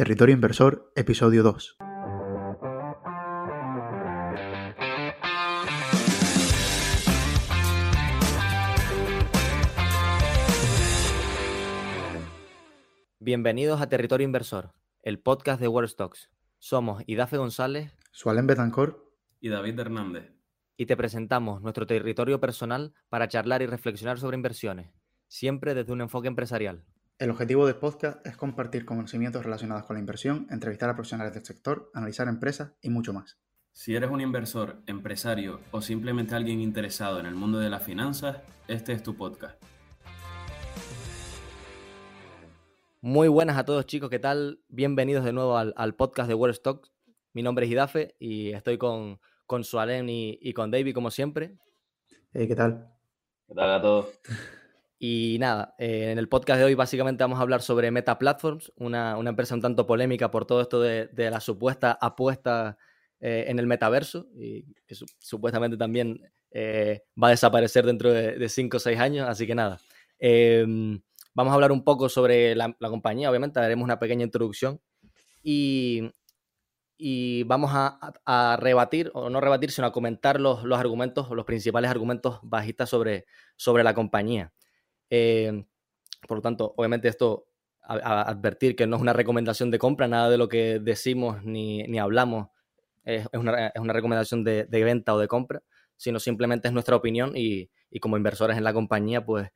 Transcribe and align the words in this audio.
Territorio 0.00 0.34
Inversor, 0.34 0.90
episodio 0.96 1.42
2. 1.42 1.76
Bienvenidos 13.18 13.82
a 13.82 13.90
Territorio 13.90 14.24
Inversor, 14.24 14.72
el 15.02 15.18
podcast 15.18 15.60
de 15.60 15.68
World 15.68 15.90
Stocks. 15.90 16.30
Somos 16.58 17.02
Idafe 17.06 17.36
González, 17.36 17.94
Sualen 18.10 18.46
Betancor 18.46 19.12
y 19.38 19.50
David 19.50 19.80
Hernández. 19.80 20.32
y 20.78 20.86
te 20.86 20.96
presentamos 20.96 21.60
nuestro 21.60 21.86
territorio 21.86 22.40
personal 22.40 22.94
para 23.10 23.28
charlar 23.28 23.60
y 23.60 23.66
reflexionar 23.66 24.18
sobre 24.18 24.38
inversiones, 24.38 24.94
siempre 25.28 25.74
desde 25.74 25.92
un 25.92 26.00
enfoque 26.00 26.28
empresarial. 26.28 26.86
El 27.20 27.28
objetivo 27.28 27.66
del 27.66 27.76
podcast 27.76 28.26
es 28.26 28.34
compartir 28.34 28.86
conocimientos 28.86 29.44
relacionados 29.44 29.84
con 29.84 29.92
la 29.92 30.00
inversión, 30.00 30.46
entrevistar 30.48 30.88
a 30.88 30.94
profesionales 30.94 31.34
del 31.34 31.44
sector, 31.44 31.90
analizar 31.92 32.28
empresas 32.28 32.72
y 32.80 32.88
mucho 32.88 33.12
más. 33.12 33.38
Si 33.72 33.94
eres 33.94 34.08
un 34.08 34.22
inversor, 34.22 34.82
empresario 34.86 35.60
o 35.70 35.82
simplemente 35.82 36.34
alguien 36.34 36.62
interesado 36.62 37.20
en 37.20 37.26
el 37.26 37.34
mundo 37.34 37.58
de 37.58 37.68
las 37.68 37.82
finanzas, 37.82 38.38
este 38.68 38.94
es 38.94 39.02
tu 39.02 39.16
podcast. 39.16 39.62
Muy 43.02 43.28
buenas 43.28 43.58
a 43.58 43.66
todos 43.66 43.84
chicos, 43.84 44.08
¿qué 44.08 44.18
tal? 44.18 44.62
Bienvenidos 44.70 45.22
de 45.22 45.34
nuevo 45.34 45.58
al, 45.58 45.74
al 45.76 45.94
podcast 45.94 46.26
de 46.26 46.34
World 46.34 46.56
Stocks. 46.56 46.90
Mi 47.34 47.42
nombre 47.42 47.66
es 47.66 47.72
Idafe 47.72 48.16
y 48.18 48.52
estoy 48.52 48.78
con, 48.78 49.20
con 49.44 49.62
Sualén 49.62 50.08
y, 50.08 50.38
y 50.40 50.54
con 50.54 50.70
David 50.70 50.94
como 50.94 51.10
siempre. 51.10 51.58
Eh, 52.32 52.48
¿Qué 52.48 52.56
tal? 52.56 52.94
¿Qué 53.46 53.54
tal 53.54 53.74
a 53.74 53.82
todos? 53.82 54.06
Y 55.02 55.38
nada, 55.40 55.74
eh, 55.78 56.10
en 56.12 56.18
el 56.18 56.28
podcast 56.28 56.58
de 56.58 56.66
hoy 56.66 56.74
básicamente 56.74 57.24
vamos 57.24 57.38
a 57.38 57.42
hablar 57.42 57.62
sobre 57.62 57.90
Meta 57.90 58.18
Platforms, 58.18 58.70
una, 58.76 59.16
empresa 59.18 59.54
un 59.54 59.62
tanto 59.62 59.86
polémica 59.86 60.30
por 60.30 60.44
todo 60.44 60.60
esto 60.60 60.78
de, 60.78 61.08
la 61.30 61.40
supuesta 61.40 61.96
apuesta 61.98 62.76
eh, 63.18 63.46
en 63.48 63.58
el 63.58 63.66
metaverso 63.66 64.26
y 64.36 64.74
que 64.86 64.94
su- 64.94 65.06
supuestamente 65.18 65.78
también 65.78 66.20
eh, 66.50 67.04
va 67.20 67.28
a 67.28 67.30
desaparecer 67.30 67.86
dentro 67.86 68.12
de 68.12 68.46
5 68.46 68.76
o 68.76 68.80
6 68.80 69.00
años, 69.00 69.26
así 69.26 69.46
que 69.46 69.54
nada. 69.54 69.78
Em, 70.18 71.00
vamos 71.32 71.52
a 71.52 71.54
hablar 71.54 71.72
un 71.72 71.82
poco 71.82 72.10
sobre 72.10 72.54
la, 72.54 72.74
compañía, 72.78 73.30
obviamente 73.30 73.58
haremos 73.58 73.84
una 73.84 73.98
pequeña 73.98 74.24
introducción 74.24 74.82
y, 75.42 76.12
vamos 77.46 77.70
a 77.72 78.58
rebatir, 78.60 79.10
o 79.14 79.30
no 79.30 79.40
rebatir, 79.40 79.70
sino 79.70 79.86
a 79.86 79.92
comentar 79.92 80.38
los, 80.38 80.62
los 80.64 80.78
argumentos, 80.78 81.30
los 81.30 81.46
principales 81.46 81.90
argumentos 81.90 82.38
bajistas 82.42 82.90
sobre, 82.90 83.24
sobre 83.56 83.82
la 83.82 83.94
compañía. 83.94 84.52
Eh, 85.10 85.64
por 86.28 86.38
lo 86.38 86.42
tanto, 86.42 86.74
obviamente 86.76 87.08
esto, 87.08 87.46
a, 87.82 88.22
advertir 88.22 88.76
que 88.76 88.86
no 88.86 88.96
es 88.96 89.02
una 89.02 89.12
recomendación 89.12 89.70
de 89.70 89.78
compra, 89.78 90.08
nada 90.08 90.30
de 90.30 90.38
lo 90.38 90.48
que 90.48 90.78
decimos 90.80 91.42
ni, 91.44 91.82
ni 91.84 91.98
hablamos 91.98 92.48
es, 93.04 93.26
una, 93.34 93.68
es 93.68 93.80
una 93.80 93.92
recomendación 93.92 94.44
de, 94.44 94.64
de 94.64 94.84
venta 94.84 95.14
o 95.14 95.18
de 95.18 95.28
compra, 95.28 95.62
sino 95.96 96.20
simplemente 96.20 96.68
es 96.68 96.74
nuestra 96.74 96.96
opinión 96.96 97.32
y, 97.36 97.70
y 97.90 98.00
como 98.00 98.16
inversores 98.16 98.56
en 98.58 98.64
la 98.64 98.72
compañía, 98.72 99.24
pues 99.24 99.48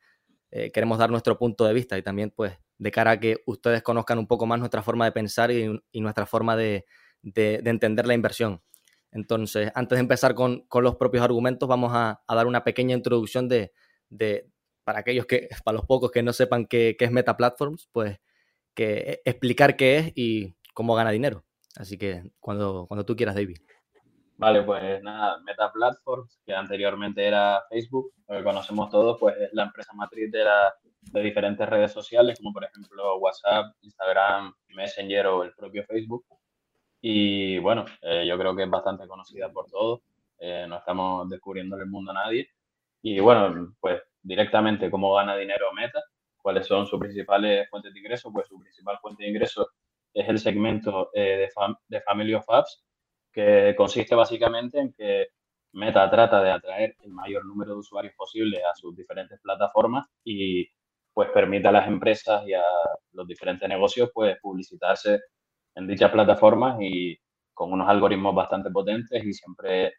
eh, 0.51 0.71
queremos 0.71 0.97
dar 0.97 1.09
nuestro 1.11 1.37
punto 1.37 1.65
de 1.65 1.73
vista 1.73 1.97
y 1.97 2.03
también 2.03 2.31
pues 2.35 2.53
de 2.77 2.91
cara 2.91 3.11
a 3.11 3.19
que 3.19 3.37
ustedes 3.45 3.83
conozcan 3.83 4.19
un 4.19 4.27
poco 4.27 4.45
más 4.45 4.59
nuestra 4.59 4.81
forma 4.83 5.05
de 5.05 5.11
pensar 5.11 5.51
y, 5.51 5.79
y 5.91 6.01
nuestra 6.01 6.25
forma 6.25 6.55
de, 6.57 6.85
de- 7.21 7.61
de 7.63 7.69
entender 7.69 8.05
la 8.07 8.13
inversión. 8.13 8.61
Entonces, 9.11 9.71
antes 9.75 9.95
de 9.97 10.01
empezar 10.01 10.35
con, 10.35 10.65
con 10.67 10.83
los 10.83 10.95
propios 10.97 11.23
argumentos, 11.23 11.69
vamos 11.69 11.91
a, 11.93 12.21
a 12.27 12.35
dar 12.35 12.47
una 12.47 12.63
pequeña 12.63 12.95
introducción 12.95 13.47
de, 13.47 13.71
de, 14.09 14.49
para 14.85 14.99
aquellos 14.99 15.25
que, 15.25 15.49
para 15.65 15.77
los 15.77 15.85
pocos 15.85 16.11
que 16.11 16.23
no 16.23 16.31
sepan 16.31 16.65
qué, 16.65 16.95
qué 16.97 17.05
es 17.05 17.11
Meta 17.11 17.35
Platforms, 17.35 17.89
pues 17.91 18.17
que 18.73 19.21
explicar 19.25 19.75
qué 19.75 19.97
es 19.97 20.11
y 20.15 20.53
cómo 20.73 20.95
gana 20.95 21.11
dinero. 21.11 21.43
Así 21.77 21.97
que 21.97 22.23
cuando, 22.39 22.85
cuando 22.87 23.05
tú 23.05 23.15
quieras, 23.15 23.35
David. 23.35 23.57
Vale, 24.37 24.63
pues 24.63 25.01
nada, 25.01 25.39
Meta 25.45 25.71
Platforms, 25.71 26.39
que 26.45 26.53
anteriormente 26.53 27.25
era 27.25 27.63
Facebook, 27.69 28.11
lo 28.27 28.37
que 28.37 28.43
conocemos 28.43 28.89
todos, 28.89 29.17
pues 29.19 29.35
es 29.37 29.49
la 29.53 29.63
empresa 29.63 29.93
matriz 29.93 30.29
de, 30.31 30.43
la- 30.43 30.73
de 31.01 31.21
diferentes 31.21 31.67
redes 31.67 31.91
sociales, 31.93 32.37
como 32.39 32.51
por 32.51 32.65
ejemplo 32.65 33.17
WhatsApp, 33.17 33.73
Instagram, 33.81 34.53
Messenger 34.69 35.27
o 35.27 35.43
el 35.43 35.53
propio 35.53 35.85
Facebook. 35.85 36.25
Y 37.01 37.59
bueno, 37.59 37.85
eh, 38.01 38.25
yo 38.27 38.37
creo 38.37 38.55
que 38.55 38.63
es 38.63 38.69
bastante 38.69 39.07
conocida 39.07 39.49
por 39.51 39.67
todos, 39.69 40.01
eh, 40.39 40.65
no 40.67 40.77
estamos 40.79 41.29
descubriendo 41.29 41.77
el 41.77 41.85
mundo 41.87 42.11
a 42.11 42.15
nadie. 42.15 42.49
Y 43.01 43.19
bueno, 43.21 43.73
pues 43.79 44.01
directamente 44.25 44.89
cómo 44.89 45.13
gana 45.13 45.35
dinero 45.37 45.71
Meta, 45.73 46.01
cuáles 46.37 46.65
son 46.67 46.85
sus 46.85 46.99
principales 46.99 47.69
fuentes 47.69 47.93
de 47.93 47.99
ingreso, 47.99 48.31
pues 48.31 48.47
su 48.47 48.59
principal 48.59 48.97
fuente 48.99 49.23
de 49.23 49.29
ingreso 49.29 49.67
es 50.13 50.27
el 50.27 50.39
segmento 50.39 51.09
eh, 51.13 51.37
de, 51.37 51.49
de 51.87 52.01
Family 52.01 52.33
of 52.33 52.49
Apps, 52.49 52.83
que 53.31 53.73
consiste 53.77 54.15
básicamente 54.15 54.79
en 54.79 54.93
que 54.93 55.27
Meta 55.73 56.09
trata 56.09 56.41
de 56.41 56.51
atraer 56.51 56.95
el 57.03 57.11
mayor 57.11 57.45
número 57.45 57.73
de 57.73 57.79
usuarios 57.79 58.13
posible 58.15 58.63
a 58.63 58.73
sus 58.75 58.95
diferentes 58.95 59.39
plataformas 59.41 60.07
y 60.23 60.65
pues 61.13 61.29
permite 61.31 61.67
a 61.67 61.71
las 61.71 61.87
empresas 61.87 62.47
y 62.47 62.53
a 62.53 62.63
los 63.11 63.27
diferentes 63.27 63.67
negocios 63.67 64.09
pues 64.13 64.37
publicitarse 64.41 65.19
en 65.75 65.87
dichas 65.87 66.11
plataformas 66.11 66.77
y 66.79 67.17
con 67.53 67.73
unos 67.73 67.89
algoritmos 67.89 68.33
bastante 68.33 68.69
potentes 68.71 69.23
y 69.23 69.33
siempre 69.33 69.93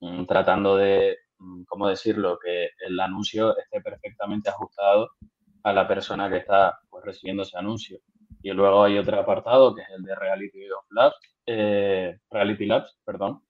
mm, 0.00 0.26
tratando 0.26 0.76
de, 0.76 1.16
¿cómo 1.66 1.88
decirlo?, 1.88 2.38
que 2.38 2.70
el 2.86 2.98
anuncio 3.00 3.56
esté 3.56 3.80
perfectamente 3.80 4.50
ajustado 4.50 5.10
a 5.62 5.72
la 5.72 5.86
persona 5.86 6.28
que 6.30 6.38
está 6.38 6.78
pues, 6.90 7.04
recibiendo 7.04 7.42
ese 7.42 7.58
anuncio. 7.58 7.98
Y 8.42 8.50
luego 8.52 8.84
hay 8.84 8.98
otro 8.98 9.18
apartado 9.18 9.74
que 9.74 9.82
es 9.82 9.88
el 9.90 10.02
de 10.02 10.14
Reality 10.14 10.60
Labs, 10.90 11.16
eh, 11.46 12.18
Reality 12.30 12.66
Labs, 12.66 12.98
perdón, 13.04 13.42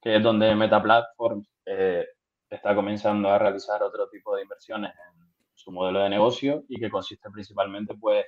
que 0.00 0.16
es 0.16 0.22
donde 0.22 0.54
Meta 0.54 0.82
Platforms 0.82 1.48
eh, 1.66 2.06
está 2.48 2.74
comenzando 2.74 3.28
a 3.28 3.38
realizar 3.38 3.82
otro 3.82 4.08
tipo 4.08 4.34
de 4.36 4.42
inversiones 4.42 4.92
en 4.92 5.30
su 5.54 5.72
modelo 5.72 6.00
de 6.00 6.10
negocio 6.10 6.64
y 6.68 6.80
que 6.80 6.90
consiste 6.90 7.30
principalmente 7.30 7.94
pues 7.94 8.24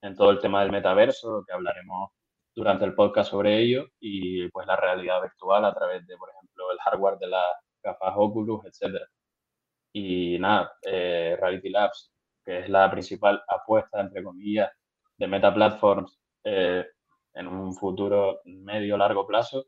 en 0.00 0.14
todo 0.14 0.30
el 0.30 0.38
tema 0.38 0.62
del 0.62 0.70
metaverso, 0.70 1.44
que 1.46 1.52
hablaremos 1.52 2.10
durante 2.54 2.84
el 2.84 2.94
podcast 2.94 3.30
sobre 3.30 3.58
ello, 3.58 3.86
y 4.00 4.48
pues 4.48 4.66
la 4.66 4.76
realidad 4.76 5.22
virtual 5.22 5.64
a 5.64 5.74
través 5.74 6.06
de, 6.06 6.16
por 6.16 6.30
ejemplo, 6.30 6.72
el 6.72 6.78
hardware 6.78 7.18
de 7.18 7.28
las 7.28 7.54
gafas 7.82 8.14
Oculus, 8.16 8.64
etcétera. 8.66 9.06
Y 9.92 10.38
nada, 10.38 10.72
eh, 10.82 11.36
Reality 11.40 11.70
Labs, 11.70 12.12
que 12.44 12.60
es 12.60 12.68
la 12.68 12.90
principal 12.90 13.42
apuesta, 13.48 14.00
entre 14.00 14.22
comillas, 14.22 14.70
de 15.16 15.26
Meta 15.26 15.52
Platforms 15.52 16.18
eh, 16.44 16.84
en 17.34 17.46
un 17.46 17.74
futuro 17.74 18.40
medio 18.44 18.96
largo 18.96 19.26
plazo, 19.26 19.66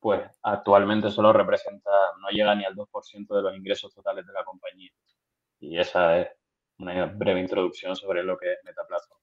pues 0.00 0.22
actualmente 0.42 1.10
solo 1.10 1.32
representa, 1.32 1.90
no 2.20 2.28
llega 2.30 2.54
ni 2.54 2.64
al 2.64 2.74
2% 2.74 3.36
de 3.36 3.42
los 3.42 3.56
ingresos 3.56 3.94
totales 3.94 4.26
de 4.26 4.32
la 4.32 4.44
compañía. 4.44 4.90
Y 5.60 5.78
esa 5.78 6.18
es 6.20 6.28
una 6.78 7.04
breve 7.06 7.40
introducción 7.40 7.94
sobre 7.96 8.22
lo 8.22 8.38
que 8.38 8.52
es 8.52 8.58
Meta 8.64 8.82
Platforms. 8.88 9.22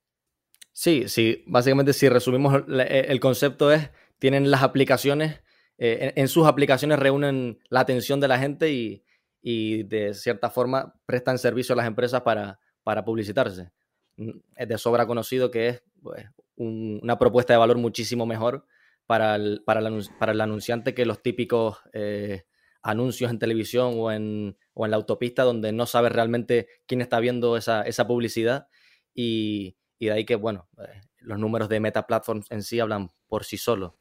Sí, 0.72 1.10
sí, 1.10 1.44
básicamente 1.48 1.94
si 1.94 2.08
resumimos 2.10 2.68
la- 2.68 2.84
e- 2.84 3.12
el 3.12 3.20
concepto 3.20 3.72
es, 3.72 3.90
tienen 4.20 4.52
las 4.52 4.62
aplicaciones, 4.62 5.42
eh, 5.78 6.12
en, 6.16 6.22
en 6.24 6.28
sus 6.28 6.48
aplicaciones 6.48 7.00
reúnen 7.00 7.60
la 7.70 7.82
atención 7.82 8.20
de 8.20 8.28
la 8.28 8.40
gente 8.40 8.72
y, 8.72 9.04
y 9.42 9.84
de 9.84 10.14
cierta 10.14 10.50
forma 10.50 10.96
prestan 11.06 11.38
servicio 11.38 11.74
a 11.74 11.78
las 11.78 11.88
empresas 11.88 12.22
para, 12.22 12.60
para 12.84 13.06
publicitarse. 13.06 13.72
Mm, 14.18 14.32
Es 14.56 14.68
de 14.68 14.78
sobra 14.78 15.06
conocido 15.08 15.52
que 15.52 15.68
es 15.70 15.84
pues, 16.02 16.26
un- 16.56 17.00
una 17.04 17.18
propuesta 17.20 17.54
de 17.54 17.58
valor 17.60 17.78
muchísimo 17.78 18.26
mejor 18.26 18.66
para 19.06 19.36
el, 19.36 19.64
para 19.66 19.80
el, 19.80 20.06
para 20.20 20.32
el 20.34 20.42
anunciante 20.42 20.94
que 20.94 21.06
los 21.06 21.22
típicos 21.22 21.78
eh, 21.94 22.44
anuncios 22.82 23.32
en 23.32 23.40
televisión 23.40 23.94
o 23.98 24.12
en, 24.12 24.58
o 24.74 24.86
en 24.86 24.92
la 24.92 24.98
autopista 24.98 25.44
donde 25.44 25.72
no 25.72 25.86
sabes 25.86 26.12
realmente 26.12 26.68
quién 26.88 27.02
está 27.02 27.20
viendo 27.20 27.58
esa, 27.58 27.84
esa 27.84 28.08
publicidad 28.08 28.68
y, 29.14 29.78
y 30.00 30.08
de 30.08 30.12
ahí 30.12 30.26
que, 30.26 30.36
bueno, 30.36 30.68
eh, 30.80 31.02
los 31.20 31.40
números 31.40 31.70
de 31.70 31.80
Meta 31.80 32.06
Platforms 32.08 32.50
en 32.52 32.64
sí 32.64 32.80
hablan 32.80 33.12
por 33.28 33.44
sí 33.46 33.58
solos. 33.58 33.94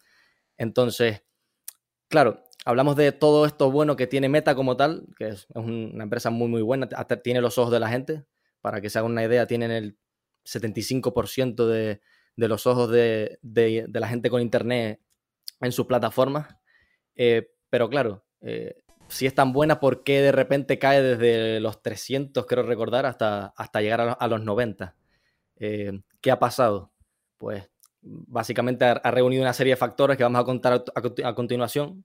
Entonces, 0.57 1.23
claro, 2.09 2.43
hablamos 2.65 2.97
de 2.97 3.13
todo 3.13 3.47
esto 3.47 3.71
bueno 3.71 3.97
que 3.97 4.07
tiene 4.07 4.29
Meta 4.29 4.55
como 4.55 4.77
tal, 4.77 5.07
que 5.19 5.29
es, 5.29 5.47
es 5.51 5.57
un- 5.57 5.91
una 5.95 6.05
empresa 6.05 6.31
muy, 6.31 6.49
muy 6.49 6.63
buena, 6.63 6.89
hasta 6.97 7.23
tiene 7.23 7.41
los 7.41 7.59
ojos 7.59 7.73
de 7.73 7.81
la 7.81 7.89
gente. 7.89 8.25
Para 8.61 8.81
que 8.81 8.91
se 8.91 8.99
hagan 8.99 9.13
una 9.13 9.25
idea, 9.25 9.47
tienen 9.47 9.71
el 9.71 9.97
75% 10.45 11.69
de, 11.69 12.01
de 12.37 12.49
los 12.49 12.67
ojos 12.67 12.91
de, 12.91 13.39
la 13.93 14.09
gente 14.09 14.31
con 14.31 14.41
internet 14.43 15.01
en 15.61 15.73
sus 15.73 15.87
plataformas. 15.87 16.57
Eh, 17.17 17.51
pero 17.71 17.89
claro, 17.89 18.25
eh, 18.41 18.77
si 19.09 19.27
es 19.27 19.35
tan 19.35 19.53
buena, 19.53 19.81
¿por 19.81 20.03
qué 20.05 20.21
de 20.23 20.33
repente 20.33 20.79
cae 20.79 21.03
desde 21.03 21.61
los 21.61 21.83
300, 21.83 22.47
creo 22.47 22.65
recordar, 22.65 23.07
hasta, 23.07 23.47
hasta 23.57 23.81
llegar 23.81 24.01
a, 24.01 24.05
los- 24.07 24.17
a 24.21 24.29
los 24.29 24.43
90? 24.43 24.97
Eh, 25.57 25.93
¿Qué 26.21 26.31
ha 26.31 26.39
pasado? 26.39 26.93
Pues 27.39 27.71
básicamente 28.07 28.85
ha, 28.85 29.11
reunido 29.11 29.43
una 29.43 29.53
serie 29.53 29.73
de 29.73 29.77
factores 29.77 30.17
que 30.17 30.23
vamos 30.23 30.41
a 30.41 30.45
contar 30.45 30.73
a, 30.73 30.77
a 30.77 31.03
conti- 31.03 31.25
a 31.25 31.35
continuación. 31.35 32.05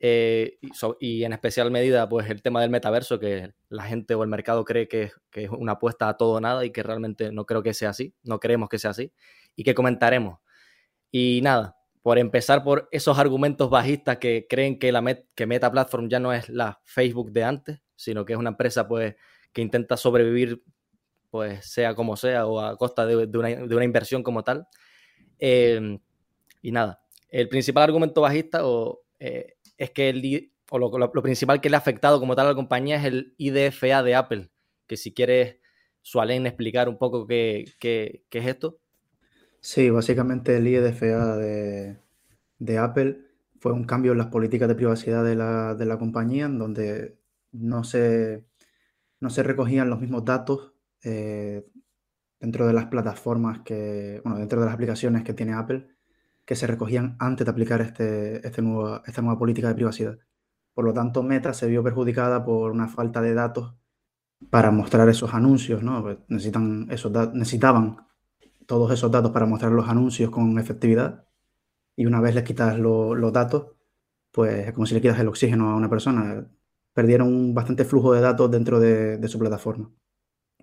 eh, 0.00 0.58
y, 1.00 1.24
en 1.24 1.32
especial 1.32 1.70
medida, 1.70 2.08
pues 2.08 2.30
el 2.30 2.42
tema 2.42 2.60
del 2.60 2.70
metaverso, 2.70 3.18
que 3.18 3.52
la 3.68 3.84
gente 3.84 4.14
o 4.14 4.22
el 4.22 4.28
mercado 4.28 4.64
cree 4.64 4.88
que, 4.88 5.10
es 5.32 5.50
una 5.50 5.72
apuesta 5.72 6.08
a 6.08 6.16
todo 6.16 6.34
o 6.34 6.40
nada 6.40 6.64
y 6.64 6.70
que 6.70 6.82
realmente 6.82 7.32
no 7.32 7.46
creo 7.46 7.62
que 7.62 7.74
sea 7.74 7.90
así, 7.90 8.14
no 8.22 8.38
creemos 8.40 8.68
que 8.68 8.78
sea 8.78 8.90
así, 8.90 9.12
y 9.56 9.64
que 9.64 9.74
comentaremos. 9.74 10.38
Y 11.10 11.40
nada, 11.42 11.76
por 12.02 12.18
empezar 12.18 12.62
por 12.62 12.88
esos 12.92 13.18
argumentos 13.18 13.70
bajistas 13.70 14.18
que 14.18 14.46
creen 14.48 14.78
que, 14.78 14.92
la 14.92 15.02
que 15.34 15.46
Meta 15.46 15.70
Platform 15.70 16.08
ya 16.08 16.20
no 16.20 16.32
es 16.32 16.48
la 16.48 16.80
Facebook 16.84 17.32
de 17.32 17.44
antes, 17.44 17.80
sino 17.96 18.24
que 18.24 18.34
es 18.34 18.38
una 18.38 18.50
empresa 18.50 18.86
pues 18.86 19.16
que 19.52 19.62
intenta 19.62 19.96
sobrevivir 19.96 20.62
pues 21.30 21.70
sea 21.70 21.94
como 21.94 22.16
sea 22.16 22.46
o 22.46 22.60
a 22.60 22.76
costa 22.76 23.06
de, 23.06 23.16
una, 23.36 23.84
inversión 23.84 24.22
como 24.22 24.42
tal. 24.44 24.66
Em, 25.38 25.98
y 26.62 26.72
nada, 26.72 27.02
el 27.28 27.48
principal 27.48 27.84
argumento 27.84 28.20
bajista 28.20 28.62
eh, 29.20 29.56
es 29.76 29.90
que 29.90 30.12
lo, 30.12 31.22
principal 31.22 31.60
que 31.60 31.70
le 31.70 31.76
ha 31.76 31.78
afectado 31.78 32.20
como 32.20 32.34
tal 32.34 32.46
a 32.46 32.50
la 32.50 32.54
compañía 32.54 32.96
es 32.96 33.04
el 33.04 33.34
IDFA 33.38 34.02
de 34.02 34.14
Apple, 34.14 34.50
que 34.86 34.96
si 34.96 35.12
quieres, 35.12 35.56
Sualen 36.00 36.46
explicar 36.46 36.88
un 36.88 36.96
poco 36.96 37.26
qué, 37.26 37.74
es 37.80 38.46
esto. 38.46 38.80
Sí, 39.60 39.90
básicamente 39.90 40.56
el 40.56 40.66
IDFA 40.66 41.36
de, 41.36 42.78
Apple 42.78 43.18
fue 43.60 43.72
un 43.72 43.84
cambio 43.84 44.12
en 44.12 44.18
las 44.18 44.28
políticas 44.28 44.68
de 44.68 44.74
privacidad 44.74 45.24
de 45.24 45.34
la, 45.34 45.74
de 45.74 45.84
la 45.84 45.98
compañía, 45.98 46.46
en 46.46 46.58
donde 46.58 47.18
no 47.52 47.84
se, 47.84 48.44
no 49.20 49.28
se 49.28 49.42
recogían 49.42 49.90
los 49.90 50.00
mismos 50.00 50.24
datos 50.24 50.72
eh, 51.04 51.66
dentro 52.40 52.66
de 52.66 52.72
las 52.72 52.86
plataformas 52.86 53.60
que, 53.60 54.20
bueno, 54.24 54.38
dentro 54.38 54.60
de 54.60 54.66
las 54.66 54.74
aplicaciones 54.74 55.24
que 55.24 55.34
tiene 55.34 55.54
Apple, 55.54 55.88
que 56.44 56.56
se 56.56 56.66
recogían 56.66 57.16
antes 57.18 57.44
de 57.44 57.50
aplicar 57.50 57.80
este, 57.80 58.46
este 58.46 58.62
nuevo, 58.62 59.02
esta 59.06 59.22
nueva 59.22 59.38
política 59.38 59.68
de 59.68 59.74
privacidad. 59.74 60.18
Por 60.72 60.84
lo 60.84 60.94
tanto, 60.94 61.22
Meta 61.22 61.52
se 61.52 61.66
vio 61.66 61.82
perjudicada 61.82 62.44
por 62.44 62.70
una 62.70 62.88
falta 62.88 63.20
de 63.20 63.34
datos 63.34 63.74
para 64.50 64.70
mostrar 64.70 65.08
esos 65.08 65.34
anuncios, 65.34 65.82
¿no? 65.82 66.02
Pues 66.02 66.18
necesitan 66.28 66.86
esos 66.90 67.12
necesitaban 67.34 68.06
todos 68.66 68.92
esos 68.92 69.10
datos 69.10 69.32
para 69.32 69.46
mostrar 69.46 69.72
los 69.72 69.88
anuncios 69.88 70.30
con 70.30 70.58
efectividad 70.58 71.26
y 71.96 72.06
una 72.06 72.20
vez 72.20 72.34
les 72.34 72.44
quitas 72.44 72.78
los 72.78 73.32
datos, 73.32 73.72
pues 74.30 74.68
es 74.68 74.72
como 74.72 74.86
si 74.86 74.94
le 74.94 75.00
quitas 75.00 75.18
el 75.18 75.28
oxígeno 75.28 75.70
a 75.70 75.76
una 75.76 75.90
persona. 75.90 76.48
Perdieron 76.94 77.54
bastante 77.54 77.84
flujo 77.84 78.12
de 78.14 78.20
datos 78.20 78.50
dentro 78.50 78.80
de 78.80 79.28
su 79.28 79.38
plataforma. 79.38 79.90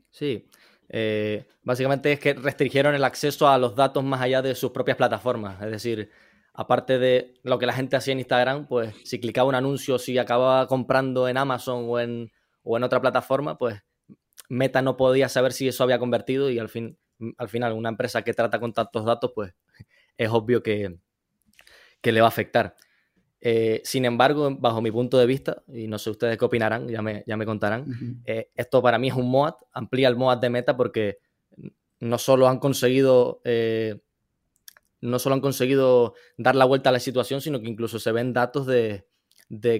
Sí, 0.09 0.47
eh, 0.89 1.45
básicamente 1.63 2.11
es 2.11 2.19
que 2.19 2.33
restringieron 2.33 2.95
el 2.95 3.03
acceso 3.03 3.47
a 3.47 3.57
los 3.57 3.75
datos 3.75 4.03
más 4.03 4.21
allá 4.21 4.41
de 4.41 4.55
sus 4.55 4.71
propias 4.71 4.97
plataformas. 4.97 5.61
Es 5.61 5.71
decir, 5.71 6.11
aparte 6.53 6.99
de 6.99 7.33
lo 7.43 7.59
que 7.59 7.65
la 7.65 7.73
gente 7.73 7.95
hacía 7.95 8.13
en 8.13 8.19
Instagram, 8.19 8.67
pues 8.67 8.93
si 9.03 9.19
clicaba 9.19 9.49
un 9.49 9.55
anuncio, 9.55 9.99
si 9.99 10.17
acababa 10.17 10.67
comprando 10.67 11.27
en 11.27 11.37
Amazon 11.37 11.85
o 11.87 11.99
en, 11.99 12.31
otra 12.63 13.01
plataforma, 13.01 13.57
pues 13.57 13.81
Meta 14.49 14.81
no 14.81 14.97
podía 14.97 15.29
saber 15.29 15.53
si 15.53 15.67
eso 15.67 15.83
había 15.83 15.99
convertido 15.99 16.49
y 16.49 16.59
al, 16.59 16.69
fin, 16.69 16.97
al 17.37 17.49
final 17.49 17.73
una 17.73 17.89
empresa 17.89 18.21
que 18.21 18.33
trata 18.33 18.59
con 18.59 18.73
tantos 18.73 19.05
datos, 19.05 19.31
pues 19.33 19.53
es 20.17 20.29
obvio 20.29 20.63
que, 20.63 20.97
que 22.01 22.11
le 22.11 22.21
va 22.21 22.27
a 22.27 22.29
afectar. 22.29 22.75
Eh, 23.47 23.79
sin 23.83 24.05
embargo, 24.05 24.49
bajo 24.57 24.81
mi 24.81 24.89
punto 24.89 25.19
de 25.19 25.27
vista, 25.27 25.61
y 25.67 25.87
no 25.87 25.99
sé 25.99 26.09
ustedes 26.09 26.35
qué 26.35 26.45
opinarán, 26.45 26.87
ya 26.87 27.03
me, 27.03 27.23
ya 27.27 27.37
me 27.37 27.45
contarán, 27.45 28.23
eh, 28.25 28.49
esto 28.55 28.81
para 28.81 28.97
mí 28.97 29.09
es 29.09 29.13
un 29.13 29.29
MOAT, 29.29 29.57
amplía 29.71 30.07
el 30.07 30.15
MOAT 30.15 30.41
de 30.41 30.49
meta 30.49 30.75
porque 30.75 31.19
no 31.99 32.17
solo 32.17 32.47
han 32.47 32.57
conseguido 32.57 33.41
eh, 33.43 33.99
no 35.01 35.19
solo 35.19 35.35
han 35.35 35.41
conseguido 35.41 36.15
dar 36.37 36.55
la 36.55 36.65
vuelta 36.65 36.89
a 36.89 36.93
la 36.93 36.99
situación, 36.99 37.39
sino 37.39 37.61
que 37.61 37.67
incluso 37.67 37.99
se 37.99 38.11
ven 38.11 38.33
datos 38.33 38.65
de, 38.65 39.05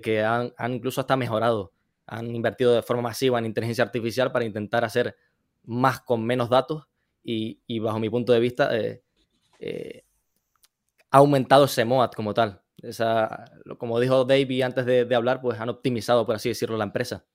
que 0.03 0.23
han, 0.23 0.53
incluso 0.71 1.01
hasta 1.01 1.18
mejorado. 1.18 1.73
Han 2.06 2.35
invertido 2.35 2.71
de 2.71 2.83
forma 2.83 3.01
masiva 3.01 3.39
en 3.39 3.47
inteligencia 3.47 3.83
artificial 3.83 4.31
para 4.31 4.45
intentar 4.45 4.85
hacer 4.85 5.15
más 5.63 6.01
con 6.01 6.23
menos 6.23 6.51
datos 6.51 6.83
y, 7.23 7.61
y 7.65 7.79
bajo 7.79 7.97
mi 7.97 8.11
punto 8.11 8.31
de 8.31 8.39
vista 8.39 8.69
ha 11.09 11.18
aumentado 11.18 11.65
ese 11.65 11.83
MOAT 11.83 12.13
como 12.13 12.35
tal. 12.35 12.61
Esa, 12.81 13.45
como 13.77 14.00
dijo 14.00 14.25
Davey 14.25 14.62
antes 14.62 14.86
de, 14.86 15.16
hablar, 15.16 15.42
pues 15.42 15.60
han 15.60 15.69
optimizado, 15.69 16.25
por 16.25 16.36
así 16.36 16.50
decirlo, 16.50 16.77
la 16.77 16.83
empresa. 16.83 17.25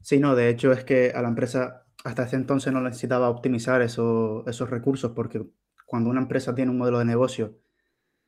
Sí, 0.00 0.18
no, 0.18 0.34
de 0.34 0.48
hecho 0.48 0.72
es 0.72 0.84
que 0.84 1.12
a 1.14 1.22
la 1.22 1.28
empresa 1.28 1.86
hasta 2.04 2.24
ese 2.24 2.36
entonces 2.36 2.72
no 2.72 2.80
necesitaba 2.80 3.28
optimizar 3.28 3.82
esos 3.82 4.70
recursos 4.70 5.12
porque 5.12 5.44
cuando 5.86 6.10
una 6.10 6.20
empresa 6.20 6.54
tiene 6.54 6.70
un 6.70 6.78
modelo 6.78 6.98
de 6.98 7.04
negocio 7.04 7.58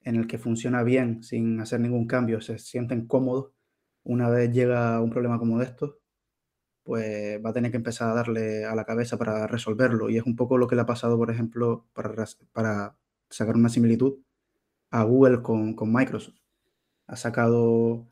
en 0.03 0.17
el 0.17 0.27
que 0.27 0.38
funciona 0.38 0.82
bien 0.82 1.23
sin 1.23 1.61
hacer 1.61 1.81
ningún 1.81 2.06
cambio, 2.06 2.41
se 2.41 2.59
sienten 2.59 3.06
cómodos, 3.06 3.53
una 4.03 4.29
vez 4.31 4.50
llega 4.50 5.00
un 5.00 5.11
problema 5.11 5.38
como 5.38 5.61
estos, 5.61 5.97
pues 6.83 7.38
va 7.44 7.50
a 7.50 7.53
tener 7.53 7.71
que 7.71 7.76
empezar 7.76 8.11
a 8.11 8.15
darle 8.15 8.65
a 8.65 8.75
la 8.75 8.85
cabeza 8.85 9.19
para 9.19 9.47
resolverlo. 9.47 10.09
Y 10.11 10.17
es 10.17 10.25
un 10.25 10.37
poco 10.37 10.59
lo 10.59 10.67
que 10.67 10.75
le 10.75 10.83
ha 10.83 10.87
pasado, 10.87 11.17
por 11.19 11.31
ejemplo, 11.31 11.87
para 11.93 12.97
sacar 13.29 13.56
una 13.56 13.69
similitud, 13.69 14.19
a 14.90 15.04
Google 15.04 15.42
con, 15.42 15.76
Microsoft. 15.92 16.37
Ha 17.06 17.16
sacado, 17.16 18.08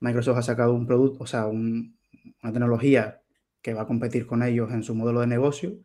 Microsoft 0.00 0.38
ha 0.38 0.42
sacado 0.42 0.74
un 0.74 0.86
producto, 0.86 1.24
o 1.24 1.26
sea, 1.26 1.46
una 1.46 1.92
tecnología 2.42 3.22
que 3.62 3.74
va 3.74 3.82
a 3.82 3.86
competir 3.86 4.26
con 4.26 4.42
ellos 4.42 4.70
en 4.72 4.82
su 4.82 4.94
modelo 4.94 5.20
de 5.20 5.26
negocio 5.26 5.78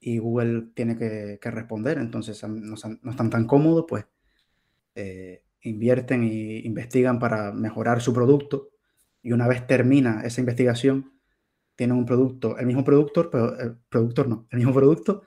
y 0.00 0.18
Google 0.18 0.70
tiene 0.74 0.96
que, 0.96 1.38
responder. 1.50 1.98
Entonces 1.98 2.42
no, 2.44 2.74
están 2.74 3.30
tan 3.30 3.46
cómodos, 3.46 3.86
pues 3.88 4.06
eh, 4.94 5.44
invierten 5.62 6.24
e 6.24 6.62
investigan 6.64 7.18
para 7.18 7.52
mejorar 7.52 8.00
su 8.00 8.12
producto 8.12 8.70
y 9.22 9.32
una 9.32 9.46
vez 9.46 9.66
termina 9.66 10.22
esa 10.24 10.40
investigación, 10.40 11.12
tienen 11.76 11.96
un 11.96 12.04
producto, 12.04 12.58
el 12.58 12.66
mismo 12.66 12.84
productor, 12.84 13.30
pero 13.30 13.58
el 13.58 13.76
productor 13.88 14.28
no, 14.28 14.46
el 14.50 14.58
mismo 14.58 14.74
producto, 14.74 15.22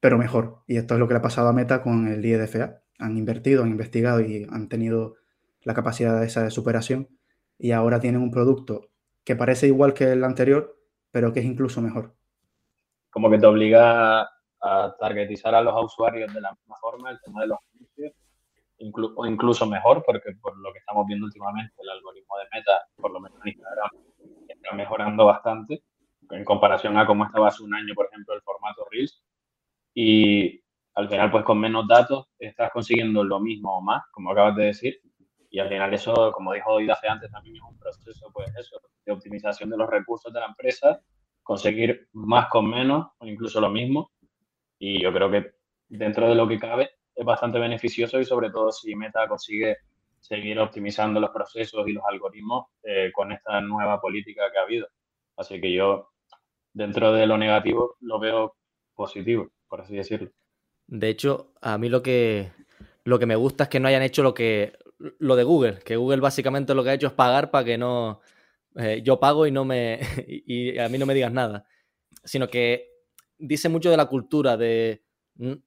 pero 0.00 0.18
mejor. 0.18 0.62
Y 0.66 0.76
esto 0.76 0.94
es 0.94 1.00
lo 1.00 1.06
que 1.06 1.14
le 1.14 1.18
ha 1.18 1.22
pasado 1.22 1.48
a 1.48 1.52
Meta 1.52 1.82
con 1.82 2.08
el 2.08 2.24
IDFA 2.24 2.83
han 2.98 3.16
invertido, 3.16 3.62
han 3.62 3.70
investigado 3.70 4.20
y 4.20 4.46
han 4.50 4.68
tenido 4.68 5.16
la 5.62 5.74
capacidad 5.74 6.22
esa 6.22 6.42
de 6.42 6.50
superación 6.50 7.08
y 7.58 7.72
ahora 7.72 8.00
tienen 8.00 8.22
un 8.22 8.30
producto 8.30 8.90
que 9.24 9.36
parece 9.36 9.66
igual 9.66 9.94
que 9.94 10.12
el 10.12 10.24
anterior, 10.24 10.76
pero 11.10 11.32
que 11.32 11.40
es 11.40 11.46
incluso 11.46 11.80
mejor. 11.80 12.14
Como 13.10 13.30
que 13.30 13.38
te 13.38 13.46
obliga 13.46 14.22
a 14.60 14.96
targetizar 14.98 15.54
a 15.54 15.62
los 15.62 15.84
usuarios 15.84 16.32
de 16.32 16.40
la 16.40 16.52
misma 16.52 16.76
forma, 16.80 17.10
el 17.10 17.20
tema 17.20 17.42
de 17.42 17.48
los 17.48 17.58
anuncios, 17.74 18.12
o 19.16 19.26
incluso 19.26 19.66
mejor, 19.66 20.02
porque 20.04 20.32
por 20.40 20.56
lo 20.58 20.72
que 20.72 20.80
estamos 20.80 21.06
viendo 21.06 21.26
últimamente, 21.26 21.74
el 21.78 21.88
algoritmo 21.90 22.36
de 22.38 22.44
Meta, 22.58 22.82
por 22.96 23.12
lo 23.12 23.20
menos 23.20 23.38
en 23.44 23.52
Instagram, 23.52 23.90
está 24.48 24.74
mejorando 24.74 25.26
bastante 25.26 25.82
en 26.30 26.44
comparación 26.44 26.96
a 26.96 27.06
cómo 27.06 27.24
estaba 27.24 27.48
hace 27.48 27.62
un 27.62 27.74
año, 27.74 27.94
por 27.94 28.06
ejemplo, 28.06 28.34
el 28.34 28.42
formato 28.42 28.86
Reels. 28.90 29.22
Y 29.94 30.63
al 30.94 31.08
final, 31.08 31.30
pues 31.30 31.44
con 31.44 31.58
menos 31.58 31.86
datos 31.88 32.28
estás 32.38 32.70
consiguiendo 32.72 33.24
lo 33.24 33.40
mismo 33.40 33.78
o 33.78 33.82
más, 33.82 34.04
como 34.12 34.30
acabas 34.30 34.56
de 34.56 34.64
decir. 34.66 35.00
Y 35.50 35.58
al 35.58 35.68
final 35.68 35.92
eso, 35.92 36.32
como 36.32 36.52
dijo 36.52 36.78
hace 36.90 37.08
antes, 37.08 37.30
también 37.30 37.56
es 37.56 37.62
un 37.62 37.78
proceso, 37.78 38.30
pues 38.32 38.52
de 39.04 39.12
optimización 39.12 39.70
de 39.70 39.76
los 39.76 39.88
recursos 39.88 40.32
de 40.32 40.40
la 40.40 40.46
empresa, 40.46 41.00
conseguir 41.42 42.08
más 42.12 42.48
con 42.48 42.68
menos 42.68 43.08
o 43.18 43.26
incluso 43.26 43.60
lo 43.60 43.70
mismo. 43.70 44.12
Y 44.78 45.02
yo 45.02 45.12
creo 45.12 45.30
que 45.30 45.52
dentro 45.88 46.28
de 46.28 46.34
lo 46.34 46.48
que 46.48 46.58
cabe 46.58 46.90
es 47.14 47.24
bastante 47.24 47.58
beneficioso 47.58 48.18
y 48.20 48.24
sobre 48.24 48.50
todo 48.50 48.72
si 48.72 48.94
Meta 48.94 49.26
consigue 49.28 49.78
seguir 50.20 50.58
optimizando 50.58 51.20
los 51.20 51.30
procesos 51.30 51.86
y 51.86 51.92
los 51.92 52.04
algoritmos 52.08 52.68
eh, 52.82 53.10
con 53.12 53.30
esta 53.32 53.60
nueva 53.60 54.00
política 54.00 54.50
que 54.50 54.58
ha 54.58 54.62
habido. 54.62 54.88
Así 55.36 55.60
que 55.60 55.72
yo, 55.72 56.12
dentro 56.72 57.12
de 57.12 57.26
lo 57.26 57.36
negativo, 57.36 57.96
lo 58.00 58.18
veo 58.18 58.56
positivo, 58.94 59.50
por 59.68 59.82
así 59.82 59.96
decirlo. 59.96 60.30
De 60.86 61.08
hecho, 61.08 61.52
a 61.60 61.78
mí 61.78 61.88
lo 61.88 62.02
que, 62.02 62.52
lo 63.04 63.18
que 63.18 63.26
me 63.26 63.36
gusta 63.36 63.64
es 63.64 63.70
que 63.70 63.80
no 63.80 63.88
hayan 63.88 64.02
hecho 64.02 64.22
lo 64.22 64.34
que 64.34 64.72
lo 65.18 65.36
de 65.36 65.44
Google, 65.44 65.78
que 65.80 65.96
Google 65.96 66.20
básicamente 66.20 66.74
lo 66.74 66.84
que 66.84 66.90
ha 66.90 66.94
hecho 66.94 67.08
es 67.08 67.12
pagar 67.12 67.50
para 67.50 67.64
que 67.64 67.78
no 67.78 68.20
eh, 68.76 69.02
yo 69.04 69.20
pago 69.20 69.46
y 69.46 69.50
no 69.52 69.64
me 69.64 70.00
y, 70.26 70.78
a 70.78 70.88
mí 70.88 70.98
no 70.98 71.06
me 71.06 71.14
digas 71.14 71.32
nada, 71.32 71.66
sino 72.24 72.48
que 72.48 72.90
dice 73.38 73.68
mucho 73.68 73.90
de 73.90 73.96
la 73.96 74.06
cultura 74.06 74.56
de 74.56 75.04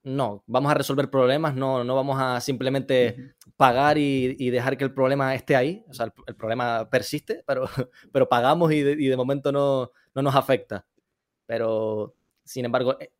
no, 0.03 0.43
vamos 0.47 0.71
a 0.71 0.75
resolver 0.75 1.09
problemas, 1.09 1.53
no, 1.55 1.83
no 1.83 1.95
vamos 1.95 2.17
a 2.19 2.39
simplemente 2.39 3.35
pagar 3.57 3.97
y, 3.97 4.49
dejar 4.49 4.77
que 4.77 4.85
el 4.85 4.93
problema 4.93 5.35
esté 5.35 5.55
ahí. 5.55 5.83
O 5.89 5.93
sea, 5.93 6.11
el, 6.25 6.35
problema 6.35 6.89
persiste, 6.89 7.43
pero, 7.47 7.69
pero 8.11 8.29
pagamos 8.29 8.71
y 8.71 8.81
de, 8.81 8.91
y 8.93 9.07
de 9.07 9.17
momento 9.17 9.51
no, 9.51 9.91
no, 10.15 10.21
nos 10.21 10.35
afecta. 10.35 10.85
Pero, 11.45 12.15
sin 12.43 12.65
embargo, 12.65 12.97
eh, 12.99 13.11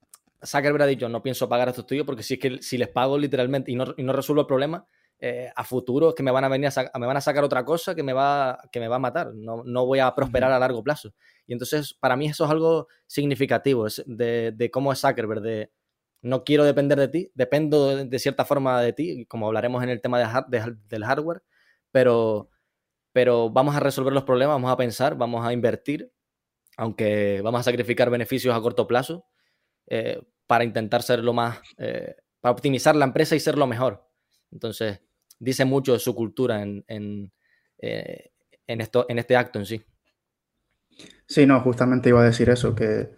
Zuckerberg 0.46 0.84
ha 0.84 0.88
dicho, 0.88 1.10
no 1.10 1.24
pienso 1.24 1.50
pagar 1.50 1.68
a 1.68 1.72
estos 1.72 1.84
estudios 1.84 2.06
porque 2.06 2.24
si 2.24 2.36
es 2.36 2.40
que 2.40 2.62
si 2.62 2.78
les 2.78 2.90
pago 2.90 3.18
literalmente 3.18 3.72
y 3.72 3.76
no, 3.76 3.94
y 3.98 4.04
no 4.04 4.14
resuelvo 4.14 4.42
el 4.42 4.48
problema, 4.48 4.86
eh, 5.20 5.50
a 5.56 5.64
futuro 5.64 6.10
es 6.10 6.16
que 6.16 6.22
me 6.22 6.30
van 6.30 6.44
a 6.44 6.48
venir 6.48 6.70
a, 6.76 7.00
me 7.00 7.08
van 7.08 7.18
a 7.18 7.22
sacar 7.22 7.44
otra 7.44 7.66
cosa 7.66 7.96
que 7.96 8.04
me 8.04 8.14
va, 8.14 8.60
que 8.72 8.80
me 8.80 8.88
va 8.88 8.98
a 8.98 9.00
matar. 9.00 9.34
No, 9.34 9.64
no 9.66 9.86
voy 9.86 10.00
a 10.00 10.14
prosperar 10.14 10.52
a 10.52 10.60
largo 10.60 10.84
plazo. 10.84 11.14
Y 11.48 11.54
entonces, 11.54 11.94
para 11.94 12.16
mí 12.16 12.28
eso 12.28 12.46
es 12.46 12.52
algo 12.52 12.88
significativo 13.08 13.88
de, 14.06 14.52
de 14.52 14.72
cómo 14.72 14.92
es 14.92 15.00
Zuckerberg, 15.00 15.42
de 15.42 15.72
no 16.22 16.44
quiero 16.44 16.66
depender 16.66 17.00
de 17.00 17.08
ti, 17.08 17.32
dependo 17.34 18.06
de, 18.06 18.20
cierta 18.20 18.46
forma 18.46 18.82
de 18.82 18.94
ti, 18.94 19.26
como 19.28 19.48
hablaremos 19.48 19.84
en 19.84 19.90
el 19.90 20.02
tema 20.02 20.20
de, 20.50 20.78
del 20.88 21.06
hardware, 21.06 21.44
pero, 21.92 22.50
pero 23.14 23.50
vamos 23.50 23.76
a 23.76 23.80
resolver 23.80 24.14
los 24.14 24.24
problemas, 24.24 24.56
vamos 24.56 24.72
a 24.72 24.78
pensar, 24.78 25.16
vamos 25.16 25.46
a 25.46 25.54
invertir, 25.54 26.12
aunque 26.76 27.42
vamos 27.44 27.62
a 27.62 27.64
sacrificar 27.64 28.10
beneficios 28.10 28.56
a 28.56 28.62
corto 28.62 28.88
plazo 28.88 29.26
eh, 29.88 30.22
para 30.46 30.64
intentar 30.64 31.04
ser 31.04 31.24
lo 31.24 31.34
más, 31.34 31.60
eh, 31.78 32.16
para 32.40 32.52
optimizar 32.52 32.96
la 32.96 33.06
empresa 33.06 33.36
y 33.36 33.40
ser 33.40 33.58
lo 33.58 33.68
mejor. 33.68 34.08
Entonces, 34.52 35.02
dice 35.40 35.66
mucho 35.66 35.94
de 35.94 36.00
su 36.00 36.16
cultura 36.16 36.62
en, 36.62 36.84
en, 36.88 37.32
eh, 37.80 38.32
en, 38.66 38.82
esto, 38.82 39.06
en 39.10 39.20
este 39.20 39.36
acto 39.36 39.60
en 39.60 39.66
sí. 39.66 39.84
Sí, 41.28 41.46
no, 41.46 41.60
justamente 41.62 42.10
iba 42.10 42.22
a 42.22 42.26
decir 42.26 42.50
eso, 42.50 42.74
que 42.74 43.10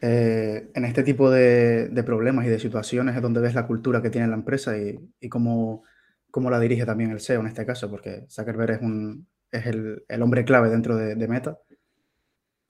eh, 0.00 0.70
en 0.74 0.84
este 0.84 1.02
tipo 1.02 1.30
de, 1.30 1.88
de, 1.88 2.02
problemas 2.02 2.46
y 2.46 2.48
de 2.48 2.58
situaciones 2.58 3.16
es 3.16 3.22
donde 3.22 3.40
ves 3.40 3.54
la 3.54 3.66
cultura 3.66 4.00
que 4.00 4.10
tiene 4.10 4.28
la 4.28 4.36
empresa 4.36 4.78
y, 4.78 4.98
y 5.20 5.28
cómo, 5.28 5.84
cómo, 6.30 6.48
la 6.48 6.58
dirige 6.58 6.86
también 6.86 7.10
el 7.10 7.20
CEO 7.20 7.40
en 7.40 7.48
este 7.48 7.66
caso, 7.66 7.90
porque 7.90 8.24
Zuckerberg 8.30 8.76
es, 8.76 8.80
un, 8.80 9.28
es 9.50 9.66
el, 9.66 10.04
el 10.08 10.22
hombre 10.22 10.44
clave 10.44 10.70
dentro 10.70 10.96
de, 10.96 11.16
de, 11.16 11.28
Meta. 11.28 11.58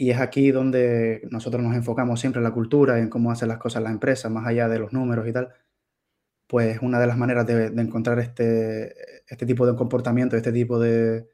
Y 0.01 0.13
es 0.13 0.19
aquí 0.19 0.51
donde 0.51 1.29
nosotros 1.31 1.63
nos 1.63 1.77
enfocamos 1.77 2.19
siempre 2.19 2.39
en 2.39 2.45
la 2.45 2.55
cultura 2.55 2.99
y 2.99 3.03
en 3.03 3.11
cómo 3.11 3.31
hacen 3.31 3.49
las 3.49 3.59
cosas 3.59 3.83
las 3.83 3.93
empresas, 3.93 4.33
más 4.33 4.47
allá 4.47 4.67
de 4.67 4.79
los 4.79 4.95
números 4.95 5.29
y 5.29 5.33
tal. 5.35 5.53
Pues 6.47 6.79
una 6.81 6.99
de 6.99 7.07
las 7.07 7.19
maneras 7.19 7.47
de, 7.47 7.67
encontrar 7.67 8.19
este, 8.19 8.95
este 9.29 9.45
tipo 9.45 9.67
de 9.67 9.77
comportamiento, 9.77 10.39
este 10.39 10.53
tipo 10.53 10.81
de, 10.81 11.29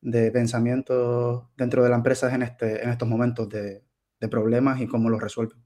de 0.00 0.30
pensamiento 0.30 1.50
dentro 1.58 1.84
de 1.84 1.90
la 1.90 1.96
empresa 1.96 2.28
es 2.28 2.34
en, 2.36 2.40
este, 2.40 2.82
en 2.82 2.88
estos 2.88 3.06
momentos 3.06 3.50
de, 3.50 3.84
de 4.18 4.28
problemas 4.28 4.80
y 4.80 4.86
cómo 4.86 5.10
los 5.10 5.20
resuelven. 5.20 5.62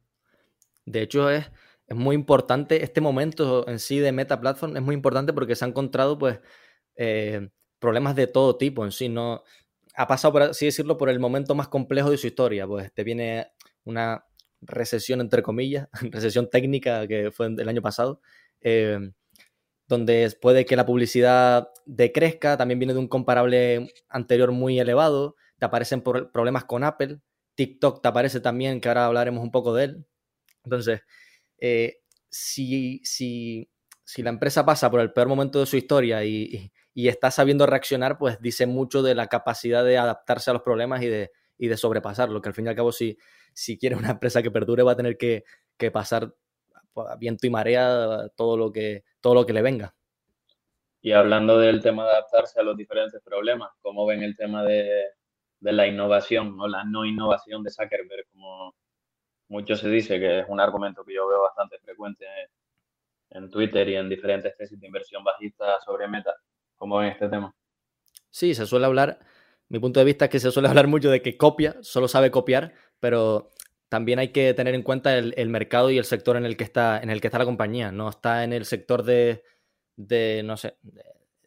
De 0.84 1.02
hecho, 1.02 1.30
es, 1.30 1.52
es, 1.86 1.96
muy 1.96 2.16
importante, 2.16 2.82
este 2.82 3.00
momento 3.00 3.68
en 3.68 3.78
sí 3.78 4.00
de 4.00 4.10
Meta 4.10 4.40
Platform 4.40 4.76
es 4.76 4.82
muy 4.82 4.96
importante 4.96 5.32
porque 5.32 5.54
se 5.54 5.66
han 5.66 5.70
encontrado 5.70 6.18
pues 6.18 6.40
eh, 6.96 7.48
problemas 7.78 8.16
de 8.16 8.26
todo 8.26 8.56
tipo 8.56 8.84
en 8.84 8.90
sí, 8.90 9.08
no 9.08 9.44
ha 9.94 10.06
pasado, 10.06 10.32
por 10.32 10.54
decirlo, 10.54 10.98
por 10.98 11.08
el 11.10 11.20
momento 11.20 11.54
más 11.54 11.68
complejo 11.68 12.10
de 12.10 12.18
su 12.18 12.26
historia, 12.26 12.66
pues 12.66 12.92
te 12.92 13.04
viene 13.04 13.52
una 13.84 14.24
recesión, 14.60 15.20
entre 15.20 15.42
comillas, 15.42 15.88
recesión 16.10 16.48
técnica 16.48 17.06
que 17.06 17.30
fue 17.30 17.46
el 17.46 17.68
año 17.68 17.82
pasado, 17.82 18.20
eh, 18.60 18.98
donde 19.86 20.32
puede 20.40 20.64
que 20.64 20.76
la 20.76 20.86
publicidad 20.86 21.68
decrezca, 21.84 22.56
también 22.56 22.78
viene 22.78 22.94
de 22.94 23.00
un 23.00 23.08
comparable 23.08 23.92
anterior 24.08 24.52
muy 24.52 24.78
elevado, 24.78 25.36
te 25.58 25.66
aparecen 25.66 26.02
problemas 26.02 26.64
con 26.64 26.84
Apple, 26.84 27.20
TikTok 27.54 28.02
te 28.02 28.08
aparece 28.08 28.40
también, 28.40 28.80
que 28.80 28.88
ahora 28.88 29.06
hablaremos 29.06 29.42
un 29.42 29.50
poco 29.50 29.74
de 29.74 29.84
él. 29.84 30.06
Entonces, 30.64 31.00
eh, 31.58 31.98
si, 32.28 33.00
si, 33.04 33.68
si, 34.04 34.22
la 34.22 34.30
empresa 34.30 34.64
pasa 34.64 34.90
por 34.90 35.00
el 35.00 35.12
peor 35.12 35.28
momento 35.28 35.60
de 35.60 35.66
su 35.66 35.76
historia 35.76 36.24
y, 36.24 36.72
está 36.94 37.30
sabiendo 37.30 37.66
reaccionar, 37.66 38.18
pues 38.18 38.40
dice 38.40 38.66
mucho 38.66 39.02
de 39.02 39.14
la 39.14 39.28
capacidad 39.28 39.84
de 39.84 39.98
adaptarse 39.98 40.50
a 40.50 40.54
los 40.54 40.62
problemas 40.62 41.02
y 41.02 41.08
de, 41.08 41.30
y 41.58 41.68
de 41.68 41.76
sobrepasarlo, 41.76 42.40
que 42.42 42.48
al 42.48 42.54
fin 42.54 42.66
y 42.66 42.68
al 42.68 42.76
cabo 42.76 42.92
si, 42.92 43.16
si 43.54 43.78
quiere 43.78 43.96
una 43.96 44.10
empresa 44.10 44.42
que 44.42 44.50
perdure 44.50 44.82
va 44.82 44.92
a 44.92 44.96
tener 44.96 45.16
que, 45.16 45.44
que 45.76 45.90
pasar 45.90 46.34
viento 47.18 47.46
y 47.46 47.50
marea 47.50 48.28
todo 48.36 48.56
lo, 48.56 48.70
que, 48.72 49.04
todo 49.20 49.34
lo 49.34 49.46
que 49.46 49.52
le 49.52 49.62
venga. 49.62 49.94
Y 51.00 51.12
hablando 51.12 51.58
del 51.58 51.82
tema 51.82 52.04
de 52.04 52.10
adaptarse 52.10 52.60
a 52.60 52.62
los 52.62 52.76
diferentes 52.76 53.20
problemas, 53.22 53.70
¿cómo 53.80 54.06
ven 54.06 54.22
el 54.22 54.36
tema 54.36 54.62
de, 54.62 55.06
de 55.62 55.72
la 55.72 55.86
innovación 55.86 56.60
o 56.60 56.66
la 56.66 56.84
no 56.84 57.04
innovación 57.04 57.62
de 57.62 57.70
Zuckerberg, 57.70 58.26
como 58.32 58.74
mucho 59.48 59.76
se 59.76 59.88
dice, 59.88 60.18
que 60.18 60.40
es 60.40 60.46
un 60.48 60.60
argumento 60.60 61.04
que 61.04 61.14
yo 61.14 61.28
veo 61.28 61.42
bastante 61.42 61.78
frecuente 61.78 62.26
en 63.30 63.48
Twitter 63.48 63.88
y 63.88 63.94
en 63.96 64.08
diferentes 64.08 64.56
tesis 64.56 64.78
de 64.80 64.86
inversión 64.86 65.22
bajista 65.22 65.80
sobre 65.80 66.08
Meta. 66.08 66.34
¿Cómo 66.82 66.98
ven 66.98 67.10
este 67.10 67.28
tema? 67.28 67.54
Sí, 68.28 68.56
se 68.56 68.66
suele 68.66 68.86
hablar, 68.86 69.20
mi 69.68 69.78
punto 69.78 70.00
de 70.00 70.04
vista 70.04 70.24
es 70.24 70.32
que 70.32 70.40
se 70.40 70.50
suele 70.50 70.68
hablar 70.68 70.88
mucho 70.88 71.12
de 71.12 71.22
que 71.22 71.36
copia, 71.36 71.76
solo 71.80 72.08
sabe 72.08 72.32
copiar, 72.32 72.74
pero 72.98 73.50
también 73.88 74.18
hay 74.18 74.32
que 74.32 74.52
tener 74.52 74.74
en 74.74 74.82
cuenta 74.82 75.16
el, 75.16 75.48
mercado 75.48 75.92
y 75.92 75.98
el 75.98 76.04
sector 76.04 76.36
en 76.36 76.44
el 76.44 76.56
que 76.56 76.64
está, 76.64 76.98
en 76.98 77.10
el 77.10 77.20
que 77.20 77.28
está 77.28 77.38
la 77.38 77.44
compañía. 77.44 77.92
No 77.92 78.08
está 78.08 78.42
en 78.42 78.52
el 78.52 78.64
sector 78.64 79.04
de, 79.04 79.44
de 79.94 80.42
no 80.44 80.56
sé, 80.56 80.76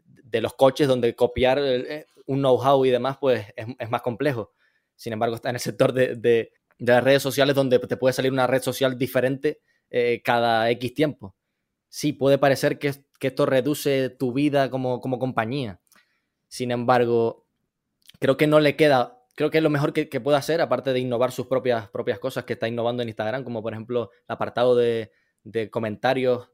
de, 0.05 0.39
los 0.39 0.53
coches 0.53 0.87
donde 0.87 1.13
copiar 1.17 1.59
eh, 1.61 2.05
un 2.27 2.39
know-how 2.39 2.85
y 2.85 2.89
demás, 2.91 3.17
pues 3.19 3.45
es, 3.57 3.89
más 3.89 4.03
complejo. 4.03 4.53
Sin 4.95 5.11
embargo, 5.11 5.35
está 5.35 5.49
en 5.49 5.55
el 5.55 5.61
sector 5.61 5.91
de, 5.91 6.15
de, 6.15 6.53
de, 6.79 6.93
las 6.93 7.03
redes 7.03 7.21
sociales 7.21 7.57
donde 7.57 7.77
te 7.79 7.97
puede 7.97 8.13
salir 8.13 8.31
una 8.31 8.47
red 8.47 8.61
social 8.61 8.97
diferente 8.97 9.59
eh, 9.89 10.21
cada 10.23 10.69
X 10.69 10.93
tiempo. 10.93 11.35
Sí, 11.95 12.11
puede 12.11 12.37
parecer 12.37 12.77
que, 12.77 12.91
que, 13.21 13.27
esto 13.27 13.45
reduce 13.45 14.09
tu 14.09 14.33
vida 14.33 14.69
como, 14.69 14.99
como 14.99 15.17
compañía. 15.17 15.79
Sin 16.49 16.71
embargo, 16.71 17.45
creo 18.19 18.35
que 18.35 18.47
no 18.47 18.59
le 18.59 18.75
queda, 18.75 19.23
creo 19.33 19.49
que 19.49 19.59
es 19.59 19.63
lo 19.63 19.69
mejor 19.69 19.93
que, 19.93 20.09
que 20.09 20.19
puede 20.19 20.37
hacer, 20.37 20.59
aparte 20.59 20.91
de 20.91 20.99
innovar 20.99 21.31
sus 21.31 21.47
propias, 21.47 21.87
propias 21.87 22.19
cosas 22.19 22.43
que 22.43 22.51
está 22.51 22.67
innovando 22.67 23.01
en 23.01 23.07
Instagram, 23.07 23.45
como 23.45 23.63
por 23.63 23.71
ejemplo 23.71 24.11
el 24.27 24.33
apartado 24.33 24.75
de, 24.75 25.13
de 25.45 25.69
comentarios 25.69 26.49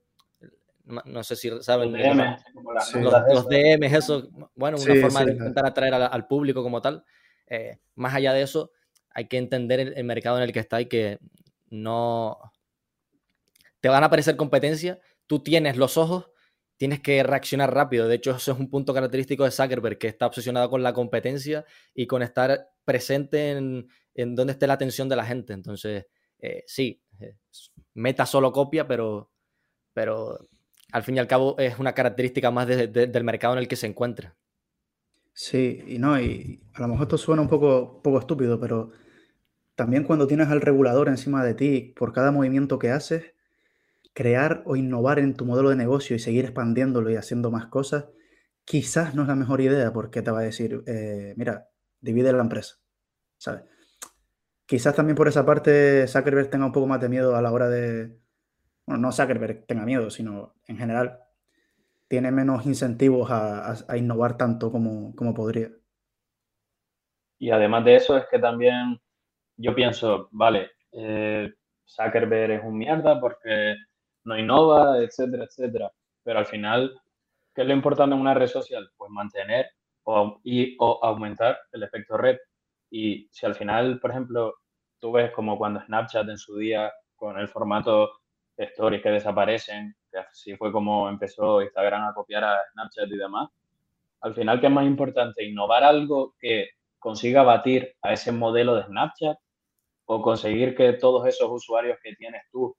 no 0.85 1.23
sé 1.23 1.35
si 1.35 1.49
saben. 1.61 1.91
Los, 1.91 2.01
DM, 2.03 2.37
sí. 2.81 2.99
los, 2.99 3.13
los 3.33 3.49
DMs, 3.49 3.93
eso, 3.93 4.29
bueno, 4.53 4.77
una 4.77 4.93
sí, 4.93 5.01
forma 5.01 5.21
sí, 5.21 5.25
de 5.25 5.31
intentar 5.31 5.65
atraer 5.65 5.95
al, 5.95 6.03
al, 6.03 6.27
público 6.27 6.61
como 6.61 6.83
tal. 6.83 7.03
Eh, 7.47 7.79
más 7.95 8.13
allá 8.13 8.31
de 8.33 8.43
eso, 8.43 8.73
hay 9.09 9.27
que 9.27 9.39
entender 9.39 9.79
el, 9.79 9.93
el, 9.97 10.03
mercado 10.03 10.37
en 10.37 10.43
el 10.43 10.53
que 10.53 10.59
está 10.59 10.79
y 10.81 10.85
que 10.85 11.17
no. 11.71 12.37
Te 13.79 13.89
van 13.89 14.03
a 14.03 14.07
aparecer 14.07 14.35
competencia, 14.35 14.99
tú 15.31 15.39
tienes 15.39 15.77
los 15.77 15.95
ojos, 15.95 16.29
tienes 16.75 16.99
que 16.99 17.23
reaccionar 17.23 17.73
rápido. 17.73 18.09
De 18.09 18.15
hecho, 18.15 18.31
eso 18.31 18.51
es 18.51 18.59
un 18.59 18.69
punto 18.69 18.93
característico 18.93 19.45
de 19.45 19.51
Zuckerberg, 19.51 19.97
que 19.97 20.09
está 20.09 20.27
obsesionado 20.27 20.69
con 20.69 20.83
la 20.83 20.91
competencia 20.91 21.63
y 21.95 22.05
con 22.05 22.21
estar 22.21 22.67
presente 22.83 23.51
en, 23.51 23.87
donde 24.35 24.51
esté 24.51 24.67
la 24.67 24.73
atención 24.73 25.07
de 25.07 25.15
la 25.15 25.23
gente. 25.23 25.53
Entonces, 25.53 26.05
eh, 26.39 26.65
sí, 26.67 27.01
eh, 27.21 27.37
meta 27.93 28.25
solo 28.25 28.51
copia, 28.51 28.85
pero, 28.85 29.31
pero 29.93 30.49
al 30.91 31.03
fin 31.03 31.15
y 31.15 31.19
al 31.19 31.27
cabo 31.27 31.55
es 31.57 31.79
una 31.79 31.93
característica 31.93 32.51
más 32.51 32.67
de, 32.67 32.87
de, 32.87 33.07
del 33.07 33.23
mercado 33.23 33.53
en 33.53 33.59
el 33.59 33.69
que 33.69 33.77
se 33.77 33.87
encuentra. 33.87 34.35
Sí, 35.31 35.81
y 35.87 35.97
no, 35.97 36.19
y 36.19 36.61
a 36.73 36.81
lo 36.81 36.89
mejor 36.89 37.03
esto 37.03 37.17
suena 37.17 37.41
un 37.41 37.47
poco, 37.47 38.01
poco 38.03 38.19
estúpido, 38.19 38.59
pero 38.59 38.91
también 39.75 40.03
cuando 40.03 40.27
tienes 40.27 40.49
al 40.49 40.59
regulador 40.59 41.07
encima 41.07 41.41
de 41.45 41.53
ti 41.53 41.93
por 41.95 42.11
cada 42.11 42.31
movimiento 42.31 42.77
que 42.79 42.89
haces, 42.89 43.33
crear 44.13 44.63
o 44.65 44.75
innovar 44.75 45.19
en 45.19 45.35
tu 45.35 45.45
modelo 45.45 45.69
de 45.69 45.75
negocio 45.75 46.15
y 46.15 46.19
seguir 46.19 46.45
expandiéndolo 46.45 47.09
y 47.09 47.15
haciendo 47.15 47.51
más 47.51 47.67
cosas, 47.67 48.09
quizás 48.65 49.15
no 49.15 49.23
es 49.23 49.27
la 49.27 49.35
mejor 49.35 49.61
idea 49.61 49.93
porque 49.93 50.21
te 50.21 50.31
va 50.31 50.39
a 50.39 50.43
decir, 50.43 50.83
eh, 50.87 51.33
mira, 51.37 51.69
divide 51.99 52.33
la 52.33 52.41
empresa, 52.41 52.75
¿sabes? 53.37 53.63
Quizás 54.65 54.95
también 54.95 55.15
por 55.15 55.27
esa 55.27 55.45
parte 55.45 56.07
Zuckerberg 56.07 56.49
tenga 56.49 56.65
un 56.65 56.71
poco 56.71 56.87
más 56.87 57.01
de 57.01 57.09
miedo 57.09 57.35
a 57.35 57.41
la 57.41 57.51
hora 57.51 57.69
de, 57.69 58.17
bueno, 58.85 59.01
no 59.01 59.11
Zuckerberg 59.11 59.65
tenga 59.65 59.85
miedo, 59.85 60.09
sino 60.09 60.55
en 60.67 60.77
general, 60.77 61.19
tiene 62.07 62.31
menos 62.31 62.65
incentivos 62.65 63.29
a, 63.31 63.97
innovar 63.97 64.35
tanto 64.35 64.71
como, 64.71 65.15
como, 65.15 65.33
podría. 65.33 65.71
Y 67.39 67.51
además 67.51 67.85
de 67.85 67.95
eso 67.95 68.17
es 68.17 68.25
que 68.29 68.37
también 68.37 68.99
yo 69.55 69.73
pienso, 69.73 70.27
vale, 70.31 70.71
eh, 70.91 71.53
Zuckerberg 71.85 72.51
es 72.51 72.63
un 72.63 72.77
mierda 72.77 73.19
porque 73.19 73.75
no 74.23 74.37
innova, 74.37 74.99
etcétera, 74.99 75.45
etcétera. 75.45 75.91
Pero 76.23 76.39
al 76.39 76.45
final, 76.45 76.99
¿qué 77.53 77.61
es 77.61 77.67
lo 77.67 77.73
importante 77.73 78.15
en 78.15 78.21
una 78.21 78.33
red 78.33 78.47
social? 78.47 78.89
Pues 78.97 79.11
mantener 79.11 79.67
o, 80.03 80.39
y, 80.43 80.75
o 80.79 80.99
aumentar 81.03 81.59
el 81.71 81.83
efecto 81.83 82.17
red. 82.17 82.37
Y 82.89 83.27
si 83.31 83.45
al 83.45 83.55
final, 83.55 83.99
por 83.99 84.11
ejemplo, 84.11 84.55
tú 84.99 85.11
ves 85.11 85.31
como 85.31 85.57
cuando 85.57 85.81
Snapchat 85.81 86.29
en 86.29 86.37
su 86.37 86.57
día 86.57 86.91
con 87.15 87.37
el 87.39 87.47
formato 87.47 88.11
stories 88.57 89.01
que 89.01 89.09
desaparecen, 89.09 89.95
que 90.11 90.19
así 90.19 90.55
fue 90.55 90.71
como 90.71 91.09
empezó 91.09 91.61
Instagram 91.61 92.07
a 92.07 92.13
copiar 92.13 92.43
a 92.43 92.59
Snapchat 92.73 93.09
y 93.09 93.17
demás. 93.17 93.49
Al 94.21 94.35
final, 94.35 94.59
¿qué 94.59 94.67
es 94.67 94.71
más 94.71 94.85
importante? 94.85 95.43
¿Innovar 95.43 95.83
algo 95.83 96.35
que 96.39 96.69
consiga 96.99 97.41
batir 97.43 97.95
a 98.01 98.13
ese 98.13 98.31
modelo 98.31 98.75
de 98.75 98.83
Snapchat 98.83 99.37
o 100.05 100.21
conseguir 100.21 100.75
que 100.75 100.93
todos 100.93 101.25
esos 101.25 101.49
usuarios 101.49 101.97
que 102.03 102.15
tienes 102.15 102.43
tú 102.51 102.75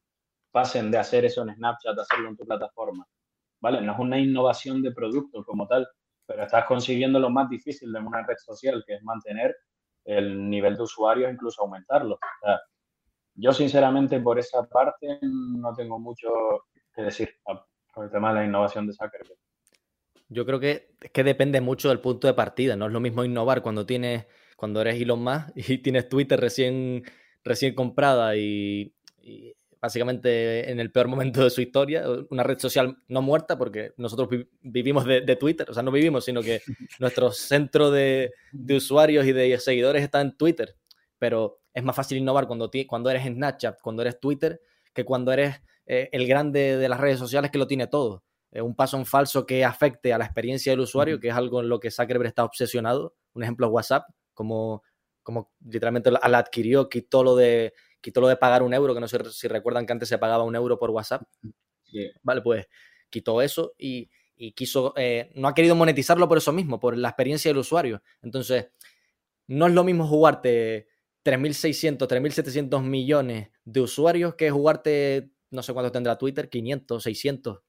pasen 0.53 0.91
de 0.91 0.99
hacer 0.99 1.25
eso 1.25 1.43
en 1.43 1.55
Snapchat 1.55 1.99
a 1.99 2.03
hacerlo 2.03 2.29
en 2.29 2.37
tu 2.37 2.45
plataforma? 2.45 3.07
¿Vale? 3.61 3.81
No 3.81 3.93
es 3.93 3.99
una 3.99 4.19
innovación 4.19 4.83
de 4.83 4.93
producto 4.93 5.45
como 5.45 5.67
tal, 5.67 5.89
pero 6.27 6.45
estás 6.45 6.65
consiguiendo 6.67 7.19
lo 7.19 7.31
más 7.31 7.49
difícil 7.49 7.93
de 7.93 7.99
una 7.99 8.25
red 8.25 8.37
social, 8.39 8.85
que 8.87 8.95
es 8.95 9.03
mantener 9.03 9.57
el 10.05 10.49
nivel 10.49 10.77
de 10.77 10.83
usuarios, 10.83 11.33
incluso 11.33 11.63
aumentarlo. 11.63 12.15
O 12.15 12.47
sea, 12.47 12.61
yo, 13.35 13.53
sinceramente, 13.53 14.21
por 14.21 14.39
esa 14.39 14.63
parte 14.69 15.19
no 15.23 15.73
tengo 15.75 15.99
mucho 15.99 16.29
que 16.95 17.03
decir 17.03 17.31
con 17.93 18.05
el 18.05 18.11
tema 18.11 18.31
de 18.31 18.41
la 18.41 18.45
innovación 18.45 18.87
de 18.87 18.93
Zuckerberg. 18.93 19.39
Yo 20.29 20.47
creo 20.47 20.61
que 20.61 20.95
es 21.01 21.11
que 21.11 21.25
depende 21.25 21.61
mucho 21.61 21.89
del 21.89 22.01
punto 22.01 22.27
de 22.27 22.35
partida. 22.35 22.77
No 22.77 22.87
es 22.87 22.93
lo 22.93 23.01
mismo 23.01 23.25
innovar 23.25 23.63
cuando 23.63 23.85
tienes, 23.85 24.27
cuando 24.57 24.81
eres 24.81 25.01
Elon 25.01 25.23
Musk 25.23 25.51
y 25.55 25.79
tienes 25.83 26.09
Twitter 26.09 26.41
recién, 26.41 27.03
recién 27.45 27.75
comprada 27.75 28.37
y, 28.37 28.95
y 29.19 29.55
básicamente 29.83 30.71
en 30.71 30.79
el 30.79 30.93
peor 30.93 31.09
momento 31.09 31.43
de 31.43 31.51
su 31.51 31.61
historia, 31.61 32.05
una 32.31 32.45
red 32.45 32.61
social 32.61 32.99
no 33.09 33.21
muerta, 33.21 33.59
porque 33.59 33.93
nosotros 33.97 34.29
vi 34.31 34.49
vivimos 34.63 35.05
de, 35.05 35.23
de, 35.23 35.35
Twitter, 35.35 35.69
o 35.69 35.75
sea, 35.75 35.83
no 35.83 35.91
vivimos, 35.91 36.25
sino 36.25 36.41
que 36.41 36.63
nuestro 37.01 37.33
centro 37.33 37.91
de, 37.91 38.33
de, 38.53 38.77
usuarios 38.77 39.27
y 39.27 39.33
de 39.33 39.59
seguidores 39.59 40.05
está 40.05 40.21
en 40.21 40.37
Twitter, 40.37 40.77
pero 41.19 41.59
es 41.75 41.83
más 41.83 41.97
fácil 41.97 42.19
innovar 42.19 42.47
cuando, 42.47 42.71
cuando 42.87 43.11
eres 43.11 43.25
Snapchat, 43.25 43.81
cuando 43.83 44.03
eres 44.03 44.21
Twitter, 44.21 44.61
que 44.95 45.05
cuando 45.05 45.33
eres 45.33 45.61
eh, 45.87 46.09
el 46.13 46.29
grande 46.29 46.77
de 46.77 46.89
las 46.89 47.01
redes 47.01 47.19
sociales 47.19 47.51
que 47.51 47.59
lo 47.59 47.67
tiene 47.67 47.89
todo. 47.89 48.23
un 48.53 48.77
paso 48.77 48.97
en 48.97 49.05
falso 49.05 49.47
que 49.47 49.65
afecte 49.65 50.13
a 50.13 50.19
la 50.19 50.27
experiencia 50.27 50.71
del 50.71 50.81
usuario, 50.81 51.19
que 51.19 51.29
es 51.29 51.35
algo 51.35 51.61
en 51.61 51.69
lo 51.69 51.81
que 51.81 51.91
Zuckerberg 51.91 52.29
está 52.29 52.45
obsesionado. 52.45 53.17
Un 53.35 53.43
ejemplo 53.43 53.67
es 53.67 53.73
WhatsApp, 53.73 54.05
como, 54.33 54.85
como 55.25 55.51
literalmente 55.65 56.13
la 56.13 56.39
adquirió, 56.39 56.89
quitó 56.89 57.25
lo 57.25 57.35
de 57.35 57.73
quitó 58.03 58.21
lo 58.21 58.29
de 58.29 58.37
pagar 58.37 58.63
un 58.63 58.75
euro, 58.75 58.93
que 58.93 59.01
no 59.01 59.09
sé 59.09 59.19
si 59.31 59.49
recuerdan 59.49 59.87
que 59.87 59.93
antes 59.93 60.09
se 60.09 60.19
pagaba 60.19 60.45
un 60.45 60.55
euro 60.55 60.79
por 60.79 60.91
WhatsApp. 60.91 61.23
Vale, 62.23 62.43
pues 62.43 62.67
quitó 63.09 63.41
eso 63.41 63.75
y, 63.79 64.11
quiso, 64.55 64.93
eh, 64.97 65.31
no 65.37 65.49
ha 65.49 65.55
querido 65.55 65.77
monetizarlo 65.77 66.29
por 66.29 66.39
eso 66.39 66.53
mismo, 66.53 66.81
por 66.81 66.99
la 66.99 67.09
experiencia 67.09 67.49
del 67.51 67.59
usuario. 67.59 68.03
Entonces, 68.23 68.71
no 69.47 69.69
es 69.69 69.73
lo 69.73 69.85
mismo 69.85 70.07
jugarte 70.07 70.89
3.600, 71.25 72.09
3.700 72.09 72.83
millones 72.83 73.51
de 73.65 73.81
usuarios 73.81 74.35
que 74.35 74.51
jugarte, 74.51 75.31
no 75.51 75.63
sé 75.63 75.73
cuánto 75.73 75.93
tendrá 75.93 76.19
Twitter, 76.19 76.49
500, 76.49 77.03
600, 77.03 77.61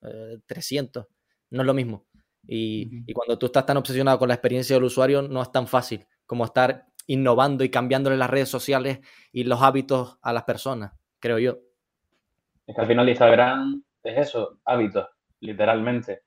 300. 0.46 1.06
No 1.52 1.62
es 1.62 1.66
lo 1.68 1.74
mismo. 1.76 2.08
Y, 2.46 3.04
y, 3.06 3.14
cuando 3.14 3.38
tú 3.38 3.46
estás 3.46 3.66
tan 3.66 3.78
obsesionado 3.78 4.20
con 4.20 4.28
la 4.28 4.34
experiencia 4.34 4.76
del 4.76 4.84
usuario, 4.84 5.22
no 5.22 5.42
es 5.42 5.52
tan 5.52 5.68
fácil 5.68 6.06
como 6.26 6.46
estar 6.46 6.88
innovando 7.08 7.64
y 7.64 7.70
cambiándole 7.70 8.18
las 8.18 8.30
redes 8.30 8.50
sociales 8.50 9.00
y 9.32 9.44
los 9.44 9.62
hábitos 9.62 10.20
a 10.22 10.34
las 10.34 10.44
personas, 10.44 10.94
creo 11.20 11.40
yo. 11.40 11.58
Es 12.66 12.76
que 12.76 12.82
al 12.82 12.88
final 12.88 13.10
Instagram 13.10 13.84
es 14.04 14.18
eso, 14.30 14.60
hábitos, 14.66 15.08
literalmente. 15.40 16.22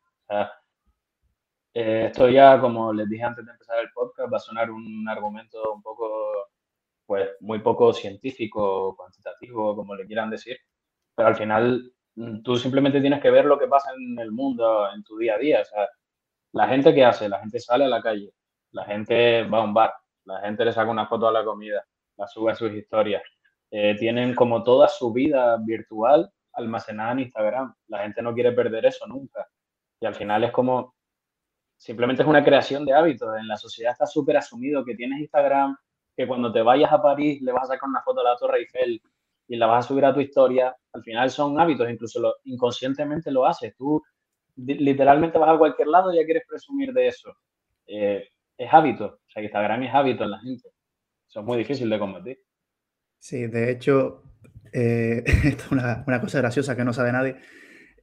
Eh, 1.73 2.07
esto 2.07 2.29
ya, 2.29 2.61
como 2.61 2.93
les 2.93 3.09
dije 3.09 3.23
antes 3.23 3.45
de 3.45 3.53
empezar 3.53 3.79
el 3.81 3.91
podcast, 3.93 4.33
va 4.33 4.39
a 4.39 4.41
sonar 4.41 4.71
un 4.71 5.07
argumento 5.09 5.75
un 5.75 5.83
poco, 5.83 6.51
pues, 7.05 7.29
muy 7.41 7.61
poco 7.61 7.93
científico, 7.93 8.97
cuantitativo, 8.97 9.77
como 9.77 9.95
le 9.95 10.07
quieran 10.07 10.31
decir, 10.31 10.59
pero 11.15 11.29
al 11.29 11.37
final 11.37 11.93
mm, 12.15 12.43
tú 12.43 12.57
simplemente 12.57 13.01
tienes 13.01 13.21
que 13.21 13.31
ver 13.31 13.45
lo 13.45 13.59
que 13.59 13.69
pasa 13.69 13.91
en 13.95 14.19
el 14.19 14.33
mundo, 14.33 14.91
en 14.95 15.03
tu 15.05 15.19
día 15.19 15.35
a 15.35 15.39
día. 15.39 15.61
O 15.63 15.65
sea, 15.65 15.89
la 16.53 16.69
gente 16.69 16.95
que 16.95 17.05
hace, 17.05 17.29
la 17.29 17.41
gente 17.41 17.61
sale 17.61 17.85
a 17.85 17.89
la 17.89 18.03
calle, 18.03 18.33
la 18.73 18.85
gente 18.85 19.45
va 19.45 19.59
a 19.59 19.65
un 19.65 19.75
bar, 19.75 19.93
la 20.27 20.41
gente 20.41 20.65
le 20.65 20.73
saca 20.73 20.91
una 20.91 21.07
foto 21.07 21.29
a 21.29 21.33
la 21.33 21.45
comida, 21.45 21.85
la 22.17 22.27
sube 22.27 22.53
a 22.53 22.55
sus 22.55 22.73
historias. 22.73 23.23
Eh, 23.71 23.97
tienen 23.99 24.35
como 24.35 24.63
toda 24.63 24.89
su 24.89 25.13
vida 25.13 25.57
virtual 25.65 26.31
almacenada 26.53 27.13
en 27.13 27.21
Instagram. 27.21 27.75
La 27.89 28.03
gente 28.03 28.23
no 28.23 28.35
quiere 28.35 28.53
perder 28.53 28.87
eso 28.87 29.07
nunca. 29.07 29.47
Y 30.01 30.07
al 30.07 30.15
final 30.15 30.45
es 30.45 30.53
como, 30.53 30.95
simplemente 31.77 32.23
es 32.23 32.29
una 32.29 32.45
creación 32.45 32.85
de 32.85 32.93
hábitos. 32.93 33.37
En 33.39 33.49
la 33.49 33.57
sociedad 33.57 33.93
está 33.93 34.07
súper 34.07 34.37
asumido 34.37 34.85
que 34.85 34.95
tienes 34.95 35.21
Instagram, 35.21 35.77
que 36.17 36.27
cuando 36.27 36.53
te 36.53 36.63
vayas 36.63 36.93
a 36.93 37.03
París 37.03 37.41
le 37.43 37.53
vas 37.53 37.65
a 37.65 37.75
sacar 37.75 37.89
una 37.89 38.03
foto 38.03 38.21
a 38.21 38.25
la 38.25 38.37
Torre 38.37 38.59
Eiffel 38.61 39.01
y 39.49 39.57
la 39.57 39.67
vas 39.67 39.85
a 39.85 39.89
subir 39.89 40.05
a 40.05 40.15
tu 40.15 40.21
historia. 40.21 40.75
Al 40.93 41.03
final 41.03 41.31
son 41.31 41.59
hábitos, 41.61 41.89
incluso 41.89 42.21
lo, 42.21 42.35
inconscientemente 42.45 43.31
lo 43.31 43.47
haces. 43.47 43.77
Tú 43.77 44.03
literalmente 44.57 45.39
vas 45.39 45.55
a 45.55 45.59
cualquier 45.59 45.89
lado 45.89 46.13
y 46.13 46.17
ya 46.17 46.25
quieres 46.25 46.45
presumir 46.49 46.93
de 46.93 47.09
eso. 47.09 47.33
Eh, 47.87 48.29
es 48.59 48.73
hábito, 48.73 49.21
o 49.27 49.31
sea, 49.31 49.43
Instagram 49.43 49.83
es 49.83 49.95
hábito 49.95 50.25
en 50.25 50.31
la 50.31 50.41
gente. 50.41 50.69
Eso 51.29 51.41
es 51.41 51.47
muy 51.47 51.59
difícil 51.59 51.91
de 51.91 51.99
combatir. 51.99 52.39
Sí, 53.19 53.47
de 53.47 53.71
hecho, 53.71 54.23
eh, 54.73 55.23
esto 55.45 55.65
es 55.65 55.73
una, 55.73 56.21
cosa 56.21 56.39
graciosa 56.39 56.77
que 56.77 56.85
no 56.85 56.93
sabe 56.93 57.13
nadie. 57.13 57.37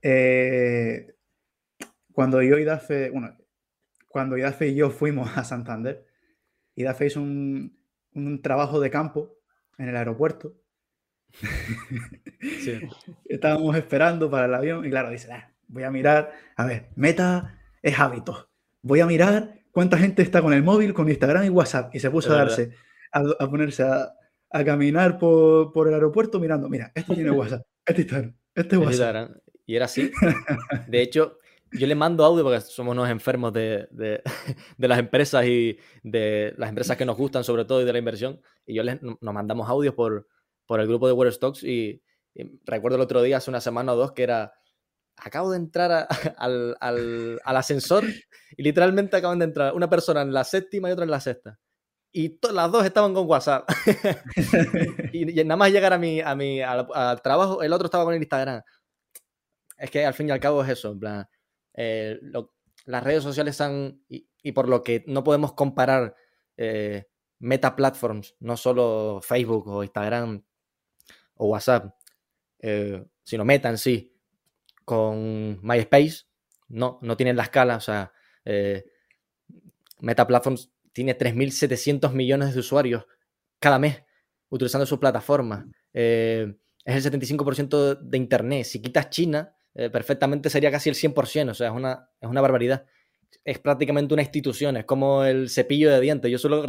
Eh, 0.02 1.16
cuando 2.12 2.42
yo 2.42 2.58
y 2.58 2.64
Dafe, 2.64 3.10
bueno, 3.10 3.36
cuando 4.08 4.38
Idafe 4.38 4.68
y 4.68 4.76
yo 4.76 4.90
fuimos 4.92 5.38
a 5.38 5.44
Santander, 5.44 6.06
Idafe 6.76 7.08
hizo 7.08 7.22
un, 7.22 7.78
un 8.14 8.42
trabajo 8.42 8.80
de 8.80 8.92
campo 8.92 9.38
en 9.78 9.90
el 9.90 9.96
aeropuerto. 9.96 10.56
Sí. 11.32 12.80
Estábamos 13.26 13.76
esperando 13.76 14.30
para 14.30 14.46
el 14.46 14.54
avión 14.54 14.86
y 14.86 14.90
claro, 14.90 15.10
dice, 15.10 15.32
ah, 15.32 15.52
voy 15.68 15.84
a 15.84 15.92
mirar, 15.92 16.32
a 16.56 16.66
ver, 16.66 16.90
meta 16.96 17.60
es 17.82 18.00
hábito. 18.00 18.50
Voy 18.82 19.00
a 19.00 19.06
mirar 19.06 19.63
cuánta 19.74 19.98
gente 19.98 20.22
está 20.22 20.42
con 20.42 20.54
el 20.54 20.64
móvil, 20.64 20.94
con 20.94 21.10
Instagram 21.10 21.46
y 21.46 21.50
WhatsApp. 21.50 21.94
Y 21.94 22.00
se 22.00 22.10
puso 22.10 22.32
a 22.32 22.38
darse, 22.38 22.72
a, 23.12 23.50
ponerse 23.50 23.84
a, 23.84 24.14
caminar 24.64 25.18
por, 25.18 25.88
el 25.88 25.94
aeropuerto 25.94 26.40
mirando, 26.40 26.70
mira, 26.70 26.94
este 26.96 27.16
tiene 27.16 27.32
WhatsApp, 27.32 27.66
este 27.86 28.02
Instagram, 28.04 28.36
este 28.56 28.78
WhatsApp. 28.78 29.32
Y 29.66 29.76
era 29.76 29.86
así. 29.86 30.12
De 30.88 31.02
hecho, 31.02 31.40
yo 31.72 31.88
le 31.88 31.96
mando 31.96 32.24
audio 32.24 32.44
porque 32.44 32.62
somos 32.62 32.92
unos 32.94 33.10
enfermos 33.10 33.52
de, 33.54 34.22
las 34.78 35.00
empresas 35.00 35.46
y 35.46 35.78
de 36.04 36.54
las 36.58 36.70
empresas 36.70 36.96
que 36.96 37.06
nos 37.06 37.18
gustan 37.18 37.44
sobre 37.44 37.66
todo 37.66 37.82
y 37.82 37.86
de 37.86 37.94
la 37.94 38.00
inversión. 38.00 38.40
Y 38.66 38.76
yo 38.76 38.84
les, 38.84 39.02
nos 39.02 39.34
mandamos 39.34 39.68
audios 39.70 39.96
por, 39.96 40.28
por 40.66 40.80
el 40.80 40.88
grupo 40.88 41.08
de 41.08 41.14
World 41.14 41.34
Stocks 41.34 41.64
y, 41.64 42.02
recuerdo 42.66 42.96
el 42.96 43.04
otro 43.04 43.22
día, 43.22 43.38
hace 43.38 43.52
una 43.52 43.62
semana 43.62 43.94
o 43.94 43.96
dos, 43.96 44.14
que 44.14 44.24
era, 44.24 44.54
acabo 45.18 45.52
de 45.52 45.58
entrar 45.58 46.08
al, 46.38 46.78
al, 46.80 47.40
ascensor 47.58 48.04
y 48.58 48.64
literalmente 48.64 49.18
acaban 49.18 49.40
de 49.40 49.46
entrar 49.46 49.74
una 49.74 49.90
persona 49.90 50.22
en 50.22 50.34
la 50.34 50.44
séptima 50.44 50.90
y 50.90 50.92
otra 50.92 51.06
en 51.06 51.12
la 51.12 51.20
sexta. 51.20 51.60
Y 52.16 52.40
las 52.54 52.72
dos 52.72 52.86
estaban 52.86 53.14
con 53.14 53.28
WhatsApp. 53.28 53.68
y, 55.14 55.26
nada 55.44 55.56
más 55.56 55.72
llegar 55.72 55.94
a 55.94 55.98
mi, 55.98 56.22
a 56.22 56.36
mi 56.36 56.62
al, 56.62 57.22
trabajo, 57.24 57.64
el 57.64 57.74
otro 57.74 57.86
estaba 57.86 58.04
con 58.04 58.14
el 58.14 58.22
Instagram. 58.22 58.62
Es 59.78 59.90
que 59.90 60.06
al 60.06 60.14
fin 60.14 60.30
y 60.30 60.32
al 60.32 60.40
cabo 60.40 60.64
es 60.64 60.70
eso, 60.70 60.92
en 60.92 61.00
plan, 61.00 61.28
eh, 61.74 62.20
las 62.86 63.04
redes 63.04 63.24
sociales 63.24 63.56
están, 63.56 64.04
y, 64.08 64.52
por 64.52 64.70
lo 64.70 64.84
que 64.84 65.04
no 65.08 65.24
podemos 65.24 65.54
comparar 65.54 66.16
eh, 66.56 67.08
meta 67.40 67.76
platforms, 67.76 68.36
no 68.40 68.56
solo 68.58 69.20
Facebook 69.24 69.68
o 69.68 69.84
Instagram 69.84 70.44
o 71.36 71.48
WhatsApp, 71.48 71.96
eh, 72.60 73.04
sino 73.24 73.44
meta 73.44 73.70
en 73.70 73.78
sí, 73.80 74.13
con 74.86 75.60
MySpace, 75.62 76.26
no, 76.70 77.00
no 77.02 77.18
tienen 77.18 77.36
la 77.36 77.44
escala, 77.44 77.78
o 77.78 77.82
sea, 77.82 78.12
eh, 78.46 78.86
Meta 80.00 80.28
Platforms 80.28 80.72
tiene 80.92 81.18
3.700 81.18 82.12
millones 82.14 82.54
de 82.54 82.60
usuarios 82.60 83.06
cada 83.60 83.80
mes 83.80 84.04
utilizando 84.50 84.86
su 84.86 85.00
plataforma. 85.00 85.68
Eh, 85.94 86.54
es 86.86 87.06
el 87.06 87.12
75% 87.12 88.00
de 88.00 88.18
Internet. 88.18 88.66
Si 88.66 88.82
quitas 88.82 89.10
China, 89.10 89.56
eh, 89.74 89.90
perfectamente 89.90 90.50
sería 90.50 90.70
casi 90.70 90.90
el 90.90 90.96
100%, 90.96 91.52
o 91.52 91.54
sea, 91.54 91.70
es 91.70 91.74
una, 91.74 92.10
es 92.20 92.30
una 92.30 92.42
barbaridad. 92.42 92.86
Es 93.44 93.60
prácticamente 93.60 94.14
una 94.14 94.22
institución, 94.22 94.78
es 94.78 94.86
como 94.86 95.24
el 95.24 95.50
cepillo 95.50 95.90
de 95.90 96.00
dientes. 96.00 96.32
Yo 96.32 96.38
suelo, 96.38 96.64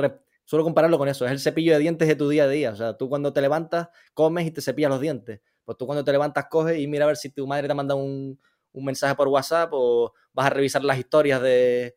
suelo 0.44 0.64
compararlo 0.64 0.96
con 0.96 1.08
eso, 1.08 1.26
es 1.26 1.32
el 1.32 1.40
cepillo 1.40 1.72
de 1.72 1.80
dientes 1.80 2.08
de 2.08 2.16
tu 2.16 2.28
día 2.28 2.44
a 2.44 2.48
día. 2.48 2.70
O 2.70 2.76
sea, 2.76 2.96
tú 2.96 3.08
cuando 3.08 3.32
te 3.32 3.40
levantas, 3.40 3.88
comes 4.14 4.46
y 4.46 4.50
te 4.50 4.62
cepillas 4.62 4.90
los 4.90 5.00
dientes. 5.00 5.40
Pues 5.64 5.78
tú 5.78 5.86
cuando 5.86 6.04
te 6.04 6.12
levantas 6.12 6.46
coges 6.50 6.78
y 6.78 6.86
mira 6.86 7.04
a 7.04 7.08
ver 7.08 7.16
si 7.16 7.30
tu 7.30 7.46
madre 7.46 7.68
te 7.68 7.74
manda 7.74 7.94
un, 7.94 8.40
un 8.72 8.84
mensaje 8.84 9.14
por 9.14 9.28
WhatsApp 9.28 9.70
o 9.72 10.12
vas 10.32 10.46
a 10.46 10.50
revisar 10.50 10.84
las 10.84 10.98
historias 10.98 11.40
de, 11.40 11.96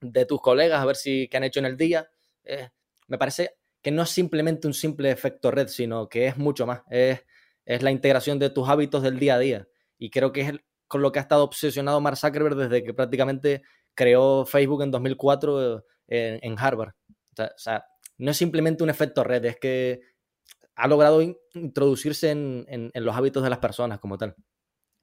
de 0.00 0.26
tus 0.26 0.40
colegas 0.40 0.80
a 0.80 0.86
ver 0.86 0.96
si 0.96 1.28
han 1.32 1.44
hecho 1.44 1.60
en 1.60 1.66
el 1.66 1.76
día. 1.76 2.08
Eh, 2.44 2.68
me 3.08 3.18
parece 3.18 3.56
que 3.82 3.90
no 3.90 4.02
es 4.02 4.10
simplemente 4.10 4.66
un 4.66 4.74
simple 4.74 5.10
efecto 5.10 5.50
red, 5.50 5.68
sino 5.68 6.08
que 6.08 6.26
es 6.26 6.36
mucho 6.36 6.66
más. 6.66 6.82
Es, 6.90 7.24
es 7.64 7.82
la 7.82 7.90
integración 7.90 8.38
de 8.38 8.50
tus 8.50 8.68
hábitos 8.68 9.02
del 9.02 9.18
día 9.18 9.36
a 9.36 9.38
día. 9.38 9.68
Y 9.98 10.10
creo 10.10 10.32
que 10.32 10.40
es 10.42 10.52
con 10.88 11.02
lo 11.02 11.12
que 11.12 11.18
ha 11.18 11.22
estado 11.22 11.44
obsesionado 11.44 12.00
Mark 12.00 12.16
Zuckerberg 12.16 12.56
desde 12.56 12.84
que 12.84 12.94
prácticamente 12.94 13.62
creó 13.94 14.44
Facebook 14.44 14.82
en 14.82 14.90
2004 14.90 15.84
eh, 16.08 16.38
en, 16.42 16.58
Harvard. 16.58 16.92
O 17.38 17.44
sea, 17.56 17.86
no 18.18 18.30
es 18.30 18.36
simplemente 18.36 18.84
un 18.84 18.90
efecto 18.90 19.24
red, 19.24 19.44
es 19.44 19.58
que 19.58 20.00
ha 20.76 20.88
logrado 20.88 21.22
introducirse 21.54 22.30
en, 22.30 22.90
los 22.94 23.16
hábitos 23.16 23.42
de 23.42 23.50
las 23.50 23.58
personas 23.58 23.98
como 23.98 24.18
tal. 24.18 24.36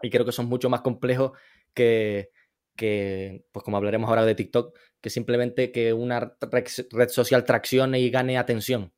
Y 0.02 0.10
creo 0.10 0.26
que 0.26 0.32
son 0.32 0.46
mucho 0.46 0.70
más 0.70 0.82
complejos 0.82 1.32
que, 1.74 2.30
pues 2.78 3.64
como 3.64 3.78
hablaremos 3.78 4.08
ahora 4.08 4.26
de 4.26 4.36
TikTok, 4.36 4.78
que 5.02 5.10
simplemente 5.10 5.72
que 5.72 5.92
una 5.92 6.38
red 6.42 7.10
social 7.10 7.44
traccione 7.44 8.00
y 8.00 8.12
gane 8.12 8.38
atención, 8.38 8.94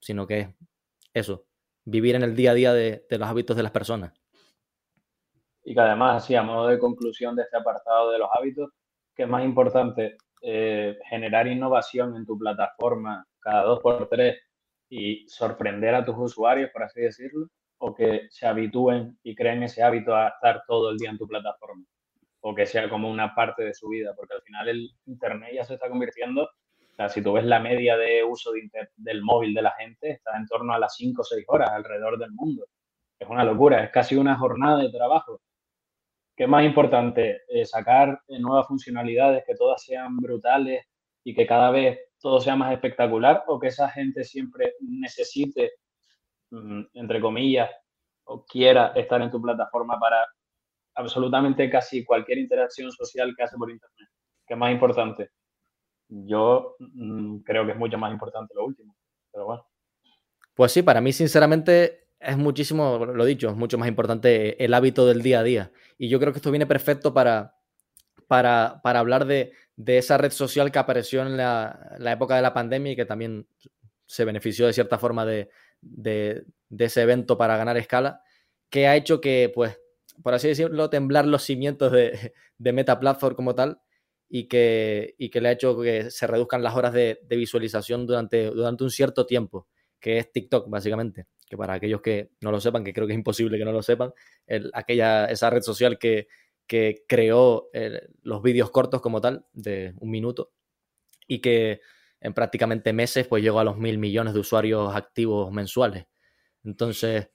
sino 0.00 0.26
que 0.26 0.54
eso, 1.14 1.46
vivir 1.84 2.16
en 2.16 2.22
el 2.22 2.34
día 2.34 2.50
a 2.50 2.54
día 2.54 2.72
de, 2.72 3.06
los 3.08 3.28
hábitos 3.28 3.56
de 3.56 3.62
las 3.62 3.72
personas. 3.72 4.12
Y 5.62 5.74
que 5.74 5.80
además, 5.80 6.24
así 6.24 6.34
a 6.34 6.42
modo 6.42 6.68
de 6.68 6.78
conclusión 6.78 7.36
de 7.36 7.42
este 7.42 7.56
apartado 7.56 8.10
de 8.10 8.18
los 8.18 8.28
hábitos, 8.36 8.70
que 9.14 9.24
es 9.24 9.28
más 9.28 9.44
importante 9.44 10.16
eh, 10.42 10.98
generar 11.08 11.46
innovación 11.46 12.16
en 12.16 12.26
tu 12.26 12.36
plataforma 12.36 13.26
cada 13.40 13.62
dos 13.62 13.80
por 13.80 14.08
tres 14.08 14.38
y 14.88 15.28
sorprender 15.28 15.94
a 15.94 16.04
tus 16.04 16.16
usuarios, 16.16 16.70
por 16.70 16.82
así 16.82 17.00
decirlo, 17.00 17.48
o 17.78 17.94
que 17.94 18.26
se 18.30 18.46
habitúen 18.46 19.18
y 19.22 19.34
creen 19.34 19.62
ese 19.62 19.82
hábito 19.82 20.14
a 20.14 20.28
estar 20.28 20.62
todo 20.66 20.90
el 20.90 20.96
día 20.96 21.10
en 21.10 21.18
tu 21.18 21.26
plataforma, 21.26 21.84
o 22.40 22.54
que 22.54 22.66
sea 22.66 22.88
como 22.88 23.10
una 23.10 23.34
parte 23.34 23.64
de 23.64 23.74
su 23.74 23.88
vida, 23.88 24.14
porque 24.16 24.34
al 24.34 24.42
final 24.42 24.68
el 24.68 24.90
Internet 25.06 25.50
ya 25.54 25.64
se 25.64 25.74
está 25.74 25.88
convirtiendo, 25.88 26.44
o 26.44 26.94
sea, 26.96 27.10
si 27.10 27.22
tú 27.22 27.34
ves 27.34 27.44
la 27.44 27.60
media 27.60 27.96
de 27.98 28.24
uso 28.24 28.52
del 28.96 29.22
móvil 29.22 29.52
de 29.52 29.60
la 29.60 29.72
gente, 29.72 30.12
está 30.12 30.34
en 30.36 30.46
torno 30.46 30.72
a 30.72 30.78
las 30.78 30.94
5 30.96 31.20
o 31.20 31.24
6 31.24 31.44
horas 31.48 31.70
alrededor 31.70 32.18
del 32.18 32.32
mundo. 32.32 32.64
Es 33.18 33.28
una 33.28 33.44
locura, 33.44 33.84
es 33.84 33.90
casi 33.90 34.16
una 34.16 34.38
jornada 34.38 34.78
de 34.78 34.90
trabajo. 34.90 35.42
¿Qué 36.34 36.46
más 36.46 36.64
importante? 36.64 37.42
Eh, 37.48 37.66
sacar 37.66 38.20
eh, 38.28 38.38
nuevas 38.38 38.66
funcionalidades, 38.66 39.44
que 39.46 39.54
todas 39.54 39.82
sean 39.84 40.16
brutales 40.16 40.86
y 41.22 41.34
que 41.34 41.46
cada 41.46 41.70
vez 41.70 41.98
todo 42.26 42.40
sea 42.40 42.56
más 42.56 42.72
espectacular 42.72 43.44
o 43.46 43.60
que 43.60 43.68
esa 43.68 43.88
gente 43.88 44.24
siempre 44.24 44.74
necesite, 44.80 45.74
mm, 46.50 46.82
entre 46.94 47.20
comillas, 47.20 47.70
o 48.24 48.44
quiera 48.44 48.88
estar 48.96 49.22
en 49.22 49.30
tu 49.30 49.40
plataforma 49.40 49.96
para 49.96 50.26
absolutamente 50.96 51.70
casi 51.70 52.04
cualquier 52.04 52.38
interacción 52.38 52.90
social 52.90 53.32
que 53.36 53.44
hace 53.44 53.56
por 53.56 53.70
Internet. 53.70 54.08
¿Qué 54.44 54.54
es 54.54 54.58
más 54.58 54.72
importante? 54.72 55.30
Yo 56.08 56.74
mm, 56.80 57.44
creo 57.44 57.64
que 57.64 57.70
es 57.70 57.78
mucho 57.78 57.96
más 57.96 58.10
importante 58.10 58.54
lo 58.56 58.64
último, 58.64 58.96
pero 59.30 59.44
bueno. 59.46 59.66
Pues 60.52 60.72
sí, 60.72 60.82
para 60.82 61.00
mí 61.00 61.12
sinceramente 61.12 62.08
es 62.18 62.36
muchísimo, 62.36 63.06
lo 63.06 63.24
dicho, 63.24 63.50
es 63.50 63.56
mucho 63.56 63.78
más 63.78 63.86
importante 63.86 64.64
el 64.64 64.74
hábito 64.74 65.06
del 65.06 65.22
día 65.22 65.38
a 65.38 65.44
día. 65.44 65.70
Y 65.96 66.08
yo 66.08 66.18
creo 66.18 66.32
que 66.32 66.40
esto 66.40 66.50
viene 66.50 66.66
perfecto 66.66 67.14
para, 67.14 67.54
para, 68.26 68.80
hablar 68.82 69.26
de, 69.26 69.52
esa 69.86 70.18
red 70.18 70.32
social 70.32 70.72
que 70.72 70.78
apareció 70.78 71.22
en 71.22 71.36
la, 71.36 71.98
época 72.00 72.36
de 72.36 72.42
la 72.42 72.54
pandemia 72.54 72.92
y 72.92 72.96
que 72.96 73.04
también 73.04 73.46
se 74.06 74.24
benefició 74.24 74.66
de 74.66 74.72
cierta 74.72 74.98
forma 74.98 75.26
de, 75.26 75.48
ese 76.78 77.02
evento 77.02 77.36
para 77.36 77.56
ganar 77.56 77.76
escala, 77.76 78.22
que 78.70 78.86
ha 78.86 78.96
hecho 78.96 79.20
que, 79.20 79.50
pues, 79.54 79.78
por 80.22 80.34
así 80.34 80.48
decirlo, 80.48 80.90
temblar 80.90 81.26
los 81.26 81.42
cimientos 81.42 81.92
de, 81.92 82.32
de 82.58 82.72
Meta 82.72 82.98
Platform 82.98 83.36
como 83.36 83.54
tal 83.54 83.80
y 84.28 84.48
que, 84.48 85.14
que 85.30 85.40
le 85.40 85.48
ha 85.48 85.52
hecho 85.52 85.80
que 85.80 86.10
se 86.10 86.26
reduzcan 86.26 86.62
las 86.62 86.74
horas 86.74 86.92
de, 86.92 87.20
visualización 87.28 88.06
durante, 88.06 88.46
durante 88.46 88.84
un 88.84 88.90
cierto 88.90 89.26
tiempo, 89.26 89.68
que 90.00 90.18
es 90.18 90.32
TikTok, 90.32 90.68
básicamente. 90.68 91.26
Que 91.48 91.56
para 91.56 91.74
aquellos 91.74 92.00
que 92.00 92.30
no 92.40 92.50
lo 92.50 92.60
sepan, 92.60 92.82
que 92.82 92.92
creo 92.92 93.06
que 93.06 93.12
es 93.12 93.18
imposible 93.18 93.56
que 93.56 93.64
no 93.64 93.70
lo 93.70 93.82
sepan, 93.82 94.12
aquella, 94.72 95.26
esa 95.26 95.48
red 95.48 95.62
social 95.62 95.96
que, 95.98 96.26
que 96.66 97.04
creó 97.08 97.68
los 98.22 98.42
vídeos 98.42 98.70
cortos 98.70 99.00
como 99.00 99.20
tal, 99.20 99.46
de 99.52 99.94
un 99.98 100.10
minuto, 100.10 100.52
y 101.26 101.40
que 101.40 101.80
en 102.20 102.34
prácticamente 102.34 102.92
meses 102.92 103.26
pues 103.26 103.42
llegó 103.42 103.60
a 103.60 103.64
los 103.64 103.76
mil 103.76 103.98
millones 103.98 104.34
de 104.34 104.40
usuarios 104.40 104.94
activos 104.94 105.52
mensuales. 105.52 106.06
Entonces, 106.64 107.28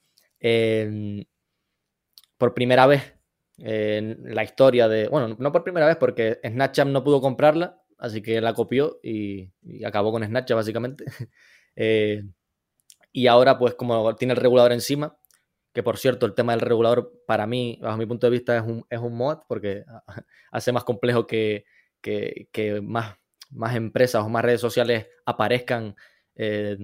por 2.37 2.53
primera 2.53 2.87
vez 2.87 3.13
en 3.57 4.33
la 4.33 4.43
historia 4.43 4.87
de, 4.87 5.07
bueno, 5.07 5.35
no 5.37 5.51
por 5.51 5.63
primera 5.63 5.85
vez 5.85 5.97
porque 5.97 6.39
Snapchat 6.43 6.87
no 6.87 7.03
pudo 7.03 7.21
comprarla, 7.21 7.79
así 7.97 8.21
que 8.21 8.41
la 8.41 8.53
copió 8.53 8.99
y, 9.03 9.51
acabó 9.85 10.11
con 10.11 10.23
Snapchat 10.23 10.55
básicamente. 10.55 11.05
Eh, 11.77 12.23
y 13.13 13.27
ahora 13.27 13.57
pues 13.57 13.75
como 13.75 14.13
tiene 14.17 14.33
el 14.33 14.39
regulador 14.41 14.73
encima, 14.73 15.17
que 15.73 15.83
por 15.83 15.97
cierto 15.97 16.25
el 16.25 16.33
tema 16.33 16.53
del 16.53 16.61
regulador 16.61 17.23
para 17.25 17.47
mí, 17.47 17.79
bajo 17.81 17.97
mi 17.97 18.05
punto 18.05 18.27
de 18.27 18.31
vista, 18.31 18.57
es 18.57 18.63
un, 18.63 18.85
es 18.89 18.99
un 18.99 19.15
mod 19.15 19.39
porque 19.47 19.83
hace 20.51 20.71
más 20.71 20.83
complejo 20.83 21.27
que, 21.27 21.65
que, 22.01 22.81
más, 22.83 23.15
más 23.49 23.75
empresas 23.75 24.23
o 24.23 24.29
más 24.29 24.43
redes 24.43 24.61
sociales 24.61 25.07
aparezcan 25.25 25.95
eh, 26.35 26.77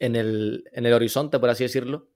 en, 0.00 0.16
el, 0.16 0.64
en 0.72 0.86
el 0.86 0.92
horizonte, 0.92 1.38
por 1.38 1.50
así 1.50 1.64
decirlo. 1.64 2.08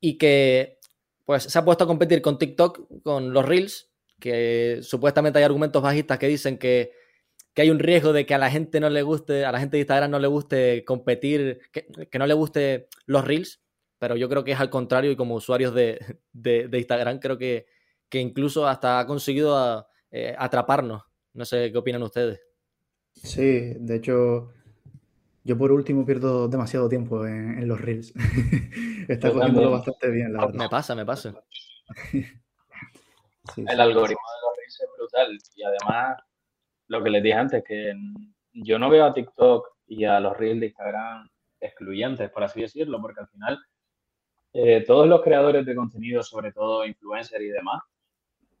Y 0.00 0.18
que 0.18 0.78
pues 1.24 1.44
se 1.44 1.58
ha 1.58 1.64
puesto 1.64 1.84
a 1.84 1.86
competir 1.86 2.20
con 2.20 2.38
TikTok, 2.38 3.02
con 3.02 3.32
los 3.32 3.44
Reels, 3.44 3.90
que 4.20 4.80
supuestamente 4.82 5.38
hay 5.38 5.44
argumentos 5.44 5.82
bajistas 5.82 6.18
que 6.18 6.28
dicen 6.28 6.58
que, 6.58 6.92
hay 7.56 7.70
un 7.70 7.78
riesgo 7.78 8.12
de 8.12 8.26
que 8.26 8.34
a 8.34 8.38
la 8.38 8.50
gente 8.50 8.80
no 8.80 8.90
le 8.90 9.02
guste, 9.02 9.44
a 9.44 9.52
la 9.52 9.60
gente 9.60 9.76
de 9.76 9.82
Instagram 9.82 10.10
no 10.10 10.18
le 10.18 10.26
guste 10.26 10.84
competir, 10.84 11.60
que, 11.70 11.86
no 12.18 12.26
le 12.26 12.34
guste 12.34 12.88
los 13.06 13.24
Reels, 13.24 13.62
pero 13.98 14.16
yo 14.16 14.28
creo 14.28 14.44
que 14.44 14.52
es 14.52 14.60
al 14.60 14.70
contrario 14.70 15.10
y 15.10 15.16
como 15.16 15.34
usuarios 15.34 15.74
de, 15.74 15.98
Instagram 16.72 17.18
creo 17.18 17.38
que, 17.38 17.66
que, 18.08 18.20
incluso 18.20 18.66
hasta 18.66 19.00
ha 19.00 19.06
conseguido 19.06 19.86
eh, 20.10 20.34
atraparnos. 20.38 21.02
No 21.32 21.44
sé 21.44 21.72
qué 21.72 21.78
opinan 21.78 22.02
ustedes. 22.02 22.40
Sí, 23.14 23.74
de 23.76 23.96
hecho, 23.96 24.52
yo 25.42 25.58
por 25.58 25.72
último 25.72 26.06
pierdo 26.06 26.48
demasiado 26.48 26.88
tiempo 26.88 27.26
en, 27.26 27.66
los 27.68 27.80
reels. 27.80 28.12
Está 29.08 29.30
cogiéndolo 29.32 29.72
bastante 29.72 30.10
bien, 30.10 30.32
la 30.32 30.46
verdad. 30.46 30.54
Me 30.58 30.68
pasa, 30.68 30.94
me 30.94 31.04
pasa. 31.04 31.34
el 33.56 33.80
algoritmo 33.80 34.02
de 34.04 34.40
los 34.42 34.56
reels 34.56 34.80
es 34.80 34.88
brutal. 34.96 35.38
Y 35.54 35.62
además, 35.64 36.18
lo 36.88 37.02
que 37.02 37.10
les 37.10 37.22
dije 37.22 37.34
antes, 37.34 37.64
que 37.64 37.92
yo 38.52 38.78
no 38.78 38.88
veo 38.88 39.04
a 39.04 39.12
TikTok 39.12 39.66
y 39.86 40.04
a 40.04 40.18
los 40.20 40.36
reels 40.36 40.60
de 40.60 40.66
Instagram 40.66 41.28
excluyentes, 41.60 42.30
por 42.30 42.44
así 42.44 42.62
decirlo, 42.62 43.00
porque 43.00 43.20
al 43.20 43.28
final 43.28 43.58
eh, 44.54 44.84
todos 44.86 45.08
los 45.08 45.20
creadores 45.20 45.66
de 45.66 45.74
contenido, 45.74 46.22
sobre 46.22 46.52
todo 46.52 46.86
influencers 46.86 47.42
y 47.42 47.48
demás, 47.48 47.82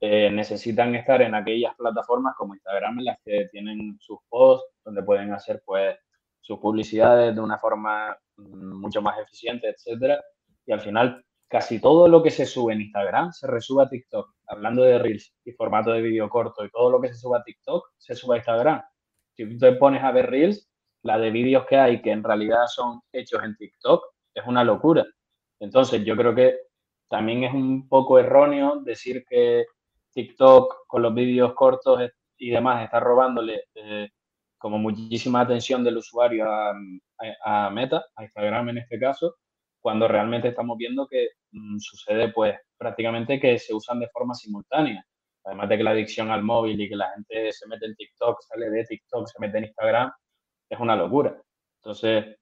eh, 0.00 0.28
necesitan 0.28 0.92
estar 0.96 1.22
en 1.22 1.36
aquellas 1.36 1.74
plataformas 1.76 2.34
como 2.36 2.54
Instagram 2.54 2.98
en 2.98 3.04
las 3.04 3.18
que 3.24 3.48
tienen 3.52 3.96
sus 4.00 4.18
posts, 4.28 4.68
donde 4.84 5.04
pueden 5.04 5.32
hacer 5.32 5.62
pues 5.64 5.96
sus 6.40 6.58
publicidades 6.58 7.34
de 7.34 7.40
una 7.40 7.58
forma 7.58 8.14
mm, 8.36 8.80
mucho 8.80 9.00
más 9.02 9.18
eficiente, 9.20 9.68
etcétera. 9.68 10.20
Y 10.66 10.72
al 10.72 10.80
final, 10.80 11.24
casi 11.48 11.80
todo 11.80 12.08
lo 12.08 12.24
que 12.24 12.30
se 12.30 12.44
sube 12.44 12.74
en 12.74 12.82
Instagram 12.82 13.32
se 13.32 13.46
resube 13.46 13.84
a 13.84 13.88
TikTok. 13.88 14.34
Hablando 14.48 14.82
de 14.82 14.98
Reels 14.98 15.32
y 15.44 15.52
formato 15.52 15.92
de 15.92 16.02
vídeo 16.02 16.28
corto 16.28 16.64
y 16.64 16.70
todo 16.70 16.90
lo 16.90 17.00
que 17.00 17.08
se 17.08 17.14
sube 17.14 17.38
a 17.38 17.42
TikTok 17.44 17.92
se 17.98 18.16
sube 18.16 18.34
a 18.34 18.38
Instagram. 18.38 18.82
Si 19.34 19.48
tú 19.48 19.58
te 19.58 19.72
pones 19.72 20.02
a 20.02 20.10
ver 20.10 20.28
Reels, 20.28 20.68
la 21.02 21.18
de 21.18 21.30
vídeos 21.30 21.66
que 21.66 21.76
hay 21.76 22.02
que 22.02 22.10
en 22.10 22.24
realidad 22.24 22.66
son 22.66 23.00
hechos 23.12 23.44
en 23.44 23.56
TikTok 23.56 24.04
es 24.34 24.44
una 24.46 24.64
locura. 24.64 25.06
Entonces, 25.60 26.04
yo 26.04 26.16
creo 26.16 26.34
que 26.34 26.56
también 27.08 27.44
es 27.44 27.54
un 27.54 27.88
poco 27.88 28.18
erróneo 28.18 28.80
decir 28.80 29.24
que 29.28 29.66
TikTok 30.12 30.86
con 30.86 31.02
los 31.02 31.14
vídeos 31.14 31.54
cortos 31.54 32.00
y 32.38 32.50
demás 32.50 32.84
está 32.84 33.00
robándole 33.00 33.64
eh, 33.74 34.10
como 34.58 34.78
muchísima 34.78 35.40
atención 35.40 35.84
del 35.84 35.98
usuario 35.98 36.46
a, 36.48 37.70
Meta, 37.70 38.04
a 38.16 38.22
Instagram 38.22 38.70
en 38.70 38.78
este 38.78 38.98
caso, 38.98 39.36
cuando 39.80 40.08
realmente 40.08 40.48
estamos 40.48 40.78
viendo 40.78 41.06
que 41.06 41.28
mm, 41.52 41.78
sucede 41.78 42.32
pues 42.32 42.56
prácticamente 42.78 43.38
que 43.38 43.58
se 43.58 43.74
usan 43.74 44.00
de 44.00 44.08
forma 44.08 44.34
simultánea. 44.34 45.04
Además 45.44 45.68
de 45.68 45.76
que 45.76 45.82
la 45.84 45.90
adicción 45.90 46.30
al 46.30 46.42
móvil 46.42 46.80
y 46.80 46.88
que 46.88 46.96
la 46.96 47.10
gente 47.10 47.52
se 47.52 47.68
mete 47.68 47.84
en 47.86 47.94
TikTok, 47.94 48.40
sale 48.40 48.70
de 48.70 48.84
TikTok, 48.84 49.26
se 49.26 49.38
mete 49.40 49.58
en 49.58 49.64
Instagram, 49.64 50.10
es 50.70 50.80
una 50.80 50.96
locura. 50.96 51.38
Entonces, 51.82 52.36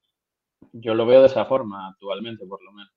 yo 0.72 0.94
lo 0.94 1.04
veo 1.04 1.22
de 1.22 1.26
esa 1.26 1.44
forma 1.44 1.88
actualmente, 1.88 2.46
por 2.46 2.62
lo 2.62 2.70
menos. 2.72 2.92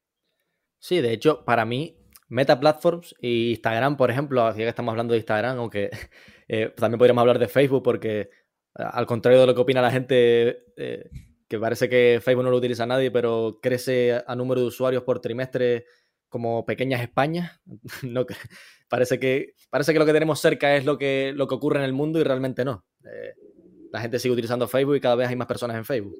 Sí, 0.85 1.01
de 1.01 1.13
hecho, 1.13 1.43
para 1.45 1.65
mí, 1.65 1.97
Meta 2.27 2.59
Platforms 2.59 3.15
y 3.19 3.53
Instagram, 3.53 3.97
por 3.97 4.11
ejemplo, 4.11 4.47
ya 4.49 4.55
que 4.55 4.67
estamos 4.67 4.91
hablando 4.91 5.13
de 5.13 5.17
Instagram, 5.17 5.57
aunque 5.57 5.89
eh, 6.47 6.71
también 6.77 6.99
podríamos 6.99 7.21
hablar 7.23 7.39
de 7.39 7.47
Facebook, 7.47 7.81
porque 7.81 8.29
al 8.75 9.07
contrario 9.07 9.39
de 9.39 9.47
lo 9.47 9.55
que 9.55 9.61
opina 9.61 9.81
la 9.81 9.89
gente, 9.89 10.63
eh, 10.77 11.09
que 11.47 11.57
parece 11.57 11.89
que 11.89 12.19
Facebook 12.21 12.43
no 12.43 12.51
lo 12.51 12.57
utiliza 12.57 12.85
nadie, 12.85 13.09
pero 13.09 13.57
crece 13.63 14.21
a 14.27 14.35
número 14.35 14.61
de 14.61 14.67
usuarios 14.67 15.01
por 15.01 15.21
trimestre 15.21 15.85
como 16.29 16.67
pequeñas 16.67 17.01
Españas. 17.01 17.59
no, 18.03 18.23
parece, 18.87 19.19
que, 19.19 19.55
parece 19.71 19.91
que 19.91 19.97
lo 19.97 20.05
que 20.05 20.13
tenemos 20.13 20.39
cerca 20.39 20.75
es 20.75 20.85
lo 20.85 20.99
que, 20.99 21.33
lo 21.35 21.47
que 21.47 21.55
ocurre 21.55 21.79
en 21.79 21.85
el 21.85 21.93
mundo 21.93 22.19
y 22.19 22.23
realmente 22.23 22.63
no. 22.63 22.85
Eh, 23.03 23.33
la 23.91 24.01
gente 24.01 24.19
sigue 24.19 24.33
utilizando 24.33 24.67
Facebook 24.67 24.97
y 24.97 25.01
cada 25.01 25.15
vez 25.15 25.29
hay 25.29 25.35
más 25.35 25.47
personas 25.47 25.77
en 25.77 25.85
Facebook. 25.85 26.13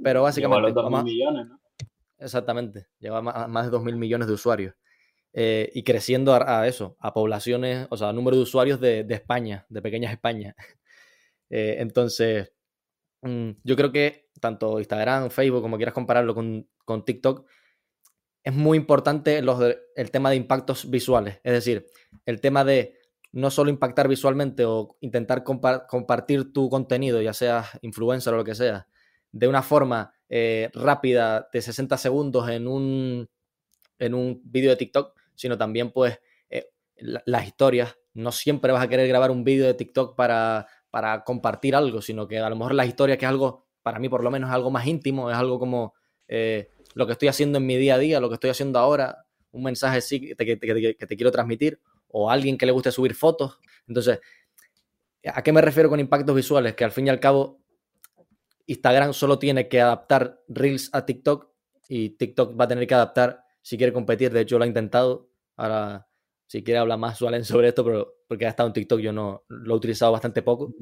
Pero 0.00 0.22
básicamente... 0.22 0.70
Los 0.70 1.02
millones, 1.02 1.48
¿no? 1.48 1.61
Exactamente, 2.22 2.86
lleva 2.98 3.20
más, 3.22 3.70
de 3.70 3.76
2.000 3.76 3.96
millones 3.96 4.28
de 4.28 4.34
usuarios. 4.34 4.74
Eh, 5.34 5.70
y 5.74 5.82
creciendo 5.82 6.34
a, 6.34 6.66
eso, 6.68 6.96
a 7.00 7.14
poblaciones, 7.14 7.86
o 7.90 7.96
sea, 7.96 8.10
a 8.10 8.12
número 8.12 8.36
de 8.36 8.42
usuarios 8.42 8.80
de, 8.80 9.06
España, 9.08 9.66
de 9.68 9.82
pequeñas 9.82 10.12
España. 10.12 10.54
Eh, 11.54 11.82
entonces, 11.82 12.50
mm, 13.20 13.50
yo 13.62 13.76
creo 13.76 13.92
que 13.92 14.30
tanto 14.40 14.78
Instagram, 14.78 15.28
Facebook, 15.28 15.60
como 15.60 15.76
quieras 15.76 15.92
compararlo 15.92 16.34
con, 16.34 17.04
TikTok, 17.04 17.46
es 18.42 18.54
muy 18.54 18.78
importante 18.78 19.38
el 19.96 20.10
tema 20.10 20.30
de 20.30 20.36
impactos 20.36 20.88
visuales. 20.88 21.40
Es 21.44 21.52
decir, 21.52 21.84
el 22.24 22.40
tema 22.40 22.64
de 22.64 22.98
no 23.32 23.50
solo 23.50 23.70
impactar 23.70 24.08
visualmente 24.08 24.64
o 24.64 24.96
intentar 25.00 25.44
compartir 25.44 26.52
tu 26.52 26.68
contenido, 26.68 27.20
ya 27.20 27.32
seas 27.32 27.78
influencer 27.82 28.34
o 28.34 28.38
lo 28.38 28.44
que 28.44 28.54
sea, 28.54 28.86
de 29.30 29.48
una 29.48 29.62
forma 29.62 30.14
eh, 30.34 30.70
rápida 30.72 31.50
de 31.52 31.60
60 31.60 31.98
segundos 31.98 32.48
en 32.48 32.66
un, 32.66 33.28
en 33.98 34.14
un 34.14 34.40
vídeo 34.44 34.70
de 34.70 34.76
TikTok, 34.76 35.14
sino 35.34 35.58
también 35.58 35.90
pues 35.90 36.18
eh, 36.48 36.70
las 36.96 37.46
historias. 37.46 37.96
No 38.14 38.32
siempre 38.32 38.72
vas 38.72 38.82
a 38.82 38.88
querer 38.88 39.08
grabar 39.08 39.30
un 39.30 39.44
vídeo 39.44 39.66
de 39.66 39.74
TikTok 39.74 40.16
para 40.16 40.66
para 40.92 41.24
compartir 41.24 41.74
algo, 41.74 42.02
sino 42.02 42.28
que 42.28 42.38
a 42.38 42.50
lo 42.50 42.54
mejor 42.54 42.74
la 42.74 42.84
historia, 42.84 43.16
que 43.16 43.24
es 43.24 43.28
algo, 43.30 43.66
para 43.82 43.98
mí 43.98 44.10
por 44.10 44.22
lo 44.22 44.30
menos, 44.30 44.50
es 44.50 44.54
algo 44.54 44.70
más 44.70 44.86
íntimo, 44.86 45.30
es 45.30 45.36
algo 45.38 45.58
como 45.58 45.94
eh, 46.28 46.68
lo 46.92 47.06
que 47.06 47.12
estoy 47.12 47.28
haciendo 47.28 47.56
en 47.56 47.64
mi 47.64 47.78
día 47.78 47.94
a 47.94 47.98
día, 47.98 48.20
lo 48.20 48.28
que 48.28 48.34
estoy 48.34 48.50
haciendo 48.50 48.78
ahora, 48.78 49.24
un 49.52 49.62
mensaje 49.62 50.02
sí 50.02 50.20
que 50.20 50.34
te, 50.34 50.44
que 50.44 51.06
te 51.06 51.16
quiero 51.16 51.32
transmitir, 51.32 51.80
o 52.08 52.28
a 52.28 52.34
alguien 52.34 52.58
que 52.58 52.66
le 52.66 52.72
guste 52.72 52.92
subir 52.92 53.14
fotos. 53.14 53.58
Entonces, 53.88 54.20
¿a 55.24 55.42
qué 55.42 55.50
me 55.50 55.62
refiero 55.62 55.88
con 55.88 55.98
impactos 55.98 56.36
visuales? 56.36 56.74
Que 56.74 56.84
al 56.84 56.92
fin 56.92 57.06
y 57.06 57.10
al 57.10 57.20
cabo, 57.20 57.61
Instagram 58.66 59.12
solo 59.12 59.38
tiene 59.38 59.68
que 59.68 59.80
adaptar 59.80 60.40
Reels 60.48 60.90
a 60.92 61.04
TikTok 61.04 61.48
y 61.88 62.10
TikTok 62.10 62.58
va 62.58 62.64
a 62.64 62.68
tener 62.68 62.86
que 62.86 62.94
adaptar 62.94 63.44
si 63.60 63.76
quiere 63.76 63.92
competir. 63.92 64.32
De 64.32 64.40
hecho, 64.40 64.58
lo 64.58 64.64
ha 64.64 64.66
intentado. 64.66 65.30
Ahora 65.56 66.08
si 66.52 66.62
quiere 66.62 66.80
hablar 66.80 66.98
más 66.98 67.16
Suelen 67.16 67.44
sobre 67.46 67.68
esto, 67.68 67.84
pero 67.84 68.14
porque 68.28 68.46
ha 68.46 68.50
estado 68.50 68.68
en 68.68 68.72
TikTok 68.74 69.00
yo 69.00 69.12
no 69.12 69.44
lo 69.48 69.74
he 69.74 69.76
utilizado 69.76 70.12
bastante 70.12 70.42
poco. 70.42 70.74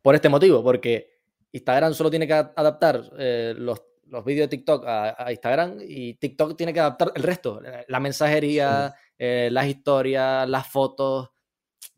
Por 0.00 0.14
este 0.14 0.28
motivo, 0.28 0.62
porque 0.62 1.14
Instagram 1.52 1.94
solo 1.94 2.10
tiene 2.10 2.26
que 2.26 2.34
adaptar 2.34 3.02
eh, 3.18 3.54
los, 3.56 3.82
los 4.06 4.24
vídeos 4.24 4.48
de 4.48 4.56
TikTok 4.56 4.84
a, 4.86 5.32
Instagram 5.32 5.78
y 5.80 6.14
TikTok 6.14 6.56
tiene 6.56 6.72
que 6.72 6.80
adaptar 6.80 7.12
el 7.14 7.22
resto, 7.22 7.60
la 7.88 8.00
mensajería, 8.00 8.94
eh, 9.18 9.48
las 9.50 9.66
historias, 9.66 10.48
las 10.48 10.68
fotos, 10.68 11.30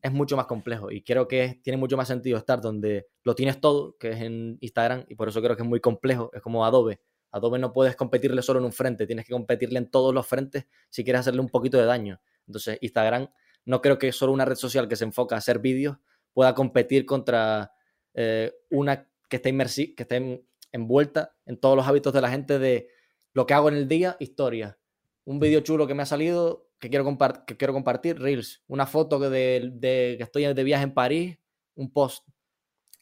es 0.00 0.12
mucho 0.12 0.36
más 0.36 0.46
complejo 0.46 0.90
y 0.90 1.02
creo 1.02 1.26
que 1.26 1.60
tiene 1.62 1.76
mucho 1.76 1.96
más 1.96 2.08
sentido 2.08 2.38
estar 2.38 2.60
donde 2.60 3.08
lo 3.26 3.34
tienes 3.34 3.60
todo, 3.60 3.96
que 3.98 4.10
es 4.10 4.20
en 4.20 4.56
Instagram, 4.60 5.04
y 5.08 5.16
por 5.16 5.28
eso 5.28 5.42
creo 5.42 5.56
que 5.56 5.64
es 5.64 5.68
muy 5.68 5.80
complejo, 5.80 6.30
es 6.32 6.40
como 6.40 6.64
Adobe. 6.64 7.00
Adobe 7.32 7.58
no 7.58 7.72
puedes 7.72 7.96
competirle 7.96 8.40
solo 8.40 8.60
en 8.60 8.66
un 8.66 8.72
frente, 8.72 9.04
tienes 9.04 9.26
que 9.26 9.32
competirle 9.32 9.78
en 9.80 9.90
todos 9.90 10.14
los 10.14 10.24
frentes 10.28 10.68
si 10.90 11.02
quieres 11.02 11.22
hacerle 11.22 11.40
un 11.40 11.48
poquito 11.48 11.76
de 11.76 11.86
daño. 11.86 12.20
Entonces, 12.46 12.78
Instagram 12.80 13.28
no 13.64 13.82
creo 13.82 13.98
que 13.98 14.12
solo 14.12 14.30
una 14.30 14.44
red 14.44 14.54
social 14.54 14.86
que 14.86 14.94
se 14.94 15.02
enfoca 15.02 15.34
a 15.34 15.38
hacer 15.38 15.58
vídeos 15.58 15.96
pueda 16.32 16.54
competir 16.54 17.04
contra 17.04 17.72
eh, 18.14 18.52
una 18.70 19.10
que 19.28 19.36
esté, 19.38 19.52
que 19.96 20.02
esté 20.04 20.46
envuelta 20.70 21.34
en 21.46 21.58
todos 21.58 21.74
los 21.76 21.84
hábitos 21.84 22.12
de 22.12 22.20
la 22.20 22.30
gente 22.30 22.60
de 22.60 22.90
lo 23.32 23.44
que 23.44 23.54
hago 23.54 23.68
en 23.68 23.74
el 23.74 23.88
día, 23.88 24.16
historia. 24.20 24.78
Un 25.24 25.40
vídeo 25.40 25.62
chulo 25.62 25.88
que 25.88 25.94
me 25.94 26.04
ha 26.04 26.06
salido, 26.06 26.68
que 26.78 26.90
quiero, 26.90 27.04
que 27.44 27.56
quiero 27.56 27.72
compartir, 27.72 28.20
Reels. 28.20 28.62
Una 28.68 28.86
foto 28.86 29.18
que, 29.18 29.28
de, 29.30 30.14
que 30.16 30.22
estoy 30.22 30.44
de 30.44 30.62
viaje 30.62 30.84
en 30.84 30.94
París, 30.94 31.38
un 31.74 31.92
post. 31.92 32.24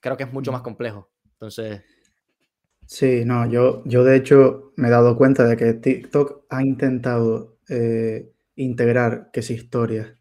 Creo 0.04 0.18
que 0.18 0.24
es 0.24 0.32
mucho 0.34 0.52
más 0.52 0.60
complejo. 0.60 1.10
Entonces... 1.32 1.80
Sí, 2.84 3.24
no, 3.24 3.50
yo, 3.50 3.82
yo 3.86 4.04
de 4.04 4.16
hecho 4.16 4.74
me 4.76 4.88
he 4.88 4.90
dado 4.90 5.16
cuenta 5.16 5.46
de 5.46 5.56
que 5.56 5.72
TikTok 5.72 6.44
ha 6.50 6.62
intentado 6.62 7.56
eh, 7.70 8.30
integrar 8.54 9.30
que 9.32 9.40
es 9.40 9.50
historia. 9.50 10.18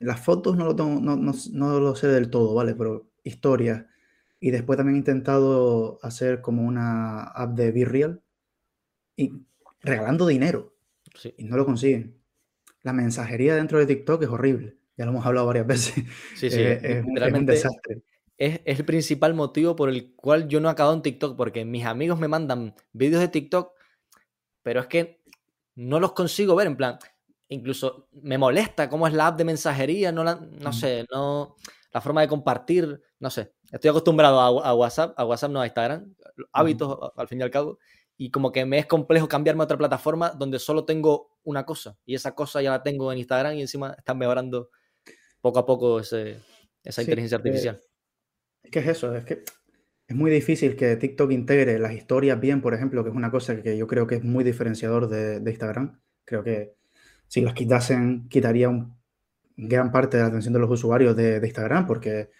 Las 0.00 0.20
fotos 0.20 0.58
no 0.58 0.66
lo, 0.66 0.74
no, 0.74 1.16
no, 1.22 1.80
lo 1.80 1.96
sé 1.96 2.08
del 2.08 2.28
todo, 2.28 2.52
¿vale? 2.52 2.74
Pero 2.74 3.08
historia. 3.24 3.88
Y 4.38 4.50
después 4.50 4.76
también 4.76 4.96
he 4.96 4.98
intentado 4.98 5.98
hacer 6.02 6.42
como 6.42 6.64
una 6.64 7.22
app 7.22 7.56
de 7.56 7.72
Be 7.72 7.86
Real 7.86 8.20
y 9.16 9.32
regalando 9.80 10.26
dinero. 10.26 10.76
Y 11.38 11.44
no 11.44 11.56
lo 11.56 11.64
consiguen. 11.64 12.20
La 12.82 12.92
mensajería 12.92 13.56
dentro 13.56 13.78
de 13.78 13.86
TikTok 13.86 14.24
es 14.24 14.28
horrible. 14.28 14.76
Ya 14.98 15.06
lo 15.06 15.12
hemos 15.12 15.24
hablado 15.24 15.46
varias 15.46 15.66
veces. 15.66 15.94
Sí, 16.34 16.50
sí, 16.50 16.60
eh, 16.60 16.80
es, 16.82 17.32
un 17.32 17.46
desastre. 17.46 18.02
Es, 18.38 18.60
es, 18.64 18.78
el 18.78 18.84
principal 18.84 19.34
motivo 19.34 19.76
por 19.76 19.88
el 19.88 20.14
cual 20.14 20.48
yo 20.48 20.60
no 20.60 20.68
he 20.68 20.72
acabado 20.72 20.94
en 20.94 21.02
TikTok, 21.02 21.36
porque 21.36 21.64
mis 21.64 21.84
amigos 21.84 22.18
me 22.18 22.28
mandan 22.28 22.74
vídeos 22.92 23.20
de 23.20 23.28
TikTok, 23.28 23.72
pero 24.62 24.80
es 24.80 24.86
que 24.86 25.22
no 25.74 26.00
los 26.00 26.12
consigo 26.12 26.54
ver. 26.56 26.66
En 26.66 26.76
plan, 26.76 26.98
incluso 27.48 28.08
me 28.12 28.38
molesta 28.38 28.88
cómo 28.88 29.06
es 29.06 29.14
la 29.14 29.28
app 29.28 29.38
de 29.38 29.44
mensajería, 29.44 30.12
no, 30.12 30.24
la, 30.24 30.34
no 30.34 30.72
sé, 30.72 31.06
no, 31.12 31.56
la 31.92 32.00
forma 32.00 32.20
de 32.20 32.28
compartir, 32.28 33.00
no 33.20 33.30
sé. 33.30 33.54
Estoy 33.70 33.90
acostumbrado 33.90 34.40
a, 34.40 34.74
WhatsApp, 34.74 35.14
a 35.18 35.24
WhatsApp 35.24 35.50
no 35.50 35.60
a 35.60 35.66
Instagram, 35.66 36.14
hábitos 36.52 37.12
al 37.16 37.28
fin 37.28 37.40
y 37.40 37.42
al 37.42 37.50
cabo, 37.50 37.78
y 38.16 38.30
como 38.30 38.52
que 38.52 38.64
me 38.64 38.78
es 38.78 38.86
complejo 38.86 39.28
cambiarme 39.28 39.62
a 39.62 39.64
otra 39.64 39.78
plataforma 39.78 40.30
donde 40.30 40.58
solo 40.58 40.84
tengo 40.84 41.38
una 41.42 41.64
cosa, 41.64 41.96
y 42.04 42.14
esa 42.14 42.34
cosa 42.34 42.62
ya 42.62 42.70
la 42.70 42.82
tengo 42.82 43.12
en 43.12 43.18
Instagram 43.18 43.54
y 43.54 43.60
encima 43.60 43.94
están 43.96 44.18
mejorando 44.18 44.70
poco 45.40 45.58
a 45.58 45.66
poco 45.66 46.00
ese, 46.00 46.40
esa 46.82 47.02
inteligencia 47.02 47.36
artificial. 47.36 47.80
Es 48.70 48.76
es 48.76 48.86
eso, 48.88 49.14
es 49.14 49.24
que 49.24 49.42
es 50.08 50.16
muy 50.16 50.30
difícil 50.30 50.76
que 50.76 50.96
TikTok 50.96 51.32
integre 51.32 51.78
las 51.78 51.92
historias 51.92 52.40
bien, 52.40 52.60
por 52.60 52.74
ejemplo, 52.74 53.02
que 53.02 53.10
es 53.10 53.16
una 53.16 53.30
cosa 53.30 53.60
que 53.62 53.76
yo 53.76 53.86
creo 53.86 54.06
que 54.06 54.16
es 54.16 54.24
muy 54.24 54.44
diferenciador 54.44 55.08
de, 55.08 55.40
de 55.40 55.50
Instagram. 55.50 56.00
Creo 56.24 56.44
que 56.44 56.74
si 57.26 57.40
las 57.40 57.54
quitasen, 57.54 58.28
quitaría 58.28 58.68
un, 58.68 58.96
gran 59.56 59.90
parte 59.90 60.16
de 60.16 60.22
la 60.22 60.28
atención 60.28 60.52
de 60.54 60.60
los 60.60 60.70
usuarios 60.70 61.16
de, 61.16 61.40
Instagram, 61.42 61.86
porque 61.86 62.30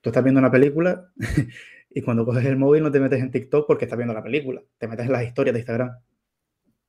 tú 0.00 0.10
estás 0.10 0.22
viendo 0.22 0.40
una 0.40 0.50
película 0.50 1.10
y 1.90 2.02
cuando 2.02 2.24
coges 2.24 2.44
el 2.44 2.56
móvil 2.56 2.82
no 2.82 2.92
te 2.92 3.00
metes 3.00 3.20
en 3.20 3.30
TikTok 3.30 3.66
porque 3.66 3.86
estás 3.86 3.96
viendo 3.96 4.14
la 4.14 4.22
película, 4.22 4.62
te 4.78 4.86
metes 4.86 5.06
en 5.06 5.12
las 5.12 5.24
historias 5.24 5.54
de 5.54 5.60
Instagram. 5.60 5.98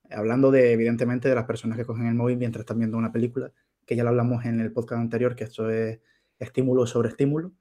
Hablando 0.09 0.51
de, 0.51 0.73
evidentemente, 0.73 1.29
de 1.29 1.35
las 1.35 1.45
personas 1.45 1.77
que 1.77 1.85
cogen 1.85 2.05
el 2.05 2.15
móvil 2.15 2.37
mientras 2.37 2.61
están 2.61 2.79
viendo 2.79 2.97
una 2.97 3.13
película, 3.13 3.53
que 3.85 3.95
ya 3.95 4.03
lo 4.03 4.09
hablamos 4.09 4.45
en 4.45 4.59
el 4.59 4.73
podcast 4.73 5.01
anterior, 5.01 5.35
que 5.35 5.45
esto 5.45 5.69
es 5.69 5.99
estímulo 6.37 6.85
sobre 6.85 7.09
estímulo. 7.09 7.53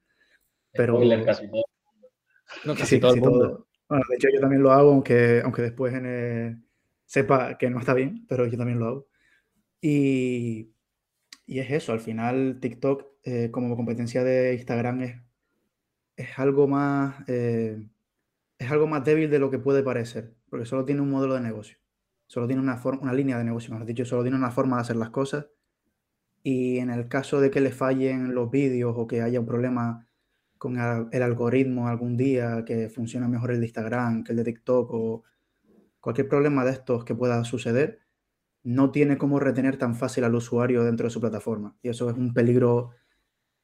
Pero... 0.73 1.01
casi 1.25 1.49
todo. 1.49 1.65
No, 2.65 2.75
casi 2.75 3.01
todo 3.01 3.15
el 3.15 3.21
mundo. 3.21 3.67
Bueno, 3.89 4.05
de 4.09 4.17
hecho 4.17 4.29
yo 4.33 4.41
también 4.41 4.63
lo 4.63 4.73
hago, 4.73 4.91
aunque, 4.91 5.41
aunque 5.45 5.63
después 5.63 5.93
sepa 7.07 7.59
que 7.59 7.71
no 7.71 7.81
está 7.81 7.95
bien, 7.95 8.25
pero 8.29 8.47
yo 8.47 8.57
también 8.57 8.79
lo 8.79 8.87
hago. 8.87 9.09
Y, 9.81 10.73
es 11.47 11.71
eso, 11.71 11.93
al 11.93 12.01
final 12.01 12.59
TikTok 12.61 13.05
eh, 13.25 13.51
como 13.51 13.75
competencia 13.77 14.23
de 14.23 14.55
Instagram 14.55 15.03
es, 15.03 15.21
es 16.17 16.39
algo 16.39 16.69
más 16.69 17.25
eh, 17.27 17.83
es 18.61 18.71
algo 18.71 18.87
más 18.87 19.05
débil 19.05 19.31
de 19.31 19.39
lo 19.39 19.51
que 19.51 19.59
puede 19.59 19.83
parecer, 19.83 20.35
porque 20.49 20.67
solo 20.67 20.85
tiene 20.85 21.01
un 21.01 21.11
modelo 21.11 21.35
de 21.35 21.41
negocio, 21.41 21.79
solo 22.27 22.47
tiene 22.47 22.63
una, 22.63 22.81
una 23.01 23.15
línea 23.15 23.39
de 23.39 23.45
negocio, 23.45 23.73
mejor 23.73 23.87
dicho, 23.87 24.05
solo 24.05 24.23
tiene 24.23 24.37
una 24.37 24.51
forma 24.51 24.77
de 24.77 24.83
hacer 24.83 24.97
las 24.97 25.11
cosas. 25.11 25.47
Y 26.43 26.79
en 26.79 26.91
el 26.91 27.09
caso 27.09 27.41
de 27.41 27.51
que 27.51 27.61
le 27.61 27.71
fallen 27.71 28.35
los 28.35 28.51
vídeos 28.51 28.95
o 28.97 29.07
que 29.07 29.23
haya 29.23 29.41
un 29.41 29.47
problema 29.47 30.09
con 30.61 30.77
el 31.11 31.23
algoritmo 31.23 31.89
algún 31.89 32.19
día, 32.19 32.67
que 32.67 32.91
funciona 32.91 33.27
mejor 33.27 33.51
el 33.51 33.61
de 33.61 33.65
Instagram 33.65 34.23
que 34.23 34.33
el 34.33 34.37
de 34.37 34.45
TikTok 34.45 34.91
o 34.93 35.25
cualquier 36.01 36.29
problema 36.29 36.67
de 36.67 36.73
estos 36.73 37.03
que 37.03 37.15
pueda 37.15 37.43
suceder, 37.45 38.01
no 38.63 38.91
tiene 38.91 39.17
cómo 39.17 39.41
retener 39.41 39.79
tan 39.79 39.97
fácil 39.97 40.23
al 40.23 40.35
usuario 40.35 40.85
dentro 40.85 41.07
de 41.07 41.11
su 41.11 41.19
plataforma. 41.19 41.79
Y 41.81 41.89
eso 41.89 42.11
es 42.11 42.17
un 42.19 42.35
peligro. 42.35 42.91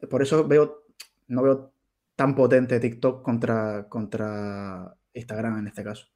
Por 0.09 0.23
eso 0.23 0.49
veo, 0.49 0.87
no 1.27 1.43
veo 1.43 1.75
tan 2.15 2.35
potente 2.35 2.81
TikTok 2.81 3.23
contra, 3.23 3.91
contra 3.91 4.97
Instagram 5.13 5.59
en 5.59 5.67
este 5.67 5.85
caso. 5.85 6.07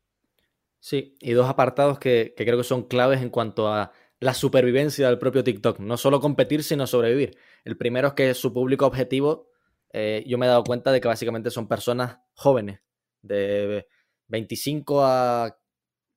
Sí, 0.78 1.14
y 1.20 1.32
dos 1.32 1.46
apartados 1.46 1.98
que, 1.98 2.32
creo 2.38 2.56
que 2.56 2.64
son 2.64 2.84
claves 2.84 3.20
en 3.20 3.28
cuanto 3.28 3.68
a 3.68 3.92
la 4.18 4.32
supervivencia 4.32 5.08
del 5.08 5.18
propio 5.18 5.44
TikTok. 5.44 5.78
No 5.80 5.98
solo 5.98 6.22
competir, 6.22 6.62
sino 6.62 6.86
sobrevivir. 6.86 7.36
El 7.66 7.76
primero 7.76 8.08
es 8.08 8.14
que 8.14 8.32
su 8.32 8.54
público 8.54 8.86
objetivo, 8.86 9.49
eh, 9.92 10.24
yo 10.26 10.38
me 10.38 10.46
he 10.46 10.48
dado 10.48 10.64
cuenta 10.64 10.92
de 10.92 11.00
que 11.00 11.09
básicamente 11.09 11.50
son 11.50 11.66
personas 11.66 12.18
jóvenes, 12.35 12.81
de 13.22 13.87
25 14.29 15.05
a 15.05 15.57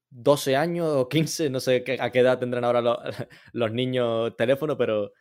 12 0.10 0.56
años 0.56 0.88
o 0.88 1.10
15, 1.10 1.50
no 1.50 1.60
sé 1.60 1.84
a 2.00 2.12
qué 2.12 2.20
edad 2.20 2.40
tendrán 2.40 2.64
ahora 2.64 2.82
los, 3.54 3.72
niños 3.72 4.36
teléfono, 4.38 4.78
pero 4.78 5.12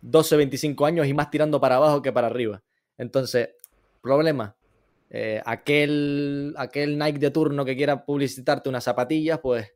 12, 0.00 0.34
eh, 0.34 0.38
25 0.38 0.86
años 0.86 1.06
y 1.06 1.14
más 1.14 1.30
tirando 1.30 1.60
para 1.60 1.76
abajo 1.76 2.02
que 2.02 2.12
para 2.12 2.26
arriba. 2.26 2.62
Entonces, 2.98 3.50
problema, 4.02 4.56
eh, 5.08 5.40
aquel, 5.44 6.54
aquel 6.58 6.98
Nike 6.98 7.18
de 7.18 7.30
turno 7.30 7.64
que 7.64 7.76
quiera 7.76 8.04
publicitarte 8.04 8.68
unas 8.68 8.84
zapatillas, 8.84 9.40
pues 9.40 9.72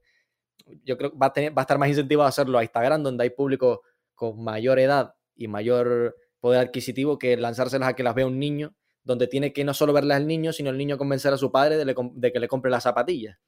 yo 0.84 0.98
creo 0.98 1.12
que 1.12 1.18
va 1.18 1.26
a, 1.26 1.50
va 1.50 1.62
a 1.62 1.62
estar 1.62 1.78
más 1.78 1.88
incentivado 1.88 2.26
a 2.26 2.28
hacerlo 2.28 2.58
a 2.58 2.62
Instagram, 2.62 3.02
donde 3.02 3.24
hay 3.24 3.30
público 3.30 3.82
con 4.14 4.42
mayor 4.44 4.78
edad 4.78 5.14
y 5.34 5.48
mayor 5.48 6.14
poder 6.42 6.60
adquisitivo 6.60 7.18
que 7.18 7.38
lanzárselas 7.38 7.88
a 7.88 7.94
que 7.94 8.02
las 8.02 8.14
vea 8.14 8.26
un 8.26 8.38
niño, 8.38 8.74
donde 9.04 9.28
tiene 9.28 9.54
que 9.54 9.64
no 9.64 9.72
solo 9.72 9.94
verlas 9.94 10.18
al 10.18 10.26
niño, 10.26 10.52
sino 10.52 10.68
el 10.68 10.76
niño 10.76 10.98
convencer 10.98 11.32
a 11.32 11.38
su 11.38 11.50
padre 11.50 11.82
de 11.82 12.32
que 12.32 12.40
le 12.40 12.48
compre 12.48 12.70
las 12.70 12.82
zapatillas 12.82 13.38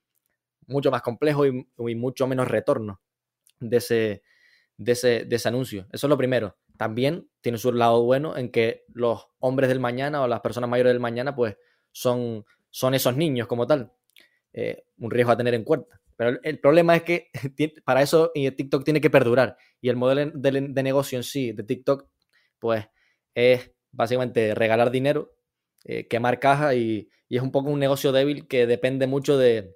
mucho 0.66 0.90
más 0.90 1.02
complejo 1.02 1.46
y, 1.46 1.94
mucho 1.94 2.26
menos 2.26 2.48
retorno 2.48 3.00
de 3.60 3.76
ese, 3.76 4.22
de, 4.76 4.92
ese, 4.92 5.24
de 5.24 5.36
ese 5.36 5.48
anuncio. 5.48 5.86
Eso 5.92 6.06
es 6.06 6.08
lo 6.08 6.16
primero. 6.16 6.56
También 6.76 7.28
tiene 7.40 7.58
su 7.58 7.72
lado 7.72 8.02
bueno 8.02 8.36
en 8.36 8.50
que 8.50 8.84
los 8.88 9.28
hombres 9.38 9.68
del 9.68 9.80
mañana 9.80 10.22
o 10.22 10.28
las 10.28 10.40
personas 10.40 10.70
mayores 10.70 10.92
del 10.92 11.00
mañana, 11.00 11.34
pues 11.34 11.56
son, 11.92 12.44
son 12.70 12.94
esos 12.94 13.16
niños 13.16 13.46
como 13.46 13.66
tal. 13.66 13.92
Eh, 14.52 14.84
un 14.98 15.10
riesgo 15.10 15.32
a 15.32 15.36
tener 15.36 15.54
en 15.54 15.64
cuenta. 15.64 16.00
Pero 16.16 16.38
el, 16.42 16.60
problema 16.60 16.94
es 16.94 17.02
que 17.02 17.30
para 17.84 18.02
eso 18.02 18.30
TikTok 18.34 18.84
tiene 18.84 19.00
que 19.00 19.10
perdurar. 19.10 19.56
Y 19.80 19.88
el 19.88 19.96
modelo 19.96 20.30
de, 20.34 20.82
negocio 20.82 21.18
en 21.18 21.24
sí 21.24 21.52
de 21.52 21.64
TikTok, 21.64 22.08
pues 22.58 22.86
es 23.34 23.72
básicamente 23.92 24.54
regalar 24.54 24.90
dinero, 24.90 25.36
eh, 25.84 26.06
quemar 26.08 26.40
caja 26.40 26.74
y, 26.74 27.08
y, 27.28 27.36
es 27.36 27.42
un 27.42 27.52
poco 27.52 27.70
un 27.70 27.78
negocio 27.78 28.12
débil 28.12 28.46
que 28.48 28.66
depende 28.66 29.06
mucho 29.06 29.36
de, 29.38 29.74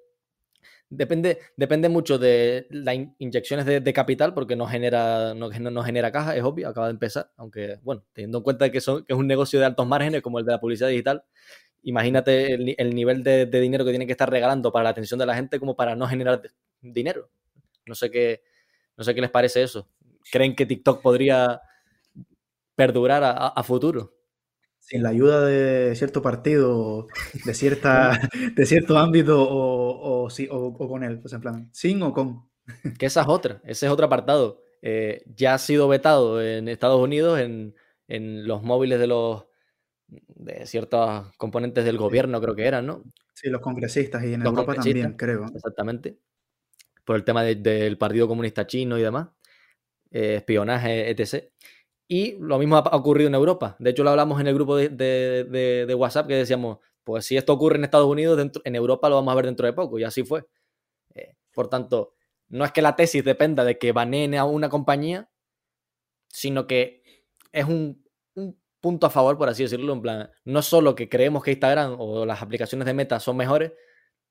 Depende, 0.91 1.37
depende 1.55 1.87
mucho 1.87 2.17
de 2.17 2.65
las 2.71 2.95
inyecciones 3.19 3.67
de, 3.67 3.93
capital 3.93 4.33
porque 4.33 4.55
no 4.55 4.65
genera, 4.65 5.35
no, 5.35 5.49
no, 5.49 5.83
genera 5.83 6.11
caja, 6.11 6.35
es 6.35 6.41
obvio, 6.41 6.67
acaba 6.67 6.87
de 6.87 6.93
empezar, 6.93 7.31
aunque 7.37 7.77
bueno, 7.83 8.03
teniendo 8.11 8.39
en 8.39 8.43
cuenta 8.43 8.71
que, 8.71 8.81
son, 8.81 9.05
que 9.05 9.13
es 9.13 9.19
un 9.19 9.27
negocio 9.27 9.59
de 9.59 9.67
altos 9.67 9.85
márgenes 9.85 10.23
como 10.23 10.39
el 10.39 10.45
de 10.45 10.51
la 10.51 10.59
publicidad 10.59 10.89
digital, 10.89 11.23
imagínate 11.83 12.55
el, 12.55 12.95
nivel 12.95 13.23
de, 13.23 13.45
dinero 13.45 13.85
que 13.85 13.91
tiene 13.91 14.07
que 14.07 14.13
estar 14.13 14.31
regalando 14.31 14.71
para 14.71 14.85
la 14.85 14.89
atención 14.89 15.19
de 15.19 15.27
la 15.27 15.35
gente 15.35 15.59
como 15.59 15.75
para 15.75 15.95
no 15.95 16.07
generar 16.07 16.41
dinero. 16.81 17.29
No 17.85 17.93
sé 17.93 18.09
qué, 18.09 18.41
no 18.97 19.03
sé 19.03 19.13
qué 19.13 19.21
les 19.21 19.29
parece 19.29 19.61
eso. 19.61 19.87
¿Creen 20.31 20.55
que 20.55 20.65
TikTok 20.65 21.03
podría 21.03 21.61
perdurar 22.79 23.21
a 23.23 23.63
futuro? 23.63 24.19
sin 24.89 25.03
la 25.03 25.09
ayuda 25.09 25.45
de 25.45 25.95
cierto 25.95 26.23
partido, 26.23 27.07
de, 27.45 27.53
cierta, 27.53 28.19
de 28.55 28.65
cierto 28.65 28.97
ámbito 28.97 29.47
o, 29.47 30.27
o, 30.27 30.87
con 30.87 31.03
él, 31.03 31.19
pues 31.19 31.33
en 31.33 31.41
plan, 31.41 31.69
sin 31.71 32.01
o 32.01 32.11
con. 32.11 32.49
Que 32.97 33.05
esa 33.05 33.21
es 33.21 33.27
otra, 33.27 33.61
ese 33.63 33.85
es 33.85 33.91
otro 33.91 34.07
apartado. 34.07 34.63
Eh, 34.81 35.23
ya 35.35 35.53
ha 35.53 35.57
sido 35.59 35.87
vetado 35.87 36.41
en 36.41 36.67
Estados 36.67 36.99
Unidos 36.99 37.39
en, 37.39 37.75
los 38.47 38.63
móviles 38.63 38.99
de 38.99 39.05
los 39.05 39.45
de 40.07 40.65
ciertos 40.65 41.31
componentes 41.37 41.85
del 41.85 41.97
gobierno, 41.97 42.41
creo 42.41 42.55
que 42.55 42.65
eran, 42.65 42.87
¿no? 42.87 43.03
Sí, 43.35 43.49
los 43.49 43.61
congresistas 43.61 44.23
y 44.23 44.33
en 44.33 44.41
Europa 44.41 44.73
también, 44.73 45.13
creo. 45.13 45.45
Exactamente. 45.53 46.17
Por 47.05 47.15
el 47.15 47.23
tema 47.23 47.43
del 47.43 47.97
Partido 47.99 48.27
Comunista 48.27 48.65
Chino 48.65 48.97
y 48.97 49.03
demás. 49.03 49.27
espionaje, 50.09 51.11
etc. 51.11 51.51
Y 52.11 52.37
lo 52.39 52.57
mismo 52.57 52.75
ha 52.75 52.97
ocurrido 52.97 53.27
en 53.27 53.35
Europa. 53.35 53.75
De 53.77 53.91
hecho, 53.91 54.03
lo 54.03 54.09
hablamos 54.09 54.41
en 54.41 54.47
el 54.47 54.55
grupo 54.55 54.75
de, 54.75 55.95
WhatsApp 55.95 56.27
que 56.27 56.33
decíamos, 56.33 56.79
pues 57.03 57.23
si 57.27 57.37
esto 57.37 57.53
ocurre 57.53 57.77
en 57.77 57.83
Estados 57.83 58.07
Unidos, 58.07 58.35
dentro, 58.35 58.63
en 58.65 58.75
Europa 58.75 59.09
lo 59.09 59.15
vamos 59.15 59.31
a 59.31 59.35
ver 59.35 59.45
dentro 59.45 59.67
de 59.67 59.73
poco. 59.73 59.99
Y 59.99 60.03
así 60.03 60.23
fue. 60.23 60.43
Eh, 61.13 61.35
por 61.53 61.69
tanto, 61.69 62.15
no 62.47 62.65
es 62.65 62.71
que 62.71 62.81
la 62.81 62.95
tesis 62.95 63.23
dependa 63.23 63.63
de 63.63 63.77
que 63.77 63.91
baneen 63.91 64.33
a 64.33 64.45
una 64.45 64.69
compañía, 64.69 65.29
sino 66.29 66.65
que 66.65 67.03
es 67.51 67.65
un, 67.65 68.03
punto 68.81 69.05
a 69.07 69.11
favor, 69.11 69.37
por 69.37 69.49
así 69.49 69.63
decirlo. 69.63 69.93
En 69.93 70.01
plan, 70.01 70.31
no 70.45 70.63
solo 70.63 70.95
que 70.95 71.09
creemos 71.09 71.43
que 71.43 71.51
Instagram 71.51 71.95
o 71.99 72.25
las 72.25 72.41
aplicaciones 72.41 72.87
de 72.87 72.93
Meta 72.95 73.19
son 73.19 73.37
mejores, 73.37 73.73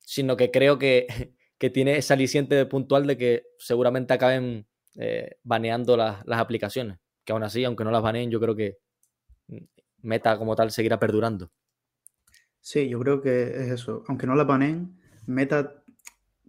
sino 0.00 0.36
que 0.36 0.50
creo 0.50 0.78
que, 0.80 1.06
tiene 1.72 1.96
ese 1.98 2.12
aliciente 2.12 2.66
puntual 2.66 3.06
de 3.06 3.16
que 3.16 3.44
seguramente 3.58 4.14
acaben 4.14 4.66
eh, 4.96 5.36
baneando 5.44 5.96
las 5.96 6.40
aplicaciones 6.40 6.98
que 7.28 7.32
aún 7.32 7.42
así, 7.42 7.62
aunque 7.62 7.84
no 7.84 7.90
las 7.90 8.00
baneen, 8.00 8.30
yo 8.30 8.40
creo 8.40 8.56
que 8.56 8.78
Meta 10.00 10.38
como 10.38 10.56
tal 10.56 10.70
seguirá 10.70 10.98
perdurando. 10.98 11.50
Sí, 12.62 12.88
yo 12.88 12.98
creo 13.00 13.20
que 13.20 13.42
es 13.44 13.70
eso. 13.70 14.02
Aunque 14.08 14.26
no 14.26 14.34
la 14.34 14.44
baneen, 14.44 14.98
Meta 15.26 15.84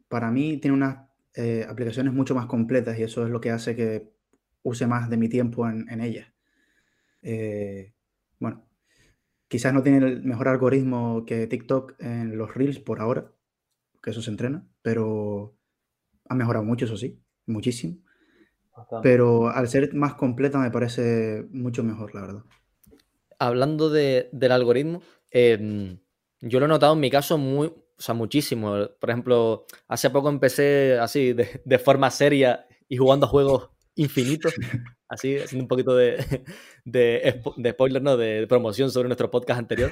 para 0.08 0.32
mí 0.32 0.58
tiene 0.58 0.78
unas 0.78 1.10
eh, 1.36 1.66
aplicaciones 1.70 2.14
mucho 2.14 2.34
más 2.34 2.46
completas 2.46 2.98
y 2.98 3.04
eso 3.04 3.26
es 3.26 3.30
lo 3.30 3.42
que 3.42 3.52
hace 3.52 3.76
que 3.76 4.14
use 4.64 4.88
más 4.88 5.10
de 5.10 5.18
mi 5.18 5.28
tiempo 5.28 5.68
en, 5.68 5.90
en 5.90 6.02
ellas. 6.02 6.30
Eh, 7.24 7.94
bueno, 8.40 8.66
quizás 9.50 9.74
no 9.74 9.84
tiene 9.84 10.00
el 10.08 10.24
mejor 10.24 10.50
algoritmo 10.50 11.26
que 11.26 11.48
TikTok 11.48 11.96
en 12.00 12.38
los 12.38 12.56
Reels 12.56 12.80
por 12.80 13.02
ahora, 13.02 13.32
que 14.04 14.12
eso 14.12 14.22
se 14.22 14.32
entrena, 14.32 14.68
pero 14.82 15.58
ha 16.30 16.36
mejorado 16.36 16.66
mucho, 16.66 16.86
eso 16.86 16.98
sí, 16.98 17.22
muchísimo. 17.48 18.00
Pero 19.02 19.50
al 19.50 19.68
ser 19.68 19.94
más 19.94 20.16
completa 20.16 20.60
me 20.60 20.72
parece 20.72 21.46
mucho 21.52 21.84
mejor, 21.84 22.14
la 22.14 22.22
verdad. 22.22 22.44
Hablando 23.38 23.90
del 23.90 24.52
algoritmo, 24.52 25.02
em, 25.32 26.00
yo 26.42 26.60
lo 26.60 26.66
he 26.66 26.70
notado 26.70 26.94
en 26.94 27.00
mi 27.00 27.10
caso 27.10 27.38
muy, 27.38 27.68
o 27.68 28.02
sea, 28.02 28.14
muchísimo. 28.16 28.88
Por 29.00 29.10
ejemplo, 29.10 29.66
hace 29.88 30.10
poco 30.10 30.30
empecé 30.30 30.98
así, 31.00 31.34
de, 31.34 31.80
forma 31.80 32.12
seria 32.12 32.66
y 32.88 32.98
jugando 32.98 33.26
a 33.26 33.30
juegos 33.30 33.70
infinitos, 33.96 34.54
así, 35.10 35.38
haciendo 35.38 35.64
un 35.64 35.68
poquito 35.68 35.96
de, 35.96 36.44
de, 36.86 37.42
spoiler, 37.72 38.02
¿no? 38.02 38.18
De, 38.18 38.48
promoción 38.48 38.92
sobre 38.92 39.08
nuestro 39.08 39.30
podcast 39.30 39.60
anterior. 39.60 39.92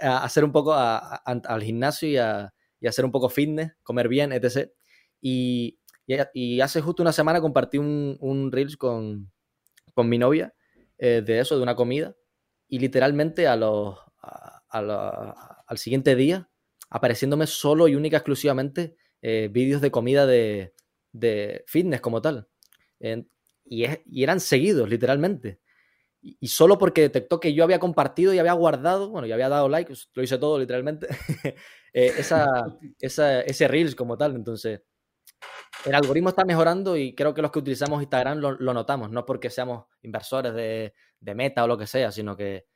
A 0.00 0.24
hacer 0.24 0.44
un 0.44 0.52
poco 0.52 0.74
al 0.74 1.62
gimnasio 1.62 2.08
y 2.08 2.16
a, 2.16 2.52
y 2.82 2.88
hacer 2.88 3.04
un 3.04 3.12
poco 3.12 3.28
fitness, 3.28 3.72
comer 3.82 4.08
bien, 4.08 4.32
etc. 4.32 4.70
Y 5.20 5.78
y, 6.34 6.60
hace 6.60 6.80
justo 6.80 7.02
una 7.02 7.12
semana 7.12 7.40
compartí 7.40 7.78
un, 7.78 8.16
un 8.20 8.52
Reels 8.52 8.76
con, 8.76 9.30
mi 9.96 10.18
novia 10.18 10.54
eh, 10.98 11.22
de 11.24 11.40
eso, 11.40 11.56
de 11.56 11.62
una 11.62 11.76
comida. 11.76 12.16
Y 12.68 12.78
literalmente 12.78 13.46
a 13.46 13.56
los, 13.56 13.98
al 14.70 15.78
siguiente 15.78 16.16
día, 16.16 16.48
apareciéndome 16.88 17.46
solo 17.46 17.88
y 17.88 17.94
única 17.94 18.16
exclusivamente 18.16 18.96
eh, 19.20 19.48
vídeos 19.52 19.80
de 19.80 19.90
comida 19.90 20.26
de, 20.26 20.74
fitness 21.66 22.00
como 22.00 22.22
tal. 22.22 22.48
y, 23.64 23.84
eran 24.22 24.40
seguidos, 24.40 24.88
literalmente. 24.88 25.60
Y, 26.22 26.46
solo 26.48 26.78
porque 26.78 27.02
detectó 27.02 27.40
que 27.40 27.52
yo 27.52 27.64
había 27.64 27.80
compartido 27.80 28.32
y 28.32 28.38
había 28.38 28.52
guardado, 28.52 29.10
bueno, 29.10 29.26
y 29.26 29.32
había 29.32 29.48
dado 29.48 29.68
like, 29.68 29.92
lo 30.14 30.22
hice 30.22 30.38
todo 30.38 30.58
literalmente, 30.58 31.08
eh, 31.92 32.12
esa, 32.16 32.46
ese 33.00 33.68
Reels 33.68 33.94
como 33.94 34.16
tal. 34.16 34.36
Entonces, 34.36 34.82
el 35.84 35.94
algoritmo 35.94 36.28
está 36.28 36.44
mejorando 36.44 36.96
y 36.96 37.14
creo 37.14 37.34
que 37.34 37.42
los 37.42 37.50
que 37.50 37.58
utilizamos 37.58 38.00
Instagram 38.02 38.38
lo, 38.38 38.74
notamos, 38.74 39.10
no 39.10 39.26
porque 39.26 39.50
seamos 39.50 39.86
inversores 40.02 40.54
de, 40.54 40.94
meta 41.34 41.64
o 41.64 41.66
lo 41.66 41.78
que 41.78 41.86
sea, 41.86 42.12
sino 42.12 42.36
que 42.36 42.66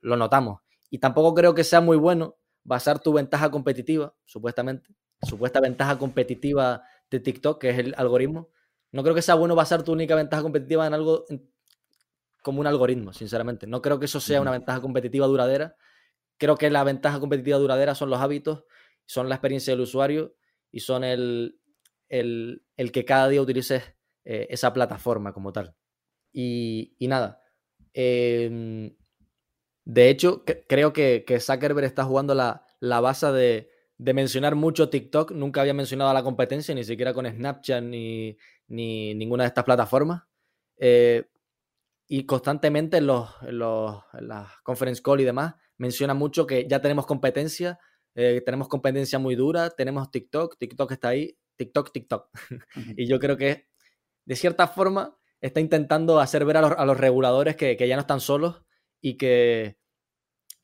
lo 0.00 0.16
notamos. 0.16 0.60
Y 0.90 0.98
tampoco 0.98 1.34
creo 1.34 1.54
que 1.54 1.64
sea 1.64 1.80
muy 1.80 1.96
bueno 1.96 2.36
basar 2.64 2.98
tu 2.98 3.12
ventaja 3.12 3.50
competitiva, 3.50 4.14
supuestamente, 4.24 4.88
supuesta 5.22 5.60
ventaja 5.60 5.98
competitiva 5.98 6.82
de 7.10 7.20
TikTok, 7.20 7.60
que 7.60 7.70
es 7.70 7.78
el 7.78 7.94
algoritmo. 7.96 8.50
No 8.92 9.02
creo 9.02 9.14
que 9.14 9.22
sea 9.22 9.34
bueno 9.34 9.54
basar 9.54 9.82
tu 9.82 9.92
única 9.92 10.14
ventaja 10.14 10.42
competitiva 10.42 10.86
en 10.86 10.94
algo 10.94 11.24
como 12.42 12.60
un 12.60 12.66
algoritmo, 12.66 13.12
sinceramente. 13.12 13.66
No 13.66 13.82
creo 13.82 13.98
que 13.98 14.06
eso 14.06 14.20
sea 14.20 14.40
una 14.40 14.50
ventaja 14.50 14.80
competitiva 14.80 15.26
duradera. 15.26 15.76
Creo 16.38 16.56
que 16.56 16.70
la 16.70 16.84
ventaja 16.84 17.20
competitiva 17.20 17.58
duradera 17.58 17.94
son 17.94 18.10
los 18.10 18.20
hábitos, 18.20 18.64
son 19.06 19.28
la 19.28 19.34
experiencia 19.34 19.72
del 19.72 19.80
usuario 19.80 20.36
y 20.70 20.80
son 20.80 21.04
el, 21.04 21.57
el, 22.08 22.62
que 22.92 23.04
cada 23.04 23.28
día 23.28 23.42
utilices 23.42 23.82
eh, 24.24 24.46
esa 24.50 24.72
plataforma 24.72 25.32
como 25.32 25.52
tal. 25.52 25.74
Y, 26.32 26.96
nada. 27.00 27.42
Em, 27.92 28.94
de 29.84 30.10
hecho, 30.10 30.44
creo 30.68 30.92
que, 30.92 31.24
que, 31.26 31.40
Zuckerberg 31.40 31.86
está 31.86 32.04
jugando 32.04 32.34
la, 32.34 32.62
base 33.00 33.26
de, 33.32 33.70
mencionar 33.98 34.54
mucho 34.54 34.90
TikTok. 34.90 35.32
Nunca 35.32 35.62
había 35.62 35.74
mencionado 35.74 36.12
la 36.12 36.22
competencia, 36.22 36.74
ni 36.74 36.84
siquiera 36.84 37.14
con 37.14 37.26
Snapchat 37.26 37.82
ni, 37.82 38.36
ninguna 38.68 39.44
de 39.44 39.48
estas 39.48 39.64
plataformas. 39.64 40.22
Eh, 40.76 41.24
y 42.06 42.24
constantemente 42.24 42.98
en, 42.98 43.06
los, 43.06 43.28
en, 43.42 43.58
las 43.58 44.48
conference 44.62 45.02
call 45.02 45.20
y 45.20 45.24
demás 45.24 45.54
menciona 45.78 46.14
mucho 46.14 46.46
que 46.46 46.66
ya 46.68 46.80
tenemos 46.80 47.06
competencia, 47.06 47.78
eh, 48.14 48.42
tenemos 48.44 48.68
competencia 48.68 49.18
muy 49.18 49.36
dura, 49.36 49.70
tenemos 49.70 50.10
TikTok, 50.10 50.58
TikTok 50.58 50.92
está 50.92 51.08
ahí, 51.08 51.38
TikTok, 51.58 51.92
TikTok. 51.92 52.30
y 52.96 53.06
yo 53.06 53.18
creo 53.18 53.36
que, 53.36 53.68
de 54.24 54.36
cierta 54.36 54.66
forma, 54.66 55.18
está 55.40 55.60
intentando 55.60 56.18
hacer 56.20 56.44
ver 56.44 56.56
a 56.56 56.84
los, 56.86 56.98
reguladores 56.98 57.56
que, 57.56 57.76
ya 57.76 57.96
no 57.96 58.00
están 58.00 58.20
solos 58.20 58.62
y 59.00 59.16
que, 59.18 59.78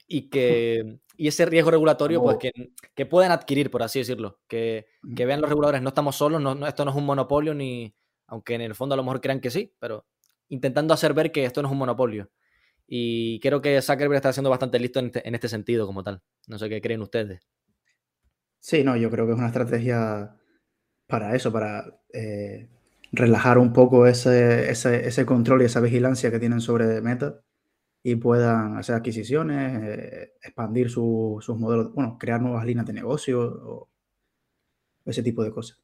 y 0.09 0.31
que 0.31 0.99
y 1.17 1.29
ese 1.29 1.47
riesgo 1.47 1.71
regulatorio 1.71 2.23
pues 2.23 2.39
que, 2.39 2.53
que, 2.95 3.07
pueden 3.07 3.33
adquirir, 3.33 3.71
por 3.71 3.83
así 3.83 4.01
decirlo, 4.01 4.41
que, 4.49 4.87
vean 5.03 5.41
los 5.41 5.51
reguladores, 5.51 5.83
no 5.83 5.89
estamos 5.89 6.17
solos, 6.17 6.41
no, 6.41 6.67
esto 6.67 6.85
no 6.85 6.91
es 6.91 6.97
un 6.97 7.07
monopolio, 7.07 7.55
ni 7.55 7.95
aunque 8.27 8.55
en 8.55 8.63
el 8.63 8.75
fondo 8.75 8.95
a 8.95 8.97
lo 8.97 9.05
mejor 9.05 9.21
crean 9.21 9.41
que 9.41 9.51
sí, 9.51 9.75
pero 9.79 10.07
intentando 10.49 10.95
hacer 10.95 11.15
ver 11.15 11.31
que 11.31 11.45
esto 11.45 11.63
no 11.63 11.69
es 11.69 11.73
un 11.73 11.79
monopolio. 11.79 12.31
Y 12.87 13.41
creo 13.41 13.63
que 13.63 13.81
Zuckerberg 13.81 14.17
está 14.17 14.33
siendo 14.33 14.51
bastante 14.51 14.79
listo 14.79 14.99
en 14.99 15.07
este, 15.07 15.27
en 15.27 15.35
este 15.35 15.49
sentido 15.49 15.87
como 15.87 16.03
tal. 16.03 16.21
No 16.47 16.59
sé 16.59 16.69
qué 16.69 16.83
creen 16.83 17.01
ustedes. 17.01 17.41
Sí, 18.61 18.85
no, 18.85 18.97
yo 18.97 19.11
creo 19.11 19.27
que 19.27 19.33
es 19.33 19.39
una 19.39 19.47
estrategia 19.47 20.37
para 21.07 21.35
eso, 21.35 21.53
para 21.53 22.01
eh, 22.13 22.69
relajar 23.13 23.59
un 23.59 23.73
poco 23.73 24.07
ese, 24.07 24.71
ese, 24.71 25.27
control 25.27 25.63
y 25.63 25.67
esa 25.67 25.81
vigilancia 25.81 26.31
que 26.31 26.39
tienen 26.39 26.61
sobre 26.61 27.01
Meta 27.01 27.41
y 28.03 28.17
puedan 28.17 28.77
hacer 28.77 28.97
adquisiciones, 28.97 29.83
eh, 29.83 30.33
expandir 30.43 30.91
sus 30.91 31.49
modelos, 31.57 31.93
bueno, 31.95 32.19
crear 32.19 32.41
nuevas 32.41 32.67
líneas 32.67 32.87
de 32.87 32.93
negocio 32.93 33.41
o 33.43 33.89
ese 35.05 35.23
tipo 35.23 35.43
de 35.43 35.51
cosas. 35.51 35.79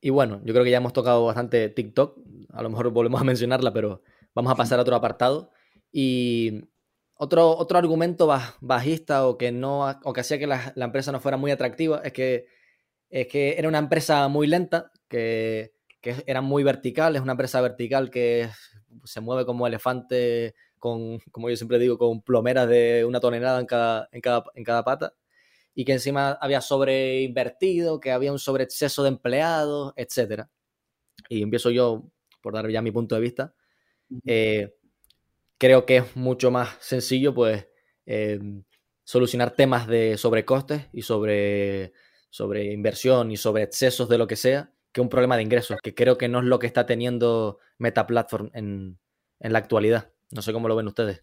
Y 0.00 0.10
bueno, 0.10 0.40
yo 0.44 0.52
creo 0.52 0.64
que 0.64 0.70
ya 0.70 0.78
hemos 0.78 0.92
tocado 0.92 1.24
bastante 1.24 1.68
TikTok, 1.70 2.18
a 2.50 2.62
lo 2.62 2.68
mejor 2.68 2.90
volvemos 2.90 3.20
a 3.20 3.24
mencionarla, 3.24 3.72
pero 3.72 4.02
vamos 4.34 4.52
a 4.52 4.56
pasar 4.56 4.78
a 4.78 4.82
otro 4.82 4.96
apartado. 4.96 5.50
Y 5.92 6.68
otro, 7.14 7.56
otro 7.56 7.78
argumento 7.78 8.30
bajista 8.60 9.26
o 9.26 9.38
que, 9.38 9.52
no, 9.52 9.88
o 10.02 10.12
que 10.12 10.20
hacía 10.20 10.38
que 10.38 10.46
la, 10.46 10.72
la 10.74 10.86
empresa 10.86 11.12
no 11.12 11.20
fuera 11.20 11.36
muy 11.36 11.50
atractiva 11.52 12.02
es 12.04 12.12
que 12.12 12.46
es 13.14 13.28
que 13.28 13.54
era 13.56 13.68
una 13.68 13.78
empresa 13.78 14.26
muy 14.26 14.48
lenta, 14.48 14.90
que, 15.08 15.72
era 16.02 16.40
muy 16.40 16.64
vertical, 16.64 17.14
es 17.14 17.22
una 17.22 17.32
empresa 17.32 17.60
vertical 17.60 18.10
que 18.10 18.48
se 19.04 19.20
mueve 19.20 19.46
como 19.46 19.68
elefante, 19.68 20.56
con, 20.80 21.20
como 21.30 21.48
yo 21.48 21.54
siempre 21.56 21.78
digo, 21.78 21.96
con 21.96 22.22
plomeras 22.22 22.68
de 22.68 23.04
una 23.04 23.20
tonelada 23.20 23.60
en 23.60 23.66
cada, 23.66 24.08
en 24.10 24.20
cada, 24.20 24.44
en 24.54 24.64
cada 24.64 24.82
pata, 24.82 25.14
y 25.76 25.84
que 25.84 25.92
encima 25.92 26.32
había 26.40 26.60
sobreinvertido, 26.60 28.00
que 28.00 28.10
había 28.10 28.32
un 28.32 28.40
sobreexceso 28.40 29.04
de 29.04 29.10
empleados, 29.10 29.92
etc. 29.94 30.46
Y 31.28 31.40
empiezo 31.40 31.70
yo, 31.70 32.10
por 32.42 32.52
dar 32.52 32.68
ya 32.68 32.82
mi 32.82 32.90
punto 32.90 33.14
de 33.14 33.20
vista. 33.20 33.54
Eh, 34.26 34.74
creo 35.56 35.86
que 35.86 35.98
es 35.98 36.16
mucho 36.16 36.50
más 36.50 36.76
sencillo, 36.80 37.32
pues, 37.32 37.68
eh, 38.06 38.40
solucionar 39.04 39.52
temas 39.52 39.86
de 39.86 40.16
sobrecostes 40.18 40.88
y 40.92 41.02
sobre 41.02 41.92
sobre 42.34 42.72
inversión 42.72 43.30
y 43.30 43.36
sobre 43.36 43.62
excesos 43.62 44.08
de 44.08 44.18
lo 44.18 44.26
que 44.26 44.34
sea, 44.34 44.68
que 44.92 45.00
un 45.00 45.08
problema 45.08 45.36
de 45.36 45.44
ingresos, 45.44 45.78
que 45.80 45.94
creo 45.94 46.18
que 46.18 46.28
no 46.28 46.40
es 46.40 46.44
lo 46.44 46.58
que 46.58 46.66
está 46.66 46.84
teniendo 46.84 47.60
Meta 47.78 48.08
Platform 48.08 48.50
en, 48.54 48.98
la 49.38 49.58
actualidad. 49.60 50.10
No 50.32 50.42
sé 50.42 50.52
cómo 50.52 50.66
lo 50.66 50.74
ven 50.74 50.88
ustedes. 50.88 51.22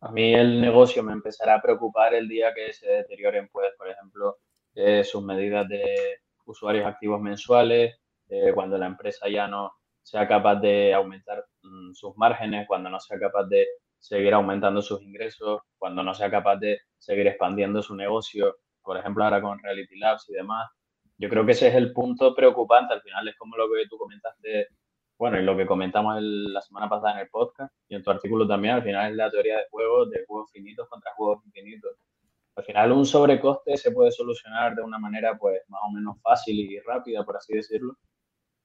A 0.00 0.10
mí 0.10 0.32
el 0.32 0.62
negocio 0.62 1.02
me 1.02 1.12
empezará 1.12 1.56
a 1.56 1.60
preocupar 1.60 2.14
el 2.14 2.26
día 2.26 2.54
que 2.54 2.72
se 2.72 2.88
deterioren, 2.88 3.50
pues, 3.52 3.70
por 3.76 3.90
ejemplo, 3.90 4.38
eh, 4.74 5.04
sus 5.04 5.22
medidas 5.22 5.68
de 5.68 6.20
usuarios 6.46 6.86
activos 6.86 7.20
mensuales, 7.20 7.94
eh, 8.30 8.52
cuando 8.54 8.78
la 8.78 8.86
empresa 8.86 9.28
ya 9.28 9.46
no 9.46 9.72
sea 10.02 10.26
capaz 10.26 10.56
de 10.60 10.94
aumentar 10.94 11.44
mm, 11.64 11.92
sus 11.92 12.16
márgenes, 12.16 12.66
cuando 12.66 12.88
no 12.88 12.98
sea 12.98 13.18
capaz 13.18 13.44
de 13.44 13.66
seguir 13.98 14.32
aumentando 14.32 14.80
sus 14.80 15.02
ingresos, 15.02 15.60
cuando 15.76 16.02
no 16.02 16.14
sea 16.14 16.30
capaz 16.30 16.56
de 16.56 16.78
seguir 16.96 17.26
expandiendo 17.26 17.82
su 17.82 17.94
negocio 17.94 18.56
por 18.86 18.96
ejemplo, 18.96 19.24
ahora 19.24 19.42
con 19.42 19.58
Reality 19.58 19.98
Labs 19.98 20.30
y 20.30 20.34
demás. 20.34 20.70
Yo 21.18 21.28
creo 21.28 21.44
que 21.44 21.52
ese 21.52 21.68
es 21.68 21.74
el 21.74 21.92
punto 21.92 22.34
preocupante. 22.34 22.94
Al 22.94 23.02
final 23.02 23.28
es 23.28 23.36
como 23.36 23.56
lo 23.56 23.66
que 23.68 23.88
tú 23.88 23.98
comentaste 23.98 24.68
bueno, 25.18 25.40
y 25.40 25.44
lo 25.44 25.56
que 25.56 25.66
comentamos 25.66 26.16
la 26.20 26.60
semana 26.60 26.90
pasada 26.90 27.14
en 27.14 27.20
el 27.20 27.28
podcast 27.30 27.72
y 27.88 27.94
en 27.94 28.02
tu 28.02 28.10
artículo 28.10 28.46
también, 28.46 28.74
al 28.74 28.82
final 28.82 29.10
es 29.10 29.16
la 29.16 29.30
teoría 29.30 29.56
de 29.56 29.64
juegos, 29.70 30.10
de 30.10 30.24
juegos 30.26 30.50
finitos 30.52 30.86
contra 30.88 31.12
juegos 31.14 31.44
infinitos. 31.46 31.96
Al 32.54 32.64
final 32.64 32.92
un 32.92 33.06
sobrecoste 33.06 33.76
se 33.78 33.92
puede 33.92 34.10
solucionar 34.12 34.74
de 34.74 34.82
una 34.82 34.98
manera 34.98 35.38
pues 35.38 35.62
más 35.68 35.80
o 35.88 35.92
menos 35.92 36.20
fácil 36.22 36.58
y 36.58 36.78
rápida, 36.80 37.24
por 37.24 37.36
así 37.36 37.54
decirlo, 37.54 37.96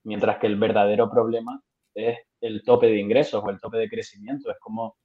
mientras 0.04 0.40
que 0.40 0.48
el 0.48 0.58
verdadero 0.58 1.10
problema 1.10 1.62
es 1.94 2.20
el 2.42 2.64
tope 2.64 2.88
de 2.88 3.00
ingresos 3.00 3.42
o 3.44 3.50
el 3.50 3.60
tope 3.60 3.78
de 3.78 3.90
crecimiento. 3.90 4.52
Es 4.52 4.60
como, 4.60 4.98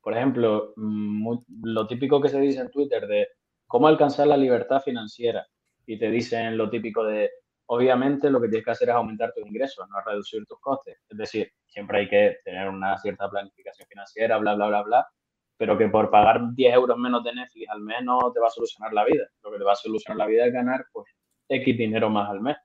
por 0.00 0.16
ejemplo, 0.16 0.72
lo 0.76 1.86
típico 1.86 2.22
que 2.22 2.30
se 2.30 2.40
dice 2.40 2.60
en 2.60 2.70
Twitter 2.70 3.06
de 3.06 3.28
cómo 3.66 3.88
alcanzar 3.88 4.26
la 4.26 4.36
libertad 4.36 4.80
financiera 4.80 5.46
y 5.86 5.98
te 5.98 6.10
dicen 6.10 6.56
lo 6.56 6.68
típico 6.68 7.04
de 7.04 7.30
obviamente 7.66 8.30
lo 8.30 8.40
que 8.40 8.48
tienes 8.48 8.64
que 8.64 8.70
hacer 8.70 8.88
es 8.88 8.94
aumentar 8.94 9.32
tus 9.32 9.46
ingresos, 9.46 9.88
no 9.88 10.00
reducir 10.04 10.44
tus 10.46 10.60
costes. 10.60 10.98
Es 11.08 11.18
decir, 11.18 11.52
siempre 11.66 12.00
hay 12.00 12.08
que 12.08 12.38
tener 12.44 12.68
una 12.68 12.96
cierta 12.98 13.28
planificación 13.28 13.88
financiera, 13.88 14.38
bla, 14.38 14.54
bla, 14.54 14.68
bla, 14.68 14.82
bla, 14.82 15.08
pero 15.56 15.76
que 15.76 15.88
por 15.88 16.10
pagar 16.10 16.54
10 16.54 16.74
euros 16.74 16.98
menos 16.98 17.24
de 17.24 17.34
Netflix 17.34 17.68
al 17.70 17.80
mes 17.80 18.02
no 18.02 18.32
te 18.32 18.40
va 18.40 18.48
a 18.48 18.50
solucionar 18.50 18.92
la 18.92 19.04
vida. 19.04 19.24
Lo 19.42 19.50
que 19.50 19.58
te 19.58 19.64
va 19.64 19.72
a 19.72 19.76
solucionar 19.76 20.18
la 20.18 20.26
vida 20.26 20.46
es 20.46 20.52
ganar 20.52 20.86
pues 20.92 21.06
X 21.48 21.76
dinero 21.76 22.10
más 22.10 22.30
al 22.30 22.40
mes. 22.40 22.56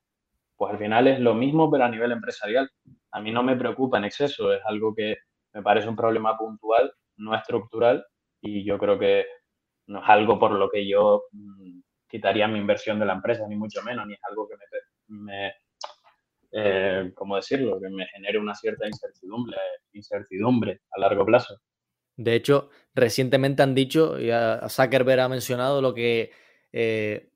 Pues 0.55 0.73
al 0.73 0.79
final 0.79 1.07
es 1.07 1.19
lo 1.19 1.33
mismo, 1.33 1.71
pero 1.71 1.85
a 1.85 1.89
nivel 1.89 2.11
empresarial. 2.11 2.69
A 3.11 3.21
mí 3.21 3.31
no 3.31 3.43
me 3.43 3.55
preocupa 3.55 3.97
en 3.97 4.05
exceso, 4.05 4.53
es 4.53 4.61
algo 4.65 4.93
que 4.93 5.17
me 5.53 5.63
parece 5.63 5.89
un 5.89 5.95
problema 5.95 6.37
puntual, 6.37 6.93
no 7.17 7.35
estructural, 7.35 8.05
y 8.41 8.63
yo 8.63 8.77
creo 8.77 8.97
que 8.99 9.25
no 9.91 10.03
es 10.03 10.09
algo 10.09 10.39
por 10.39 10.51
lo 10.51 10.69
que 10.69 10.87
yo 10.87 11.23
mm, 11.31 11.81
quitaría 12.07 12.47
mi 12.47 12.59
inversión 12.59 12.99
de 12.99 13.05
la 13.05 13.13
empresa, 13.13 13.47
ni 13.47 13.55
mucho 13.55 13.81
menos, 13.83 14.05
ni 14.07 14.13
es 14.13 14.19
algo 14.29 14.47
que 14.47 14.55
me 14.55 14.65
me, 15.13 15.53
eh, 16.53 17.11
¿cómo 17.13 17.35
decirlo?, 17.35 17.79
que 17.81 17.89
me 17.89 18.07
genere 18.07 18.39
una 18.39 18.55
cierta 18.55 18.87
incertidumbre, 18.87 19.57
incertidumbre 19.93 20.81
a 20.91 20.99
largo 21.01 21.25
plazo. 21.25 21.59
De 22.15 22.33
hecho, 22.33 22.69
recientemente 22.93 23.61
han 23.61 23.75
dicho, 23.75 24.19
y 24.19 24.31
a 24.31 24.67
Zuckerberg 24.69 25.19
ha 25.19 25.29
mencionado 25.29 25.81
lo 25.81 25.93
que 25.93 26.31
eh, 26.71 27.31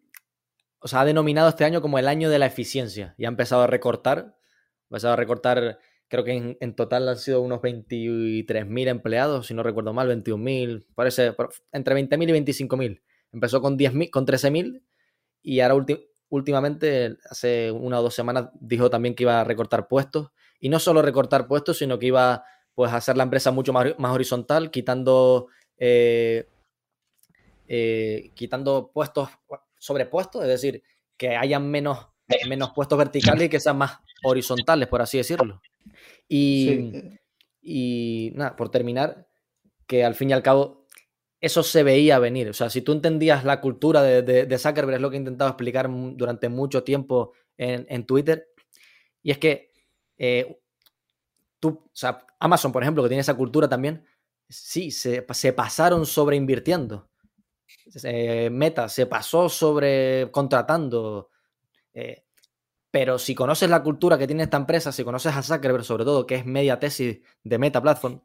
o 0.85 0.87
sea, 0.87 1.01
ha 1.01 1.05
denominado 1.05 1.49
este 1.49 1.65
año 1.65 1.81
como 1.81 1.97
el 1.97 2.07
año 2.07 2.29
de 2.29 2.37
la 2.37 2.45
eficiencia 2.45 3.15
y 3.17 3.25
ha 3.25 3.27
empezado 3.27 3.63
a 3.63 3.67
recortar, 3.67 4.19
ha 4.19 4.83
empezado 4.91 5.13
a 5.13 5.17
recortar, 5.17 5.79
creo 6.07 6.23
que 6.23 6.57
en, 6.59 6.75
total 6.75 7.09
han 7.09 7.17
sido 7.17 7.41
unos 7.41 7.61
23.000 7.61 8.87
empleados, 8.87 9.47
si 9.47 9.53
no 9.53 9.63
recuerdo 9.63 9.93
mal, 9.93 10.09
21.000, 10.09 10.85
parece 10.95 11.35
entre 11.71 11.95
20.000 11.95 12.29
y 12.29 12.53
25.000. 12.53 13.01
Empezó 13.31 13.61
con 13.61 13.77
10.000, 13.77 14.09
con 14.11 14.25
13.000 14.25 14.81
y 15.41 15.59
ahora 15.59 15.85
últimamente, 16.29 17.17
hace 17.29 17.71
una 17.71 17.99
o 17.99 18.03
dos 18.03 18.15
semanas, 18.15 18.49
dijo 18.59 18.89
también 18.89 19.15
que 19.15 19.23
iba 19.23 19.41
a 19.41 19.43
recortar 19.43 19.87
puestos. 19.87 20.31
Y 20.59 20.69
no 20.69 20.79
solo 20.79 21.01
recortar 21.01 21.47
puestos, 21.47 21.77
sino 21.77 21.99
que 21.99 22.07
iba 22.07 22.43
pues, 22.73 22.91
a 22.91 22.97
hacer 22.97 23.17
la 23.17 23.23
empresa 23.23 23.51
mucho 23.51 23.73
más, 23.73 23.93
horizontal, 23.99 24.71
quitando, 24.71 25.47
eh, 25.77 26.47
eh, 27.67 28.31
quitando 28.33 28.91
puestos 28.93 29.29
sobre 29.77 30.05
puestos, 30.05 30.41
es 30.41 30.47
decir, 30.47 30.83
que 31.17 31.35
hayan 31.35 31.69
menos, 31.69 32.07
menos 32.49 32.71
puestos 32.71 32.97
verticales 32.97 33.45
y 33.45 33.49
que 33.49 33.59
sean 33.59 33.77
más 33.77 33.99
horizontales, 34.23 34.87
por 34.87 35.01
así 35.01 35.17
decirlo. 35.17 35.61
Y, 36.27 36.91
y 37.61 38.31
nada, 38.35 38.55
por 38.55 38.69
terminar, 38.69 39.27
que 39.87 40.03
al 40.03 40.15
fin 40.15 40.29
y 40.29 40.33
al 40.33 40.43
cabo 40.43 40.85
eso 41.39 41.63
se 41.63 41.83
veía 41.83 42.19
venir. 42.19 42.49
O 42.49 42.53
sea, 42.53 42.69
si 42.69 42.81
tú 42.81 42.91
entendías 42.91 43.43
la 43.43 43.61
cultura 43.61 44.01
de, 44.01 44.21
de, 44.23 44.57
Zuckerberg, 44.57 44.95
es 44.95 45.01
lo 45.01 45.09
que 45.09 45.17
he 45.17 45.19
intentado 45.19 45.49
explicar 45.49 45.89
durante 45.89 46.49
mucho 46.49 46.83
tiempo 46.83 47.33
en, 47.57 48.05
Twitter, 48.05 48.47
y 49.21 49.31
es 49.31 49.37
que 49.37 49.71
eh, 50.17 50.59
tú, 51.59 51.69
o 51.85 51.89
sea, 51.93 52.25
Amazon, 52.39 52.71
por 52.71 52.83
ejemplo, 52.83 53.03
que 53.03 53.09
tiene 53.09 53.21
esa 53.21 53.37
cultura 53.37 53.69
también, 53.69 54.05
sí, 54.49 54.91
se, 54.91 55.25
se 55.33 55.53
pasaron 55.53 56.05
sobre 56.05 56.35
invirtiendo. 56.35 57.09
Meta 58.51 58.89
se 58.89 59.05
pasó 59.05 59.49
sobre 59.49 60.29
contratando. 60.31 61.29
Eh, 61.93 62.24
pero 62.95 63.19
si 63.19 63.35
conoces 63.35 63.69
la 63.69 63.83
cultura 63.83 64.17
que 64.17 64.25
tiene 64.25 64.43
esta 64.43 64.55
empresa, 64.55 64.93
si 64.93 65.03
conoces 65.03 65.35
a 65.35 65.43
Zuckerberg 65.43 65.83
sobre 65.83 66.05
todo, 66.05 66.25
que 66.25 66.35
es 66.35 66.45
media 66.45 66.79
tesis 66.79 67.19
de 67.43 67.57
Meta 67.57 67.81
Platform, 67.81 68.21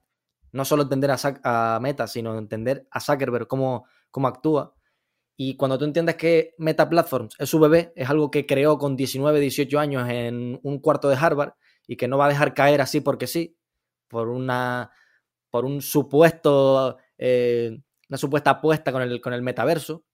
no 0.52 0.64
solo 0.64 0.84
entender 0.84 1.10
a, 1.10 1.80
Meta, 1.82 2.06
sino 2.06 2.38
entender 2.38 2.86
a 2.92 3.00
Zuckerberg 3.00 3.48
cómo, 3.48 3.84
cómo 4.12 4.28
actúa. 4.28 4.76
Y 5.36 5.56
cuando 5.56 5.76
tú 5.76 5.86
entiendes 5.86 6.14
que 6.14 6.54
Meta 6.56 6.88
Platforms 6.88 7.34
es 7.40 7.48
su 7.48 7.58
bebé, 7.58 7.92
es 7.96 8.08
algo 8.08 8.30
que 8.30 8.46
creó 8.46 8.78
con 8.78 8.94
19, 8.94 9.40
18 9.40 9.76
años 9.76 10.08
en 10.08 10.60
un 10.62 10.78
cuarto 10.78 11.08
de 11.08 11.16
Harvard 11.16 11.54
y 11.88 11.96
que 11.96 12.06
no 12.06 12.16
va 12.16 12.26
a 12.26 12.28
dejar 12.28 12.54
caer 12.54 12.80
así 12.80 13.00
porque 13.00 13.26
sí, 13.26 13.58
por 14.06 14.28
una 14.28 14.92
por 15.50 15.64
un 15.64 15.82
supuesto 15.82 16.96
eh, 17.18 17.76
una 18.08 18.18
supuesta 18.18 18.50
apuesta 18.50 18.92
con 18.92 19.02
el, 19.02 19.20
con 19.20 19.32
el 19.32 19.42
metaverso, 19.42 20.04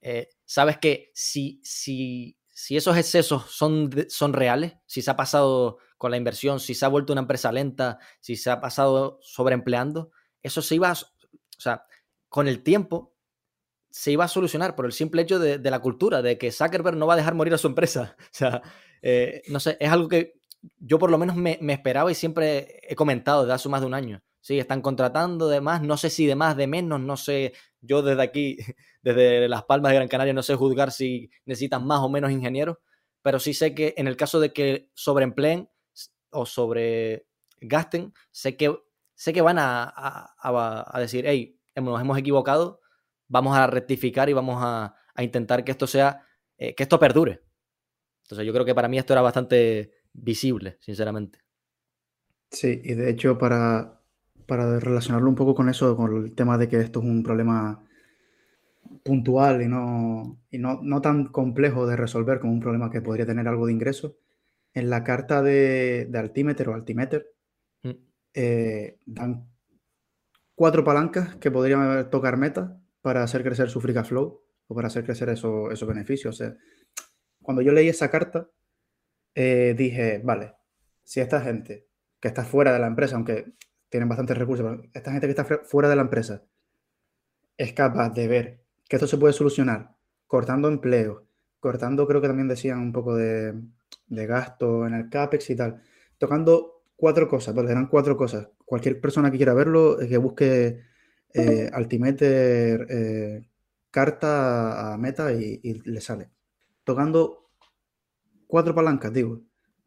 eh, 0.00 0.28
sabes 0.44 0.76
que 0.78 1.12
si, 1.14 1.60
si, 1.62 2.36
si 2.54 2.76
esos 2.76 2.96
excesos 2.96 3.50
son, 3.50 3.90
son 4.08 4.32
reales, 4.32 4.74
si 4.86 5.02
se 5.02 5.10
ha 5.10 5.16
pasado 5.16 5.78
con 5.98 6.12
la 6.12 6.16
inversión, 6.16 6.60
si 6.60 6.74
se 6.74 6.84
ha 6.84 6.88
vuelto 6.88 7.12
una 7.12 7.22
empresa 7.22 7.50
lenta, 7.50 7.98
si 8.20 8.36
se 8.36 8.48
ha 8.48 8.60
pasado 8.60 9.18
sobreempleando, 9.22 10.12
eso 10.40 10.62
se 10.62 10.76
iba, 10.76 10.88
a, 10.88 10.92
o 10.92 11.60
sea, 11.60 11.84
con 12.28 12.46
el 12.46 12.62
tiempo 12.62 13.12
se 13.90 14.12
iba 14.12 14.24
a 14.24 14.28
solucionar 14.28 14.76
por 14.76 14.86
el 14.86 14.92
simple 14.92 15.22
hecho 15.22 15.38
de, 15.40 15.58
la 15.58 15.80
cultura, 15.80 16.22
de 16.22 16.38
que 16.38 16.52
Zuckerberg 16.52 16.96
no 16.96 17.06
va 17.08 17.14
a 17.14 17.16
dejar 17.16 17.34
morir 17.34 17.54
a 17.54 17.58
su 17.58 17.66
empresa. 17.66 18.16
O 18.32 18.32
sea, 18.32 18.62
eh, 19.02 19.42
no 19.48 19.58
sé, 19.60 19.76
es 19.80 19.90
algo 19.90 20.08
que 20.08 20.34
yo 20.78 20.98
por 20.98 21.10
lo 21.10 21.18
menos 21.18 21.36
me, 21.36 21.58
me, 21.60 21.72
esperaba 21.72 22.10
y 22.10 22.14
siempre 22.14 22.80
he 22.82 22.94
comentado 22.94 23.42
desde 23.42 23.54
hace 23.54 23.68
más 23.68 23.80
de 23.80 23.86
un 23.86 23.94
año. 23.94 24.22
Sí, 24.40 24.58
están 24.58 24.80
contratando 24.80 25.48
de 25.48 25.60
más, 25.60 25.82
no 25.82 25.96
sé 25.96 26.10
si 26.10 26.26
de 26.26 26.34
más, 26.34 26.56
de 26.56 26.66
menos, 26.66 27.00
no 27.00 27.16
sé. 27.16 27.52
Yo 27.80 28.02
desde 28.02 28.22
aquí, 28.22 28.58
desde 29.04 29.48
Las 29.48 29.64
Palmas 29.64 29.90
de 29.90 29.96
Gran 29.96 30.08
Canaria, 30.08 30.32
no 30.32 30.42
sé 30.42 30.54
juzgar 30.54 30.90
si 30.90 31.30
necesitan 31.44 31.86
más 31.86 32.00
o 32.00 32.08
menos 32.08 32.30
ingenieros, 32.32 32.78
pero 33.20 33.38
sí 33.38 33.52
sé 33.52 33.74
que 33.74 33.94
en 33.98 34.08
el 34.08 34.16
caso 34.16 34.40
de 34.40 34.52
que 34.52 34.90
sobreempleen, 34.94 35.68
o 36.30 36.46
sobre 36.46 37.28
gasten, 37.60 38.14
sé 38.32 38.56
que, 38.56 38.74
sé 39.14 39.32
que 39.34 39.42
van 39.42 39.58
a, 39.60 40.34
decir, 40.98 41.24
hey, 41.26 41.60
nos 41.76 42.00
hemos 42.00 42.18
equivocado, 42.18 42.80
vamos 43.28 43.56
a 43.56 43.66
rectificar 43.66 44.30
y 44.30 44.32
vamos 44.32 44.56
a, 44.60 44.96
intentar 45.18 45.64
que 45.64 45.72
esto 45.72 45.86
sea, 45.86 46.26
eh, 46.56 46.74
que 46.74 46.82
esto 46.82 46.98
perdure. 46.98 47.42
Entonces 48.24 48.46
yo 48.46 48.52
creo 48.54 48.64
que 48.64 48.74
para 48.74 48.88
mí 48.88 48.98
esto 48.98 49.12
era 49.12 49.22
bastante 49.22 49.92
visible, 50.14 50.78
sinceramente. 50.80 51.40
Sí, 52.50 52.80
y 52.82 52.94
de 52.94 53.10
hecho 53.10 53.36
para, 53.36 54.00
para 54.46 54.80
relacionarlo 54.80 55.28
un 55.28 55.36
poco 55.36 55.54
con 55.54 55.68
eso, 55.68 55.94
con 55.94 56.24
el 56.24 56.34
tema 56.34 56.56
de 56.56 56.68
que 56.68 56.78
esto 56.78 57.00
es 57.00 57.04
un 57.04 57.22
problema 57.22 57.84
puntual 59.02 59.62
y 59.62 59.68
no, 59.68 60.40
y 60.50 60.58
no, 60.58 60.80
no 60.82 61.00
tan 61.00 61.26
complejo 61.26 61.86
de 61.86 61.96
resolver 61.96 62.40
como 62.40 62.52
un 62.52 62.60
problema 62.60 62.90
que 62.90 63.02
podría 63.02 63.26
tener 63.26 63.46
algo 63.48 63.66
de 63.66 63.72
ingreso, 63.72 64.16
en 64.72 64.90
la 64.90 65.04
carta 65.04 65.42
de, 65.42 66.06
de 66.10 66.18
Altimeter 66.18 66.68
o 66.68 66.74
Altimeter 66.74 67.32
mm. 67.82 67.90
eh, 68.34 68.98
dan 69.06 69.48
cuatro 70.54 70.84
palancas 70.84 71.36
que 71.36 71.50
podrían 71.50 72.10
tocar 72.10 72.36
meta 72.36 72.80
para 73.00 73.22
hacer 73.22 73.42
crecer 73.42 73.70
su 73.70 73.80
free 73.80 73.94
flow 74.02 74.42
o 74.66 74.74
para 74.74 74.88
hacer 74.88 75.04
crecer 75.04 75.28
eso, 75.28 75.70
esos 75.70 75.88
beneficios. 75.88 76.34
O 76.34 76.38
sea, 76.38 76.56
cuando 77.42 77.62
yo 77.62 77.72
leí 77.72 77.88
esa 77.88 78.10
carta, 78.10 78.48
eh, 79.34 79.74
dije, 79.76 80.20
vale, 80.24 80.54
si 81.02 81.20
esta 81.20 81.40
gente 81.40 81.86
que 82.20 82.28
está 82.28 82.44
fuera 82.44 82.72
de 82.72 82.78
la 82.78 82.86
empresa, 82.86 83.16
aunque 83.16 83.54
tienen 83.88 84.08
bastantes 84.08 84.38
recursos, 84.38 84.66
pero 84.66 84.90
esta 84.92 85.12
gente 85.12 85.26
que 85.26 85.30
está 85.30 85.44
fuera 85.64 85.88
de 85.88 85.96
la 85.96 86.02
empresa 86.02 86.42
es 87.56 87.72
capaz 87.72 88.10
de 88.10 88.26
ver 88.26 88.63
que 88.88 88.96
esto 88.96 89.06
se 89.06 89.18
puede 89.18 89.32
solucionar 89.32 89.94
cortando 90.26 90.68
empleo, 90.68 91.26
cortando, 91.60 92.06
creo 92.06 92.20
que 92.20 92.28
también 92.28 92.48
decían 92.48 92.80
un 92.80 92.92
poco 92.92 93.14
de, 93.14 93.54
de 94.06 94.26
gasto 94.26 94.86
en 94.86 94.94
el 94.94 95.08
CAPEX 95.08 95.50
y 95.50 95.56
tal. 95.56 95.82
Tocando 96.18 96.82
cuatro 96.96 97.28
cosas, 97.28 97.54
porque 97.54 97.72
eran 97.72 97.88
cuatro 97.88 98.16
cosas. 98.16 98.48
Cualquier 98.64 99.00
persona 99.00 99.30
que 99.30 99.36
quiera 99.36 99.54
verlo, 99.54 99.98
que 99.98 100.16
busque 100.18 100.80
eh, 101.32 101.70
Altimeter 101.72 102.86
eh, 102.88 103.48
carta 103.90 104.92
a 104.92 104.98
meta 104.98 105.32
y, 105.32 105.60
le 105.84 106.00
sale. 106.00 106.30
Tocando 106.84 107.50
cuatro 108.46 108.74
palancas, 108.74 109.12
digo, 109.12 109.42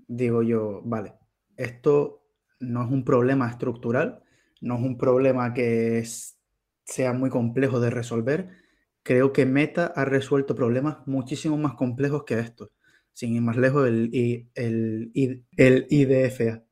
digo 0.08 0.44
yo, 0.44 0.82
vale, 0.84 1.14
esto 1.56 2.24
no 2.60 2.84
es 2.84 2.92
un 2.92 3.04
problema 3.04 3.50
estructural, 3.50 4.24
no 4.62 4.76
es 4.76 4.82
un 4.82 4.98
problema 4.98 5.54
que 5.54 6.04
sea 6.86 7.14
muy 7.14 7.30
complejo 7.30 7.80
de 7.80 7.90
resolver. 7.90 8.50
Creo 9.08 9.32
que 9.32 9.46
Meta 9.46 9.94
ha 9.96 10.04
resuelto 10.04 10.54
problemas 10.54 10.98
muchísimo 11.08 11.58
más 11.58 11.76
complejos 11.76 12.26
que 12.26 12.40
estos 12.40 12.72
sin 13.14 13.36
ir 13.36 13.42
más 13.42 13.56
lejos, 13.56 13.88
el, 13.88 14.12
el, 14.54 15.88
IDFA. 15.90 16.64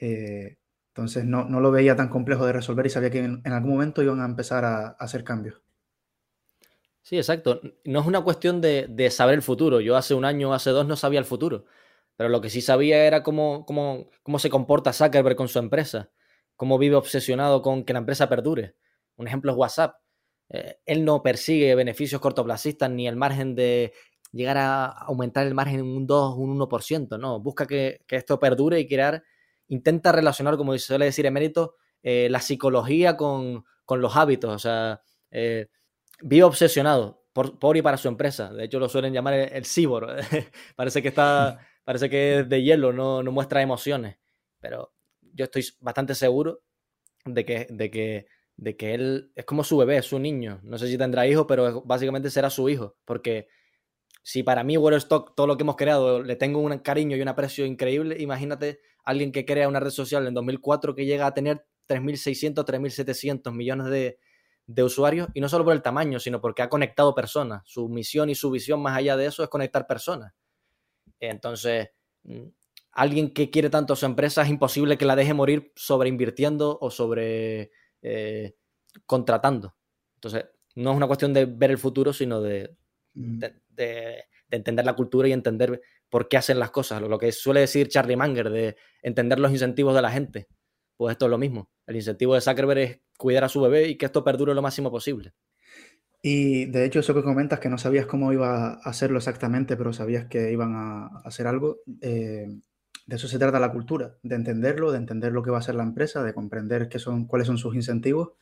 Eh, 0.00 0.56
entonces 0.88 1.24
no, 1.26 1.44
lo 1.44 1.70
veía 1.70 1.94
tan 1.94 2.08
complejo 2.08 2.44
de 2.44 2.54
resolver 2.54 2.86
y 2.86 2.90
sabía 2.90 3.10
que 3.10 3.20
en, 3.20 3.46
algún 3.46 3.70
momento 3.70 4.02
iban 4.02 4.20
a 4.20 4.24
empezar 4.24 4.64
a, 4.64 4.88
hacer 4.88 5.22
cambios. 5.22 5.62
Sí, 7.02 7.16
exacto. 7.18 7.60
No 7.84 8.00
es 8.00 8.06
una 8.08 8.22
cuestión 8.22 8.60
de, 8.60 9.08
saber 9.12 9.36
el 9.36 9.42
futuro. 9.42 9.80
Yo 9.80 9.96
hace 9.96 10.14
un 10.14 10.24
año, 10.24 10.52
hace 10.52 10.70
dos, 10.70 10.88
no 10.88 10.96
sabía 10.96 11.20
el 11.20 11.24
futuro. 11.24 11.66
pero 12.16 12.28
lo 12.28 12.40
que 12.40 12.50
sí 12.50 12.60
sabía 12.60 13.06
era 13.06 13.22
cómo, 13.22 13.64
cómo, 13.64 14.10
cómo 14.24 14.40
se 14.40 14.50
comporta 14.50 14.92
Zuckerberg 14.92 15.36
con 15.36 15.46
su 15.46 15.60
empresa, 15.60 16.10
cómo 16.56 16.78
vive 16.78 16.96
obsesionado 16.96 17.62
con 17.62 17.84
que 17.84 17.92
la 17.92 18.00
empresa 18.00 18.28
perdure. 18.28 18.74
Un 19.14 19.28
ejemplo 19.28 19.52
es 19.52 19.56
WhatsApp. 19.56 19.94
Eh, 20.50 20.78
él 20.86 21.04
no 21.04 21.22
persigue 21.22 21.74
beneficios 21.74 22.20
cortoplacistas 22.20 22.90
ni 22.90 23.06
el 23.06 23.16
margen 23.16 23.54
de 23.54 23.92
llegar 24.32 24.58
a 24.58 24.86
aumentar 24.86 25.46
el 25.46 25.54
margen 25.54 25.80
en 25.80 25.86
un 25.86 26.06
2, 26.06 26.36
un 26.36 26.58
1%, 26.58 27.18
no, 27.18 27.40
busca 27.40 27.66
que, 27.66 28.04
esto 28.08 28.38
perdure 28.38 28.80
y 28.80 28.86
crear, 28.86 29.22
intenta 29.68 30.12
relacionar, 30.12 30.56
como 30.56 30.76
suele 30.78 31.06
decir 31.06 31.26
Emérito, 31.26 31.76
eh, 32.02 32.28
la 32.30 32.40
psicología 32.40 33.16
con, 33.16 33.64
los 33.88 34.16
hábitos, 34.16 34.54
o 34.54 34.58
sea, 34.58 35.02
eh, 35.30 35.68
vive 36.20 36.44
obsesionado 36.44 37.24
por, 37.32 37.76
y 37.76 37.82
para 37.82 37.96
su 37.96 38.08
empresa, 38.08 38.52
de 38.52 38.64
hecho 38.64 38.78
lo 38.78 38.88
suelen 38.88 39.12
llamar 39.12 39.34
el, 39.34 39.52
el 39.52 39.64
parece 40.76 41.02
que 41.02 41.08
está, 41.08 41.58
parece 41.84 42.10
que 42.10 42.40
es 42.40 42.48
de 42.48 42.62
hielo, 42.62 42.92
no, 42.92 43.22
no 43.22 43.32
muestra 43.32 43.62
emociones, 43.62 44.18
pero 44.60 44.92
yo 45.20 45.44
estoy 45.44 45.64
bastante 45.80 46.14
seguro 46.14 46.62
de 47.24 47.44
que, 47.44 47.66
de 47.70 47.90
que 47.90 48.26
de 48.58 48.76
que 48.76 48.92
él 48.92 49.32
es 49.36 49.44
como 49.44 49.62
su 49.62 49.76
bebé, 49.78 49.98
es 49.98 50.06
su 50.06 50.18
niño. 50.18 50.60
No 50.64 50.78
sé 50.78 50.88
si 50.88 50.98
tendrá 50.98 51.26
hijos, 51.26 51.46
pero 51.48 51.82
básicamente 51.82 52.28
será 52.28 52.50
su 52.50 52.68
hijo, 52.68 52.96
porque 53.04 53.48
si 54.22 54.42
para 54.42 54.64
mí 54.64 54.76
Stock, 54.96 55.34
todo 55.36 55.46
lo 55.46 55.56
que 55.56 55.62
hemos 55.62 55.76
creado, 55.76 56.22
le 56.22 56.36
tengo 56.36 56.60
un 56.60 56.76
cariño 56.78 57.16
y 57.16 57.22
un 57.22 57.28
aprecio 57.28 57.64
increíble, 57.64 58.16
imagínate 58.18 58.80
alguien 59.04 59.30
que 59.30 59.46
crea 59.46 59.68
una 59.68 59.80
red 59.80 59.90
social 59.90 60.26
en 60.26 60.34
2004 60.34 60.94
que 60.94 61.06
llega 61.06 61.26
a 61.26 61.34
tener 61.34 61.64
3.600, 61.88 62.64
3.700 62.64 63.52
millones 63.54 63.86
de, 63.86 64.18
de 64.66 64.82
usuarios, 64.82 65.28
y 65.34 65.40
no 65.40 65.48
solo 65.48 65.64
por 65.64 65.72
el 65.72 65.80
tamaño, 65.80 66.18
sino 66.18 66.40
porque 66.40 66.62
ha 66.62 66.68
conectado 66.68 67.14
personas. 67.14 67.62
Su 67.64 67.88
misión 67.88 68.28
y 68.28 68.34
su 68.34 68.50
visión 68.50 68.82
más 68.82 68.98
allá 68.98 69.16
de 69.16 69.26
eso 69.26 69.44
es 69.44 69.48
conectar 69.48 69.86
personas. 69.86 70.34
Entonces, 71.20 71.90
mm, 72.24 72.48
alguien 72.90 73.32
que 73.32 73.50
quiere 73.50 73.70
tanto 73.70 73.92
a 73.92 73.96
su 73.96 74.04
empresa 74.04 74.42
es 74.42 74.48
imposible 74.48 74.98
que 74.98 75.04
la 75.04 75.14
deje 75.14 75.32
morir 75.32 75.72
sobre 75.76 76.08
invirtiendo 76.08 76.76
o 76.80 76.90
sobre 76.90 77.70
eh, 78.02 78.54
contratando. 79.06 79.76
Entonces, 80.14 80.46
no 80.74 80.90
es 80.90 80.96
una 80.96 81.06
cuestión 81.06 81.32
de 81.32 81.46
ver 81.46 81.70
el 81.70 81.78
futuro, 81.78 82.12
sino 82.12 82.40
de, 82.40 82.76
de, 83.14 84.24
entender 84.50 84.84
la 84.84 84.94
cultura 84.94 85.28
y 85.28 85.32
entender 85.32 85.80
por 86.08 86.28
qué 86.28 86.36
hacen 86.36 86.58
las 86.58 86.70
cosas. 86.70 87.02
Lo, 87.02 87.18
que 87.18 87.32
suele 87.32 87.60
decir 87.60 87.88
Charlie 87.88 88.16
Manger, 88.16 88.50
de 88.50 88.76
entender 89.02 89.38
los 89.38 89.52
incentivos 89.52 89.94
de 89.94 90.02
la 90.02 90.10
gente. 90.10 90.48
Pues 90.96 91.12
esto 91.12 91.26
es 91.26 91.30
lo 91.30 91.38
mismo. 91.38 91.70
El 91.86 91.96
incentivo 91.96 92.34
de 92.34 92.40
Zuckerberg 92.40 92.78
es 92.78 93.00
cuidar 93.16 93.44
a 93.44 93.48
su 93.48 93.60
bebé 93.60 93.88
y 93.88 93.96
que 93.96 94.06
esto 94.06 94.24
perdure 94.24 94.54
lo 94.54 94.62
máximo 94.62 94.90
posible. 94.90 95.32
Y 96.22 96.66
de 96.66 96.84
hecho, 96.84 96.98
eso 96.98 97.14
que 97.14 97.22
comentas, 97.22 97.60
que 97.60 97.68
no 97.68 97.78
sabías 97.78 98.06
cómo 98.06 98.32
iba 98.32 98.72
a 98.72 98.74
hacerlo 98.84 99.18
exactamente, 99.18 99.76
pero 99.76 99.92
sabías 99.92 100.26
que 100.26 100.50
iban 100.50 100.74
a 100.74 101.06
hacer 101.24 101.46
algo, 101.46 101.78
eh, 102.00 102.48
de 103.08 103.16
eso 103.16 103.26
se 103.26 103.38
trata 103.38 103.58
la 103.58 103.72
cultura, 103.72 104.18
de 104.22 104.34
entenderlo, 104.34 104.92
de 104.92 104.98
entender 104.98 105.32
lo 105.32 105.42
que 105.42 105.50
va 105.50 105.56
a 105.56 105.60
hacer 105.60 105.74
la 105.74 105.82
empresa, 105.82 106.22
de 106.22 106.34
comprender 106.34 106.90
qué 106.90 106.98
son, 106.98 107.26
cuáles 107.26 107.46
son 107.46 107.56
sus 107.56 107.74
incentivos 107.74 108.32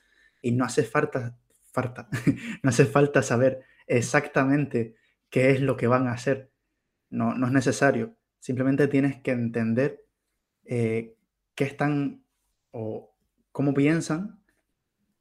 y 0.43 0.51
no 0.51 0.65
hace 0.65 0.83
falta, 0.83 1.39
falta, 1.71 2.09
no 2.65 2.71
hace 2.71 2.85
falta 2.85 3.23
saber 3.23 3.63
exactamente 3.87 4.97
qué 5.31 5.51
es 5.51 5.61
lo 5.61 5.77
que 5.77 5.87
van 5.87 6.09
a 6.09 6.13
hacer. 6.15 6.51
No, 7.11 7.33
no 7.35 7.47
es 7.47 7.53
necesario. 7.53 8.17
Simplemente 8.41 8.89
tienes 8.89 9.21
que 9.23 9.31
entender 9.31 10.05
eh, 10.65 11.15
qué 11.55 11.63
están 11.63 12.25
o 12.73 13.15
cómo 13.53 13.73
piensan, 13.73 14.41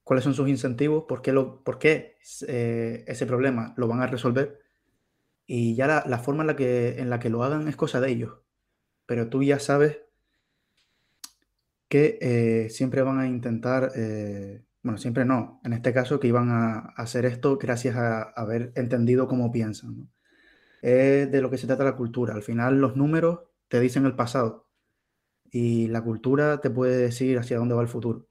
cuáles 0.04 0.24
son 0.24 0.34
sus 0.34 0.50
incentivos, 0.50 1.06
por 1.08 1.22
qué, 1.22 1.34
lo, 1.34 1.64
por 1.64 1.78
qué 1.78 2.18
eh, 2.48 3.06
ese 3.06 3.28
problema 3.28 3.76
lo 3.78 3.88
van 3.88 4.02
a 4.02 4.08
resolver. 4.08 4.60
Y 5.46 5.76
ya 5.76 5.86
la, 5.86 6.04
la 6.08 6.18
forma 6.18 6.42
en 6.42 6.48
la, 6.48 6.56
que, 6.56 7.00
en 7.00 7.12
la 7.12 7.20
que 7.20 7.30
lo 7.30 7.44
hagan 7.44 7.68
es 7.68 7.76
cosa 7.76 8.02
de 8.02 8.10
ellos 8.10 8.45
pero 9.06 9.30
tú 9.30 9.44
ya 9.44 9.60
sabes 9.60 10.00
que 11.88 12.18
eh, 12.22 12.70
siempre 12.70 13.02
van 13.02 13.20
a 13.20 13.28
intentar, 13.28 13.92
eh, 13.96 14.66
bueno, 14.82 14.98
siempre 14.98 15.26
no, 15.26 15.62
en 15.64 15.74
este 15.74 15.94
caso 15.94 16.20
que 16.20 16.28
iban 16.28 16.50
a, 16.50 16.94
hacer 16.98 17.26
esto 17.26 17.58
gracias 17.58 17.96
a, 17.96 18.24
haber 18.24 18.72
entendido 18.76 19.28
cómo 19.28 19.52
piensan. 19.52 20.10
Es 20.82 21.32
de 21.32 21.42
lo 21.42 21.50
que 21.50 21.58
se 21.58 21.68
trata 21.68 21.84
la 21.84 21.96
cultura. 21.96 22.34
Al 22.34 22.44
final 22.44 22.80
los 22.80 22.96
números 22.96 23.40
te 23.68 23.80
dicen 23.80 24.06
el 24.06 24.16
pasado 24.16 24.70
y 25.52 25.88
la 25.88 26.04
cultura 26.04 26.62
te 26.62 26.70
puede 26.70 26.98
decir 26.98 27.38
hacia 27.40 27.58
dónde 27.58 27.76
va 27.76 27.82
el 27.82 27.88
futuro. 27.88 28.28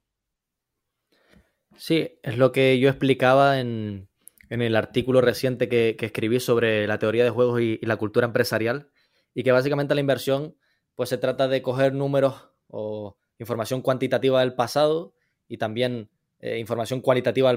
Sí, 1.77 2.19
es 2.23 2.39
lo 2.39 2.53
que 2.53 2.79
yo 2.79 2.89
explicaba 2.89 3.61
en, 3.61 4.09
el 4.49 4.77
artículo 4.77 5.21
reciente 5.21 5.69
que, 5.69 5.97
escribí 5.99 6.39
sobre 6.39 6.87
la 6.87 6.99
teoría 6.99 7.25
de 7.25 7.31
juegos 7.31 7.61
y, 7.61 7.79
la 7.83 7.97
cultura 7.97 8.27
empresarial, 8.27 8.91
y 9.35 9.43
que 9.43 9.53
básicamente 9.53 9.95
la 9.95 10.01
inversión 10.01 10.55
pues 10.95 11.09
se 11.09 11.19
trata 11.19 11.49
de 11.49 11.63
coger 11.63 11.93
números 11.95 12.51
o 12.69 13.17
información 13.39 13.83
cuantitativa 13.83 14.41
del 14.41 14.55
pasado 14.55 15.15
y 15.49 15.59
también 15.59 16.11
eh, 16.41 16.59
información 16.59 17.01
cualitativa 17.01 17.51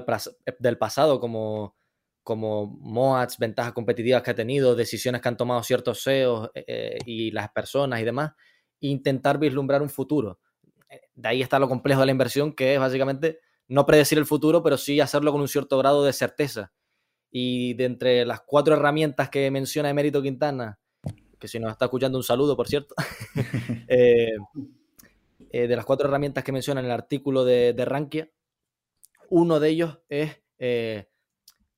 del, 0.60 0.78
pasado, 0.78 1.20
como, 1.20 1.76
como 2.24 2.68
MOATs, 2.68 3.38
ventajas 3.38 3.74
competitivas 3.74 4.24
que 4.24 4.32
ha 4.32 4.36
tenido, 4.36 4.76
decisiones 4.76 5.22
que 5.22 5.28
han 5.28 5.38
tomado 5.38 5.62
ciertos 5.64 6.04
CEOs 6.04 6.52
eh, 6.56 6.64
eh, 6.68 6.98
y 7.06 7.32
las 7.32 7.50
personas 7.50 8.00
y 8.00 8.06
demás, 8.06 8.32
e 8.80 8.88
intentar 8.88 9.40
vislumbrar 9.40 9.82
un 9.82 9.90
futuro. 9.90 10.40
De 11.16 11.28
ahí 11.28 11.42
está 11.42 11.60
lo 11.60 11.68
complejo 11.68 12.00
de 12.00 12.06
la 12.06 12.12
inversión, 12.14 12.54
que 12.54 12.76
es 12.76 12.80
básicamente 12.80 13.40
no 13.68 13.86
predecir 13.86 14.18
el 14.18 14.26
futuro, 14.26 14.64
pero 14.64 14.78
sí 14.78 15.02
hacerlo 15.02 15.32
con 15.32 15.42
un 15.42 15.48
cierto 15.48 15.78
grado 15.78 16.06
de 16.06 16.14
certeza. 16.14 16.72
Y 17.30 17.74
de 17.74 17.86
entre 17.86 18.26
las 18.26 18.42
cuatro 18.42 18.74
herramientas 18.76 19.30
que 19.30 19.52
menciona 19.52 19.90
Emérito 19.90 20.22
Quintana, 20.22 20.80
que 21.40 21.48
si 21.48 21.60
nos 21.60 21.72
está 21.72 21.86
escuchando 21.86 22.18
un 22.18 22.24
saludo, 22.24 22.56
por 22.56 22.68
cierto, 22.68 22.96
eh, 23.88 24.38
eh, 25.52 25.68
de 25.68 25.76
las 25.76 25.86
cuatro 25.86 26.08
herramientas 26.08 26.44
que 26.44 26.52
menciona 26.52 26.80
en 26.80 26.88
el 26.88 26.92
artículo 26.92 27.46
de, 27.46 27.74
de 27.74 27.86
Rankia, 27.86 28.30
uno 29.30 29.60
de 29.60 29.70
ellos 29.70 30.00
es, 30.10 30.42
eh, 30.58 31.10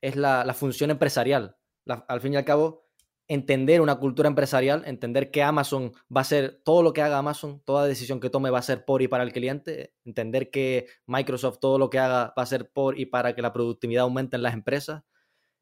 es 0.02 0.16
la, 0.16 0.54
función 0.54 0.92
empresarial. 0.92 1.58
al 1.86 2.22
fin 2.22 2.34
y 2.34 2.38
al 2.38 2.46
cabo, 2.46 2.88
entender 3.28 3.82
una 3.82 3.96
cultura 3.96 4.28
empresarial, 4.28 4.84
entender 4.86 5.30
que 5.30 5.44
Amazon 5.44 5.92
va 6.16 6.22
a 6.22 6.26
ser 6.26 6.62
todo 6.64 6.82
lo 6.82 6.94
que 6.94 7.02
haga 7.02 7.18
Amazon, 7.18 7.62
toda 7.64 7.86
decisión 7.86 8.20
que 8.20 8.30
tome 8.30 8.50
va 8.50 8.60
a 8.60 8.64
ser 8.64 8.86
por 8.86 9.02
y 9.02 9.08
para 9.08 9.24
el 9.24 9.34
cliente, 9.34 9.94
entender 10.04 10.50
que 10.50 10.88
Microsoft 11.06 11.60
todo 11.60 11.78
lo 11.78 11.90
que 11.90 12.00
haga 12.00 12.34
va 12.38 12.44
a 12.44 12.46
ser 12.46 12.72
por 12.72 13.00
y 13.00 13.06
para 13.06 13.36
que 13.36 13.42
la 13.42 13.54
productividad 13.54 14.04
aumente 14.04 14.36
en 14.36 14.44
las 14.44 14.54
empresas, 14.54 15.04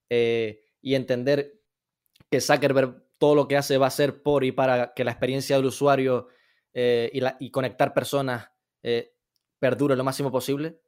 y 0.09 0.95
entender 0.95 1.59
que 2.29 2.39
Zuckerberg 2.39 3.06
todo 3.17 3.35
lo 3.35 3.47
que 3.47 3.57
hace 3.57 3.77
va 3.77 3.87
a 3.87 3.91
ser 3.91 4.21
por 4.21 4.43
y 4.43 4.51
para 4.51 4.93
que 4.93 5.03
la 5.03 5.11
experiencia 5.11 5.55
del 5.55 5.65
usuario 5.65 6.27
eh, 6.73 7.09
y, 7.39 7.51
conectar 7.51 7.93
personas 7.93 8.49
eh, 8.83 9.13
perdure 9.59 9.95
lo 9.95 10.03
máximo 10.03 10.31
posible, 10.31 10.79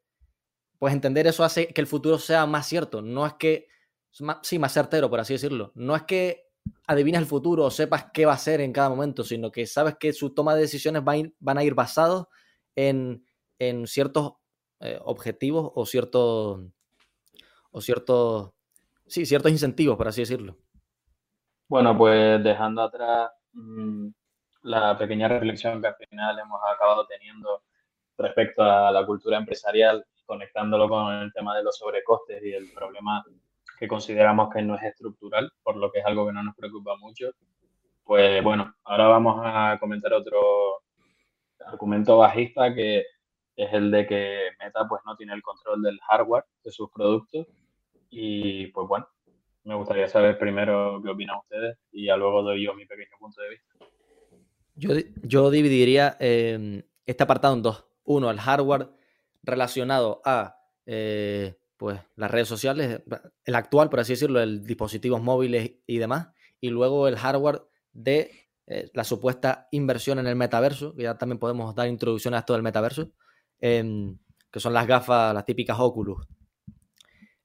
pues 0.78 0.94
entender 0.94 1.28
eso 1.28 1.44
hace 1.44 1.68
que 1.68 1.82
el 1.82 1.88
futuro 1.88 2.18
sea 2.20 2.46
más 2.46 2.68
cierto. 2.68 3.02
No 3.02 3.26
es 3.26 3.34
que, 3.34 3.68
sí, 4.44 4.60
más 4.60 4.74
certero, 4.74 5.10
por 5.10 5.20
así 5.20 5.34
decirlo. 5.34 5.72
No 5.76 5.96
es 5.96 6.04
que 6.04 6.50
adivines 6.88 7.22
el 7.22 7.28
futuro 7.28 7.66
o 7.66 7.72
sepas 7.72 8.08
qué 8.14 8.26
va 8.26 8.34
a 8.34 8.38
ser 8.38 8.62
en 8.62 8.72
cada 8.72 8.90
momento, 8.90 9.24
sino 9.24 9.52
que 9.52 9.66
sabes 9.66 9.96
que 10.00 10.14
su 10.14 10.34
toma 10.34 10.56
de 10.56 10.62
decisiones 10.62 11.04
van 11.04 11.58
a 11.58 11.64
ir 11.64 11.74
basados 11.74 12.28
en, 12.76 13.26
ciertos 13.88 14.34
eh, 14.80 15.00
objetivos 15.04 15.72
o 15.76 15.86
ciertos, 15.86 16.62
o 17.72 17.82
ciertos, 17.82 18.52
sí, 19.08 19.26
ciertos 19.26 19.52
incentivos, 19.52 19.98
por 19.98 20.08
así 20.08 20.22
decirlo. 20.22 20.58
Bueno, 21.70 21.96
pues 21.96 22.44
dejando 22.44 22.82
atrás 22.82 23.30
mm, 23.54 24.08
la 24.64 24.98
pequeña 24.98 25.28
reflexión 25.28 25.80
que 25.80 25.88
al 25.88 25.96
final 25.98 26.40
hemos 26.40 26.60
acabado 26.68 27.06
teniendo 27.06 27.62
respecto 28.18 28.64
a 28.64 28.92
la 28.92 29.06
cultura 29.06 29.38
empresarial, 29.38 30.04
conectándolo 30.26 30.90
con 30.90 31.14
el 31.14 31.32
tema 31.32 31.56
de 31.56 31.62
los 31.64 31.78
sobrecostes 31.78 32.44
y 32.44 32.54
el 32.54 32.72
problema 32.74 33.24
que 33.78 33.88
consideramos 33.88 34.50
que 34.52 34.64
no 34.64 34.76
es 34.78 34.84
estructural, 34.84 35.52
por 35.62 35.78
lo 35.78 35.92
que 35.92 36.00
es 36.00 36.06
algo 36.08 36.26
que 36.26 36.34
no 36.34 36.42
nos 36.42 36.56
preocupa 36.56 36.98
mucho, 36.98 37.30
pues 38.04 38.44
bueno, 38.44 38.74
ahora 38.86 39.08
vamos 39.08 39.40
a 39.44 39.78
comentar 39.80 40.12
otro 40.14 40.82
argumento 41.68 42.18
bajista 42.18 42.74
que 42.74 43.06
es 43.56 43.74
el 43.74 43.92
de 43.92 44.08
que 44.08 44.50
Meta 44.60 44.88
pues 44.88 45.04
no 45.06 45.16
tiene 45.16 45.34
el 45.34 45.44
control 45.44 45.84
del 45.84 46.00
hardware 46.10 46.46
de 46.64 46.72
sus 46.72 46.90
productos 46.90 47.46
y 48.10 48.68
pues 48.68 48.88
bueno, 48.88 49.08
me 49.64 49.76
gustaría 49.76 50.08
saber 50.08 50.38
primero 50.38 51.02
qué 51.04 51.10
opinan 51.10 51.38
ustedes 51.38 51.78
y 51.92 52.06
ya 52.06 52.18
luego 52.18 52.42
doy 52.44 52.66
yo 52.66 52.74
mi 52.74 52.86
pequeño 52.86 53.12
punto 53.20 53.42
de 53.42 53.50
vista. 53.50 53.76
Yo, 54.76 54.92
yo 55.24 55.52
dividiría 55.52 56.16
em, 56.20 56.84
este 57.06 57.24
apartado 57.24 57.54
en 57.54 57.62
dos. 57.62 57.86
Uno, 58.04 58.32
el 58.32 58.40
hardware 58.40 58.90
relacionado 59.44 60.22
a 60.26 60.58
eh, 60.86 61.56
pues, 61.78 62.00
las 62.16 62.32
redes 62.32 62.48
sociales, 62.48 63.02
el 63.46 63.56
actual, 63.56 63.90
por 63.90 64.00
así 64.00 64.14
decirlo, 64.14 64.42
el 64.42 64.66
dispositivos 64.66 65.22
móviles 65.22 65.74
y 65.86 65.98
demás. 65.98 66.30
Y 66.62 66.70
luego 66.70 67.08
el 67.08 67.18
hardware 67.18 67.62
de 67.94 68.50
eh, 68.68 68.90
la 68.94 69.04
supuesta 69.04 69.68
inversión 69.72 70.20
en 70.20 70.28
el 70.28 70.36
metaverso, 70.36 70.96
que 70.96 71.04
ya 71.04 71.18
también 71.18 71.40
podemos 71.40 71.74
dar 71.76 71.88
introducción 71.88 72.34
a 72.34 72.40
esto 72.40 72.54
del 72.54 72.64
metaverso, 72.64 73.12
em, 73.60 74.18
que 74.52 74.60
son 74.60 74.74
las 74.74 74.88
gafas, 74.88 75.34
las 75.34 75.46
típicas 75.46 75.78
Oculus. 75.80 76.28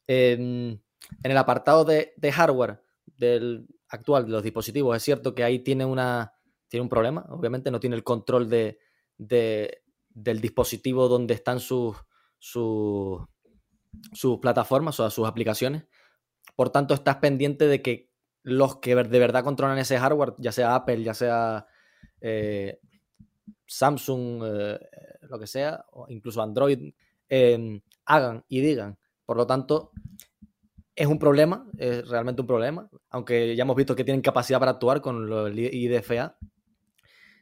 Em, 0.07 0.79
en 1.23 1.31
el 1.31 1.37
apartado 1.37 1.85
de, 1.85 2.15
hardware 2.33 2.83
del 3.17 3.67
actual 3.89 4.27
de 4.27 4.33
los 4.33 4.43
dispositivos, 4.43 4.97
es 4.97 5.03
cierto 5.03 5.35
que 5.35 5.45
ahí 5.45 5.61
tiene 5.61 5.85
una, 5.85 6.35
tiene 6.69 6.83
un 6.83 6.89
problema, 6.89 7.27
obviamente 7.29 7.71
no 7.71 7.81
tiene 7.81 7.97
el 7.97 8.05
control 8.05 8.49
de, 8.49 8.79
del 9.17 10.41
dispositivo 10.41 11.09
donde 11.09 11.35
están 11.35 11.61
sus, 11.61 11.97
sus, 12.39 13.27
plataformas 14.41 14.99
o 15.01 15.11
sus 15.11 15.27
aplicaciones. 15.27 15.85
Por 16.57 16.71
tanto, 16.71 16.95
estás 16.95 17.17
pendiente 17.17 17.67
de 17.67 17.83
que 17.83 18.11
los 18.43 18.77
que 18.77 18.95
de 18.95 19.19
verdad 19.19 19.45
controlan 19.45 19.79
ese 19.79 19.99
hardware, 19.99 20.35
ya 20.39 20.53
sea 20.53 20.75
Apple, 20.75 21.03
ya 21.03 21.15
sea 21.15 21.67
eh, 22.21 22.79
Samsung, 23.67 24.43
eh, 24.45 24.79
lo 25.23 25.39
que 25.39 25.47
sea, 25.47 25.85
o 25.93 26.07
incluso 26.09 26.43
Android, 26.43 26.93
em, 27.29 27.81
hagan 28.05 28.45
y 28.49 28.61
digan. 28.61 28.99
Por 29.25 29.37
lo 29.37 29.47
tanto, 29.47 29.93
es 30.97 31.07
un 31.07 31.19
problema, 31.19 31.67
es 31.77 32.09
realmente 32.09 32.41
un 32.41 32.47
problema, 32.47 32.89
aunque 33.11 33.57
ya 33.57 33.63
hemos 33.63 33.77
visto 33.77 33.97
que 33.97 34.05
tienen 34.05 34.23
capacidad 34.23 34.61
para 34.61 34.73
actuar 34.73 35.01
con 35.01 35.31
el 35.33 35.59
IDFA. 35.59 36.39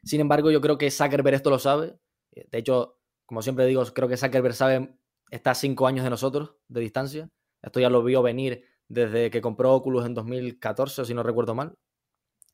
Sin 0.05 0.21
embargo, 0.21 0.51
yo 0.51 0.61
creo 0.61 0.79
que 0.79 0.91
Zuckerberg 0.91 1.37
esto 1.37 1.51
lo 1.51 1.59
sabe. 1.59 1.99
De 2.31 2.59
hecho, 2.59 2.99
como 3.27 3.43
siempre 3.43 3.67
digo, 3.67 3.85
creo 3.93 4.09
que 4.09 4.17
Zuckerberg 4.17 4.55
sabe, 4.55 4.97
está 5.31 5.53
a 5.53 5.55
cinco 5.55 5.87
años 5.87 6.05
de 6.05 6.11
nosotros 6.11 6.55
de 6.69 6.81
distancia. 6.81 7.31
Esto 7.63 7.79
ya 7.79 7.91
lo 7.91 8.03
vio 8.03 8.23
venir 8.23 8.65
desde 8.89 9.31
que 9.31 9.41
compró 9.41 9.75
Oculus 9.75 10.07
en 10.07 10.15
2014, 10.15 11.05
si 11.05 11.15
no 11.15 11.23
recuerdo 11.23 11.55
mal, 11.55 11.77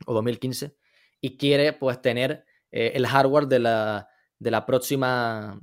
o 0.07 0.15
2015, 0.15 0.77
y 1.21 1.37
quiere 1.37 1.73
pues 1.73 2.01
tener 2.03 2.45
eh, 2.71 2.93
el 2.95 3.07
hardware 3.07 3.47
de 3.47 3.59
la, 3.59 4.09
de 4.39 4.51
la 4.51 4.67
próxima, 4.67 5.61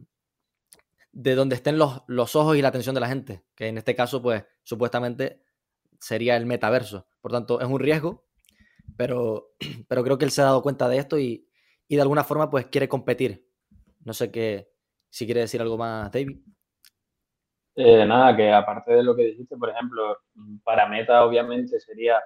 de 1.15 1.33
donde 1.33 1.55
estén 1.55 1.77
los, 1.77 2.03
los 2.07 2.35
ojos 2.35 2.57
y 2.57 2.61
la 2.61 2.67
atención 2.67 2.93
de 2.93 2.99
la 2.99 3.07
gente, 3.07 3.45
que 3.55 3.67
en 3.67 3.77
este 3.77 3.95
caso 3.95 4.21
pues 4.21 4.45
supuestamente 4.63 5.41
sería 5.97 6.35
el 6.35 6.45
metaverso. 6.45 7.07
Por 7.21 7.31
tanto, 7.31 7.61
es 7.61 7.67
un 7.67 7.79
riesgo, 7.79 8.25
pero, 8.97 9.55
pero 9.87 10.03
creo 10.03 10.17
que 10.17 10.25
él 10.25 10.31
se 10.31 10.41
ha 10.41 10.45
dado 10.45 10.61
cuenta 10.61 10.89
de 10.89 10.97
esto 10.97 11.17
y, 11.17 11.47
y 11.87 11.95
de 11.95 12.01
alguna 12.01 12.25
forma 12.25 12.49
pues 12.49 12.65
quiere 12.65 12.89
competir. 12.89 13.47
No 14.03 14.13
sé 14.13 14.29
qué, 14.29 14.69
si 15.09 15.25
quiere 15.25 15.39
decir 15.41 15.61
algo 15.61 15.77
más, 15.77 16.11
David. 16.11 16.37
Eh, 17.77 18.05
nada, 18.05 18.35
que 18.35 18.51
aparte 18.51 18.93
de 18.93 19.03
lo 19.03 19.15
que 19.15 19.23
dijiste, 19.23 19.55
por 19.55 19.69
ejemplo, 19.69 20.17
para 20.65 20.87
Meta 20.87 21.23
obviamente 21.23 21.79
sería 21.79 22.21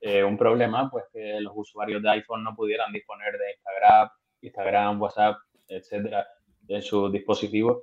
eh, 0.00 0.22
un 0.22 0.38
problema, 0.38 0.88
pues 0.88 1.06
que 1.12 1.40
los 1.40 1.54
usuarios 1.56 2.00
de 2.02 2.10
iPhone 2.10 2.44
no 2.44 2.54
pudieran 2.54 2.92
disponer 2.92 3.32
de 3.32 3.52
Instagram, 3.52 4.08
Instagram, 4.42 5.02
WhatsApp, 5.02 5.38
etcétera, 5.66 6.24
en 6.68 6.82
sus 6.82 7.10
dispositivos. 7.10 7.82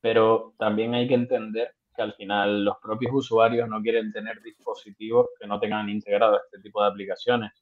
Pero 0.00 0.54
también 0.58 0.94
hay 0.94 1.08
que 1.08 1.14
entender 1.14 1.74
que 1.94 2.02
al 2.02 2.14
final 2.14 2.64
los 2.64 2.76
propios 2.78 3.12
usuarios 3.12 3.68
no 3.68 3.82
quieren 3.82 4.12
tener 4.12 4.40
dispositivos 4.40 5.30
que 5.38 5.46
no 5.46 5.58
tengan 5.58 5.88
integrado 5.88 6.36
este 6.36 6.60
tipo 6.60 6.82
de 6.82 6.88
aplicaciones. 6.88 7.52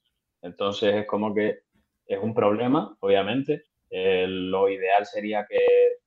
Entonces 0.43 0.95
es 0.95 1.07
como 1.07 1.35
que 1.35 1.61
es 2.07 2.19
un 2.23 2.35
problema, 2.35 2.97
obviamente. 3.01 3.65
Eh, 3.91 4.27
lo 4.29 4.69
ideal 4.69 5.07
sería 5.07 5.47
que 5.49 5.59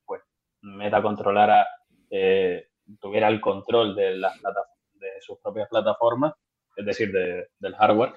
pues, 0.05 0.21
Meta 0.61 1.01
controlara, 1.01 1.65
eh, 2.09 2.67
tuviera 2.99 3.27
el 3.29 3.41
control 3.41 3.95
de, 3.95 4.17
las 4.17 4.39
de 4.93 5.09
sus 5.21 5.39
propias 5.39 5.69
plataformas, 5.69 6.33
es 6.75 6.85
decir, 6.85 7.11
del 7.11 7.75
hardware, 7.75 8.13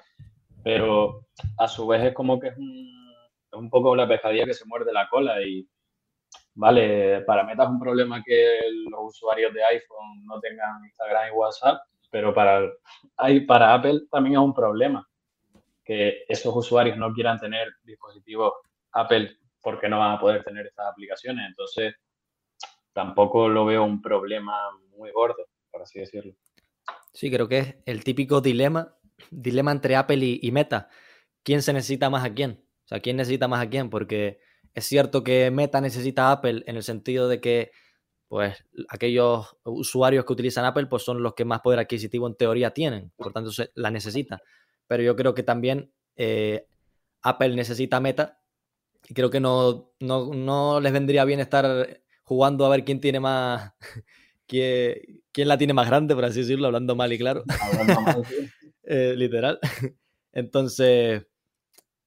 pero 0.63 1.25
a 1.57 1.67
su 1.67 1.87
vez 1.87 2.03
es 2.03 2.13
como 2.13 2.39
que 2.39 2.49
es 2.49 2.57
un, 2.57 3.15
es 3.51 3.57
un 3.57 3.69
poco 3.69 3.95
la 3.95 4.07
pescadilla 4.07 4.45
que 4.45 4.53
se 4.53 4.65
muerde 4.65 4.93
la 4.93 5.09
cola 5.09 5.41
y, 5.41 5.67
vale, 6.55 7.21
para 7.21 7.43
Meta 7.43 7.63
es 7.63 7.69
un 7.69 7.79
problema 7.79 8.23
que 8.23 8.59
los 8.89 8.99
usuarios 9.15 9.53
de 9.53 9.63
iPhone 9.63 10.25
no 10.25 10.39
tengan 10.39 10.83
Instagram 10.85 11.29
y 11.29 11.31
WhatsApp, 11.31 11.81
pero 12.09 12.33
para, 12.33 12.69
para 13.47 13.73
Apple 13.73 14.01
también 14.11 14.35
es 14.35 14.41
un 14.41 14.53
problema 14.53 15.07
que 15.83 16.23
esos 16.27 16.55
usuarios 16.55 16.97
no 16.97 17.13
quieran 17.13 17.39
tener 17.39 17.67
dispositivos 17.83 18.53
Apple 18.93 19.37
porque 19.61 19.89
no 19.89 19.99
van 19.99 20.11
a 20.11 20.19
poder 20.19 20.43
tener 20.43 20.67
estas 20.67 20.87
aplicaciones. 20.87 21.47
Entonces, 21.47 21.95
tampoco 22.91 23.47
lo 23.49 23.65
veo 23.65 23.83
un 23.83 24.01
problema 24.01 24.53
muy 24.97 25.11
gordo, 25.11 25.47
por 25.71 25.81
así 25.81 25.99
decirlo. 25.99 26.33
Sí, 27.11 27.31
creo 27.31 27.47
que 27.47 27.59
es 27.59 27.75
el 27.85 28.03
típico 28.03 28.41
dilema, 28.41 28.95
dilema 29.31 29.71
entre 29.71 29.95
Apple 29.95 30.39
y, 30.41 30.51
Meta. 30.51 30.89
¿Quién 31.43 31.61
se 31.61 31.73
necesita 31.73 32.09
más 32.09 32.23
a 32.23 32.33
quién? 32.33 32.65
O 32.85 32.87
sea, 32.87 32.99
¿quién 32.99 33.17
necesita 33.17 33.47
más 33.47 33.65
a 33.65 33.69
quién? 33.69 33.89
Porque 33.89 34.39
es 34.73 34.85
cierto 34.85 35.23
que 35.23 35.51
Meta 35.51 35.81
necesita 35.81 36.27
a 36.27 36.33
Apple 36.33 36.63
en 36.65 36.75
el 36.75 36.83
sentido 36.83 37.27
de 37.27 37.39
que 37.41 37.71
pues 38.27 38.65
aquellos 38.89 39.57
usuarios 39.63 40.25
que 40.25 40.33
utilizan 40.33 40.65
Apple 40.65 40.87
pues 40.87 41.03
son 41.03 41.21
los 41.21 41.35
que 41.35 41.45
más 41.45 41.61
poder 41.61 41.79
adquisitivo 41.79 42.27
en 42.27 42.35
teoría 42.35 42.71
tienen, 42.71 43.11
por 43.15 43.31
tanto 43.31 43.51
se 43.51 43.71
la 43.75 43.91
necesita 43.91 44.41
pero 44.87 45.03
yo 45.03 45.15
creo 45.15 45.33
que 45.33 45.43
también 45.43 45.91
eh, 46.15 46.67
Apple 47.21 47.55
necesita 47.55 47.99
meta 47.99 48.39
y 49.07 49.13
creo 49.13 49.29
que 49.29 49.39
no, 49.39 49.91
no, 49.99 50.79
les 50.79 50.93
vendría 50.93 51.25
bien 51.25 51.39
estar 51.39 52.01
jugando 52.23 52.65
a 52.65 52.69
ver 52.69 52.85
quién 52.85 53.01
tiene 53.01 53.19
más, 53.19 53.73
quién, 54.47 55.23
quién, 55.31 55.47
la 55.47 55.57
tiene 55.57 55.73
más 55.73 55.87
grande, 55.87 56.15
por 56.15 56.25
así 56.25 56.41
decirlo, 56.41 56.67
hablando 56.67 56.95
mal 56.95 57.11
y 57.11 57.17
claro. 57.17 57.43
Eh, 58.85 59.13
literal. 59.15 59.59
Entonces, 60.33 61.25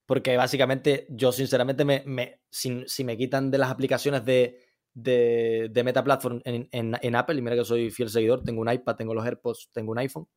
porque 0.05 0.37
básicamente 0.37 1.07
yo 1.09 1.33
sinceramente 1.33 1.87
me, 1.87 2.03
me 2.05 2.43
si, 2.57 3.05
me 3.05 3.17
quitan 3.17 3.51
de 3.51 3.59
las 3.59 3.71
aplicaciones 3.71 4.25
de, 4.25 4.61
de, 4.95 5.69
de 5.71 5.85
Meta 5.85 6.03
Platform 6.03 6.41
en, 6.45 6.69
en, 6.73 7.15
Apple, 7.15 7.37
y 7.37 7.43
mira 7.43 7.57
que 7.57 7.65
soy 7.65 7.91
fiel 7.91 8.09
seguidor, 8.09 8.43
tengo 8.43 8.61
un 8.61 8.73
iPad, 8.73 8.97
tengo 8.97 9.15
los 9.15 9.25
AirPods, 9.25 9.71
tengo 9.73 9.93
un 9.93 9.99
iPhone, 9.99 10.29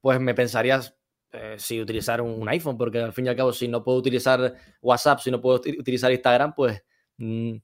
pues 0.00 0.20
me 0.20 0.34
pensarías 0.34 0.96
eh, 1.32 1.56
si 1.58 1.80
utilizar 1.80 2.20
un, 2.20 2.48
iPhone, 2.48 2.76
porque 2.76 2.98
al 2.98 3.12
fin 3.12 3.26
y 3.26 3.28
al 3.28 3.36
cabo, 3.36 3.52
si 3.52 3.68
no 3.68 3.84
puedo 3.84 3.98
utilizar 3.98 4.54
WhatsApp, 4.82 5.20
si 5.20 5.30
no 5.30 5.40
puedo 5.40 5.60
utilizar 5.78 6.10
Instagram, 6.10 6.54
pues 6.54 6.82
mm, 7.18 7.56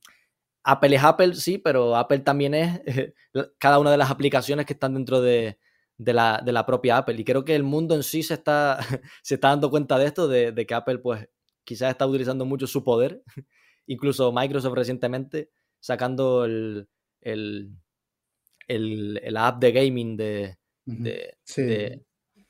Apple 0.64 0.96
es 0.96 1.04
Apple, 1.04 1.34
sí, 1.34 1.58
pero 1.58 1.96
Apple 1.96 2.20
también 2.20 2.54
es 2.54 2.80
cada 3.58 3.78
una 3.78 3.90
de 3.90 3.96
las 3.96 4.10
aplicaciones 4.10 4.66
que 4.66 4.72
están 4.72 4.94
dentro 4.94 5.20
de, 5.20 5.58
la, 5.98 6.64
propia 6.66 6.98
Apple. 6.98 7.16
Y 7.18 7.24
creo 7.24 7.44
que 7.44 7.54
el 7.54 7.62
mundo 7.62 7.94
en 7.94 8.02
sí 8.02 8.22
se 8.22 8.34
está, 8.34 8.78
se 9.22 9.34
está 9.34 9.48
dando 9.48 9.70
cuenta 9.70 9.98
de 9.98 10.06
esto, 10.06 10.28
de, 10.28 10.66
que 10.66 10.74
Apple, 10.74 10.98
pues, 10.98 11.28
quizás 11.66 11.90
está 11.90 12.06
utilizando 12.06 12.46
mucho 12.46 12.66
su 12.66 12.82
poder. 12.82 13.22
Incluso 13.86 14.32
Microsoft 14.32 14.74
recientemente 14.74 15.50
sacando 15.80 16.44
el, 16.44 16.88
el, 17.20 19.14
la 19.28 19.48
app 19.48 19.60
de 19.60 19.72
gaming 19.72 20.16
de, 20.16 20.56
de, 20.84 22.04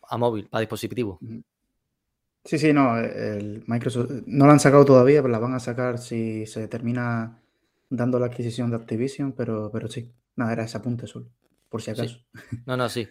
a 0.08 0.16
móvil, 0.16 0.48
para 0.48 0.60
dispositivo. 0.60 1.18
Sí, 2.44 2.58
sí, 2.58 2.72
no, 2.72 2.96
el 2.96 3.64
Microsoft 3.66 4.10
no 4.26 4.46
la 4.46 4.52
han 4.52 4.60
sacado 4.60 4.84
todavía, 4.84 5.20
pero 5.20 5.32
la 5.32 5.40
van 5.40 5.54
a 5.54 5.60
sacar 5.60 5.98
si 5.98 6.46
se 6.46 6.68
termina 6.68 7.42
dando 7.90 8.18
la 8.18 8.26
adquisición 8.26 8.70
de 8.70 8.76
Activision, 8.76 9.32
pero, 9.32 9.70
pero 9.72 9.88
sí, 9.88 10.12
nada, 10.36 10.52
era 10.52 10.64
ese 10.64 10.76
apunte 10.76 11.06
solo, 11.06 11.28
por 11.68 11.82
si 11.82 11.90
acaso. 11.90 12.18
No, 12.64 12.76
no, 12.76 12.88
sí. 12.88 13.08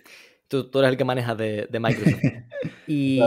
Tú, 0.47 0.69
eres 0.75 0.91
el 0.91 0.97
que 0.97 1.05
manejas 1.05 1.37
de, 1.37 1.67
Microsoft. 1.79 2.21
y, 2.87 3.19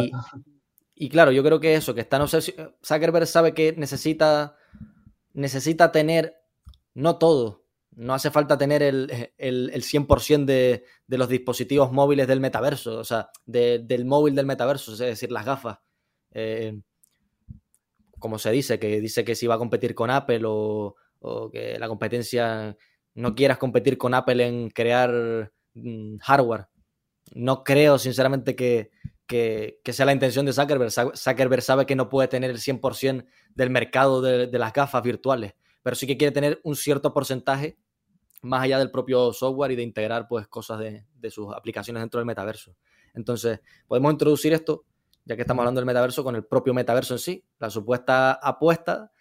y, 1.01 1.09
claro, 1.09 1.31
yo 1.31 1.45
creo 1.45 1.61
que 1.61 1.75
eso, 1.75 1.95
que 1.95 2.01
está, 2.01 2.19
no 2.19 2.27
sé, 2.27 2.41
Zuckerberg 2.85 3.27
sabe 3.27 3.55
que 3.55 3.73
necesita, 3.77 4.57
necesita 5.33 5.93
tener, 5.93 6.35
no 6.95 7.19
todo, 7.19 7.65
no 7.99 8.15
hace 8.15 8.31
falta 8.31 8.59
tener 8.59 8.83
el, 8.83 9.09
100% 9.39 10.45
de, 10.45 10.85
los 11.07 11.29
dispositivos 11.29 11.93
móviles 11.93 12.27
del 12.27 12.41
metaverso, 12.41 12.99
o 12.99 13.05
sea, 13.05 13.31
del 13.47 14.05
móvil 14.05 14.35
del 14.35 14.47
metaverso, 14.47 14.93
es 14.93 14.99
decir, 14.99 15.31
las 15.31 15.45
gafas. 15.45 15.79
Eh, 16.33 16.81
como 18.19 18.39
se 18.39 18.51
dice, 18.51 18.79
que 18.79 19.01
dice 19.01 19.25
que 19.25 19.35
si 19.35 19.47
va 19.47 19.55
a 19.55 19.59
competir 19.59 19.95
con 19.95 20.11
Apple 20.11 20.43
o, 20.45 20.97
que 21.53 21.79
la 21.79 21.89
competencia 21.89 22.77
no 23.15 23.35
quieras 23.35 23.59
competir 23.59 23.99
con 23.99 24.15
Apple 24.15 24.47
en 24.47 24.71
crear 24.71 25.53
mm, 25.75 26.19
hardware. 26.19 26.69
No 27.35 27.65
creo, 27.65 27.99
sinceramente, 27.99 28.57
que, 28.57 28.91
sea 29.29 30.07
la 30.07 30.13
intención 30.13 30.47
de 30.47 30.53
Zuckerberg. 30.53 30.91
Zuckerberg 30.91 31.63
sabe 31.63 31.87
que 31.87 31.97
no 31.97 32.09
puede 32.09 32.29
tener 32.29 32.51
el 32.51 32.59
100% 32.59 33.27
del 33.55 33.71
mercado 33.71 34.23
de, 34.23 34.47
de 34.47 34.59
las 34.59 34.73
gafas 34.73 35.03
virtuales, 35.03 35.55
pero 35.83 35.97
sí 35.97 36.07
que 36.07 36.17
quiere 36.17 36.33
tener 36.33 36.61
un 36.65 36.77
cierto 36.77 37.13
porcentaje 37.13 37.79
más 38.43 38.63
allá 38.63 38.79
del 38.79 38.91
propio 38.91 39.33
software 39.33 39.73
y 39.73 39.77
de 39.77 39.83
integrar 39.83 40.29
pues 40.29 40.47
cosas 40.49 40.79
de, 40.79 41.31
sus 41.31 41.55
aplicaciones 41.55 42.03
dentro 42.03 42.19
del 42.19 42.27
metaverso. 42.27 42.77
Entonces, 43.15 43.61
podemos 43.87 44.13
introducir 44.13 44.53
esto, 44.53 44.85
ya 45.25 45.37
que 45.37 45.43
estamos 45.43 45.63
hablando 45.63 45.81
del 45.81 45.87
metaverso, 45.87 46.23
con 46.23 46.37
el 46.37 46.45
propio 46.45 46.75
metaverso 46.75 47.15
en 47.15 47.19
sí, 47.19 47.45
la 47.59 47.71
supuesta 47.71 48.33
apuesta, 48.33 49.13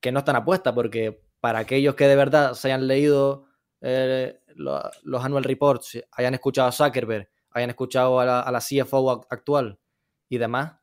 que 0.00 0.12
no 0.12 0.20
es 0.20 0.24
tan 0.24 0.36
apuesta, 0.36 0.74
porque 0.74 1.22
para 1.40 1.60
aquellos 1.60 1.94
que 1.94 2.06
de 2.06 2.16
verdad 2.16 2.54
se 2.54 2.68
hayan 2.68 2.86
leído 2.86 3.46
eh, 3.80 4.40
los, 4.54 5.24
annual 5.24 5.44
reports, 5.44 5.98
hayan 6.12 6.34
escuchado 6.34 6.68
a 6.68 6.72
Zuckerberg, 6.72 7.28
hayan 7.50 7.70
escuchado 7.70 8.20
a 8.20 8.50
la, 8.50 8.60
CFO 8.60 9.26
actual 9.30 9.78
y 10.28 10.38
demás, 10.38 10.76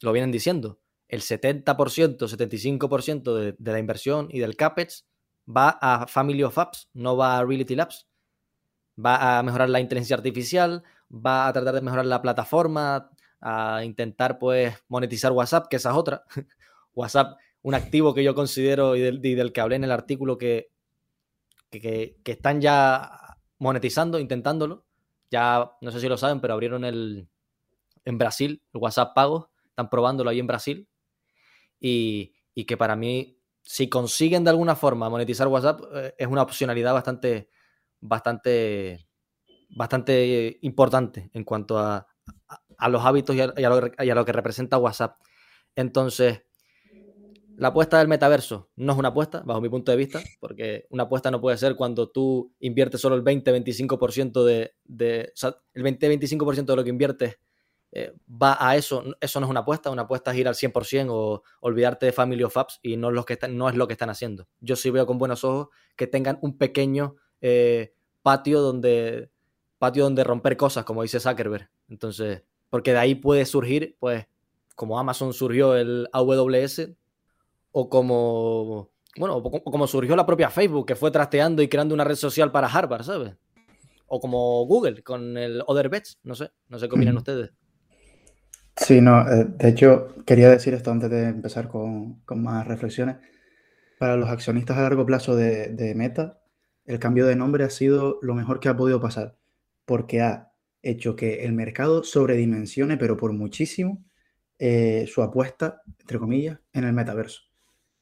lo 0.00 0.12
vienen 0.12 0.32
diciendo. 0.32 0.80
El 1.08 1.20
70%, 1.20 1.64
75% 2.18 3.34
de, 3.34 3.54
de 3.58 3.72
la 3.72 3.78
inversión 3.78 4.28
y 4.30 4.40
del 4.40 4.56
CAPEX 4.56 5.06
va 5.48 5.78
a 5.80 6.06
Family 6.06 6.42
of 6.42 6.58
Apps, 6.58 6.88
no 6.94 7.16
va 7.16 7.38
a 7.38 7.44
Reality 7.44 7.74
Labs. 7.74 8.08
Va 9.04 9.38
a 9.38 9.42
mejorar 9.42 9.70
la 9.70 9.80
inteligencia 9.80 10.16
artificial, 10.16 10.82
va 11.10 11.48
a 11.48 11.52
tratar 11.52 11.74
de 11.74 11.80
mejorar 11.80 12.06
la 12.06 12.22
plataforma, 12.22 13.10
a 13.42 13.84
intentar 13.84 14.38
pues 14.38 14.74
monetizar 14.88 15.32
WhatsApp, 15.32 15.66
que 15.68 15.76
esa 15.76 15.90
es 15.90 15.96
otra. 15.96 16.24
WhatsApp, 16.94 17.38
un 17.62 17.74
activo 17.74 18.14
que 18.14 18.24
yo 18.24 18.34
considero 18.34 18.96
y 18.96 19.00
del, 19.00 19.52
que 19.52 19.60
hablé 19.60 19.76
en 19.76 19.84
el 19.84 19.90
artículo 19.90 20.38
que, 20.38 20.70
que, 21.70 22.16
están 22.24 22.60
ya 22.60 23.36
monetizando, 23.58 24.18
intentándolo. 24.18 24.84
Ya, 25.32 25.72
no 25.80 25.90
sé 25.90 25.98
si 25.98 26.08
lo 26.08 26.18
saben, 26.18 26.40
pero 26.40 26.52
abrieron 26.52 26.84
el 26.84 27.26
en 28.04 28.18
Brasil, 28.18 28.62
el 28.74 28.80
WhatsApp 28.80 29.14
pago, 29.14 29.50
están 29.64 29.88
probándolo 29.88 30.28
ahí 30.28 30.38
en 30.38 30.46
Brasil. 30.46 30.88
Y, 31.80 32.34
y 32.54 32.64
que 32.64 32.76
para 32.76 32.96
mí, 32.96 33.38
si 33.62 33.88
consiguen 33.88 34.44
de 34.44 34.50
alguna 34.50 34.76
forma 34.76 35.08
monetizar 35.08 35.48
WhatsApp, 35.48 35.80
eh, 35.94 36.14
es 36.18 36.26
una 36.26 36.42
opcionalidad 36.42 36.92
bastante, 36.92 37.48
bastante, 38.00 39.08
bastante 39.70 40.58
importante 40.60 41.30
en 41.32 41.44
cuanto 41.44 41.78
a, 41.78 42.06
a 42.82 42.88
los 42.88 43.04
hábitos 43.04 43.34
y 43.36 43.40
a, 43.40 44.14
lo, 44.14 44.24
que 44.24 44.32
representa 44.32 44.76
WhatsApp. 44.76 45.18
Entonces, 45.74 46.42
la 47.62 47.68
apuesta 47.68 47.96
del 48.00 48.08
metaverso 48.08 48.70
no 48.74 48.92
es 48.92 48.98
una 48.98 49.10
apuesta, 49.10 49.40
bajo 49.46 49.60
mi 49.60 49.68
punto 49.68 49.92
de 49.92 49.96
vista, 49.96 50.20
porque 50.40 50.88
una 50.90 51.04
apuesta 51.04 51.30
no 51.30 51.40
puede 51.40 51.56
ser 51.56 51.76
cuando 51.76 52.10
tú 52.10 52.52
inviertes 52.58 53.00
solo 53.00 53.14
el 53.14 53.22
20-25% 53.22 54.42
de, 54.42 54.72
de 54.82 55.32
el 55.74 55.84
20-25% 55.84 56.64
de 56.64 56.74
lo 56.74 56.82
que 56.82 56.90
inviertes 56.90 57.38
eh, 57.92 58.14
va 58.26 58.56
a 58.58 58.74
eso. 58.74 59.04
Eso 59.20 59.38
no 59.38 59.46
es 59.46 59.50
una 59.50 59.60
apuesta, 59.60 59.90
una 59.90 60.02
apuesta 60.02 60.32
es 60.32 60.38
ir 60.38 60.48
al 60.48 60.56
100% 60.56 61.06
o 61.10 61.44
olvidarte 61.60 62.06
de 62.06 62.10
Family 62.10 62.42
of 62.42 62.56
Apps 62.56 62.80
y 62.82 62.96
no, 62.96 63.12
los 63.12 63.24
que 63.24 63.38
no 63.48 63.68
es 63.68 63.76
lo 63.76 63.86
que 63.86 63.92
están 63.92 64.10
haciendo. 64.10 64.48
Yo 64.58 64.74
sí 64.74 64.90
veo 64.90 65.06
con 65.06 65.18
buenos 65.18 65.44
ojos 65.44 65.68
que 65.94 66.08
tengan 66.08 66.40
un 66.42 66.58
pequeño 66.58 67.14
eh, 67.40 67.94
patio 68.22 68.60
donde 68.60 69.30
patio 69.78 70.02
donde 70.02 70.24
romper 70.24 70.56
cosas, 70.56 70.84
como 70.84 71.02
dice 71.02 71.20
Zuckerberg. 71.20 71.70
Entonces, 71.88 72.42
porque 72.70 72.90
de 72.90 72.98
ahí 72.98 73.14
puede 73.14 73.46
surgir, 73.46 73.96
pues, 74.00 74.26
como 74.74 74.98
Amazon 74.98 75.32
surgió 75.32 75.76
el 75.76 76.08
AWS, 76.12 76.88
o 77.72 77.88
como, 77.88 78.92
bueno, 79.16 79.36
o 79.36 79.70
como 79.70 79.86
surgió 79.86 80.14
la 80.14 80.26
propia 80.26 80.50
Facebook, 80.50 80.86
que 80.86 80.96
fue 80.96 81.10
trasteando 81.10 81.62
y 81.62 81.68
creando 81.68 81.94
una 81.94 82.04
red 82.04 82.14
social 82.14 82.52
para 82.52 82.68
Harvard, 82.68 83.04
¿sabes? 83.04 83.34
O 84.06 84.20
como 84.20 84.64
Google 84.66 85.02
con 85.02 85.36
el 85.36 85.62
Other 85.66 85.88
Bets, 85.88 86.20
no 86.22 86.34
sé, 86.34 86.50
no 86.68 86.78
sé 86.78 86.88
qué 86.88 86.94
opinan 86.94 87.16
ustedes. 87.16 87.50
Sí, 88.76 89.00
no, 89.00 89.20
eh, 89.28 89.46
de 89.48 89.68
hecho, 89.68 90.14
quería 90.24 90.48
decir 90.48 90.74
esto 90.74 90.90
antes 90.90 91.10
de 91.10 91.28
empezar 91.28 91.68
con, 91.68 92.22
más 92.36 92.66
reflexiones. 92.66 93.16
Para 93.98 94.16
los 94.16 94.28
accionistas 94.28 94.76
a 94.78 94.82
largo 94.82 95.06
plazo 95.06 95.36
de, 95.36 95.68
de 95.68 95.94
Meta, 95.94 96.40
el 96.84 96.98
cambio 96.98 97.26
de 97.26 97.36
nombre 97.36 97.64
ha 97.64 97.70
sido 97.70 98.18
lo 98.22 98.34
mejor 98.34 98.60
que 98.60 98.68
ha 98.68 98.76
podido 98.76 99.00
pasar, 99.00 99.36
porque 99.84 100.20
ha 100.20 100.52
hecho 100.82 101.16
que 101.16 101.44
el 101.44 101.52
mercado 101.52 102.02
sobredimensione, 102.02 102.96
pero 102.96 103.16
por 103.16 103.32
muchísimo, 103.32 104.04
eh, 104.58 105.06
su 105.06 105.22
apuesta, 105.22 105.82
entre 106.00 106.18
comillas, 106.18 106.58
en 106.72 106.84
el 106.84 106.92
metaverso. 106.92 107.42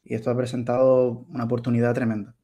Y 0.02 0.14
esto 0.14 0.30
ha 0.30 0.36
presentado 0.36 1.26
una 1.28 1.44
oportunidad 1.44 1.94
tremenda. 1.94 2.36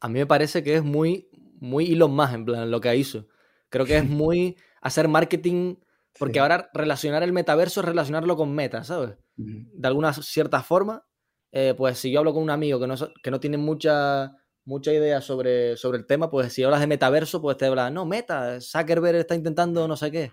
A 0.00 0.08
mí 0.08 0.18
me 0.18 0.26
parece 0.26 0.62
que 0.62 0.76
es 0.76 0.84
muy, 0.84 1.28
muy 1.60 1.92
Elon 1.92 2.14
Musk, 2.14 2.34
en 2.34 2.44
plan, 2.44 2.70
lo 2.70 2.80
que 2.80 2.94
hizo. 2.96 3.26
Creo 3.68 3.84
que 3.86 3.96
es 3.98 4.04
muy 4.08 4.56
hacer 4.80 5.08
marketing, 5.08 5.76
porque 6.18 6.40
ahora 6.40 6.70
relacionar 6.74 7.22
el 7.22 7.32
metaverso 7.32 7.80
es 7.80 7.86
relacionarlo 7.86 8.36
con 8.36 8.54
meta, 8.54 8.84
¿sabes? 8.84 9.16
De 9.36 9.86
alguna 9.86 10.12
cierta 10.12 10.62
forma, 10.62 11.06
eh, 11.52 11.74
pues 11.76 11.98
si 11.98 12.10
yo 12.10 12.18
hablo 12.18 12.34
con 12.34 12.42
un 12.42 12.50
amigo 12.50 12.80
que 12.80 12.86
no, 12.86 12.94
que 13.22 13.30
no 13.30 13.38
tiene 13.38 13.56
mucha 13.56 14.34
mucha 14.68 14.92
idea 14.92 15.22
sobre, 15.22 15.78
sobre 15.78 15.96
el 15.96 16.06
tema, 16.06 16.30
pues 16.30 16.52
si 16.52 16.62
hablas 16.62 16.80
de 16.80 16.86
metaverso, 16.86 17.40
pues 17.40 17.56
te 17.56 17.64
hablas, 17.64 17.90
no, 17.90 18.04
meta, 18.04 18.60
Zuckerberg 18.60 19.16
está 19.16 19.34
intentando 19.34 19.88
no 19.88 19.96
sé 19.96 20.10
qué. 20.10 20.32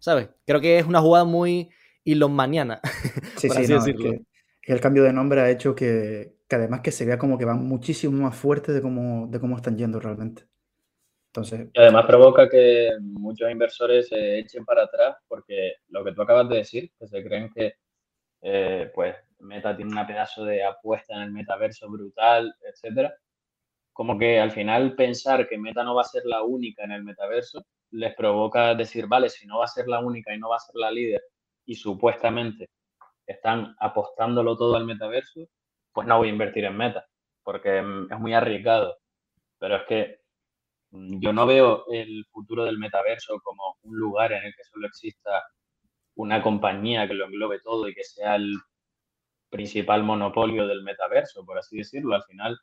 ¿Sabes? 0.00 0.30
Creo 0.44 0.60
que 0.60 0.80
es 0.80 0.86
una 0.86 1.00
jugada 1.00 1.24
muy 1.24 1.70
ilonmaniana. 2.04 2.80
Sí, 3.36 3.48
sí, 3.48 3.56
así 3.56 3.72
decirlo. 3.72 4.10
Que, 4.10 4.26
el 4.72 4.80
cambio 4.80 5.04
de 5.04 5.12
nombre 5.12 5.40
ha 5.40 5.50
hecho 5.50 5.74
que, 5.74 6.36
además 6.50 6.80
que 6.80 6.92
se 6.92 7.06
vea 7.06 7.18
como 7.18 7.38
que 7.38 7.44
van 7.44 7.66
muchísimo 7.66 8.22
más 8.22 8.36
fuerte 8.36 8.72
de 8.72 8.82
cómo, 8.82 9.56
están 9.56 9.76
yendo 9.76 10.00
realmente. 10.00 10.44
Entonces... 11.28 11.68
Y 11.72 11.80
además 11.80 12.06
provoca 12.06 12.48
que 12.48 12.90
muchos 13.00 13.50
inversores 13.50 14.08
se 14.08 14.38
echen 14.38 14.64
para 14.64 14.84
atrás 14.84 15.16
porque 15.28 15.74
lo 15.88 16.04
que 16.04 16.12
tú 16.12 16.22
acabas 16.22 16.48
de 16.48 16.56
decir, 16.56 16.90
que 16.98 17.06
se 17.06 17.22
creen 17.22 17.50
que 17.54 17.74
eh, 18.42 18.90
pues 18.94 19.16
Meta 19.38 19.76
tiene 19.76 19.92
una 19.92 20.06
pedazo 20.06 20.44
de 20.44 20.64
apuesta 20.64 21.14
en 21.14 21.22
el 21.22 21.32
metaverso 21.32 21.88
brutal, 21.88 22.54
etcétera 22.62 23.14
como 24.00 24.18
que 24.18 24.40
al 24.40 24.50
final 24.50 24.94
pensar 24.94 25.46
que 25.46 25.58
Meta 25.58 25.84
no 25.84 25.94
va 25.94 26.00
a 26.00 26.04
ser 26.04 26.22
la 26.24 26.42
única 26.42 26.84
en 26.84 26.92
el 26.92 27.04
metaverso 27.04 27.66
les 27.90 28.14
provoca 28.14 28.74
decir, 28.74 29.06
vale, 29.06 29.28
si 29.28 29.46
no 29.46 29.58
va 29.58 29.66
a 29.66 29.68
ser 29.68 29.88
la 29.88 30.00
única 30.00 30.34
y 30.34 30.38
no 30.38 30.48
va 30.48 30.56
a 30.56 30.60
ser 30.60 30.74
la 30.76 30.90
líder 30.90 31.20
y 31.66 31.74
supuestamente 31.74 32.70
están 33.32 33.76
apostándolo 33.80 34.56
todo 34.56 34.76
al 34.76 34.86
metaverso, 34.86 35.40
pues 35.92 36.06
no 36.06 36.18
voy 36.18 36.28
a 36.28 36.32
invertir 36.32 36.64
en 36.64 36.76
Meta, 36.76 37.06
porque 37.42 37.82
mm, 37.82 38.12
es 38.12 38.20
muy 38.20 38.34
arriesgado. 38.34 38.98
Pero 39.58 39.76
es 39.76 39.82
que 39.88 40.20
mm, 40.90 41.20
yo 41.20 41.32
no 41.32 41.46
veo 41.46 41.86
el 41.92 42.26
futuro 42.30 42.64
del 42.64 42.78
metaverso 42.78 43.40
como 43.42 43.76
un 43.82 43.98
lugar 43.98 44.32
en 44.32 44.44
el 44.44 44.54
que 44.54 44.64
solo 44.64 44.86
exista 44.86 45.42
una 46.16 46.42
compañía 46.42 47.08
que 47.08 47.14
lo 47.14 47.26
englobe 47.26 47.60
todo 47.60 47.88
y 47.88 47.94
que 47.94 48.04
sea 48.04 48.36
el 48.36 48.54
principal 49.50 50.02
monopolio 50.04 50.66
del 50.66 50.82
metaverso, 50.82 51.44
por 51.44 51.58
así 51.58 51.78
decirlo. 51.78 52.14
Al 52.14 52.24
final, 52.24 52.60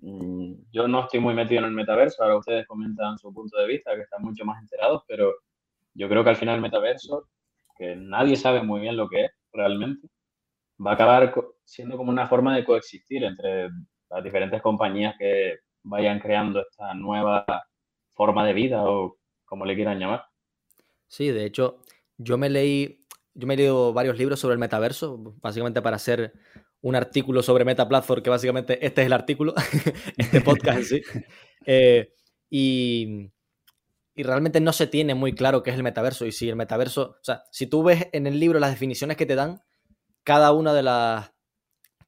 Mm, 0.00 0.54
yo 0.72 0.88
no 0.88 1.04
estoy 1.04 1.20
muy 1.20 1.34
metido 1.34 1.60
en 1.60 1.66
el 1.66 1.72
metaverso, 1.72 2.22
ahora 2.22 2.36
ustedes 2.38 2.66
comentan 2.66 3.18
su 3.18 3.32
punto 3.32 3.58
de 3.58 3.66
vista, 3.66 3.94
que 3.94 4.02
están 4.02 4.22
mucho 4.22 4.44
más 4.44 4.60
enterados, 4.60 5.02
pero 5.06 5.34
yo 5.94 6.08
creo 6.08 6.22
que 6.24 6.30
al 6.30 6.36
final 6.36 6.56
el 6.56 6.60
metaverso, 6.62 7.28
que 7.76 7.96
nadie 7.96 8.36
sabe 8.36 8.62
muy 8.62 8.80
bien 8.80 8.96
lo 8.96 9.08
que 9.08 9.24
es 9.26 9.30
realmente, 9.56 10.08
va 10.84 10.92
a 10.92 10.94
acabar 10.94 11.34
siendo 11.64 11.96
como 11.96 12.10
una 12.10 12.28
forma 12.28 12.54
de 12.56 12.64
coexistir 12.64 13.24
entre 13.24 13.70
las 14.10 14.22
diferentes 14.22 14.62
compañías 14.62 15.14
que 15.18 15.58
vayan 15.82 16.20
creando 16.20 16.60
esta 16.60 16.94
nueva 16.94 17.44
forma 18.12 18.46
de 18.46 18.52
vida 18.52 18.84
o 18.84 19.18
como 19.44 19.64
le 19.64 19.74
quieran 19.74 19.98
llamar. 19.98 20.24
Sí, 21.06 21.28
de 21.28 21.44
hecho, 21.44 21.80
yo 22.18 22.38
me 22.38 22.50
leí, 22.50 23.06
yo 23.34 23.46
me 23.46 23.54
he 23.54 23.56
leído 23.56 23.92
varios 23.92 24.18
libros 24.18 24.40
sobre 24.40 24.54
el 24.54 24.58
metaverso, 24.58 25.18
básicamente 25.40 25.82
para 25.82 25.96
hacer 25.96 26.32
un 26.80 26.94
artículo 26.94 27.42
sobre 27.42 27.64
Meta 27.64 27.88
Platform, 27.88 28.22
que 28.22 28.30
básicamente 28.30 28.84
este 28.84 29.02
es 29.02 29.06
el 29.06 29.12
artículo, 29.12 29.54
este 30.16 30.40
podcast 30.40 30.78
en 30.78 30.84
sí. 30.84 31.02
Eh, 31.68 32.12
y, 32.48 33.28
y, 34.16 34.22
realmente 34.22 34.60
no 34.60 34.72
se 34.72 34.86
tiene 34.86 35.14
muy 35.14 35.34
claro 35.34 35.62
qué 35.62 35.70
es 35.70 35.76
el 35.76 35.82
metaverso. 35.82 36.26
Y 36.26 36.32
si 36.32 36.48
el 36.48 36.56
metaverso, 36.56 37.16
o 37.20 37.24
sea, 37.24 37.44
si 37.50 37.66
tú 37.66 37.82
ves 37.82 38.08
en 38.12 38.26
el 38.26 38.40
libro 38.40 38.58
las 38.58 38.70
definiciones 38.70 39.16
que 39.16 39.26
te 39.26 39.34
dan, 39.34 39.60
cada 40.24 40.52
una 40.52 40.74
de 40.74 40.82
las, 40.82 41.32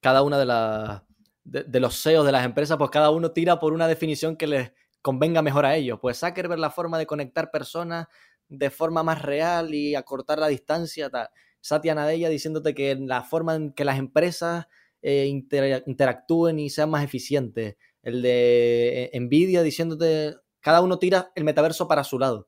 cada 0.01 0.23
una 0.23 0.39
de 0.39 0.47
las, 0.47 1.03
de, 1.45 1.81
los 1.81 2.03
CEOs 2.03 2.27
de 2.27 2.33
las 2.33 2.45
empresas, 2.45 2.77
pues 2.79 2.91
cada 2.91 3.11
uno 3.11 3.33
tira 3.33 3.59
por 3.59 3.73
una 3.73 3.87
definición 3.87 4.37
que 4.37 4.47
les 4.47 4.73
convenga 5.03 5.43
mejor 5.43 5.67
a 5.67 5.77
ellos. 5.77 5.99
Pues 6.01 6.19
Zuckerberg 6.19 6.59
la 6.59 6.71
forma 6.71 6.99
de 6.99 7.07
conectar 7.07 7.51
personas 7.51 8.07
de 8.49 8.71
forma 8.71 9.03
más 9.03 9.23
real 9.23 9.75
y 9.75 9.95
acortar 9.95 10.39
la 10.39 10.49
distancia, 10.49 11.11
tal. 11.11 11.29
Satya 11.61 11.95
Nadella 11.95 12.29
diciéndote 12.29 12.75
que 12.75 12.95
la 12.95 13.23
forma 13.23 13.55
en 13.55 13.73
que 13.73 13.85
las 13.85 13.99
empresas 13.99 14.67
eh, 15.03 15.27
interactúen 15.27 16.59
y 16.59 16.71
sean 16.71 16.91
más 16.91 17.05
eficientes. 17.05 17.77
El 18.03 18.23
de 18.23 19.11
eh, 19.13 19.21
Nvidia 19.21 19.63
diciéndote, 19.63 20.35
cada 20.69 20.83
uno 20.83 20.99
tira 20.99 21.33
el 21.35 21.45
metaverso 21.45 21.89
para 21.89 22.05
su 22.05 22.19
lado. 22.19 22.47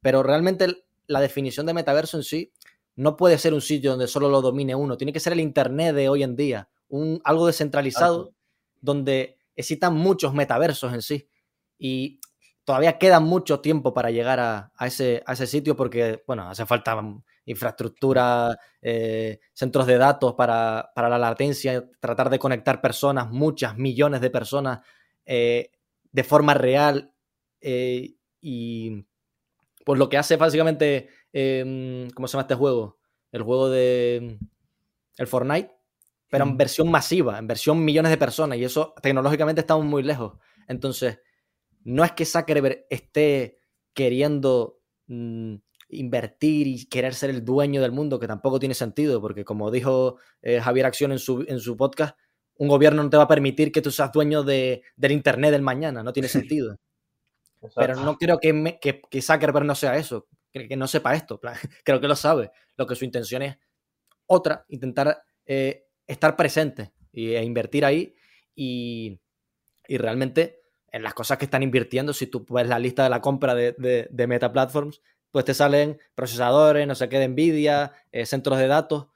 Pero 0.00 0.24
realmente 0.24 0.66
la 1.06 1.20
definición 1.20 1.66
de 1.66 1.72
metaverso 1.72 2.16
en 2.16 2.24
sí 2.24 2.52
no 2.96 3.16
puede 3.16 3.38
ser 3.38 3.54
un 3.54 3.60
sitio 3.60 3.92
donde 3.92 4.08
solo 4.08 4.28
lo 4.28 4.42
domine 4.42 4.74
uno. 4.74 4.96
Tiene 4.96 5.12
que 5.12 5.20
ser 5.20 5.34
el 5.34 5.38
Internet 5.38 5.94
de 5.94 6.08
hoy 6.08 6.24
en 6.24 6.34
día. 6.34 6.68
Un, 6.88 7.20
algo 7.22 7.46
descentralizado 7.46 8.34
donde 8.80 9.38
existan 9.54 9.94
muchos 9.94 10.34
metaversos 10.34 10.92
en 10.92 11.00
sí. 11.00 11.28
Y 11.78 12.18
todavía 12.64 12.98
queda 12.98 13.20
mucho 13.20 13.60
tiempo 13.60 13.94
para 13.94 14.10
llegar 14.10 14.40
a, 14.40 14.72
ese, 14.80 15.22
a 15.24 15.34
ese 15.34 15.46
sitio 15.46 15.76
porque, 15.76 16.24
bueno, 16.26 16.50
hace 16.50 16.66
falta 16.66 17.00
infraestructura, 17.44 18.58
eh, 18.82 19.38
centros 19.52 19.86
de 19.86 19.96
datos 19.96 20.34
para, 20.34 20.90
la 20.96 21.18
latencia, 21.18 21.88
tratar 22.00 22.30
de 22.30 22.40
conectar 22.40 22.80
personas, 22.80 23.30
muchas 23.30 23.78
millones 23.78 24.20
de 24.20 24.30
personas 24.30 24.80
eh, 25.24 25.70
de 26.10 26.24
forma 26.24 26.54
real. 26.54 27.12
Eh, 27.60 28.14
y 28.40 29.04
pues 29.84 29.98
lo 29.98 30.08
que 30.08 30.18
hace 30.18 30.36
básicamente, 30.36 31.08
em, 31.32 32.08
¿cómo 32.10 32.28
se 32.28 32.32
llama 32.32 32.42
este 32.42 32.54
juego? 32.54 32.98
El 33.32 33.42
juego 33.42 33.70
de 33.70 34.38
el 35.16 35.26
Fortnite, 35.26 35.70
pero 36.30 36.44
en 36.44 36.56
versión 36.56 36.90
masiva, 36.90 37.38
en 37.38 37.46
versión 37.46 37.84
millones 37.84 38.10
de 38.10 38.16
personas, 38.16 38.58
y 38.58 38.64
eso 38.64 38.94
tecnológicamente 39.02 39.60
estamos 39.60 39.84
muy 39.84 40.02
lejos. 40.02 40.38
Entonces, 40.68 41.18
no 41.84 42.04
es 42.04 42.12
que 42.12 42.24
Zuckerberg 42.24 42.86
esté 42.88 43.58
queriendo 43.92 44.80
mm, 45.08 45.56
invertir 45.90 46.66
y 46.66 46.86
querer 46.86 47.14
ser 47.14 47.30
el 47.30 47.44
dueño 47.44 47.82
del 47.82 47.92
mundo, 47.92 48.20
que 48.20 48.28
tampoco 48.28 48.58
tiene 48.58 48.74
sentido, 48.74 49.20
porque 49.20 49.44
como 49.44 49.70
dijo 49.70 50.18
eh, 50.42 50.60
Javier 50.60 50.86
Acción 50.86 51.12
en 51.12 51.18
su, 51.18 51.44
en 51.48 51.58
su 51.60 51.76
podcast, 51.76 52.16
un 52.54 52.68
gobierno 52.68 53.02
no 53.02 53.10
te 53.10 53.16
va 53.16 53.24
a 53.24 53.28
permitir 53.28 53.72
que 53.72 53.82
tú 53.82 53.90
seas 53.90 54.12
dueño 54.12 54.42
de, 54.42 54.82
del 54.96 55.12
Internet 55.12 55.50
del 55.50 55.62
mañana, 55.62 56.02
no 56.02 56.12
tiene 56.12 56.28
sentido. 56.58 56.78
Pero 57.74 57.96
no 57.96 58.16
creo 58.16 58.38
que, 58.38 58.78
que, 59.10 59.22
Zuckerberg 59.22 59.66
no 59.66 59.74
sea 59.74 59.96
eso. 59.96 60.26
que, 60.52 60.76
no 60.76 60.86
sepa 60.86 61.14
esto, 61.14 61.40
creo 61.84 62.00
que 62.00 62.08
lo 62.08 62.16
sabe. 62.16 62.50
Lo 62.76 62.86
que 62.86 62.96
su 62.96 63.04
intención 63.04 63.42
es 63.42 63.58
otra, 64.26 64.64
intentar 64.68 65.22
eh, 65.44 65.88
estar 66.06 66.36
presente 66.36 66.92
e 67.12 67.42
invertir 67.42 67.84
ahí 67.84 68.14
y, 68.54 69.20
realmente 69.88 70.60
en 70.92 71.02
las 71.02 71.14
cosas 71.14 71.38
que 71.38 71.46
están 71.46 71.62
invirtiendo, 71.64 72.12
si 72.12 72.26
tú 72.26 72.46
ves 72.48 72.68
la 72.68 72.78
lista 72.78 73.02
de 73.02 73.10
la 73.10 73.20
compra 73.20 73.54
de, 73.54 74.26
Meta 74.28 74.52
Platforms, 74.52 75.02
pues 75.30 75.44
te 75.44 75.54
salen 75.54 75.98
procesadores, 76.14 76.86
no 76.86 76.94
sé 76.94 77.08
qué, 77.08 77.18
de 77.18 77.28
Nvidia, 77.28 77.92
eh, 78.12 78.26
centros 78.26 78.58
de 78.58 78.66
datos, 78.68 79.08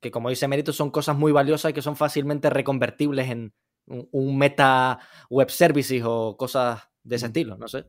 que 0.00 0.10
como 0.10 0.30
dice 0.30 0.48
Mérito 0.48 0.72
son 0.72 0.90
cosas 0.90 1.16
muy 1.16 1.32
valiosas 1.32 1.70
y 1.70 1.74
que 1.74 1.82
son 1.82 1.96
fácilmente 1.96 2.50
reconvertibles 2.50 3.28
en 3.30 3.54
un, 3.86 4.38
Meta 4.38 4.98
Web 5.28 5.50
Services 5.50 6.02
o 6.04 6.36
cosas 6.36 6.88
de 7.04 7.16
ese 7.16 7.26
estilo, 7.26 7.56
no 7.56 7.68
sé. 7.68 7.84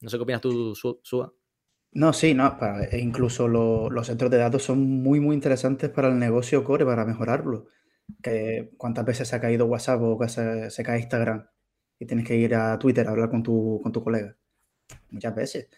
No 0.00 0.10
sé 0.10 0.16
qué 0.16 0.22
opinas 0.22 0.40
tú, 0.40 0.74
Suba. 0.74 1.32
No, 1.92 2.12
sí, 2.12 2.34
no, 2.34 2.58
e 2.90 2.98
incluso 2.98 3.46
los 3.46 4.06
centros 4.06 4.30
de 4.30 4.38
datos 4.38 4.64
son 4.64 4.80
muy, 4.80 5.20
muy 5.20 5.34
interesantes 5.36 5.90
para 5.90 6.08
el 6.08 6.18
negocio 6.18 6.64
core, 6.64 6.84
para 6.84 7.04
mejorarlo. 7.04 7.66
Que 8.20 8.72
cuántas 8.76 9.04
veces 9.04 9.28
se 9.28 9.36
ha 9.36 9.40
caído 9.40 9.66
WhatsApp 9.66 10.02
o 10.02 10.18
que 10.18 10.28
se, 10.28 10.82
cae 10.84 11.00
Instagram 11.00 11.46
y 11.98 12.06
tienes 12.06 12.26
que 12.26 12.36
ir 12.36 12.54
a 12.56 12.78
Twitter 12.78 13.06
a 13.06 13.10
hablar 13.12 13.30
con 13.30 13.42
tu, 13.44 13.80
con 13.82 13.92
tu 13.92 14.02
colega. 14.02 14.36
Muchas 15.10 15.34
veces. 15.36 15.68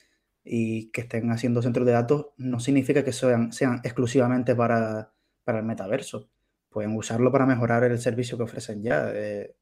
Y 0.42 0.90
que 0.90 1.02
estén 1.02 1.30
haciendo 1.30 1.60
centros 1.60 1.86
de 1.86 1.92
datos 1.92 2.28
no 2.38 2.60
significa 2.60 3.04
que 3.04 3.12
sean, 3.12 3.52
sean 3.52 3.80
exclusivamente 3.84 4.54
para, 4.56 5.12
para 5.44 5.58
el 5.58 5.66
metaverso. 5.66 6.30
Pueden 6.70 6.96
usarlo 6.96 7.30
para 7.30 7.46
mejorar 7.46 7.84
el 7.84 7.98
servicio 7.98 8.38
que 8.38 8.44
ofrecen 8.44 8.82
ya. 8.82 9.10
Eh, 9.14 9.54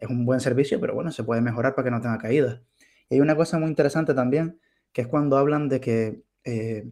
es 0.00 0.08
un 0.08 0.24
buen 0.24 0.40
servicio, 0.40 0.80
pero 0.80 0.94
bueno, 0.94 1.10
se 1.12 1.24
puede 1.24 1.40
mejorar 1.40 1.74
para 1.74 1.84
que 1.84 1.90
no 1.90 2.00
tenga 2.00 2.18
caídas. 2.18 2.62
Y 3.08 3.14
hay 3.16 3.20
una 3.20 3.36
cosa 3.36 3.58
muy 3.58 3.68
interesante 3.68 4.14
también, 4.14 4.60
que 4.92 5.02
es 5.02 5.08
cuando 5.08 5.36
hablan 5.38 5.68
de 5.68 5.80
que 5.80 6.22
eh, 6.44 6.90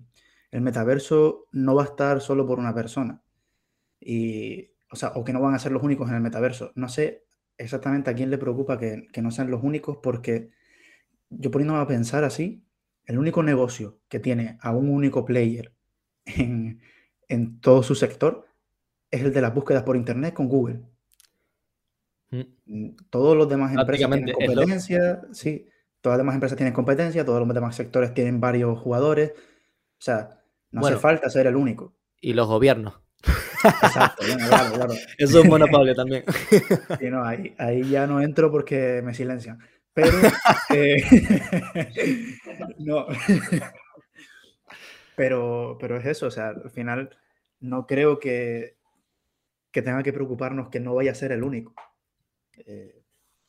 el 0.50 0.60
metaverso 0.60 1.46
no 1.52 1.74
va 1.74 1.82
a 1.82 1.86
estar 1.86 2.20
solo 2.20 2.46
por 2.46 2.58
una 2.58 2.74
persona. 2.74 3.22
Y, 4.00 4.70
o 4.90 4.96
sea, 4.96 5.10
o 5.14 5.24
que 5.24 5.32
no 5.32 5.40
van 5.40 5.54
a 5.54 5.58
ser 5.58 5.72
los 5.72 5.82
únicos 5.82 6.08
en 6.08 6.16
el 6.16 6.22
metaverso. 6.22 6.72
No 6.74 6.88
sé 6.88 7.26
exactamente 7.58 8.10
a 8.10 8.14
quién 8.14 8.30
le 8.30 8.38
preocupa 8.38 8.78
que, 8.78 9.08
no 9.20 9.30
sean 9.30 9.50
los 9.50 9.62
únicos, 9.62 9.98
porque 10.02 10.50
yo 11.30 11.50
poniéndome 11.50 11.80
a 11.80 11.86
pensar 11.86 12.24
así, 12.24 12.64
el 13.04 13.18
único 13.18 13.42
negocio 13.42 14.00
que 14.08 14.20
tiene 14.20 14.58
a 14.60 14.72
un 14.72 14.88
único 14.90 15.24
player 15.24 15.74
en, 16.24 16.80
todo 17.60 17.82
su 17.82 17.94
sector 17.94 18.46
es 19.10 19.22
el 19.22 19.32
de 19.32 19.40
las 19.40 19.54
búsquedas 19.54 19.82
por 19.84 19.96
internet 19.96 20.34
con 20.34 20.48
Google. 20.48 20.82
Mm. 22.66 22.90
Todos 23.10 23.36
los 23.36 23.48
demás 23.48 23.72
empresas 23.74 24.08
tienen 24.10 24.34
competencia, 24.34 25.22
sí, 25.32 25.68
todas 26.00 26.18
las 26.18 26.24
demás 26.24 26.34
empresas 26.34 26.56
tienen 26.56 26.74
competencia, 26.74 27.24
todos 27.24 27.44
los 27.44 27.54
demás 27.54 27.74
sectores 27.76 28.14
tienen 28.14 28.40
varios 28.40 28.78
jugadores. 28.78 29.32
O 29.32 30.02
sea, 30.02 30.40
no 30.70 30.86
hace 30.86 30.96
falta 30.96 31.30
ser 31.30 31.46
el 31.46 31.56
único. 31.56 31.96
Y 32.20 32.32
los 32.32 32.46
gobiernos. 32.46 33.00
Exacto, 33.64 34.24
claro, 34.48 34.72
claro. 34.74 34.92
Eso 35.18 35.38
es 35.38 35.44
un 35.44 35.48
monopolio 35.48 35.94
también. 35.94 36.24
Sí, 37.00 37.10
no, 37.10 37.24
ahí, 37.24 37.54
ya 37.90 38.06
no 38.06 38.20
entro 38.20 38.50
porque 38.50 39.02
me 39.02 39.14
silencian. 39.14 39.58
Pero, 39.92 40.12
eh, 40.74 41.02
no. 42.78 43.06
pero, 45.16 45.78
pero 45.80 45.96
es 45.96 46.06
eso, 46.06 46.26
o 46.26 46.30
sea, 46.30 46.48
al 46.48 46.70
final 46.70 47.16
no 47.60 47.86
creo 47.86 48.18
que, 48.18 48.76
que 49.70 49.82
tenga 49.82 50.02
que 50.02 50.12
preocuparnos 50.12 50.68
que 50.68 50.80
no 50.80 50.94
vaya 50.94 51.12
a 51.12 51.14
ser 51.14 51.32
el 51.32 51.42
único. 51.42 51.74
Eh, 52.58 53.02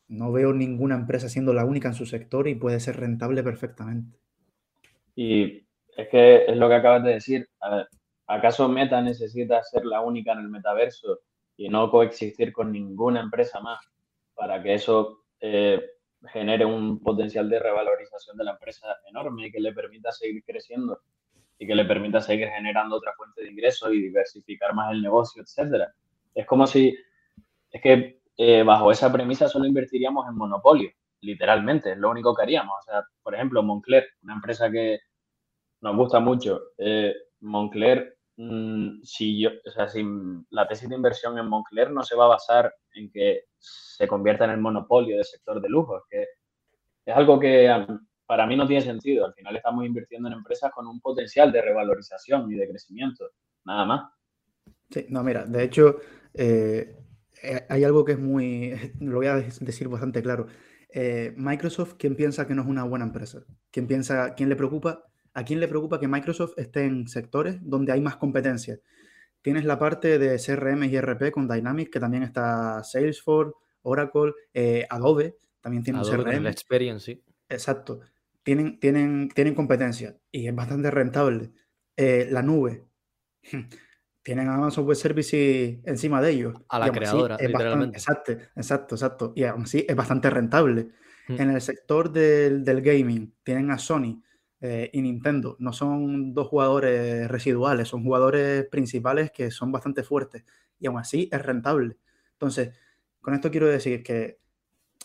no 0.08 0.32
veo 0.32 0.52
ninguna 0.52 0.94
empresa 0.94 1.28
siendo 1.28 1.52
la 1.52 1.64
única 1.64 1.88
en 1.88 1.94
su 1.94 2.06
sector 2.06 2.48
y 2.48 2.54
puede 2.54 2.80
ser 2.80 2.98
rentable 2.98 3.42
perfectamente. 3.42 4.18
Y 5.14 5.66
es 5.96 6.08
que 6.08 6.44
es 6.46 6.56
lo 6.56 6.68
que 6.68 6.74
acabas 6.74 7.04
de 7.04 7.14
decir. 7.14 7.48
¿Acaso 8.26 8.68
Meta 8.68 9.00
necesita 9.00 9.62
ser 9.62 9.84
la 9.84 10.00
única 10.00 10.32
en 10.32 10.40
el 10.40 10.48
metaverso 10.48 11.20
y 11.56 11.68
no 11.68 11.90
coexistir 11.90 12.52
con 12.52 12.72
ninguna 12.72 13.20
empresa 13.20 13.60
más 13.60 13.80
para 14.34 14.62
que 14.62 14.74
eso 14.74 15.24
eh, 15.40 15.82
genere 16.26 16.64
un 16.64 17.00
potencial 17.00 17.48
de 17.48 17.58
revalorización 17.58 18.36
de 18.36 18.44
la 18.44 18.52
empresa 18.52 18.96
enorme 19.08 19.46
y 19.46 19.52
que 19.52 19.60
le 19.60 19.72
permita 19.72 20.12
seguir 20.12 20.42
creciendo 20.44 21.00
y 21.58 21.66
que 21.66 21.74
le 21.74 21.84
permita 21.84 22.20
seguir 22.20 22.48
generando 22.48 22.96
otra 22.96 23.12
fuente 23.14 23.42
de 23.42 23.50
ingresos 23.50 23.92
y 23.92 24.02
diversificar 24.02 24.74
más 24.74 24.92
el 24.92 25.02
negocio, 25.02 25.42
etcétera? 25.42 25.92
Es 26.34 26.46
como 26.46 26.66
si, 26.66 26.96
es 27.70 27.82
que 27.82 28.17
eh, 28.40 28.62
bajo 28.62 28.92
esa 28.92 29.12
premisa 29.12 29.48
solo 29.48 29.66
invertiríamos 29.66 30.28
en 30.28 30.36
monopolio, 30.36 30.90
literalmente, 31.22 31.92
es 31.92 31.98
lo 31.98 32.08
único 32.08 32.34
que 32.34 32.42
haríamos. 32.42 32.76
O 32.78 32.82
sea, 32.82 33.04
por 33.20 33.34
ejemplo, 33.34 33.64
Moncler, 33.64 34.06
una 34.22 34.34
empresa 34.34 34.70
que 34.70 35.00
nos 35.80 35.96
gusta 35.96 36.20
mucho, 36.20 36.60
eh, 36.78 37.12
Moncler, 37.40 38.16
mm, 38.36 39.02
si 39.02 39.40
yo, 39.40 39.50
o 39.66 39.70
sea, 39.72 39.88
si 39.88 40.04
la 40.50 40.68
tesis 40.68 40.88
de 40.88 40.94
inversión 40.94 41.36
en 41.36 41.48
Moncler 41.48 41.90
no 41.90 42.04
se 42.04 42.14
va 42.14 42.26
a 42.26 42.28
basar 42.28 42.72
en 42.94 43.10
que 43.10 43.46
se 43.58 44.06
convierta 44.06 44.44
en 44.44 44.52
el 44.52 44.60
monopolio 44.60 45.16
del 45.16 45.24
sector 45.24 45.60
de 45.60 45.68
lujo, 45.68 45.98
es 45.98 46.04
que 46.08 46.26
es 47.06 47.16
algo 47.16 47.40
que 47.40 47.68
para 48.24 48.46
mí 48.46 48.54
no 48.54 48.68
tiene 48.68 48.82
sentido. 48.82 49.26
Al 49.26 49.34
final 49.34 49.56
estamos 49.56 49.84
invirtiendo 49.84 50.28
en 50.28 50.34
empresas 50.34 50.70
con 50.70 50.86
un 50.86 51.00
potencial 51.00 51.50
de 51.50 51.62
revalorización 51.62 52.52
y 52.52 52.54
de 52.54 52.68
crecimiento, 52.68 53.30
nada 53.64 53.84
más. 53.84 54.12
Sí, 54.90 55.06
no, 55.08 55.24
mira, 55.24 55.44
de 55.44 55.64
hecho, 55.64 55.96
eh, 56.34 56.94
eh, 57.42 57.66
hay 57.68 57.84
algo 57.84 58.04
que 58.04 58.12
es 58.12 58.18
muy, 58.18 58.74
lo 59.00 59.16
voy 59.16 59.26
a 59.26 59.36
decir 59.36 59.88
bastante 59.88 60.22
claro. 60.22 60.46
Eh, 60.90 61.34
Microsoft, 61.36 61.94
¿quién 61.98 62.16
piensa 62.16 62.46
que 62.46 62.54
no 62.54 62.62
es 62.62 62.68
una 62.68 62.84
buena 62.84 63.04
empresa? 63.04 63.44
¿Quién 63.70 63.86
piensa, 63.86 64.34
quién 64.34 64.48
le 64.48 64.56
preocupa? 64.56 65.04
¿A 65.34 65.44
quién 65.44 65.60
le 65.60 65.68
preocupa 65.68 66.00
que 66.00 66.08
Microsoft 66.08 66.54
esté 66.56 66.84
en 66.84 67.06
sectores 67.08 67.58
donde 67.60 67.92
hay 67.92 68.00
más 68.00 68.16
competencia? 68.16 68.80
Tienes 69.42 69.64
la 69.64 69.78
parte 69.78 70.18
de 70.18 70.38
CRM 70.38 70.84
y 70.84 70.98
RP 70.98 71.30
con 71.30 71.46
Dynamics, 71.46 71.90
que 71.90 72.00
también 72.00 72.22
está 72.22 72.82
Salesforce, 72.82 73.52
Oracle, 73.82 74.32
eh, 74.52 74.86
Adobe, 74.90 75.36
también 75.60 75.84
tiene 75.84 76.00
un 76.00 76.04
CRM. 76.04 76.42
La 76.42 76.50
Experience, 76.50 77.04
sí. 77.04 77.24
Exacto. 77.48 78.00
Tienen, 78.42 78.80
tienen, 78.80 79.28
tienen 79.28 79.54
competencia 79.54 80.18
y 80.32 80.48
es 80.48 80.54
bastante 80.54 80.90
rentable. 80.90 81.52
la 81.96 82.42
nube. 82.42 82.84
tienen 84.28 84.50
Amazon 84.50 84.84
Web 84.84 84.96
Services 84.96 85.78
encima 85.84 86.20
de 86.20 86.32
ellos. 86.32 86.54
A 86.68 86.78
la 86.78 86.92
creadora, 86.92 87.38
literalmente. 87.38 87.96
exacto, 87.96 88.32
exacto, 88.54 88.94
exacto. 88.94 89.32
Y 89.34 89.44
aún 89.44 89.62
así 89.62 89.86
es 89.88 89.96
bastante 89.96 90.28
rentable. 90.28 90.90
Mm. 91.28 91.40
En 91.40 91.50
el 91.52 91.62
sector 91.62 92.12
del, 92.12 92.82
gaming 92.82 93.32
tienen 93.42 93.70
a 93.70 93.78
Sony 93.78 94.22
eh, 94.60 94.90
y 94.92 95.00
Nintendo. 95.00 95.56
No 95.60 95.72
son 95.72 96.34
dos 96.34 96.46
jugadores 96.48 97.26
residuales, 97.26 97.88
son 97.88 98.04
jugadores 98.04 98.66
principales 98.66 99.30
que 99.30 99.50
son 99.50 99.72
bastante 99.72 100.02
fuertes. 100.02 100.44
Y 100.78 100.88
aún 100.88 100.98
así 100.98 101.30
es 101.32 101.40
rentable. 101.40 101.96
Entonces, 102.32 102.72
con 103.22 103.32
esto 103.32 103.50
quiero 103.50 103.66
decir 103.66 104.02
que 104.02 104.40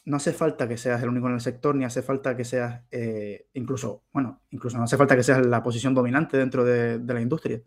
no 0.03 0.17
hace 0.17 0.34
falta 0.34 0.67
que 0.67 0.76
seas 0.76 1.01
el 1.01 1.07
único 1.07 1.28
en 1.28 1.36
el 1.36 1.39
sector, 1.39 1.76
ni 1.76 1.86
hace 1.86 2.01
falta 2.01 2.36
que 2.36 2.43
seas, 2.43 2.82
eh, 2.91 3.47
incluso, 3.53 4.03
bueno, 4.11 4.41
incluso 4.49 4.78
no 4.78 4.84
hace 4.84 4.97
falta 4.97 5.15
que 5.15 5.24
seas 5.24 5.45
la 5.45 5.63
posición 5.63 5.93
dominante 5.93 6.36
dentro 6.36 6.65
de 6.65 6.99
la 7.05 7.21
industria 7.21 7.61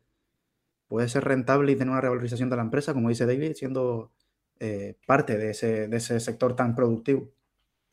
puede 0.89 1.09
ser 1.09 1.25
rentable 1.25 1.73
y 1.73 1.77
tener 1.77 1.93
una 1.93 2.01
revalorización 2.01 2.51
de 2.51 2.57
la 2.57 2.63
empresa, 2.63 2.95
como 2.95 3.09
dice 3.09 3.27
David, 3.27 3.55
siendo 3.55 4.13
eh, 4.61 4.97
parte 5.07 5.37
de 5.37 5.51
ese, 5.51 5.89
de 5.89 5.97
ese 5.97 6.19
sector 6.21 6.57
tan 6.57 6.75
productivo. 6.75 7.31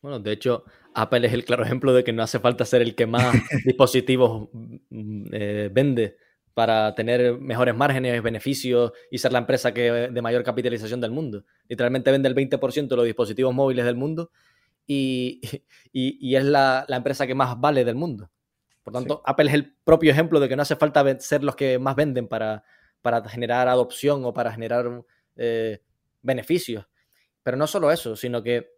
Bueno, 0.00 0.18
de 0.20 0.32
hecho, 0.32 0.64
Apple 0.94 1.26
es 1.26 1.32
el 1.32 1.44
claro 1.44 1.64
ejemplo 1.64 1.92
de 1.92 2.04
que 2.04 2.12
no 2.12 2.22
hace 2.22 2.38
falta 2.38 2.64
ser 2.64 2.82
el 2.82 2.94
que 2.94 3.06
más 3.06 3.34
dispositivos 3.64 4.48
mm, 4.52 5.26
eh, 5.32 5.70
vende 5.72 6.16
para 6.54 6.94
tener 6.94 7.38
mejores 7.38 7.74
márgenes, 7.74 8.22
beneficios 8.22 8.92
y 9.10 9.18
ser 9.18 9.32
la 9.32 9.40
empresa 9.40 9.74
que 9.74 9.90
de 10.10 10.22
mayor 10.22 10.44
capitalización 10.44 11.00
del 11.00 11.10
mundo. 11.10 11.44
Literalmente 11.68 12.12
vende 12.12 12.28
el 12.28 12.34
20% 12.34 12.88
de 12.88 12.96
los 12.96 13.04
dispositivos 13.04 13.52
móviles 13.52 13.84
del 13.84 13.96
mundo 13.96 14.30
y, 14.86 15.40
y, 15.92 16.36
es 16.36 16.44
la, 16.44 16.84
la, 16.88 16.96
empresa 16.96 17.26
que 17.26 17.34
más 17.34 17.58
vale 17.58 17.84
del 17.84 17.94
mundo. 17.94 18.30
Por 18.82 18.92
tanto, 18.92 19.22
Apple 19.24 19.46
es 19.46 19.54
el 19.54 19.74
propio 19.82 20.12
ejemplo 20.12 20.38
de 20.38 20.48
que 20.48 20.56
no 20.56 20.62
hace 20.62 20.76
falta 20.76 21.18
ser 21.18 21.42
los 21.42 21.56
que 21.56 21.78
más 21.78 21.96
venden 21.96 22.28
para, 22.28 22.62
para 23.04 23.22
generar 23.28 23.68
adopción 23.68 24.24
o 24.24 24.32
para 24.32 24.50
generar 24.50 25.04
eh, 25.36 25.82
beneficios. 26.22 26.86
Pero 27.42 27.58
no 27.58 27.66
solo 27.66 27.92
eso, 27.92 28.16
sino 28.16 28.42
que 28.42 28.70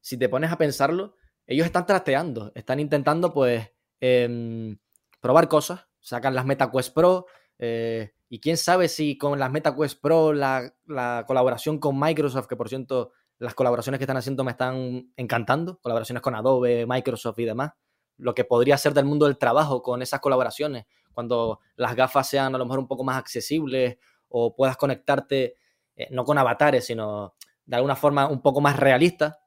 si 0.00 0.16
te 0.16 0.28
pones 0.28 0.52
a 0.52 0.56
pensarlo, 0.56 1.16
ellos 1.44 1.66
están 1.66 1.84
trasteando, 1.84 2.52
están 2.54 2.78
intentando 2.78 3.34
pues 3.34 3.68
em, 3.98 4.78
probar 5.20 5.48
cosas, 5.48 5.88
sacan 5.98 6.36
las 6.36 6.46
MetaQuest 6.46 6.94
Pro 6.94 7.26
eh, 7.58 8.12
y 8.28 8.38
quién 8.38 8.56
sabe 8.56 8.86
si 8.86 9.18
con 9.18 9.36
las 9.40 9.50
MetaQuest 9.50 10.00
Pro, 10.00 10.32
la, 10.32 10.72
la, 10.86 11.24
colaboración 11.26 11.80
con 11.80 11.98
Microsoft, 11.98 12.46
que 12.46 12.54
por 12.54 12.68
cierto 12.68 13.10
las 13.40 13.54
colaboraciones 13.54 13.98
que 13.98 14.04
están 14.04 14.18
haciendo 14.18 14.44
me 14.44 14.52
están 14.52 15.12
encantando, 15.16 15.80
colaboraciones 15.80 16.22
con 16.22 16.36
Adobe, 16.36 16.86
Microsoft 16.86 17.40
y 17.40 17.44
demás, 17.44 17.72
lo 18.18 18.34
que 18.36 18.44
podría 18.44 18.78
ser 18.78 18.94
del 18.94 19.04
mundo 19.04 19.26
del 19.26 19.36
trabajo 19.36 19.82
con 19.82 20.00
esas 20.00 20.20
colaboraciones, 20.20 20.86
cuando 21.12 21.60
las 21.76 21.94
gafas 21.94 22.28
sean 22.28 22.54
a 22.54 22.58
lo 22.58 22.64
mejor 22.64 22.78
un 22.78 22.88
poco 22.88 23.04
más 23.04 23.16
accesibles 23.16 23.98
o 24.28 24.54
puedas 24.54 24.76
conectarte 24.76 25.56
eh, 25.96 26.08
no 26.10 26.24
con 26.24 26.38
avatares, 26.38 26.86
sino 26.86 27.34
de 27.64 27.76
alguna 27.76 27.96
forma 27.96 28.28
un 28.28 28.42
poco 28.42 28.60
más 28.60 28.76
realista 28.76 29.42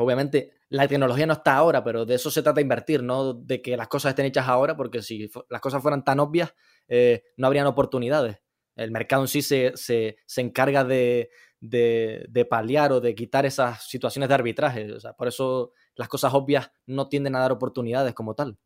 obviamente 0.00 0.52
la 0.68 0.86
tecnología 0.86 1.26
no 1.26 1.34
está 1.34 1.56
ahora, 1.56 1.82
pero 1.82 2.06
de 2.06 2.14
eso 2.14 2.30
se 2.30 2.42
trata 2.42 2.56
de 2.56 2.62
invertir, 2.62 3.02
no 3.02 3.34
de 3.34 3.60
que 3.60 3.76
las 3.76 3.88
cosas 3.88 4.10
estén 4.10 4.26
hechas 4.26 4.48
ahora, 4.48 4.76
porque 4.76 5.02
si 5.02 5.28
las 5.48 5.60
cosas 5.60 5.82
fueran 5.82 6.04
tan 6.04 6.20
obvias, 6.20 6.54
eh, 6.88 7.24
no 7.36 7.46
habrían 7.46 7.66
oportunidades. 7.66 8.38
El 8.76 8.92
mercado 8.92 9.22
en 9.22 9.28
sí 9.28 9.42
se, 9.42 9.72
se, 9.74 10.16
encarga 10.36 10.84
de, 10.84 11.30
de, 11.60 12.46
paliar 12.48 12.92
o 12.92 13.00
de 13.00 13.14
quitar 13.14 13.44
esas 13.46 13.84
situaciones 13.88 14.28
de 14.28 14.34
arbitraje. 14.34 14.88
por 15.18 15.28
eso 15.28 15.72
las 15.96 16.08
cosas 16.08 16.32
obvias 16.34 16.70
no 16.86 17.08
tienden 17.08 17.34
a 17.34 17.40
dar 17.40 17.52
oportunidades 17.52 18.14
como 18.14 18.34
tal. 18.34 18.56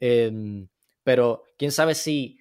Em, 0.00 0.68
pero 1.04 1.44
quién 1.56 1.70
sabe 1.70 1.94
si 1.94 2.38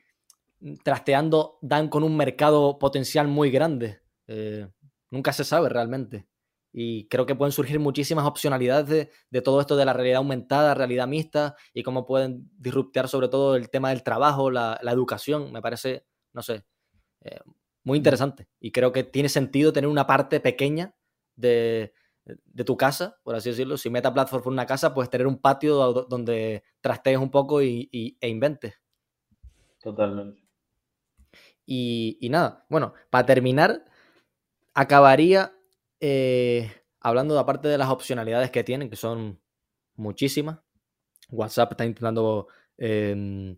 trasteando 0.84 1.59
dan 1.61 1.89
con 1.89 2.03
un 2.03 2.16
mercado 2.16 2.80
potencial 2.80 3.28
muy 3.28 3.51
grande. 3.51 4.01
Eh, 4.28 4.68
nunca 5.11 5.34
se 5.34 5.43
sabe 5.43 5.70
realmente. 5.70 6.28
Y 6.72 7.07
creo 7.07 7.28
que 7.28 7.36
pueden 7.36 7.51
surgir 7.51 7.80
muchísimas 7.80 8.26
opcionalidades 8.26 9.09
de, 9.30 9.41
todo 9.41 9.61
esto 9.61 9.76
de 9.76 9.86
la 9.86 9.93
realidad 9.93 10.18
aumentada, 10.18 10.74
realidad 10.74 11.07
mixta, 11.07 11.55
y 11.72 11.84
cómo 11.84 12.05
pueden 12.05 12.49
disruptar 12.57 13.07
sobre 13.07 13.28
todo 13.28 13.55
el 13.55 13.70
tema 13.70 13.89
del 13.89 14.01
trabajo, 14.01 14.49
la, 14.49 14.80
educación. 14.86 15.51
Me 15.51 15.61
parece, 15.61 16.07
no 16.32 16.41
sé, 16.41 16.66
eh, 17.22 17.39
muy 17.84 17.97
interesante. 17.97 18.47
Y 18.59 18.72
creo 18.72 18.91
que 18.91 19.03
tiene 19.03 19.30
sentido 19.30 19.72
tener 19.72 19.88
una 19.88 20.07
parte 20.07 20.39
pequeña 20.39 20.95
de, 21.36 21.93
tu 22.65 22.78
casa, 22.78 23.19
por 23.24 23.36
así 23.36 23.49
decirlo. 23.49 23.78
Si 23.78 23.89
Meta 23.89 24.13
Platform 24.13 24.43
fue 24.43 24.53
una 24.53 24.65
casa, 24.65 24.93
pues 24.93 25.09
tener 25.09 25.28
un 25.28 25.39
patio 25.39 25.76
donde 26.07 26.63
trastees 26.82 27.17
un 27.17 27.32
poco 27.32 27.61
y, 27.61 27.89
e 28.19 28.30
inventes. 28.30 28.82
Totalmente. 29.82 30.41
Y, 31.65 32.17
y 32.21 32.30
nada, 32.30 32.65
bueno, 32.69 32.93
para 33.09 33.26
terminar, 33.26 33.86
acabaría 34.74 35.53
eh, 35.99 36.71
hablando 36.99 37.34
de 37.34 37.39
aparte 37.39 37.67
de 37.67 37.78
las 37.78 37.89
opcionalidades 37.89 38.51
que 38.51 38.63
tienen, 38.63 38.89
que 38.89 38.95
son 38.95 39.39
muchísimas, 39.95 40.59
WhatsApp 41.30 41.71
está 41.71 41.86
intentando 41.86 42.47
em, 42.78 43.57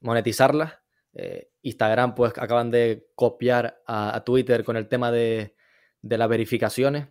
monetizarlas. 0.00 0.74
Eh, 1.14 1.50
Instagram, 1.62 2.14
pues 2.14 2.32
acaban 2.36 2.70
de 2.70 3.08
copiar 3.14 3.82
a, 3.86 4.22
Twitter 4.24 4.64
con 4.64 4.76
el 4.76 4.88
tema 4.88 5.10
de, 5.10 5.56
las 6.02 6.28
verificaciones. 6.28 7.08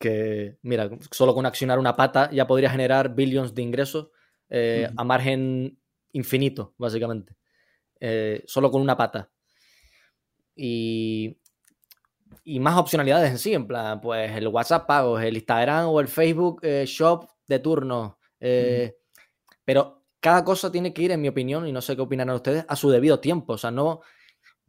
Que, 0.00 0.56
mira, 0.62 0.90
solo 1.12 1.34
con 1.34 1.46
accionar 1.46 1.78
una 1.78 1.94
pata 1.94 2.28
ya 2.32 2.46
podría 2.46 2.70
generar 2.70 3.14
billions 3.14 3.54
de 3.54 3.62
ingresos 3.62 4.08
eh, 4.48 4.90
a 4.96 5.04
margen 5.04 5.78
infinito, 6.12 6.74
básicamente. 6.76 7.36
solo 8.46 8.70
con 8.72 8.82
una 8.82 8.96
pata. 8.96 9.30
Y 10.56 11.40
y 12.44 12.60
más 12.60 12.76
opcionalidades 12.78 13.30
en 13.30 13.38
sí, 13.38 13.54
en 13.54 13.66
plan, 13.66 14.00
pues 14.00 14.30
el 14.36 14.48
WhatsApp 14.48 14.86
pagos, 14.86 15.22
el 15.22 15.36
Instagram 15.36 15.86
o 15.88 16.00
el 16.00 16.08
Facebook 16.08 16.60
eh, 16.62 16.84
Shop 16.86 17.28
de 17.46 17.58
turno. 17.58 18.18
Eh, 18.40 18.96
pero 19.64 20.04
cada 20.20 20.44
cosa 20.44 20.72
tiene 20.72 20.92
que 20.92 21.02
ir, 21.02 21.12
en 21.12 21.20
mi 21.20 21.28
opinión, 21.28 21.66
y 21.66 21.72
no 21.72 21.80
sé 21.80 21.94
qué 21.94 22.02
opinarán 22.02 22.34
ustedes, 22.34 22.64
a 22.66 22.76
su 22.76 22.90
debido 22.90 23.20
tiempo. 23.20 23.54
O 23.54 23.58
sea, 23.58 23.70
no. 23.70 24.00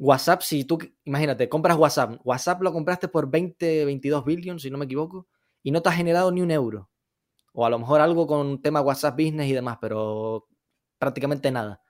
WhatsApp, 0.01 0.41
si 0.41 0.65
tú, 0.65 0.79
imagínate, 1.03 1.47
compras 1.47 1.77
WhatsApp, 1.77 2.19
WhatsApp 2.23 2.61
lo 2.63 2.73
compraste 2.73 3.07
por 3.07 3.29
20, 3.29 3.85
22 3.85 4.25
billions, 4.25 4.61
si 4.63 4.71
no 4.71 4.77
me 4.79 4.85
equivoco, 4.85 5.27
y 5.61 5.71
no 5.71 5.81
te 5.81 5.89
ha 5.89 5.91
generado 5.91 6.31
ni 6.31 6.41
un 6.41 6.49
euro. 6.49 6.89
O 7.53 7.65
a 7.65 7.69
lo 7.69 7.77
mejor 7.77 8.01
algo 8.01 8.25
con 8.25 8.61
tema 8.61 8.81
WhatsApp 8.81 9.15
Business 9.15 9.47
y 9.47 9.53
demás, 9.53 9.77
pero 9.79 10.47
prácticamente 10.97 11.51
nada. 11.51 11.81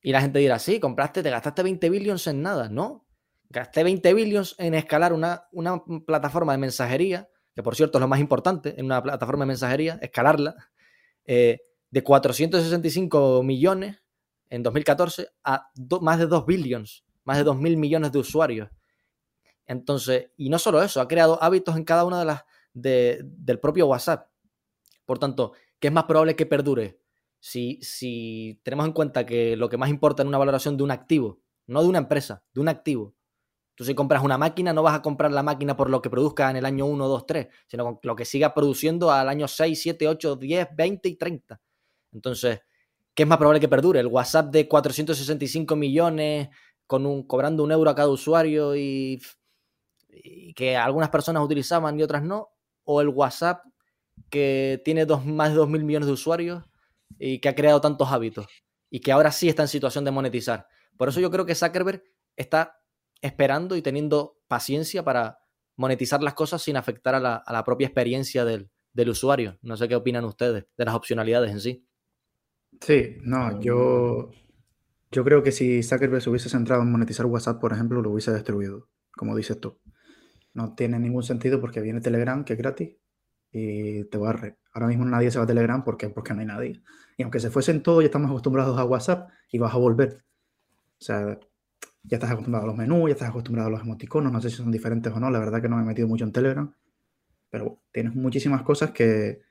Y 0.00 0.12
la 0.12 0.22
gente 0.22 0.38
dirá, 0.38 0.58
sí, 0.58 0.80
compraste, 0.80 1.22
te 1.22 1.30
gastaste 1.30 1.62
20 1.62 1.90
billions 1.90 2.26
en 2.26 2.40
nada. 2.40 2.70
No, 2.70 3.06
Gasté 3.52 3.82
20 3.82 4.14
billions 4.14 4.54
en 4.58 4.74
escalar 4.74 5.12
una, 5.12 5.48
una 5.50 5.82
plataforma 6.06 6.52
de 6.52 6.58
mensajería, 6.58 7.28
que 7.52 7.64
por 7.64 7.74
cierto 7.74 7.98
es 7.98 8.00
lo 8.00 8.06
más 8.06 8.20
importante 8.20 8.78
en 8.78 8.86
una 8.86 9.02
plataforma 9.02 9.42
de 9.42 9.48
mensajería, 9.48 9.98
escalarla, 10.00 10.54
eh, 11.24 11.58
de 11.90 12.04
465 12.04 13.42
millones 13.42 14.04
en 14.50 14.62
2014 14.62 15.28
a 15.44 15.70
más 16.02 16.18
de 16.18 16.26
2 16.26 16.44
billions, 16.44 17.04
más 17.24 17.38
de 17.38 17.44
2 17.44 17.56
mil 17.56 17.76
millones 17.76 18.12
de 18.12 18.18
usuarios. 18.18 18.68
Entonces, 19.66 20.30
y 20.36 20.50
no 20.50 20.58
solo 20.58 20.82
eso, 20.82 21.00
ha 21.00 21.08
creado 21.08 21.42
hábitos 21.42 21.76
en 21.76 21.84
cada 21.84 22.04
una 22.04 22.18
de 22.18 22.24
las 22.26 22.44
del 22.74 23.60
propio 23.60 23.86
WhatsApp. 23.86 24.28
Por 25.06 25.18
tanto, 25.18 25.52
¿qué 25.78 25.88
es 25.88 25.92
más 25.92 26.04
probable 26.04 26.36
que 26.36 26.46
perdure? 26.46 27.00
Si, 27.38 27.78
si 27.80 28.60
tenemos 28.62 28.86
en 28.86 28.92
cuenta 28.92 29.24
que 29.24 29.56
lo 29.56 29.68
que 29.68 29.78
más 29.78 29.88
importa 29.88 30.22
en 30.22 30.28
una 30.28 30.38
valoración 30.38 30.76
de 30.76 30.82
un 30.82 30.90
activo, 30.90 31.40
no 31.66 31.82
de 31.82 31.88
una 31.88 31.98
empresa, 31.98 32.44
de 32.52 32.60
un 32.60 32.68
activo, 32.68 33.14
Tú 33.80 33.86
si 33.86 33.94
compras 33.94 34.22
una 34.22 34.36
máquina, 34.36 34.74
no 34.74 34.82
vas 34.82 34.94
a 34.94 35.00
comprar 35.00 35.32
la 35.32 35.42
máquina 35.42 35.74
por 35.74 35.88
lo 35.88 36.02
que 36.02 36.10
produzca 36.10 36.50
en 36.50 36.56
el 36.56 36.66
año 36.66 36.84
1, 36.84 37.08
2, 37.08 37.24
3, 37.24 37.48
sino 37.66 37.98
lo 38.02 38.14
que 38.14 38.26
siga 38.26 38.52
produciendo 38.52 39.10
al 39.10 39.26
año 39.26 39.48
6, 39.48 39.80
7, 39.80 40.06
8, 40.06 40.36
10, 40.36 40.68
20 40.76 41.08
y 41.08 41.16
30. 41.16 41.62
Entonces, 42.12 42.60
¿qué 43.14 43.22
es 43.24 43.28
más 43.28 43.38
probable 43.38 43.60
que 43.60 43.68
perdure? 43.68 44.00
¿El 44.00 44.06
WhatsApp 44.06 44.50
de 44.50 44.68
465 44.68 45.76
millones 45.76 46.48
con 46.86 47.06
un, 47.06 47.26
cobrando 47.26 47.62
un 47.64 47.72
euro 47.72 47.90
a 47.90 47.94
cada 47.94 48.08
usuario 48.08 48.76
y, 48.76 49.20
que 50.56 50.76
algunas 50.76 51.08
personas 51.08 51.42
utilizaban 51.42 51.98
y 51.98 52.02
otras 52.02 52.22
no? 52.22 52.50
¿O 52.84 53.00
el 53.00 53.08
WhatsApp 53.08 53.64
que 54.28 54.82
tiene 54.84 55.06
dos, 55.06 55.24
más 55.24 55.50
de 55.50 55.56
2 55.56 55.68
mil 55.68 55.84
millones 55.84 56.06
de 56.06 56.12
usuarios 56.12 56.64
y 57.18 57.40
que 57.40 57.48
ha 57.48 57.54
creado 57.54 57.80
tantos 57.80 58.08
hábitos 58.10 58.46
y 58.90 59.00
que 59.00 59.12
ahora 59.12 59.32
sí 59.32 59.48
está 59.48 59.62
en 59.62 59.68
situación 59.68 60.04
de 60.04 60.10
monetizar? 60.10 60.66
Por 60.96 61.08
eso 61.08 61.20
yo 61.20 61.30
creo 61.30 61.46
que 61.46 61.54
Zuckerberg 61.54 62.02
está 62.36 62.80
esperando 63.22 63.76
y 63.76 63.82
teniendo 63.82 64.38
paciencia 64.48 65.04
para 65.04 65.38
monetizar 65.76 66.22
las 66.22 66.34
cosas 66.34 66.60
sin 66.60 66.76
afectar 66.76 67.14
a 67.14 67.20
la, 67.20 67.64
propia 67.64 67.86
experiencia 67.86 68.44
del, 68.44 68.70
usuario. 69.08 69.58
No 69.62 69.76
sé 69.76 69.88
qué 69.88 69.96
opinan 69.96 70.24
ustedes 70.24 70.66
de 70.76 70.84
las 70.84 70.94
opcionalidades 70.94 71.52
en 71.52 71.60
sí. 71.60 71.86
Sí, 72.80 73.18
no, 73.22 73.60
yo, 73.60 74.30
yo 75.10 75.24
creo 75.24 75.42
que 75.42 75.52
si 75.52 75.82
Zuckerberg 75.82 76.22
se 76.22 76.30
hubiese 76.30 76.48
centrado 76.48 76.82
en 76.82 76.90
monetizar 76.90 77.26
WhatsApp, 77.26 77.60
por 77.60 77.72
ejemplo, 77.72 78.00
lo 78.00 78.10
hubiese 78.10 78.32
destruido, 78.32 78.88
como 79.12 79.36
dices 79.36 79.60
tú. 79.60 79.78
No 80.54 80.74
tiene 80.74 80.98
ningún 80.98 81.22
sentido 81.22 81.60
porque 81.60 81.80
viene 81.80 82.00
Telegram, 82.00 82.44
que 82.44 82.54
es 82.54 82.58
gratis, 82.58 82.96
y 83.52 84.04
te 84.04 84.18
barre. 84.18 84.56
Ahora 84.72 84.86
mismo 84.86 85.04
nadie 85.04 85.30
se 85.30 85.38
va 85.38 85.44
a 85.44 85.46
Telegram 85.46 85.84
porque, 85.84 86.08
porque 86.08 86.32
no 86.34 86.40
hay 86.40 86.46
nadie. 86.46 86.82
Y 87.16 87.22
aunque 87.22 87.40
se 87.40 87.50
fuesen 87.50 87.82
todos, 87.82 88.02
ya 88.02 88.06
estamos 88.06 88.30
acostumbrados 88.30 88.78
a 88.78 88.84
WhatsApp 88.84 89.30
y 89.50 89.58
vas 89.58 89.74
a 89.74 89.78
volver. 89.78 90.24
O 91.00 91.04
sea, 91.04 91.38
ya 92.02 92.16
estás 92.16 92.30
acostumbrado 92.30 92.64
a 92.64 92.68
los 92.68 92.76
menús, 92.76 93.08
ya 93.08 93.12
estás 93.12 93.28
acostumbrado 93.28 93.68
a 93.68 93.72
los 93.72 93.82
emoticonos, 93.82 94.32
no 94.32 94.40
sé 94.40 94.50
si 94.50 94.56
son 94.56 94.70
diferentes 94.70 95.12
o 95.12 95.20
no, 95.20 95.30
la 95.30 95.38
verdad 95.38 95.60
que 95.60 95.68
no 95.68 95.76
me 95.76 95.82
he 95.82 95.86
metido 95.86 96.08
mucho 96.08 96.24
en 96.24 96.32
Telegram, 96.32 96.74
pero 97.50 97.82
tienes 97.92 98.14
muchísimas 98.14 98.62
cosas 98.62 98.92
que, 98.92 99.42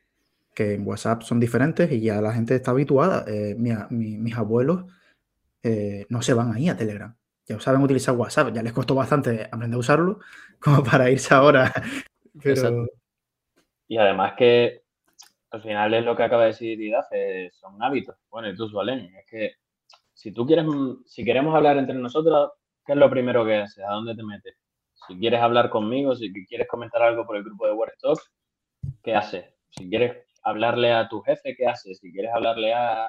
en 0.55 0.85
WhatsApp 0.87 1.23
son 1.23 1.39
diferentes 1.39 1.91
y 1.91 2.01
ya 2.01 2.21
la 2.21 2.33
gente 2.33 2.55
está 2.55 2.71
habituada. 2.71 3.25
Eh, 3.27 3.55
mis 3.57 4.37
abuelos 4.37 4.85
eh, 5.63 6.05
no 6.09 6.21
se 6.21 6.33
van 6.33 6.53
ahí 6.53 6.69
a 6.69 6.77
Telegram, 6.77 7.15
ya 7.45 7.59
saben 7.59 7.81
utilizar 7.81 8.15
WhatsApp, 8.15 8.53
ya 8.53 8.63
les 8.63 8.73
costó 8.73 8.95
bastante 8.95 9.43
aprender 9.51 9.75
a 9.75 9.79
usarlo 9.79 10.19
como 10.59 10.83
para 10.83 11.09
irse 11.09 11.33
ahora. 11.33 11.71
Y 13.91 13.97
además 13.97 14.33
que 14.37 14.83
al 15.49 15.63
final 15.63 15.91
es 15.95 16.05
lo 16.05 16.15
que 16.15 16.21
acaba 16.21 16.43
de 16.43 16.49
decir 16.49 16.79
Idafe, 16.79 17.49
son 17.51 17.81
hábitos. 17.81 18.15
Bueno, 18.29 18.47
y 18.47 18.55
tú, 18.55 18.71
Valen, 18.71 19.15
es 19.15 19.25
que 19.25 19.53
si 20.13 20.31
tú 20.31 20.45
quieres, 20.45 20.65
si 21.07 21.25
queremos 21.25 21.55
hablar 21.55 21.77
entre 21.77 21.95
nosotros, 21.95 22.51
¿qué 22.85 22.91
es 22.91 22.97
lo 22.99 23.09
primero 23.09 23.43
que 23.43 23.55
haces? 23.55 23.83
¿A 23.83 23.93
dónde 23.93 24.15
te 24.15 24.23
metes? 24.23 24.55
Si 25.07 25.17
quieres 25.17 25.41
hablar 25.41 25.71
conmigo, 25.71 26.15
si 26.15 26.31
quieres 26.45 26.67
comentar 26.67 27.01
algo 27.01 27.25
por 27.25 27.35
el 27.35 27.43
grupo 27.43 27.65
de 27.65 27.73
Word 27.73 27.93
¿qué 29.01 29.15
haces? 29.15 29.45
Si 29.71 29.89
quieres 29.89 30.28
hablarle 30.49 30.91
a 30.91 31.07
tu 31.07 31.21
jefe, 31.21 31.55
¿qué 31.55 31.67
haces? 31.67 31.99
Si 31.99 32.11
quieres 32.11 32.31
hablarle 32.33 32.73
a, 32.73 33.05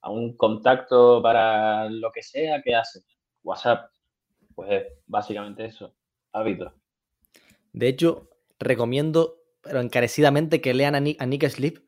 a 0.00 0.10
un 0.10 0.36
contacto 0.36 1.22
para 1.22 1.88
lo 1.90 2.10
que 2.12 2.22
sea, 2.22 2.62
¿qué 2.62 2.74
haces? 2.74 3.04
WhatsApp. 3.42 3.90
Pues 4.54 4.84
básicamente 5.06 5.66
eso, 5.66 5.94
hábitos. 6.32 6.72
De 7.72 7.88
hecho, 7.88 8.30
recomiendo, 8.58 9.42
pero 9.60 9.80
encarecidamente, 9.80 10.60
que 10.60 10.74
lean 10.74 10.94
a 10.94 11.00
Nick, 11.00 11.48
Sleep 11.48 11.84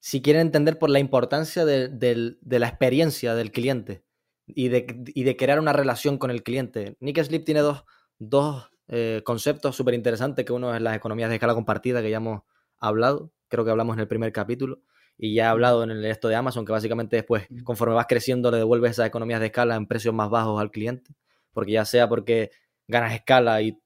si 0.00 0.22
quieren 0.22 0.42
entender 0.42 0.78
por 0.78 0.90
la 0.90 0.98
importancia 0.98 1.64
de 1.64 2.36
la 2.42 2.68
experiencia 2.68 3.34
del 3.34 3.50
cliente 3.50 4.06
y 4.46 4.68
de, 4.68 5.36
crear 5.36 5.58
una 5.58 5.72
relación 5.72 6.18
con 6.18 6.30
el 6.30 6.42
cliente. 6.42 6.96
Nick 7.00 7.22
Sleep 7.22 7.44
tiene 7.44 7.60
dos, 7.60 7.84
dos 8.18 8.70
eh, 8.88 9.22
conceptos 9.24 9.74
súper 9.74 9.94
interesantes, 9.94 10.44
que 10.44 10.52
uno 10.52 10.74
es 10.74 10.80
las 10.80 10.96
economías 10.96 11.28
de 11.28 11.36
escala 11.36 11.54
compartida, 11.54 12.00
que 12.00 12.10
ya 12.10 12.18
hemos 12.18 12.42
hablado, 12.78 13.32
creo 13.48 13.64
que 13.64 13.70
hablamos 13.70 13.96
en 13.96 14.00
el 14.00 14.08
primer 14.08 14.32
capítulo, 14.32 14.80
y 15.18 15.34
ya 15.34 15.44
he 15.44 15.46
hablado 15.48 15.82
en 15.82 15.90
el 15.90 16.04
esto 16.04 16.28
de 16.28 16.34
Amazon, 16.34 16.64
que 16.64 16.72
básicamente 16.72 17.16
después, 17.16 17.46
conforme 17.64 17.94
vas 17.94 18.06
creciendo, 18.06 18.50
le 18.50 18.58
devuelves 18.58 18.92
esas 18.92 19.06
economías 19.06 19.40
de 19.40 19.46
escala 19.46 19.76
en 19.76 19.86
precios 19.86 20.14
más 20.14 20.30
bajos 20.30 20.60
al 20.60 20.70
cliente, 20.70 21.14
porque 21.52 21.72
ya 21.72 21.84
sea 21.84 22.08
porque 22.08 22.50
ganas 22.86 23.14
escala 23.14 23.62
y, 23.62 23.78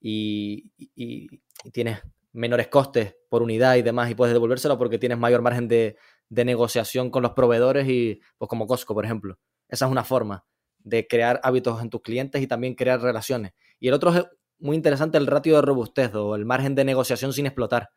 y, 0.00 0.72
y 0.76 1.40
tienes 1.72 2.00
menores 2.32 2.68
costes 2.68 3.16
por 3.28 3.42
unidad 3.42 3.76
y 3.76 3.82
demás, 3.82 4.10
y 4.10 4.14
puedes 4.14 4.32
devolvérselo 4.32 4.78
porque 4.78 4.98
tienes 4.98 5.18
mayor 5.18 5.42
margen 5.42 5.68
de, 5.68 5.96
de 6.32 6.46
negociación 6.46 7.10
con 7.10 7.22
los 7.22 7.32
proveedores 7.32 7.86
y 7.86 8.20
pues 8.38 8.48
como 8.48 8.66
Costco, 8.66 8.94
por 8.94 9.04
ejemplo. 9.04 9.38
Esa 9.68 9.84
es 9.84 9.92
una 9.92 10.02
forma 10.02 10.46
de 10.78 11.06
crear 11.06 11.40
hábitos 11.44 11.82
en 11.82 11.90
tus 11.90 12.00
clientes 12.00 12.40
y 12.40 12.46
también 12.46 12.74
crear 12.74 13.02
relaciones. 13.02 13.52
Y 13.78 13.88
el 13.88 13.94
otro 13.94 14.14
es 14.14 14.24
muy 14.58 14.74
interesante 14.74 15.18
el 15.18 15.26
ratio 15.26 15.56
de 15.56 15.62
robustez 15.62 16.14
o 16.14 16.34
el 16.34 16.46
margen 16.46 16.74
de 16.74 16.84
negociación 16.84 17.34
sin 17.34 17.44
explotar, 17.44 17.90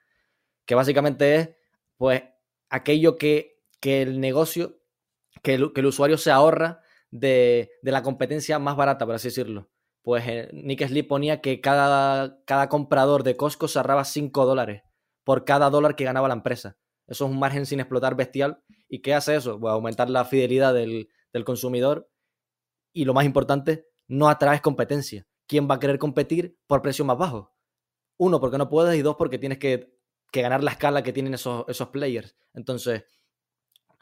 que 0.65 0.75
básicamente 0.75 1.35
es 1.35 1.49
pues 1.97 2.23
aquello 2.69 3.17
que, 3.17 3.61
el 3.81 4.19
negocio, 4.19 4.79
que 5.43 5.53
el, 5.53 5.85
usuario 5.85 6.17
se 6.17 6.31
ahorra 6.31 6.81
de, 7.11 7.71
la 7.83 8.01
competencia 8.01 8.57
más 8.59 8.75
barata, 8.75 9.05
por 9.05 9.15
así 9.15 9.27
decirlo. 9.27 9.69
Pues 10.01 10.23
eh, 10.27 10.49
Nick 10.53 10.87
Sleep 10.87 11.07
ponía 11.07 11.41
que 11.41 11.61
cada, 11.61 12.43
cada 12.45 12.69
comprador 12.69 13.23
de 13.23 13.37
Costco 13.37 13.67
se 13.67 13.79
ahorraba 13.79 14.05
5 14.05 14.45
dólares 14.45 14.83
por 15.23 15.45
cada 15.45 15.69
dólar 15.69 15.95
que 15.95 16.03
ganaba 16.03 16.27
la 16.27 16.35
empresa. 16.35 16.77
Eso 17.07 17.25
es 17.25 17.31
un 17.31 17.39
margen 17.39 17.65
sin 17.65 17.79
explotar 17.79 18.15
bestial. 18.15 18.63
¿Y 18.87 19.01
qué 19.01 19.13
hace 19.13 19.35
eso? 19.35 19.59
Pues 19.59 19.71
aumentar 19.71 20.09
la 20.09 20.25
fidelidad 20.25 20.73
del, 20.73 21.09
del 21.33 21.45
consumidor 21.45 22.09
y 22.93 23.05
lo 23.05 23.13
más 23.13 23.25
importante, 23.25 23.87
no 24.07 24.29
atraes 24.29 24.61
competencia. 24.61 25.27
¿Quién 25.47 25.67
va 25.69 25.75
a 25.75 25.79
querer 25.79 25.99
competir 25.99 26.57
por 26.65 26.81
precio 26.81 27.03
más 27.03 27.17
bajo? 27.17 27.53
Uno, 28.17 28.39
porque 28.39 28.57
no 28.57 28.69
puedes 28.69 28.97
y 28.97 29.01
dos, 29.01 29.15
porque 29.17 29.37
tienes 29.37 29.59
que, 29.59 29.94
ganar 30.41 30.63
la 30.63 30.71
escala 30.71 31.03
que 31.03 31.13
tienen 31.13 31.33
esos, 31.33 31.65
esos 31.67 31.89
players. 31.89 32.35
Entonces, 32.53 33.03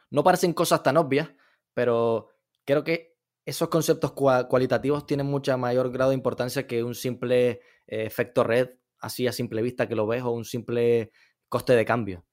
no 0.10 0.24
parecen 0.24 0.54
cosas 0.54 0.84
tan 0.84 0.98
obvias, 0.98 1.30
pero 1.74 2.30
creo 2.66 2.84
que 2.84 3.16
esos 3.46 3.68
conceptos 3.68 4.14
cualitativos 4.14 5.06
tienen 5.06 5.26
mucha 5.26 5.58
mayor 5.58 5.92
grado 5.92 6.12
de 6.12 6.16
importancia 6.16 6.66
que 6.66 6.84
un 6.84 6.96
simple 6.96 7.62
eh, 7.88 8.06
efecto 8.06 8.44
red, 8.44 8.70
así 9.00 9.28
a 9.28 9.32
simple 9.32 9.62
vista 9.62 9.88
que 9.88 9.96
lo 9.96 10.08
ves, 10.08 10.24
o 10.24 10.32
un 10.32 10.46
simple 10.46 11.12
coste 11.50 11.74
de 11.74 11.86
cambio. 11.86 12.26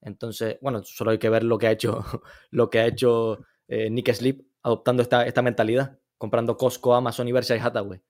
Entonces, 0.00 0.58
bueno, 0.60 0.82
solo 0.84 1.10
hay 1.12 1.18
que 1.18 1.30
ver 1.30 1.42
lo 1.42 1.58
que 1.58 1.66
ha 1.68 1.72
hecho, 1.72 2.04
lo 2.50 2.70
que 2.70 2.80
ha 2.80 2.86
hecho 2.86 3.44
eh, 3.68 3.90
Nick 3.90 4.12
Sleep 4.12 4.46
adoptando 4.62 5.02
esta, 5.02 5.26
esta 5.26 5.42
mentalidad, 5.42 5.98
comprando 6.18 6.56
Costco, 6.56 6.94
Amazon 6.94 7.28
y 7.28 7.32
Hathaway. 7.32 8.00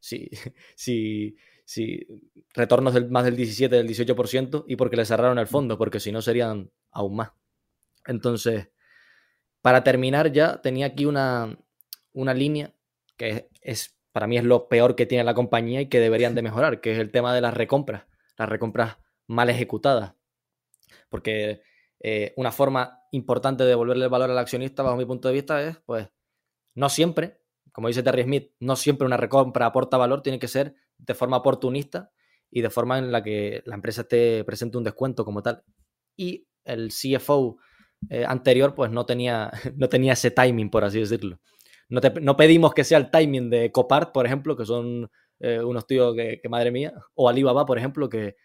sí, 0.00 0.30
sí, 0.74 1.36
sí, 1.64 2.06
retornos 2.52 2.94
del, 2.94 3.10
más 3.10 3.24
del 3.24 3.36
17, 3.36 3.74
del 3.74 3.88
18% 3.88 4.64
y 4.68 4.76
porque 4.76 4.96
le 4.96 5.04
cerraron 5.04 5.38
el 5.38 5.46
fondo, 5.46 5.78
porque 5.78 6.00
si 6.00 6.12
no 6.12 6.22
serían 6.22 6.70
aún 6.90 7.16
más. 7.16 7.32
Entonces, 8.06 8.68
para 9.62 9.82
terminar 9.82 10.32
ya, 10.32 10.60
tenía 10.60 10.86
aquí 10.86 11.06
una, 11.06 11.58
una 12.12 12.34
línea 12.34 12.74
que 13.16 13.48
es, 13.60 13.96
para 14.12 14.26
mí 14.26 14.36
es 14.36 14.44
lo 14.44 14.68
peor 14.68 14.94
que 14.94 15.06
tiene 15.06 15.24
la 15.24 15.34
compañía 15.34 15.80
y 15.80 15.88
que 15.88 16.00
deberían 16.00 16.34
de 16.34 16.42
mejorar, 16.42 16.80
que 16.80 16.92
es 16.92 16.98
el 16.98 17.10
tema 17.10 17.34
de 17.34 17.40
las 17.40 17.54
recompras, 17.54 18.04
las 18.36 18.48
recompras 18.48 18.98
mal 19.26 19.50
ejecutadas. 19.50 20.14
Porque 21.08 21.62
eh, 22.00 22.34
una 22.36 22.52
forma 22.52 23.00
importante 23.12 23.62
de 23.62 23.70
devolverle 23.70 24.04
el 24.04 24.10
valor 24.10 24.30
al 24.30 24.38
accionista, 24.38 24.82
bajo 24.82 24.96
mi 24.96 25.06
punto 25.06 25.28
de 25.28 25.34
vista, 25.34 25.62
es, 25.62 25.78
pues, 25.86 26.08
no 26.74 26.88
siempre, 26.88 27.40
como 27.74 27.88
dice 27.88 28.04
Terry 28.04 28.22
Smith, 28.22 28.52
no 28.60 28.76
siempre 28.76 29.04
una 29.04 29.16
recompra 29.16 29.66
aporta 29.66 29.96
valor, 29.96 30.22
tiene 30.22 30.38
que 30.38 30.46
ser 30.46 30.76
de 30.96 31.12
forma 31.12 31.38
oportunista 31.38 32.12
y 32.48 32.60
de 32.60 32.70
forma 32.70 32.98
en 32.98 33.10
la 33.10 33.20
que 33.20 33.64
la 33.66 33.74
empresa 33.74 34.02
esté 34.02 34.44
presente 34.44 34.78
un 34.78 34.84
descuento 34.84 35.24
como 35.24 35.42
tal. 35.42 35.64
Y 36.16 36.46
el 36.64 36.90
CFO 36.90 37.58
eh, 38.10 38.24
anterior, 38.24 38.76
pues 38.76 38.92
no 38.92 39.04
tenía, 39.04 39.50
no 39.76 39.88
tenía 39.88 40.12
ese 40.12 40.30
timing, 40.30 40.70
por 40.70 40.84
así 40.84 41.00
decirlo. 41.00 41.40
No, 41.88 42.00
no 42.22 42.36
pedimos 42.36 42.74
que 42.74 42.84
sea 42.84 42.96
el 42.96 43.10
timing 43.10 43.50
de 43.50 43.72
Copart, 43.72 44.12
por 44.12 44.24
ejemplo, 44.24 44.56
que 44.56 44.66
son 44.66 45.10
eh, 45.40 45.58
unos 45.60 45.84
tíos 45.84 46.14
que, 46.14 46.40
madre 46.48 46.70
mía, 46.70 46.94
o 47.14 47.28
Alibaba, 47.28 47.66
por 47.66 47.76
ejemplo, 47.76 48.08
que, 48.08 48.36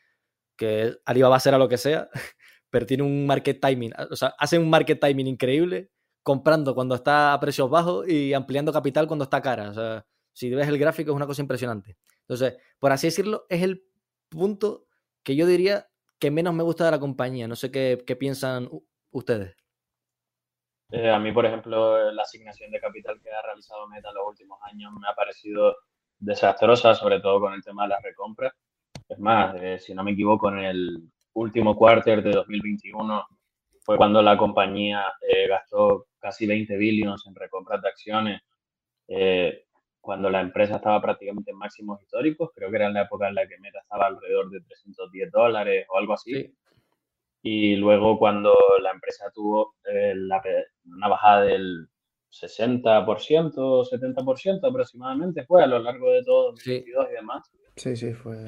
que 0.58 0.96
Alibaba 1.06 1.40
será 1.40 1.60
lo 1.60 1.70
que 1.70 1.78
sea, 1.78 2.10
pero 2.72 2.88
tiene 2.88 3.04
un 3.04 3.28
market 3.28 3.62
timing, 3.62 3.94
o 4.10 4.16
sea, 4.16 4.34
hace 4.40 4.58
un 4.58 4.72
market 4.72 5.00
timing 5.00 5.28
increíble 5.28 5.92
comprando 6.30 6.76
cuando 6.76 6.94
está 6.94 7.34
a 7.34 7.40
precios 7.40 7.68
bajos 7.72 8.08
y 8.08 8.36
ampliando 8.36 8.72
capital 8.72 9.08
cuando 9.08 9.24
está 9.24 9.42
cara. 9.42 9.72
O 9.72 9.74
sea, 9.74 10.06
si 10.32 10.48
ves 10.52 10.68
el 10.68 10.78
gráfico 10.78 11.10
es 11.10 11.16
una 11.16 11.26
cosa 11.26 11.42
impresionante. 11.42 11.98
Entonces, 12.20 12.56
por 12.78 12.92
así 12.92 13.08
decirlo, 13.08 13.48
es 13.50 13.64
el 13.64 13.84
punto 14.30 14.86
que 15.24 15.36
yo 15.36 15.48
diría 15.48 15.88
que 16.20 16.30
menos 16.30 16.54
me 16.54 16.62
gusta 16.62 16.86
de 16.86 16.92
la 16.92 17.00
compañía. 17.00 17.48
No 17.48 17.56
sé 17.56 17.72
qué, 17.72 17.98
piensan 18.20 18.70
ustedes. 19.10 19.58
Eh, 20.92 21.10
a 21.10 21.18
mí, 21.18 21.32
por 21.32 21.48
ejemplo, 21.48 22.12
la 22.12 22.22
asignación 22.22 22.70
de 22.70 22.80
capital 22.80 23.20
que 23.24 23.32
ha 23.32 23.42
realizado 23.42 23.88
Meta 23.88 24.10
en 24.10 24.14
los 24.14 24.28
últimos 24.28 24.60
años 24.72 24.92
me 25.02 25.08
ha 25.08 25.16
parecido 25.16 25.78
desastrosa, 26.20 26.94
sobre 26.94 27.22
todo 27.22 27.40
con 27.40 27.54
el 27.54 27.64
tema 27.64 27.86
de 27.86 27.90
las 27.90 28.04
recompras. 28.04 28.54
Es 29.08 29.18
más, 29.18 29.56
eh, 29.60 29.80
si 29.80 29.96
no 29.96 30.04
me 30.04 30.12
equivoco, 30.12 30.50
en 30.50 30.60
el 30.60 31.10
último 31.34 31.76
quarter 31.76 32.22
de 32.22 32.34
2021 32.34 33.26
fue 33.82 33.98
cuando 33.98 34.22
la 34.22 34.38
compañía 34.38 35.12
eh, 35.28 35.48
gastó 35.48 36.06
casi 36.20 36.46
20 36.46 36.78
billones 36.78 37.26
en 37.28 37.36
recompras 37.36 37.82
de 37.82 37.90
acciones, 37.90 38.42
eh, 39.08 39.66
cuando 40.00 40.30
la 40.30 40.42
empresa 40.42 40.78
estaba 40.78 41.02
prácticamente 41.02 41.52
en 41.52 41.58
máximos 41.58 42.02
históricos, 42.02 42.52
creo 42.56 42.70
que 42.70 42.76
era 42.78 42.88
en 42.88 42.94
la 42.94 43.04
época 43.04 43.28
en 43.28 43.36
la 43.36 43.48
que 43.48 43.60
Meta 43.60 43.80
estaba 43.80 44.08
alrededor 44.08 44.50
de 44.50 44.62
310 44.62 45.32
dólares 45.32 45.86
o 45.90 45.98
algo 45.98 46.14
así. 46.14 46.54
Y 47.42 47.76
luego 47.76 48.18
cuando 48.18 48.56
la 48.82 48.92
empresa 48.92 49.32
tuvo 49.34 49.76
eh, 49.86 50.14
una 50.86 51.08
bajada 51.08 51.44
del 51.44 51.88
60%, 52.32 53.04
70% 53.04 54.70
aproximadamente, 54.70 55.46
fue 55.46 55.64
a 55.64 55.68
lo 55.68 55.80
largo 55.80 56.12
de 56.12 56.24
todo 56.24 56.52
2022 56.52 57.08
y 57.10 57.14
demás. 57.14 57.52
Sí, 57.76 57.96
sí, 57.96 58.14
fue 58.14 58.46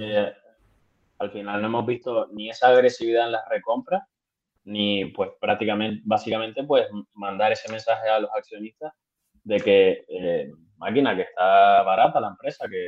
al 1.22 1.32
final 1.32 1.61
no 1.61 1.67
hemos 1.67 1.86
visto 1.86 2.28
ni 2.34 2.49
esa 2.49 2.69
agresividad 2.69 3.28
en 3.28 3.34
las 3.34 3.47
recompras, 3.47 4.01
ni 4.72 5.05
pues 5.05 5.32
prácticamente, 5.39 6.01
básicamente, 6.05 6.63
pues 6.63 6.88
mandar 7.13 7.51
ese 7.51 7.69
mensaje 7.69 8.07
a 8.07 8.19
los 8.19 8.32
accionistas 8.34 8.93
de 9.43 9.59
que 9.59 10.05
eh, 10.07 10.51
máquina 10.78 11.15
que 11.15 11.24
está 11.24 11.84
barata 11.84 12.22
la 12.22 12.30
empresa, 12.30 12.67
que 12.69 12.88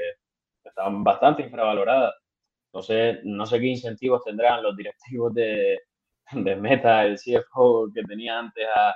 está 0.64 0.86
bastante 0.90 1.44
infravalorada. 1.44 2.14
Entonces, 2.72 3.20
no 3.24 3.46
sé 3.46 3.60
qué 3.60 3.68
incentivos 3.68 4.24
tendrán 4.24 4.64
los 4.64 4.76
directivos 4.76 5.34
de, 5.34 5.80
de 6.32 6.56
Meta, 6.56 7.06
el 7.06 7.18
CFO 7.18 7.90
que 7.94 8.04
tenía 8.04 8.40
antes 8.40 8.66
a, 8.74 8.96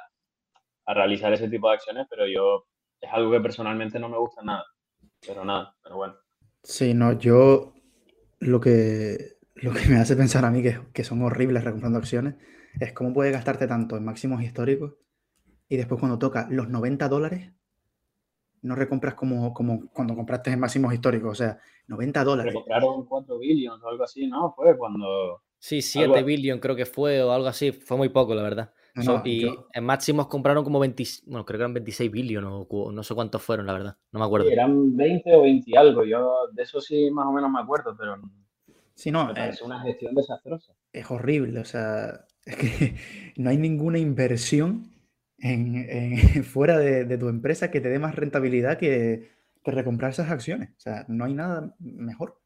a 0.85 0.93
realizar 0.93 1.33
ese 1.33 1.49
tipo 1.49 1.67
de 1.67 1.75
acciones, 1.75 2.07
pero 2.09 2.25
yo 2.25 2.65
es 3.01 3.09
algo 3.11 3.31
que 3.31 3.41
personalmente 3.41 3.99
no 3.99 4.09
me 4.09 4.17
gusta 4.17 4.41
nada. 4.43 4.65
Pero 5.25 5.43
nada, 5.43 5.75
pero 5.83 5.97
bueno. 5.97 6.15
Sí, 6.63 6.93
no, 6.93 7.13
yo 7.19 7.73
lo 8.39 8.61
que, 8.61 9.17
lo 9.55 9.73
que 9.73 9.85
me 9.88 9.97
hace 9.97 10.15
pensar 10.15 10.45
a 10.45 10.51
mí 10.51 10.63
que, 10.63 10.79
que 10.93 11.03
son 11.03 11.21
horribles 11.21 11.63
recomprando 11.63 11.99
acciones 11.99 12.35
es 12.80 12.93
cómo 12.93 13.13
puedes 13.13 13.34
gastarte 13.34 13.67
tanto 13.67 13.97
en 13.97 14.05
máximos 14.05 14.41
históricos 14.41 14.93
y 15.69 15.78
después 15.78 15.99
cuando 15.99 16.17
toca 16.17 16.47
los 16.49 16.69
90 16.69 17.07
dólares 17.09 17.51
no 18.61 18.75
recompras 18.75 19.13
como, 19.13 19.53
como 19.53 19.88
cuando 19.91 20.15
compraste 20.15 20.51
en 20.51 20.59
máximos 20.59 20.93
históricos, 20.93 21.32
o 21.32 21.36
sea, 21.36 21.59
90 21.88 22.23
dólares. 22.23 22.53
Recompraron 22.53 23.05
4 23.05 23.39
billones 23.39 23.84
o 23.84 23.88
algo 23.88 24.03
así, 24.03 24.28
¿no? 24.28 24.51
Fue 24.55 24.75
cuando... 24.78 25.43
Sí, 25.59 25.82
7 25.82 26.23
billones 26.23 26.61
creo 26.61 26.75
que 26.75 26.86
fue 26.86 27.22
o 27.22 27.31
algo 27.31 27.47
así, 27.47 27.72
fue 27.72 27.97
muy 27.97 28.10
poco, 28.10 28.34
la 28.34 28.43
verdad. 28.43 28.73
y 29.26 29.45
en 29.73 29.84
máximos 29.84 30.27
compraron 30.27 30.64
como 30.64 30.80
20, 30.80 31.03
bueno, 31.27 31.45
creo 31.45 31.60
que 31.60 31.64
eran 31.64 31.73
26 31.73 32.11
billones 32.11 32.49
o 32.69 32.91
no 32.91 33.03
sé 33.03 33.15
cuántos 33.15 33.41
fueron, 33.41 33.68
la 33.68 33.73
verdad, 33.73 33.97
no 34.11 34.19
me 34.19 34.26
acuerdo. 34.26 34.49
eran 34.49 34.95
20 34.95 35.35
o 35.35 35.41
20 35.43 35.69
y 35.69 35.76
algo, 35.76 36.03
yo 36.03 36.47
de 36.52 36.64
eso 36.64 36.81
sí 36.81 37.10
más 37.11 37.26
o 37.27 37.31
menos 37.31 37.52
me 37.52 37.60
acuerdo, 37.60 37.95
pero 37.97 38.19
Sí, 38.97 39.11
no, 39.11 39.31
es 39.31 39.61
una 39.61 39.80
gestión 39.81 40.15
desastrosa. 40.15 40.73
Es 40.91 41.11
horrible, 41.11 41.60
o 41.60 41.65
sea, 41.65 42.26
es 42.48 42.56
que 42.56 42.95
no 43.38 43.49
hay 43.49 43.57
ninguna 43.57 43.99
inversión 43.99 44.91
en, 45.38 46.44
fuera 46.44 46.80
de, 46.80 47.18
tu 47.18 47.30
empresa 47.30 47.69
que 47.69 47.82
te 47.82 47.90
dé 47.90 47.99
más 47.99 48.15
rentabilidad 48.15 48.78
que, 48.78 49.30
que, 49.64 49.72
recomprar 49.72 50.11
esas 50.11 50.32
acciones. 50.32 50.69
O 50.78 50.80
sea, 50.80 51.06
no 51.07 51.26
hay 51.26 51.34
nada 51.34 51.76
mejor. 51.80 52.41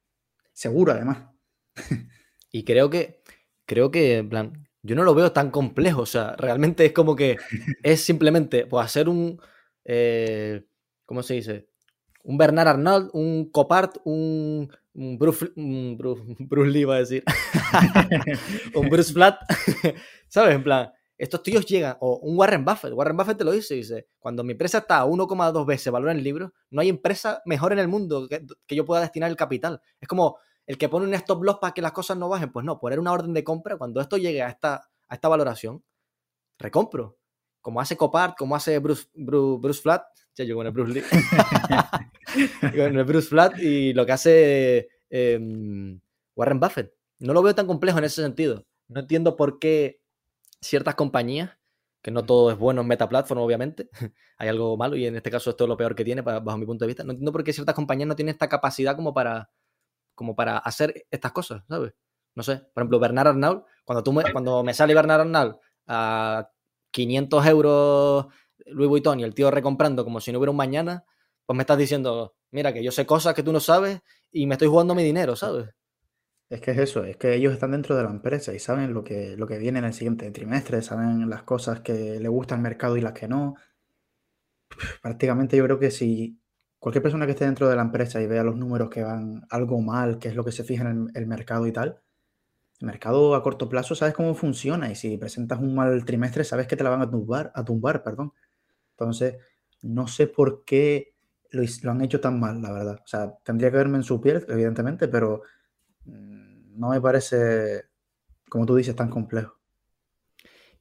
Seguro, 0.53 0.91
además. 0.91 1.29
Y 2.51 2.65
creo 2.65 2.89
que, 2.89 3.21
creo 3.65 3.91
que, 3.91 4.17
en 4.17 4.29
plan, 4.29 4.67
yo 4.83 4.95
no 4.95 5.03
lo 5.03 5.15
veo 5.15 5.31
tan 5.31 5.51
complejo. 5.51 6.01
O 6.01 6.05
sea, 6.05 6.35
realmente 6.35 6.85
es 6.85 6.91
como 6.91 7.15
que 7.15 7.37
es 7.83 8.01
simplemente 8.01 8.65
pues, 8.65 8.85
hacer 8.85 9.07
un. 9.07 9.39
Eh, 9.85 10.65
¿Cómo 11.05 11.23
se 11.23 11.35
dice? 11.35 11.67
Un 12.23 12.37
Bernard 12.37 12.67
Arnault, 12.67 13.09
un 13.13 13.49
Copart, 13.51 13.97
un 14.03 14.71
Bruce, 14.93 15.51
Bruce, 15.55 16.71
Lee, 16.71 16.85
va 16.85 16.95
a 16.95 16.99
decir. 16.99 17.23
un 18.75 18.89
Bruce 18.89 19.13
Flat. 19.13 19.39
¿Sabes? 20.27 20.55
En 20.55 20.63
plan, 20.63 20.91
estos 21.17 21.43
tíos 21.43 21.65
llegan, 21.65 21.97
o 21.99 22.17
un 22.17 22.37
Warren 22.37 22.65
Buffett. 22.65 22.93
Warren 22.93 23.15
Buffett 23.15 23.37
te 23.37 23.43
lo 23.43 23.51
dice, 23.51 23.75
dice, 23.75 24.07
cuando 24.17 24.43
mi 24.43 24.53
empresa 24.53 24.79
está 24.79 25.01
a 25.01 25.05
1,2 25.05 25.65
veces 25.67 25.93
valor 25.93 26.09
en 26.09 26.17
el 26.17 26.23
libro, 26.23 26.53
no 26.71 26.81
hay 26.81 26.89
empresa 26.89 27.43
mejor 27.45 27.73
en 27.73 27.79
el 27.79 27.87
mundo 27.87 28.27
que, 28.27 28.75
yo 28.75 28.85
pueda 28.85 29.01
destinar 29.01 29.29
el 29.29 29.37
capital. 29.37 29.81
Es 29.99 30.07
como 30.07 30.37
el 30.65 30.77
que 30.79 30.89
pone 30.89 31.05
un 31.05 31.13
stop 31.13 31.43
loss 31.43 31.59
para 31.59 31.73
que 31.73 31.81
las 31.83 31.91
cosas 31.91 32.17
no 32.17 32.27
bajen. 32.27 32.51
Pues 32.51 32.65
no, 32.65 32.79
poner 32.79 32.99
una 32.99 33.11
orden 33.11 33.33
de 33.33 33.43
compra, 33.43 33.77
cuando 33.77 34.01
esto 34.01 34.17
llegue 34.17 34.41
a 34.41 34.49
esta, 34.49 34.89
a 35.07 35.15
esta 35.15 35.27
valoración, 35.27 35.83
recompro. 36.57 37.19
Como 37.61 37.79
hace 37.79 37.95
Copart, 37.95 38.35
como 38.35 38.55
hace 38.55 38.79
Bruce, 38.79 39.07
Bruce, 39.13 39.79
Flat. 39.79 40.03
Ya 40.35 40.45
llegó 40.45 40.61
el 40.63 40.71
Bruce 40.71 40.93
Lee. 40.93 41.03
con 42.61 42.97
el 42.97 43.03
Bruce 43.03 43.27
Flat 43.27 43.59
y 43.59 43.93
lo 43.93 44.05
que 44.05 44.11
hace 44.11 44.89
em, 45.09 45.99
Warren 46.35 46.59
Buffett. 46.59 46.93
No 47.19 47.33
lo 47.33 47.43
veo 47.43 47.53
tan 47.53 47.67
complejo 47.67 47.97
en 47.99 48.05
ese 48.05 48.21
sentido. 48.21 48.65
No 48.87 49.01
entiendo 49.01 49.35
por 49.35 49.59
qué 49.59 50.01
ciertas 50.61 50.95
compañías 50.95 51.57
que 52.01 52.11
no 52.11 52.25
todo 52.25 52.51
es 52.51 52.57
bueno 52.57 52.81
en 52.81 52.87
Meta 52.87 53.07
Platform, 53.07 53.41
obviamente. 53.41 53.89
Hay 54.37 54.49
algo 54.49 54.75
malo 54.75 54.95
y 54.95 55.05
en 55.05 55.15
este 55.15 55.29
caso 55.29 55.51
esto 55.51 55.65
es 55.65 55.67
lo 55.67 55.77
peor 55.77 55.95
que 55.95 56.03
tiene, 56.03 56.21
bajo 56.21 56.57
mi 56.57 56.65
punto 56.65 56.83
de 56.83 56.87
vista. 56.87 57.03
No 57.03 57.11
entiendo 57.11 57.31
por 57.31 57.43
qué 57.43 57.53
ciertas 57.53 57.75
compañías 57.75 58.07
no 58.07 58.15
tienen 58.15 58.33
esta 58.33 58.49
capacidad 58.49 58.95
como 58.95 59.13
para, 59.13 59.51
como 60.15 60.35
para 60.35 60.57
hacer 60.57 61.05
estas 61.11 61.31
cosas, 61.31 61.63
¿sabes? 61.67 61.93
No 62.33 62.43
sé, 62.43 62.57
por 62.73 62.81
ejemplo, 62.81 62.99
Bernard 62.99 63.27
Arnault, 63.27 63.65
cuando, 63.83 64.03
tú 64.03 64.13
me, 64.13 64.23
cuando 64.31 64.63
me 64.63 64.73
sale 64.73 64.95
Bernard 64.95 65.21
Arnault 65.21 65.59
a 65.85 66.49
500 66.91 67.45
euros 67.45 68.27
Louis 68.71 68.89
Vuitton 68.89 69.19
y 69.19 69.23
el 69.23 69.33
tío 69.33 69.51
recomprando 69.51 70.03
como 70.03 70.19
si 70.19 70.31
no 70.31 70.39
hubiera 70.39 70.51
un 70.51 70.57
mañana, 70.57 71.05
pues 71.45 71.55
me 71.55 71.63
estás 71.63 71.77
diciendo, 71.77 72.35
mira, 72.51 72.73
que 72.73 72.83
yo 72.83 72.91
sé 72.91 73.05
cosas 73.05 73.33
que 73.33 73.43
tú 73.43 73.51
no 73.53 73.59
sabes 73.59 74.01
y 74.31 74.47
me 74.47 74.55
estoy 74.55 74.67
jugando 74.67 74.95
mi 74.95 75.03
dinero, 75.03 75.35
¿sabes? 75.35 75.69
Es 76.49 76.59
que 76.59 76.71
es 76.71 76.77
eso, 76.79 77.05
es 77.05 77.15
que 77.15 77.33
ellos 77.33 77.53
están 77.53 77.71
dentro 77.71 77.95
de 77.95 78.03
la 78.03 78.09
empresa 78.09 78.53
y 78.53 78.59
saben 78.59 78.93
lo 78.93 79.05
que, 79.05 79.37
lo 79.37 79.47
que 79.47 79.57
viene 79.57 79.79
en 79.79 79.85
el 79.85 79.93
siguiente 79.93 80.29
trimestre, 80.31 80.81
saben 80.81 81.29
las 81.29 81.43
cosas 81.43 81.79
que 81.79 82.19
le 82.19 82.27
gusta 82.27 82.55
al 82.55 82.61
mercado 82.61 82.97
y 82.97 83.01
las 83.01 83.13
que 83.13 83.29
no. 83.29 83.55
Prácticamente 85.01 85.55
yo 85.55 85.63
creo 85.63 85.79
que 85.79 85.91
si 85.91 86.41
cualquier 86.77 87.03
persona 87.03 87.25
que 87.25 87.31
esté 87.33 87.45
dentro 87.45 87.69
de 87.69 87.75
la 87.77 87.83
empresa 87.83 88.21
y 88.21 88.27
vea 88.27 88.43
los 88.43 88.57
números 88.57 88.89
que 88.89 89.01
van 89.01 89.45
algo 89.49 89.79
mal, 89.81 90.19
que 90.19 90.27
es 90.27 90.35
lo 90.35 90.43
que 90.43 90.51
se 90.51 90.65
fija 90.65 90.89
en 90.89 91.09
el, 91.13 91.25
mercado 91.27 91.67
y 91.67 91.71
tal, 91.71 92.01
el 92.81 92.87
mercado 92.87 93.35
a 93.35 93.43
corto 93.43 93.69
plazo 93.69 93.95
sabes 93.95 94.13
cómo 94.13 94.35
funciona 94.35 94.91
y 94.91 94.95
si 94.95 95.17
presentas 95.17 95.59
un 95.59 95.73
mal 95.73 96.03
trimestre 96.03 96.43
sabes 96.43 96.67
que 96.67 96.75
te 96.75 96.83
la 96.83 96.89
van 96.89 97.01
a 97.01 97.09
tumbar, 97.09 97.51
a 97.55 97.63
tumbar, 97.63 98.03
perdón. 98.03 98.33
Entonces, 99.01 99.37
no 99.81 100.07
sé 100.07 100.27
por 100.27 100.63
qué 100.65 101.15
lo, 101.49 101.63
lo 101.83 101.91
han 101.91 102.01
hecho 102.01 102.19
tan 102.19 102.39
mal, 102.39 102.61
la 102.61 102.71
verdad. 102.71 102.99
O 103.03 103.07
sea, 103.07 103.33
tendría 103.43 103.71
que 103.71 103.77
verme 103.77 103.97
en 103.97 104.03
su 104.03 104.21
piel, 104.21 104.45
evidentemente, 104.47 105.07
pero 105.07 105.41
Mm, 106.05 106.79
no 106.79 106.89
me 106.89 107.01
parece, 107.01 107.85
como 108.49 108.65
tú 108.65 108.75
dices, 108.75 108.95
tan 108.95 109.09
complejo. 109.09 109.57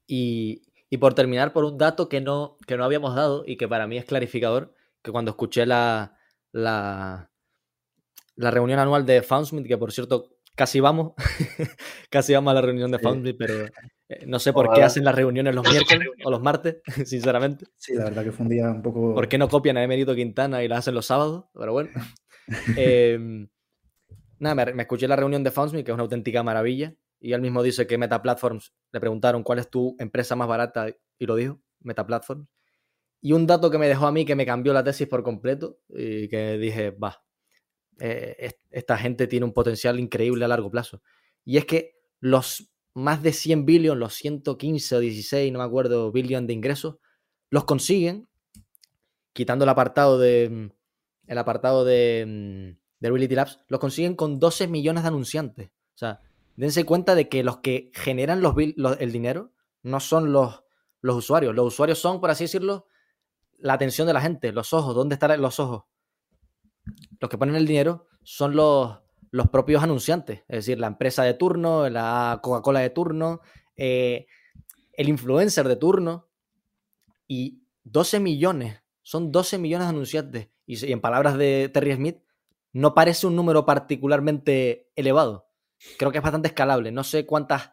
Y, 0.06 0.62
por 0.98 1.14
terminar, 1.14 1.52
por 1.52 1.64
un 1.64 1.78
dato 1.78 2.08
que 2.08 2.20
no, 2.20 2.58
que 2.66 2.76
no 2.76 2.84
habíamos 2.84 3.14
dado 3.14 3.44
y 3.46 3.56
que 3.56 3.68
para 3.68 3.86
mí 3.86 3.96
es 3.96 4.04
clarificador, 4.04 4.74
que 5.02 5.12
cuando 5.12 5.30
escuché 5.30 5.64
la, 5.64 6.18
la, 6.50 7.30
la 8.34 8.50
reunión 8.50 8.80
anual 8.80 9.06
de 9.06 9.22
Foundsmith, 9.22 9.68
que 9.68 9.78
por 9.78 9.92
cierto 9.92 10.30
casi 10.56 10.80
vamos, 10.80 11.12
casi 12.10 12.34
vamos 12.34 12.50
a 12.50 12.54
la 12.54 12.62
reunión 12.62 12.90
de 12.90 12.98
Foundsmith, 12.98 13.36
pero 13.38 13.66
no 14.26 14.38
sé 14.38 14.52
por 14.52 14.72
qué 14.72 14.82
hacen 14.82 15.04
las 15.04 15.14
reuniones 15.14 15.54
los 15.54 15.68
miércoles 15.68 16.08
o 16.24 16.30
los 16.30 16.42
martes, 16.42 16.78
sinceramente. 17.04 17.66
Sí, 17.76 17.94
la 17.94 18.04
verdad 18.04 18.24
que 18.24 18.32
fue 18.32 18.44
un 18.44 18.50
día 18.50 18.70
un 18.70 18.82
poco... 18.82 19.14
¿Por 19.14 19.28
qué 19.28 19.38
no 19.38 19.48
copian 19.48 19.76
a 19.76 19.82
Emerito 19.82 20.14
Quintana 20.14 20.62
y 20.62 20.68
las 20.68 20.80
hacen 20.80 20.94
los 20.94 21.06
sábados? 21.06 21.44
Pero 21.54 21.72
bueno. 21.72 21.90
eh, 22.76 23.46
Nada, 24.40 24.72
me, 24.72 24.82
escuché 24.82 25.06
la 25.06 25.16
reunión 25.16 25.44
de 25.44 25.50
Foundsme, 25.50 25.84
que 25.84 25.90
es 25.90 25.94
una 25.94 26.02
auténtica 26.02 26.42
maravilla, 26.42 26.94
y 27.20 27.34
él 27.34 27.42
mismo 27.42 27.62
dice 27.62 27.86
que 27.86 27.98
Meta 27.98 28.22
Platforms, 28.22 28.72
le 28.90 28.98
preguntaron 28.98 29.42
cuál 29.42 29.58
es 29.58 29.68
tu 29.68 29.94
empresa 29.98 30.34
más 30.34 30.48
barata, 30.48 30.88
y 31.18 31.26
lo 31.26 31.36
dijo, 31.36 31.60
Meta 31.80 32.06
Platforms. 32.06 32.48
Y 33.20 33.32
un 33.32 33.46
dato 33.46 33.70
que 33.70 33.76
me 33.76 33.86
dejó 33.86 34.06
a 34.06 34.12
mí, 34.12 34.24
que 34.24 34.34
me 34.34 34.46
cambió 34.46 34.72
la 34.72 34.82
tesis 34.82 35.06
por 35.06 35.22
completo, 35.22 35.80
y 35.90 36.26
que 36.28 36.56
dije, 36.56 36.90
va, 36.90 37.22
eh, 38.00 38.54
esta 38.70 38.96
gente 38.96 39.26
tiene 39.26 39.44
un 39.44 39.52
potencial 39.52 40.00
increíble 40.00 40.46
a 40.46 40.48
largo 40.48 40.70
plazo. 40.70 41.02
Y 41.44 41.58
es 41.58 41.66
que 41.66 41.96
los 42.18 42.69
más 42.94 43.22
de 43.22 43.32
100 43.32 43.66
billones, 43.66 43.98
los 43.98 44.14
115 44.14 44.96
o 44.96 45.00
16, 45.00 45.52
no 45.52 45.58
me 45.60 45.64
acuerdo, 45.64 46.10
billones 46.12 46.46
de 46.48 46.54
ingresos, 46.54 46.96
los 47.50 47.64
consiguen, 47.64 48.28
quitando 49.32 49.64
el 49.64 49.68
apartado 49.68 50.18
de, 50.18 50.72
el 51.26 51.38
apartado 51.38 51.84
de, 51.84 52.76
de 53.00 53.08
Reality 53.08 53.34
Labs, 53.34 53.60
lo 53.68 53.78
consiguen 53.78 54.14
con 54.14 54.38
12 54.38 54.68
millones 54.68 55.02
de 55.02 55.08
anunciantes. 55.08 55.68
O 55.68 55.98
sea, 56.00 56.20
dense 56.56 56.84
cuenta 56.84 57.14
de 57.14 57.28
que 57.28 57.42
los 57.42 57.58
que 57.58 57.90
generan 57.94 58.40
los, 58.40 58.54
el 58.98 59.12
dinero 59.12 59.52
no 59.82 60.00
son 60.00 60.32
los, 60.32 60.62
los 61.00 61.16
usuarios. 61.16 61.54
Los 61.54 61.68
usuarios 61.68 61.98
son, 61.98 62.20
por 62.20 62.30
así 62.30 62.44
decirlo, 62.44 62.86
la 63.58 63.74
atención 63.74 64.06
de 64.06 64.12
la 64.12 64.20
gente, 64.20 64.52
los 64.52 64.72
ojos. 64.72 64.94
¿Dónde 64.94 65.14
están 65.14 65.40
los 65.40 65.58
ojos? 65.58 65.84
Los 67.18 67.30
que 67.30 67.38
ponen 67.38 67.56
el 67.56 67.66
dinero 67.66 68.06
son 68.22 68.56
los, 68.56 68.98
los 69.30 69.48
propios 69.48 69.82
anunciantes, 69.82 70.40
es 70.48 70.56
decir, 70.56 70.78
la 70.78 70.88
empresa 70.88 71.22
de 71.22 71.34
turno, 71.34 71.88
la 71.88 72.40
Coca-Cola 72.42 72.80
de 72.80 72.90
turno, 72.90 73.40
eh, 73.76 74.26
el 74.92 75.08
influencer 75.08 75.68
de 75.68 75.76
turno. 75.76 76.28
Y 77.26 77.62
12 77.84 78.18
millones, 78.18 78.82
son 79.02 79.30
12 79.30 79.58
millones 79.58 79.86
de 79.86 79.90
anunciantes. 79.90 80.48
y 80.66 80.92
en 80.92 81.00
palabras 81.00 81.36
de 81.38 81.70
Terry 81.72 81.94
Smith, 81.94 82.18
no 82.72 82.94
parece 82.94 83.26
un 83.26 83.36
número 83.36 83.66
particularmente 83.66 84.90
elevado. 84.96 85.48
Creo 85.98 86.12
que 86.12 86.18
es 86.18 86.22
bastante 86.22 86.48
escalable. 86.48 86.92
No 86.92 87.04
sé 87.04 87.26
cuántas. 87.26 87.70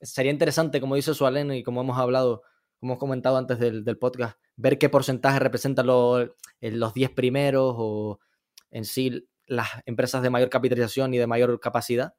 Sería 0.00 0.32
interesante, 0.32 0.80
como 0.80 0.96
dice 0.96 1.14
Sualen 1.14 1.52
y 1.52 1.62
como 1.62 1.80
hemos 1.82 1.98
hablado, 1.98 2.42
como 2.80 2.92
hemos 2.92 3.00
comentado 3.00 3.36
antes 3.36 3.58
del, 3.58 3.98
podcast, 3.98 4.38
ver 4.56 4.78
qué 4.78 4.88
porcentaje 4.88 5.38
representan 5.38 5.86
los, 5.86 6.30
los 6.60 6.94
10 6.94 7.10
primeros 7.10 7.74
o 7.76 8.20
en 8.70 8.84
sí 8.84 9.28
las 9.52 9.68
empresas 9.86 10.22
de 10.22 10.30
mayor 10.30 10.50
capitalización 10.50 11.14
y 11.14 11.18
de 11.18 11.26
mayor 11.26 11.58
capacidad. 11.60 12.14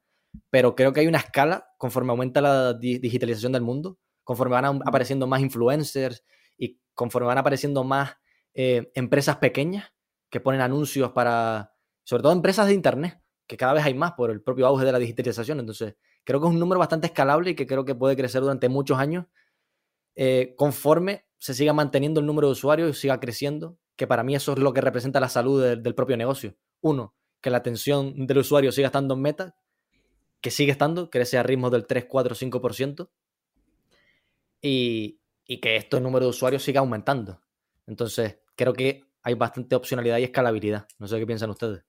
Pero 0.50 0.74
creo 0.74 0.92
que 0.92 1.00
hay 1.00 1.06
una 1.06 1.18
escala 1.18 1.66
conforme 1.78 2.10
aumenta 2.10 2.40
la 2.40 2.74
digitalización 2.74 3.52
del 3.52 3.62
mundo, 3.62 3.98
conforme 4.24 4.54
van 4.54 4.80
apareciendo 4.84 5.26
más 5.26 5.40
influencers 5.40 6.24
y 6.58 6.80
conforme 6.94 7.28
van 7.28 7.38
apareciendo 7.38 7.84
más 7.84 8.16
eh, 8.54 8.90
empresas 8.94 9.36
pequeñas 9.36 9.92
que 10.30 10.40
ponen 10.40 10.60
anuncios 10.60 11.12
para, 11.12 11.72
sobre 12.04 12.22
todo 12.22 12.32
empresas 12.32 12.66
de 12.66 12.74
Internet, 12.74 13.20
que 13.46 13.56
cada 13.56 13.74
vez 13.74 13.84
hay 13.84 13.94
más 13.94 14.12
por 14.12 14.30
el 14.30 14.42
propio 14.42 14.66
auge 14.66 14.84
de 14.84 14.92
la 14.92 14.98
digitalización. 14.98 15.60
Entonces, 15.60 15.96
creo 16.24 16.40
que 16.40 16.46
es 16.46 16.52
un 16.52 16.58
número 16.58 16.78
bastante 16.78 17.06
escalable 17.06 17.50
y 17.50 17.54
que 17.54 17.66
creo 17.66 17.84
que 17.84 17.94
puede 17.94 18.16
crecer 18.16 18.40
durante 18.40 18.68
muchos 18.68 18.98
años 18.98 19.26
eh, 20.16 20.54
conforme 20.56 21.26
se 21.38 21.54
siga 21.54 21.72
manteniendo 21.72 22.20
el 22.20 22.26
número 22.26 22.48
de 22.48 22.52
usuarios 22.52 22.96
y 22.96 23.00
siga 23.00 23.20
creciendo, 23.20 23.78
que 23.96 24.06
para 24.06 24.22
mí 24.22 24.34
eso 24.34 24.52
es 24.52 24.58
lo 24.58 24.72
que 24.72 24.80
representa 24.80 25.20
la 25.20 25.28
salud 25.28 25.76
del 25.76 25.94
propio 25.94 26.16
negocio. 26.16 26.56
Uno, 26.80 27.14
que 27.44 27.50
la 27.50 27.58
atención 27.58 28.26
del 28.26 28.38
usuario 28.38 28.72
siga 28.72 28.86
estando 28.86 29.12
en 29.12 29.20
meta, 29.20 29.54
que 30.40 30.50
sigue 30.50 30.72
estando, 30.72 31.10
crece 31.10 31.36
a 31.36 31.42
ritmos 31.42 31.70
del 31.70 31.86
3, 31.86 32.06
4, 32.06 32.34
5%, 32.34 33.10
y, 34.62 35.20
y 35.44 35.60
que 35.60 35.76
este 35.76 36.00
número 36.00 36.24
de 36.24 36.30
usuarios 36.30 36.62
siga 36.62 36.80
aumentando. 36.80 37.42
Entonces, 37.86 38.40
creo 38.56 38.72
que 38.72 39.02
hay 39.22 39.34
bastante 39.34 39.76
opcionalidad 39.76 40.16
y 40.16 40.24
escalabilidad. 40.24 40.88
No 40.98 41.06
sé 41.06 41.18
qué 41.18 41.26
piensan 41.26 41.50
ustedes. 41.50 41.84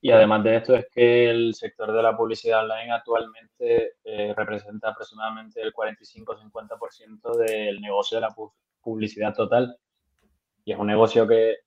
Y 0.00 0.10
además 0.10 0.42
de 0.42 0.56
esto 0.56 0.74
es 0.74 0.86
que 0.90 1.30
el 1.30 1.54
sector 1.54 1.92
de 1.92 2.02
la 2.02 2.16
publicidad 2.16 2.64
online 2.64 2.90
actualmente 2.90 3.92
eh, 4.02 4.34
representa 4.36 4.88
aproximadamente 4.88 5.62
el 5.62 5.72
45-50% 5.72 7.36
del 7.36 7.80
negocio 7.80 8.16
de 8.16 8.22
la 8.22 8.34
publicidad 8.80 9.32
total. 9.34 9.78
Y 10.64 10.72
es 10.72 10.78
un 10.80 10.88
negocio 10.88 11.28
que 11.28 11.65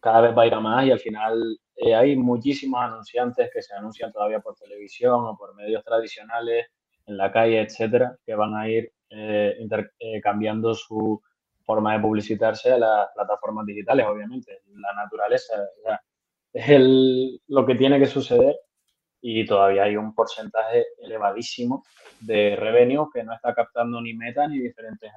cada 0.00 0.20
vez 0.22 0.36
va 0.36 0.42
a 0.42 0.46
ir 0.46 0.54
a 0.54 0.60
más 0.60 0.86
y 0.86 0.90
al 0.90 0.98
final 0.98 1.58
eh, 1.76 1.94
hay 1.94 2.16
muchísimos 2.16 2.80
anunciantes 2.80 3.50
que 3.52 3.62
se 3.62 3.74
anuncian 3.74 4.12
todavía 4.12 4.40
por 4.40 4.54
televisión 4.56 5.24
o 5.24 5.36
por 5.36 5.54
medios 5.54 5.84
tradicionales, 5.84 6.66
en 7.06 7.16
la 7.16 7.32
calle, 7.32 7.60
etcétera, 7.60 8.16
que 8.24 8.34
van 8.34 8.54
a 8.54 8.68
ir 8.68 8.92
eh, 9.10 9.56
cambiando 10.22 10.74
su 10.74 11.20
forma 11.64 11.94
de 11.94 12.00
publicitarse 12.00 12.72
a 12.72 12.78
las 12.78 13.08
plataformas 13.14 13.66
digitales, 13.66 14.06
obviamente. 14.06 14.62
La 14.74 14.92
naturaleza, 14.94 15.54
es 16.52 16.68
el, 16.68 17.40
lo 17.48 17.64
que 17.66 17.74
tiene 17.74 17.98
que 17.98 18.06
suceder 18.06 18.56
y 19.20 19.44
todavía 19.44 19.84
hay 19.84 19.96
un 19.96 20.14
porcentaje 20.14 20.86
elevadísimo 20.98 21.84
de 22.20 22.56
revenue 22.56 23.08
que 23.12 23.22
no 23.22 23.34
está 23.34 23.54
captando 23.54 24.00
ni 24.00 24.14
Meta 24.14 24.48
ni 24.48 24.58
diferentes 24.58 25.10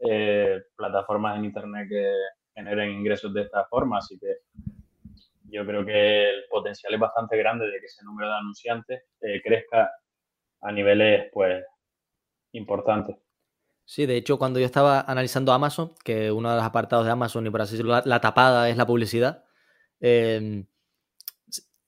eh, 0.00 0.60
plataformas 0.74 1.38
en 1.38 1.44
Internet 1.44 1.88
que 1.88 2.12
generen 2.56 2.90
ingresos 2.90 3.32
de 3.32 3.42
esta 3.42 3.64
forma. 3.66 3.98
Así 3.98 4.18
que 4.18 4.38
yo 5.44 5.64
creo 5.64 5.86
que 5.86 6.30
el 6.30 6.44
potencial 6.50 6.94
es 6.94 7.00
bastante 7.00 7.36
grande 7.36 7.66
de 7.66 7.78
que 7.78 7.86
ese 7.86 8.04
número 8.04 8.28
de 8.28 8.34
anunciantes 8.34 9.02
eh, 9.20 9.40
crezca 9.44 9.88
a 10.62 10.72
niveles 10.72 11.30
pues 11.32 11.64
importantes. 12.52 13.16
Sí, 13.84 14.06
de 14.06 14.16
hecho, 14.16 14.36
cuando 14.36 14.58
yo 14.58 14.66
estaba 14.66 15.02
analizando 15.02 15.52
Amazon, 15.52 15.94
que 16.02 16.32
uno 16.32 16.50
de 16.50 16.56
los 16.56 16.64
apartados 16.64 17.06
de 17.06 17.12
Amazon, 17.12 17.46
y 17.46 17.50
por 17.50 17.62
así 17.62 17.74
decirlo, 17.74 18.02
la 18.04 18.20
tapada 18.20 18.68
es 18.68 18.76
la 18.76 18.84
publicidad, 18.84 19.46
Em, 20.00 20.66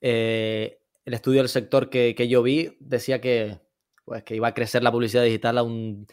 eh, 0.00 0.78
el 1.04 1.14
estudio 1.14 1.40
del 1.40 1.48
sector 1.48 1.90
que, 1.90 2.14
yo 2.28 2.42
vi 2.42 2.76
decía 2.80 3.20
que, 3.20 3.60
pues, 4.04 4.22
que 4.24 4.36
iba 4.36 4.48
a 4.48 4.54
crecer 4.54 4.82
la 4.82 4.92
publicidad 4.92 5.24
digital 5.24 5.58
a 5.58 5.62
un 5.62 6.06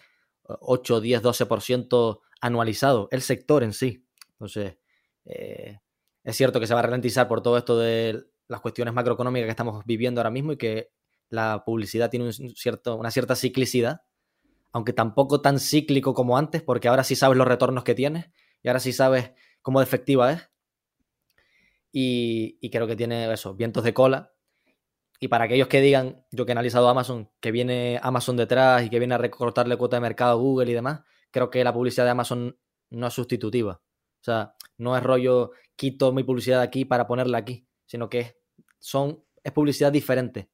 8, 0.44 1.02
10, 1.02 1.22
12% 1.22 2.22
anualizado, 2.42 3.08
el 3.12 3.22
sector 3.22 3.64
en 3.64 3.74
sí. 3.74 4.05
Entonces, 4.36 4.78
eh, 5.26 5.80
es 6.24 6.36
cierto 6.36 6.60
que 6.60 6.68
se 6.68 6.74
va 6.74 6.80
a 6.80 6.84
ralentizar 6.84 7.28
por 7.28 7.42
todo 7.42 7.58
esto 7.58 7.78
de 7.78 8.26
las 8.48 8.62
cuestiones 8.62 8.94
macroeconómicas 8.94 9.48
que 9.48 9.52
estamos 9.52 9.86
viviendo 9.86 10.22
ahora 10.22 10.32
mismo 10.32 10.52
y 10.52 10.58
que 10.58 10.92
la 11.30 11.64
publicidad 11.66 12.10
tiene 12.10 12.30
una 12.88 13.12
cierta 13.12 13.36
ciclicidad, 13.36 14.02
aunque 14.72 14.94
tampoco 14.94 15.42
tan 15.42 15.60
cíclico 15.60 16.14
como 16.14 16.38
antes, 16.38 16.62
porque 16.62 16.88
ahora 16.88 17.04
sí 17.04 17.16
sabes 17.16 17.38
los 17.38 17.48
retornos 17.48 17.84
que 17.84 17.96
tienes 17.96 18.30
y 18.62 18.68
ahora 18.68 18.80
sí 18.80 18.94
sabes 18.94 19.32
cómo 19.62 19.82
efectiva 19.82 20.32
es. 20.32 20.50
Y, 21.92 22.70
creo 22.72 22.88
que 22.88 22.96
tiene 22.98 23.32
eso, 23.32 23.56
vientos 23.56 23.84
de 23.84 23.94
cola. 23.94 24.34
y 25.20 25.30
para 25.30 25.46
aquellos 25.46 25.70
que 25.70 25.82
digan, 25.82 26.26
yo 26.32 26.46
que 26.46 26.52
he 26.52 26.54
analizado 26.54 26.90
Amazon, 26.90 27.32
que 27.40 27.52
viene 27.52 28.00
Amazon 28.04 28.36
detrás 28.36 28.84
y 28.86 28.90
que 28.90 29.00
viene 29.00 29.16
a 29.16 29.18
recortarle 29.18 29.78
cuota 29.78 29.98
de 29.98 30.02
mercado 30.02 30.32
a 30.32 30.36
Google 30.36 30.70
y 30.72 30.74
demás, 30.74 31.02
creo 31.32 31.50
que 31.50 31.64
la 31.64 31.74
publicidad 31.74 32.06
de 32.06 32.12
Amazon 32.12 32.60
no 32.90 33.08
es 33.08 33.14
sustitutiva. 33.14 33.82
O 34.26 34.32
sea, 34.32 34.56
no 34.80 34.98
es 34.98 35.04
rollo, 35.04 35.52
quito 35.76 36.12
mi 36.12 36.24
publicidad 36.24 36.60
aquí 36.60 36.84
para 36.84 37.06
ponerla 37.06 37.38
aquí, 37.38 37.68
sino 37.86 38.10
que 38.10 38.40
son, 38.80 39.24
es 39.44 39.52
publicidad 39.52 39.92
diferente. 39.92 40.50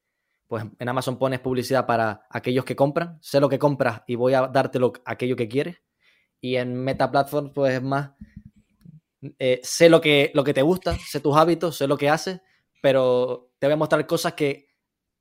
Pues 0.46 0.66
en 0.78 0.90
Amazon 0.90 1.18
pones 1.18 1.40
publicidad 1.40 1.86
para 1.86 2.28
aquellos 2.30 2.66
que 2.66 2.76
compran, 2.76 3.18
sé 3.22 3.40
lo 3.40 3.48
que 3.48 3.58
compras 3.58 4.02
y 4.08 4.16
voy 4.16 4.34
a 4.34 4.48
dártelo 4.48 4.92
aquello 5.06 5.38
que 5.38 5.48
quieres. 5.48 5.78
Y 6.42 6.58
en 6.58 6.76
Meta 6.76 7.10
Platform, 7.10 7.54
pues 7.54 7.76
es 7.76 7.82
más, 7.82 8.12
eh, 9.40 9.62
sé 9.64 9.88
lo 9.88 10.02
que, 10.02 10.32
lo 10.34 10.44
que 10.44 10.54
te 10.54 10.64
gusta, 10.64 10.98
sé 10.98 11.22
tus 11.22 11.38
hábitos, 11.38 11.78
sé 11.78 11.88
lo 11.88 11.98
que 11.98 12.10
haces, 12.10 12.42
pero 12.82 13.54
te 13.58 13.68
voy 13.68 13.76
a 13.76 13.78
mostrar 13.78 14.06
cosas 14.06 14.34
que 14.34 14.68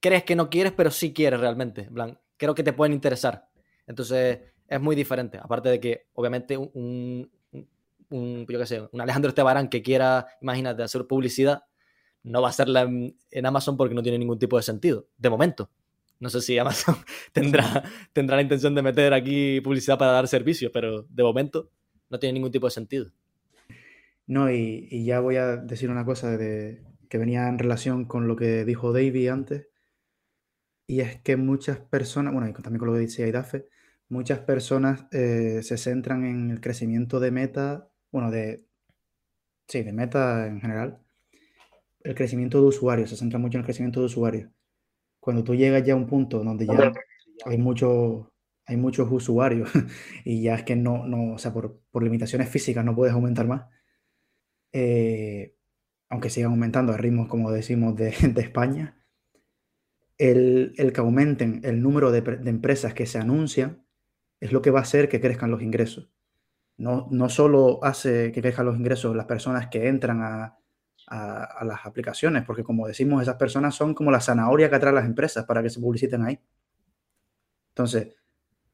crees 0.01 0.25
que 0.25 0.35
no 0.35 0.51
quieres, 0.51 0.73
pero 0.73 0.91
sí 0.91 1.13
quieres 1.13 1.39
realmente. 1.39 1.85
plan, 1.85 2.19
creo 2.37 2.57
que 2.57 2.65
te 2.65 2.73
pueden 2.73 2.95
interesar. 2.95 3.49
Entonces, 3.87 4.41
es 4.67 4.81
muy 4.81 4.97
diferente. 4.97 5.39
Aparte 5.41 5.69
de 5.69 5.79
que, 5.79 6.09
obviamente, 6.15 6.57
un, 6.57 7.31
un, 8.11 8.47
yo 8.49 8.59
qué 8.59 8.67
sé, 8.67 8.83
un 8.93 9.01
Alejandro 9.01 9.29
Estebarán 9.29 9.69
que 9.69 9.83
quiera, 9.83 10.27
imagínate, 10.41 10.83
hacer 10.83 11.07
publicidad, 11.07 11.65
no 12.23 12.43
va 12.43 12.49
a 12.49 12.51
hacerla 12.51 12.83
en, 12.83 13.47
Amazon 13.47 13.77
porque 13.77 13.95
no 13.95 14.03
tiene 14.03 14.19
ningún 14.19 14.39
tipo 14.39 14.57
de 14.57 14.63
sentido, 14.63 15.09
de 15.17 15.31
momento. 15.31 15.71
No 16.19 16.29
sé 16.29 16.43
si 16.43 16.59
Amazon 16.59 16.97
tendrá, 17.33 17.83
tendrá 18.13 18.37
la 18.37 18.43
intención 18.43 18.75
de 18.75 18.83
meter 18.83 19.15
aquí 19.15 19.61
publicidad 19.63 19.99
para 19.99 20.13
dar 20.13 20.29
servicio, 20.29 20.71
pero 20.73 21.05
de 21.09 21.23
momento 21.23 21.71
no 22.11 22.19
tiene 22.19 22.35
ningún 22.35 22.51
tipo 22.51 22.67
de 22.67 22.73
sentido. 22.73 23.11
No, 24.27 24.51
y, 24.51 25.05
ya 25.05 25.21
voy 25.21 25.37
a 25.37 25.57
decir 25.57 25.91
una 25.91 26.05
cosa 26.05 26.37
que 26.39 27.19
venía 27.19 27.49
en 27.49 27.59
relación 27.59 28.05
con 28.05 28.29
lo 28.29 28.37
que 28.37 28.65
dijo 28.65 28.93
David 28.93 29.29
antes, 29.29 29.71
y 30.91 31.03
es 31.03 31.21
que 31.21 31.37
muchas 31.37 31.79
personas, 31.79 32.33
bueno, 32.33 32.49
y 32.49 32.53
también 32.53 32.81
con 32.81 32.89
lo 32.89 32.95
que 32.95 33.03
decía 33.03 33.29
Idafe, 33.29 33.69
muchas 34.09 34.41
personas 34.41 35.07
eh, 35.13 35.61
se 35.63 35.79
centran 35.79 36.25
en 36.25 36.51
el 36.51 36.61
crecimiento 36.61 37.21
de 37.21 37.31
meta, 37.31 37.90
bueno, 38.13 38.31
de, 38.31 38.65
sí, 39.69 39.83
de 39.83 39.93
meta 39.93 40.47
en 40.47 40.61
general, 40.61 40.99
el 42.03 42.15
crecimiento 42.15 42.61
de 42.61 42.69
usuarios, 42.69 43.11
se 43.11 43.17
centra 43.17 43.39
mucho 43.39 43.59
en 43.59 43.61
el 43.61 43.67
crecimiento 43.67 44.01
de 44.01 44.07
usuarios. 44.07 44.51
Cuando 45.21 45.45
tú 45.45 45.55
llegas 45.55 45.85
ya 45.85 45.93
a 45.93 45.97
un 45.97 46.07
punto 46.07 46.43
donde 46.43 46.67
ya 46.67 46.93
hay 47.45 47.59
muchos 47.59 48.27
hay 48.71 48.77
muchos 48.77 49.11
usuarios 49.11 49.69
y 50.25 50.43
ya 50.43 50.55
es 50.55 50.63
que 50.63 50.77
no, 50.77 51.05
no 51.07 51.35
o 51.35 51.39
sea, 51.39 51.53
por, 51.53 51.81
por 51.91 52.05
limitaciones 52.05 52.49
físicas 52.49 52.85
no 52.85 52.95
puedes 52.95 53.13
aumentar 53.13 53.47
más, 53.49 53.67
eh, 54.73 55.57
aunque 56.09 56.31
sigan 56.31 56.53
aumentando 56.53 56.93
a 56.93 56.97
ritmos, 56.97 57.29
como 57.29 57.51
decimos, 57.51 57.97
de, 57.97 58.13
de 58.35 58.41
España, 58.41 58.97
el, 60.19 60.75
el, 60.77 60.93
que 60.93 61.01
aumenten 61.01 61.63
el 61.65 61.83
número 61.83 62.13
de, 62.13 62.21
de, 62.21 62.51
empresas 62.51 62.95
que 62.95 63.07
se 63.07 63.19
anuncian 63.19 63.85
es 64.39 64.53
lo 64.53 64.63
que 64.63 64.71
va 64.71 64.81
a 64.81 64.83
hacer 64.83 65.09
que 65.09 65.21
crezcan 65.21 65.51
los 65.51 65.63
ingresos. 65.63 66.13
No, 66.81 67.09
no 67.11 67.29
solo 67.29 67.79
hace 67.83 68.33
que 68.33 68.41
crezcan 68.41 68.67
los 68.67 68.77
ingresos 68.77 69.15
las 69.15 69.27
personas 69.27 69.69
que 69.69 69.87
entran 69.87 70.23
a, 70.23 70.59
a, 71.11 71.65
las 71.65 71.85
aplicaciones, 71.85 72.45
porque 72.45 72.63
como 72.63 72.87
decimos, 72.87 73.21
esas 73.21 73.37
personas 73.37 73.75
son 73.75 73.95
como 73.95 74.11
la 74.11 74.21
zanahoria 74.21 74.71
que 74.71 74.77
atrae 74.77 74.93
las 74.93 75.05
empresas 75.05 75.45
para 75.45 75.63
que 75.63 75.69
se 75.69 75.81
publiciten 75.81 76.23
ahí. 76.23 76.41
Entonces, 77.71 78.15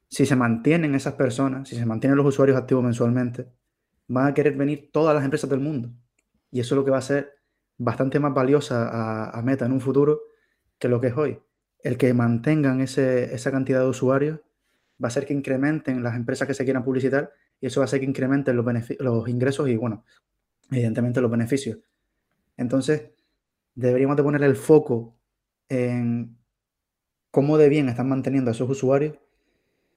si 0.08 0.26
se 0.26 0.36
mantienen 0.36 0.94
esas 0.94 1.14
personas, 1.14 1.68
si 1.68 1.76
se 1.76 1.86
mantienen 1.86 2.16
los 2.16 2.26
usuarios 2.26 2.56
activos 2.58 2.84
mensualmente, 2.84 3.48
van 4.08 4.28
a 4.28 4.34
querer 4.34 4.56
venir 4.56 4.90
todas 4.92 5.14
las 5.14 5.24
empresas 5.24 5.48
del 5.50 5.60
mundo. 5.60 5.90
Y 6.50 6.60
eso 6.60 6.74
es 6.74 6.76
lo 6.76 6.84
que 6.84 6.90
va 6.90 6.98
a 6.98 7.02
ser 7.02 7.32
bastante 7.78 8.20
más 8.20 8.32
valiosa 8.32 9.36
a, 9.36 9.42
Meta 9.42 9.66
en 9.66 9.72
un 9.72 9.80
futuro 9.80 10.20
que 10.78 10.88
lo 10.88 11.00
que 11.00 11.08
es 11.08 11.16
hoy. 11.16 11.40
El 11.82 11.98
que 11.98 12.12
mantengan 12.14 12.80
ese, 12.80 13.34
esa 13.34 13.50
cantidad 13.50 13.80
de 13.80 13.88
usuarios 13.88 14.40
va 15.02 15.06
a 15.06 15.08
hacer 15.08 15.26
que 15.26 15.34
incrementen 15.34 16.02
las 16.02 16.16
empresas 16.16 16.46
que 16.46 16.54
se 16.54 16.64
quieran 16.64 16.84
publicitar 16.84 17.32
y 17.60 17.66
eso 17.66 17.80
va 17.80 17.84
a 17.84 17.86
hacer 17.86 18.00
que 18.00 18.06
incrementen 18.06 18.56
los, 18.56 19.28
ingresos 19.28 19.68
y, 19.68 19.76
bueno, 19.76 20.04
evidentemente 20.70 21.20
los 21.20 21.30
beneficios. 21.30 21.78
Entonces, 22.56 23.10
deberíamos 23.74 24.16
de 24.16 24.22
poner 24.22 24.42
el 24.42 24.56
foco 24.56 25.16
en 25.68 26.36
cómo 27.30 27.58
de 27.58 27.68
bien 27.68 27.88
están 27.88 28.08
manteniendo 28.08 28.50
a 28.50 28.54
esos 28.54 28.68
usuarios 28.68 29.16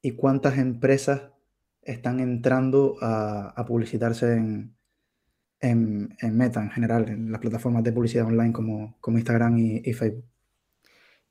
y 0.02 0.11
cuántas 0.11 0.57
empresas 0.57 1.31
están 1.81 2.19
entrando 2.19 2.98
a, 3.02 3.65
publicitarse 3.68 4.34
en, 4.34 4.76
en, 5.60 6.38
Meta 6.38 6.61
en 6.61 6.72
general, 6.72 7.10
en 7.10 7.31
las 7.31 7.41
plataformas 7.41 7.84
de 7.84 7.91
publicidad 7.91 8.26
online 8.26 8.53
como, 8.53 8.98
como 9.02 9.18
Instagram 9.18 9.57
y, 9.57 9.94
Facebook. 9.94 10.26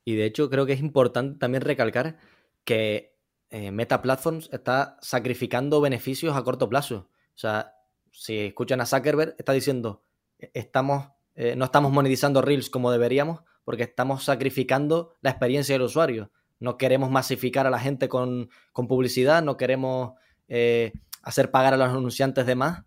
Y 0.05 0.15
de 0.15 0.25
hecho 0.25 0.49
creo 0.49 0.65
que 0.65 0.73
es 0.73 0.79
importante 0.79 1.39
también 1.39 1.61
recalcar 1.61 2.17
que 2.63 3.18
eh, 3.49 3.71
Meta 3.71 4.01
Platforms 4.01 4.49
está 4.51 4.97
sacrificando 5.01 5.81
beneficios 5.81 6.35
a 6.35 6.43
corto 6.43 6.69
plazo. 6.69 7.09
O 7.35 7.37
sea, 7.37 7.73
si 8.11 8.37
escuchan 8.37 8.81
a 8.81 8.85
Zuckerberg, 8.85 9.35
está 9.37 9.53
diciendo, 9.53 10.03
e-, 10.37 10.51
estamos, 10.53 11.09
eh, 11.35 11.55
no 11.55 11.65
estamos 11.65 11.91
monetizando 11.91 12.41
Reels 12.41 12.69
como 12.69 12.91
deberíamos 12.91 13.41
porque 13.69 13.83
estamos 13.83 14.23
sacrificando 14.23 15.15
la 15.21 15.29
experiencia 15.29 15.75
del 15.75 15.83
usuario. 15.83 16.31
No 16.59 16.75
queremos 16.75 17.11
masificar 17.11 17.67
a 17.67 17.69
la 17.69 17.77
gente 17.77 18.09
con, 18.09 18.49
con 18.73 18.87
publicidad, 18.87 19.43
no 19.43 19.57
queremos 19.57 20.13
eh, 20.47 20.91
hacer 21.21 21.51
pagar 21.51 21.75
a 21.75 21.77
los 21.77 21.89
anunciantes 21.89 22.47
de 22.47 22.55
más 22.55 22.83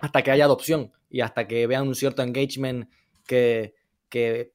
hasta 0.00 0.22
que 0.22 0.30
haya 0.30 0.44
adopción 0.44 0.92
y 1.10 1.20
hasta 1.20 1.48
que 1.48 1.66
vean 1.66 1.88
un 1.88 1.96
cierto 1.96 2.22
engagement 2.22 2.88
que, 3.26 3.74
que, 4.08 4.52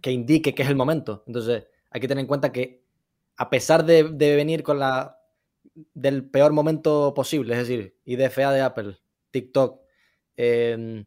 que, 0.00 0.12
indique 0.12 0.54
que 0.54 0.62
es 0.62 0.68
el 0.68 0.76
momento. 0.76 1.24
Entonces, 1.26 1.64
hay 1.90 2.00
que 2.00 2.06
tener 2.06 2.22
en 2.22 2.28
cuenta 2.28 2.52
que 2.52 2.79
a 3.40 3.48
pesar 3.48 3.86
de, 3.86 4.02
venir 4.02 4.62
con 4.62 4.78
la 4.78 5.18
del 5.94 6.28
peor 6.28 6.52
momento 6.52 7.14
posible, 7.14 7.54
es 7.54 7.60
decir, 7.66 7.96
IDFA 8.04 8.52
de 8.52 8.60
Apple, 8.60 8.98
TikTok, 9.30 9.80
eh, 10.36 11.06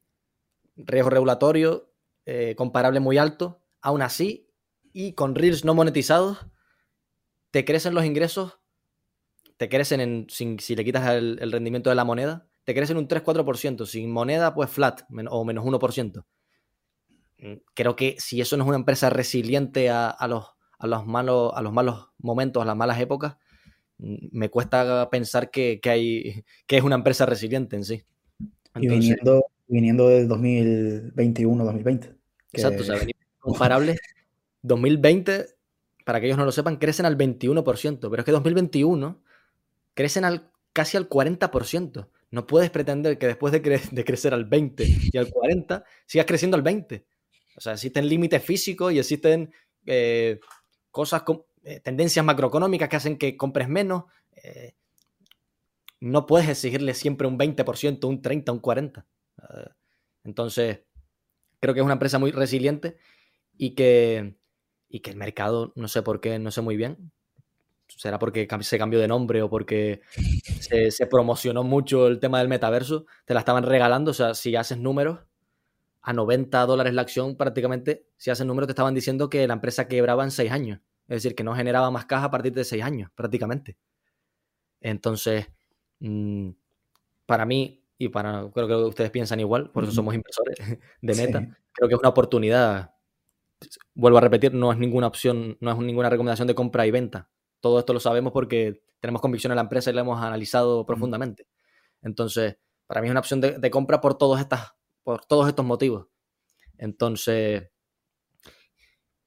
riesgo 0.76 1.12
regulatorio, 1.12 1.94
eh, 2.26 2.56
comparable 2.58 3.00
muy 3.00 3.20
alto, 3.20 3.62
aún 3.82 4.02
así, 4.02 4.50
y 4.92 5.14
con 5.14 5.36
Reels 5.36 5.64
no 5.64 5.76
monetizados, 5.76 6.48
te 7.52 7.66
crecen 7.66 7.94
los 7.94 8.04
ingresos, 8.04 8.58
te 9.58 9.70
crecen 9.70 10.02
en, 10.02 10.26
sin, 10.28 10.60
si 10.60 10.76
le 10.76 10.84
quitas 10.84 11.08
el, 11.14 11.52
rendimiento 11.52 11.92
de 11.92 11.96
la 11.96 12.04
moneda, 12.04 12.48
te 12.64 12.74
crecen 12.74 12.98
un 12.98 13.08
3-4%, 13.08 13.86
sin 13.86 14.12
moneda 14.12 14.56
pues 14.56 14.72
flat 14.72 15.02
o 15.30 15.46
menos 15.46 15.64
1%. 15.64 16.26
Mm, 17.38 17.54
creo 17.76 17.96
que 17.96 18.16
si 18.18 18.42
eso 18.42 18.58
no 18.58 18.64
es 18.64 18.70
una 18.70 18.78
empresa 18.78 19.12
resiliente 19.12 19.92
a, 19.92 20.18
los, 20.28 20.53
a, 20.84 20.88
los, 20.88 21.06
malos, 21.06 21.54
a 21.56 21.62
los 21.62 21.72
malos 21.72 22.10
momentos, 22.18 22.62
a 22.62 22.66
las 22.66 22.76
malas 22.76 23.00
épocas, 23.00 23.38
mm, 24.00 24.28
me 24.32 24.50
cuesta 24.50 25.10
pensar 25.10 25.50
que, 25.50 25.80
que, 25.82 25.90
hay, 25.90 26.44
que 26.68 26.78
es 26.78 26.84
una 26.84 26.96
empresa 26.96 27.26
resiliente 27.26 27.78
en 27.78 27.86
sí. 27.86 28.04
Entonces, 28.76 28.82
y 28.82 28.88
viniendo, 28.88 29.46
viniendo 29.68 30.10
del 30.10 30.28
2021-2020. 30.28 32.18
Exacto, 32.52 32.82
o 32.82 32.86
sea, 32.86 32.98
comparables. 33.40 33.98
2020, 34.62 35.46
para 36.06 36.20
que 36.20 36.26
ellos 36.26 36.38
no 36.38 36.46
lo 36.46 36.52
sepan, 36.52 36.78
crecen 36.78 37.06
al 37.06 37.18
21%, 37.18 38.00
pero 38.10 38.18
es 38.18 38.26
que 38.26 38.32
2021 38.32 39.22
crecen 39.94 40.26
al, 40.26 40.52
casi 40.74 40.98
al 40.98 41.08
40%. 41.08 42.10
No 42.32 42.48
puedes 42.48 42.72
pretender 42.72 43.18
que 43.18 43.28
después 43.28 43.54
de, 43.54 43.62
cre 43.62 43.80
de, 43.92 44.04
crecer 44.04 44.34
al 44.34 44.46
20 44.46 44.86
y 45.14 45.18
al 45.18 45.30
40 45.30 45.84
sigas 46.06 46.26
creciendo 46.26 46.58
al 46.58 46.64
20. 46.64 47.06
O 47.56 47.62
sea, 47.62 47.74
existen 47.74 48.08
límites 48.08 48.44
físicos 48.44 48.92
y 48.92 49.00
existen 49.00 49.52
eh, 49.86 50.40
cosas, 50.94 51.24
con, 51.24 51.44
eh, 51.64 51.80
tendencias 51.80 52.24
macroeconómicas 52.24 52.88
que 52.88 52.96
hacen 52.96 53.18
que 53.18 53.36
compres 53.36 53.68
menos. 53.68 54.04
Eh, 54.36 54.76
no 56.00 56.26
puedes 56.28 56.48
exigirle 56.48 56.94
siempre 56.94 57.28
un 57.28 57.38
20%, 57.38 58.08
un 58.08 58.22
30%, 58.22 58.52
un 58.54 58.62
40%. 58.62 59.06
Uh, 59.38 59.70
entonces, 60.24 60.82
creo 61.60 61.74
que 61.74 61.80
es 61.80 61.84
una 61.84 61.94
empresa 61.94 62.20
muy 62.20 62.32
resiliente 62.32 62.98
y 63.58 63.72
que, 63.72 64.36
y 64.88 65.00
que 65.00 65.10
el 65.10 65.18
mercado, 65.18 65.74
no 65.76 65.88
sé 65.88 66.04
por 66.04 66.22
qué, 66.22 66.38
no 66.38 66.52
sé 66.52 66.62
muy 66.62 66.78
bien, 66.78 67.12
será 67.88 68.20
porque 68.20 68.48
se 68.62 68.78
cambió 68.78 69.00
de 69.00 69.08
nombre 69.08 69.42
o 69.42 69.50
porque 69.50 70.02
se, 70.60 70.92
se, 70.92 71.08
promocionó 71.08 71.64
mucho 71.64 72.08
el 72.08 72.20
tema 72.20 72.40
del 72.40 72.50
metaverso, 72.50 73.06
te 73.26 73.34
la 73.34 73.40
estaban 73.40 73.64
regalando, 73.64 74.12
o 74.12 74.14
sea, 74.14 74.36
si 74.36 74.56
haces 74.56 74.78
números, 74.78 75.20
a 76.04 76.12
90 76.12 76.66
dólares 76.66 76.94
la 76.94 77.02
acción 77.02 77.36
prácticamente, 77.38 78.06
si 78.18 78.30
haces 78.30 78.46
números 78.46 78.68
te 78.68 78.74
estaban 78.74 78.94
diciendo 78.94 79.30
que 79.30 79.48
la 79.48 79.54
empresa 79.54 79.88
quebraba 79.88 80.24
en 80.24 80.32
6 80.32 80.52
años, 80.52 80.80
es 81.08 81.24
decir, 81.24 81.34
que 81.34 81.44
no 81.44 81.56
generaba 81.56 81.90
más 81.92 82.06
caja 82.06 82.26
a 82.26 82.32
partir 82.32 82.54
de 82.54 82.66
6 82.66 82.84
años 82.84 83.10
prácticamente. 83.16 83.78
Entonces, 84.82 85.48
mmm, 86.00 86.50
para 87.26 87.46
mí, 87.46 87.86
y 87.98 88.10
para 88.10 88.50
creo 88.54 88.68
que 88.68 88.76
ustedes 88.76 89.12
piensan 89.12 89.40
igual, 89.40 89.72
por 89.72 89.86
eso 89.86 89.94
somos 89.94 90.14
inversores 90.14 90.58
de 91.02 91.16
Meta, 91.16 91.40
sí. 91.40 91.48
creo 91.72 91.88
que 91.88 91.96
es 91.96 92.00
una 92.00 92.10
oportunidad, 92.10 92.96
vuelvo 93.94 94.18
a 94.18 94.22
repetir, 94.22 94.54
no 94.54 94.74
es 94.74 94.78
ninguna 94.78 95.08
opción, 95.08 95.58
no 95.62 95.72
es 95.72 95.78
ninguna 95.78 96.10
recomendación 96.10 96.50
de 96.50 96.56
compra 96.56 96.86
y 96.86 96.92
venta, 96.92 97.30
todo 97.62 97.80
esto 97.80 97.94
lo 97.94 98.02
sabemos 98.02 98.34
porque 98.34 98.84
tenemos 99.00 99.22
convicción 99.22 99.54
en 99.54 99.56
la 99.56 99.62
empresa 99.62 99.90
y 99.90 99.94
la 99.94 100.02
hemos 100.02 100.22
analizado 100.22 100.86
profundamente. 100.86 101.48
Entonces, 102.02 102.58
para 102.88 103.00
mí 103.00 103.08
es 103.08 103.12
una 103.12 103.22
opción 103.22 103.40
de, 103.40 103.58
de 103.58 103.72
compra 103.72 104.02
por 104.02 104.18
todos, 104.18 104.42
estas, 104.42 104.74
por 105.04 105.26
todos 105.26 105.48
estos 105.48 105.66
motivos. 105.66 106.08
Entonces, 106.78 107.70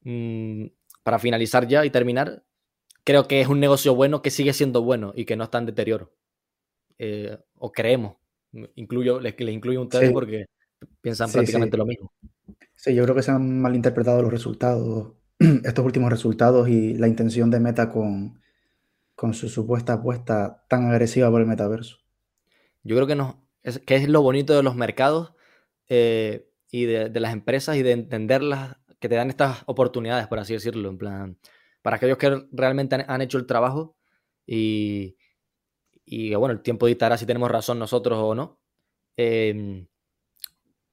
mm, 0.00 0.66
para 1.02 1.18
finalizar 1.18 1.66
ya 1.66 1.84
y 1.84 1.90
terminar, 1.90 2.44
creo 3.04 3.28
que 3.28 3.40
es 3.40 3.48
un 3.48 3.60
negocio 3.60 3.94
bueno 3.94 4.22
que 4.22 4.30
sigue 4.30 4.52
siendo 4.52 4.82
bueno 4.82 5.12
y 5.14 5.24
que 5.24 5.36
no 5.36 5.44
está 5.44 5.58
en 5.58 5.66
deterioro. 5.66 6.12
Eh, 6.98 7.38
o 7.54 7.70
creemos. 7.70 8.16
Incluyo, 8.74 9.20
les, 9.20 9.34
incluyo 9.38 9.80
a 9.80 9.82
ustedes 9.84 10.12
porque 10.12 10.46
piensan 11.00 11.30
prácticamente 11.30 11.76
lo 11.76 11.86
mismo. 11.86 12.12
Sí, 12.74 12.94
yo 12.94 13.04
creo 13.04 13.14
que 13.14 13.22
se 13.22 13.30
han 13.30 13.60
malinterpretado 13.60 14.22
los 14.22 14.30
resultados, 14.30 15.12
estos 15.38 15.84
últimos 15.84 16.10
resultados 16.10 16.68
y 16.68 16.94
la 16.94 17.08
intención 17.08 17.50
de 17.50 17.60
Meta 17.60 17.90
con, 17.90 18.40
con 19.14 19.34
su 19.34 19.48
supuesta 19.48 19.94
apuesta 19.94 20.64
tan 20.68 20.90
agresiva 20.90 21.30
por 21.30 21.40
el 21.40 21.46
metaverso. 21.46 21.98
Yo 22.82 22.96
creo 22.96 23.06
que, 23.06 23.16
no, 23.16 23.46
es, 23.62 23.78
que 23.80 23.96
es 23.96 24.08
lo 24.08 24.22
bonito 24.22 24.54
de 24.54 24.62
los 24.62 24.76
mercados 24.76 25.35
eh, 25.88 26.48
y 26.70 26.84
de, 26.84 27.20
las 27.20 27.32
empresas 27.32 27.76
y 27.76 27.82
de 27.82 27.92
entenderlas, 27.92 28.76
que 28.98 29.08
te 29.08 29.14
dan 29.14 29.30
estas 29.30 29.62
oportunidades, 29.66 30.26
por 30.26 30.38
así 30.38 30.54
decirlo, 30.54 30.88
en 30.88 30.98
plan, 30.98 31.38
para 31.82 31.96
aquellos 31.96 32.18
que 32.18 32.46
realmente 32.52 33.04
han, 33.06 33.20
hecho 33.20 33.38
el 33.38 33.46
trabajo 33.46 33.96
y, 34.46 35.16
y, 36.04 36.34
bueno, 36.34 36.52
el 36.52 36.62
tiempo 36.62 36.86
dictará 36.86 37.16
si 37.16 37.26
tenemos 37.26 37.50
razón 37.50 37.78
nosotros 37.78 38.18
o 38.20 38.34
no, 38.34 38.60
em, 39.16 39.86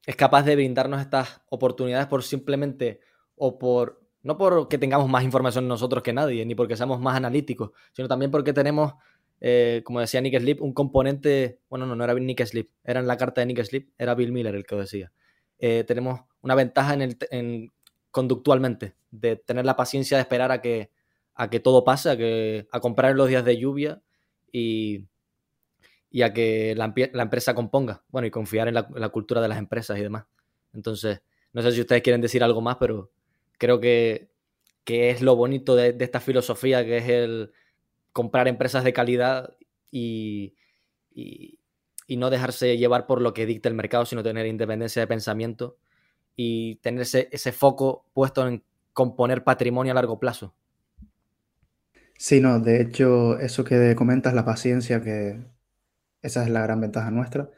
es 0.05 0.15
capaz 0.15 0.43
de 0.43 0.55
brindarnos 0.55 1.01
estas 1.01 1.41
oportunidades 1.49 2.07
por 2.07 2.23
simplemente 2.23 2.99
o 3.35 3.57
por, 3.57 4.01
no 4.21 4.37
porque 4.37 4.77
tengamos 4.77 5.09
más 5.09 5.23
información 5.23 5.67
nosotros 5.67 6.03
que 6.03 6.13
nadie, 6.13 6.45
ni 6.45 6.55
porque 6.55 6.77
seamos 6.77 6.99
más 6.99 7.15
analíticos, 7.15 7.71
sino 7.93 8.07
también 8.07 8.31
porque 8.31 8.53
tenemos, 8.53 8.93
eh, 9.45 9.81
como 9.83 9.99
decía 9.99 10.21
Nick 10.21 10.39
Sleep, 10.39 10.61
un 10.61 10.73
componente, 10.73 11.59
bueno, 11.69 11.85
no, 11.85 11.97
no 11.97 12.03
era 12.05 12.13
Nick 12.13 12.45
Sleep, 12.45 12.69
era 12.81 13.01
en 13.01 13.07
la 13.07 13.17
carta 13.17 13.41
de 13.41 13.47
Nick 13.47 13.61
Sleep, 13.61 13.89
era 13.97 14.15
Bill 14.15 14.31
Miller 14.31 14.55
el 14.55 14.65
que 14.65 14.75
lo 14.75 14.81
decía. 14.81 15.11
Eh, 15.59 15.83
tenemos 15.85 16.21
una 16.41 16.55
ventaja 16.55 16.93
en, 16.93 17.01
el, 17.01 17.17
en 17.29 17.73
conductualmente, 18.09 18.95
de 19.11 19.35
tener 19.35 19.65
la 19.65 19.75
paciencia 19.75 20.15
de 20.15 20.21
esperar 20.21 20.53
a 20.53 20.61
que, 20.61 20.91
a 21.35 21.49
que 21.49 21.59
todo 21.59 21.83
pase, 21.83 22.09
a, 22.09 22.15
que, 22.15 22.69
a 22.71 22.79
comprar 22.79 23.11
en 23.11 23.17
los 23.17 23.27
días 23.27 23.43
de 23.43 23.57
lluvia 23.57 24.01
y, 24.49 25.07
y 26.09 26.21
a 26.21 26.31
que 26.31 26.73
la, 26.75 26.93
empresa 26.95 27.53
componga, 27.53 28.01
bueno, 28.07 28.25
y 28.25 28.31
confiar 28.31 28.69
en 28.69 28.75
la, 28.75 29.09
cultura 29.09 29.41
de 29.41 29.49
las 29.49 29.57
empresas 29.57 29.97
y 29.97 30.03
demás. 30.03 30.23
Entonces, 30.71 31.21
no 31.51 31.61
sé 31.61 31.73
si 31.73 31.81
ustedes 31.81 32.01
quieren 32.01 32.21
decir 32.21 32.45
algo 32.45 32.61
más, 32.61 32.77
pero 32.79 33.11
creo 33.57 33.81
que, 33.81 34.29
es 34.85 35.21
lo 35.21 35.35
bonito 35.35 35.75
de, 35.75 35.97
esta 35.99 36.21
filosofía, 36.21 36.85
que 36.85 36.95
es 36.95 37.09
el 37.09 37.51
comprar 38.13 38.47
empresas 38.47 38.83
de 38.83 38.93
calidad 38.93 39.55
y, 39.91 40.55
y, 41.11 41.59
y, 42.07 42.17
no 42.17 42.29
dejarse 42.29 42.77
llevar 42.77 43.05
por 43.05 43.21
lo 43.21 43.33
que 43.33 43.45
dicta 43.45 43.69
el 43.69 43.75
mercado, 43.75 44.05
sino 44.05 44.23
tener 44.23 44.45
independencia 44.45 45.01
de 45.01 45.07
pensamiento 45.07 45.77
y 46.35 46.75
tener 46.77 47.01
ese, 47.01 47.51
foco 47.51 48.05
puesto 48.13 48.47
en 48.47 48.63
componer 48.93 49.43
patrimonio 49.43 49.91
a 49.91 49.95
largo 49.95 50.19
plazo. 50.19 50.55
Sí, 52.17 52.39
no, 52.39 52.59
de 52.59 52.81
hecho, 52.81 53.39
eso 53.39 53.63
que 53.63 53.95
comentas, 53.95 54.33
la 54.33 54.45
paciencia, 54.45 55.01
que 55.01 55.39
esa 56.21 56.43
es 56.43 56.49
la 56.49 56.61
gran 56.61 56.79
ventaja 56.79 57.11
nuestra, 57.11 57.49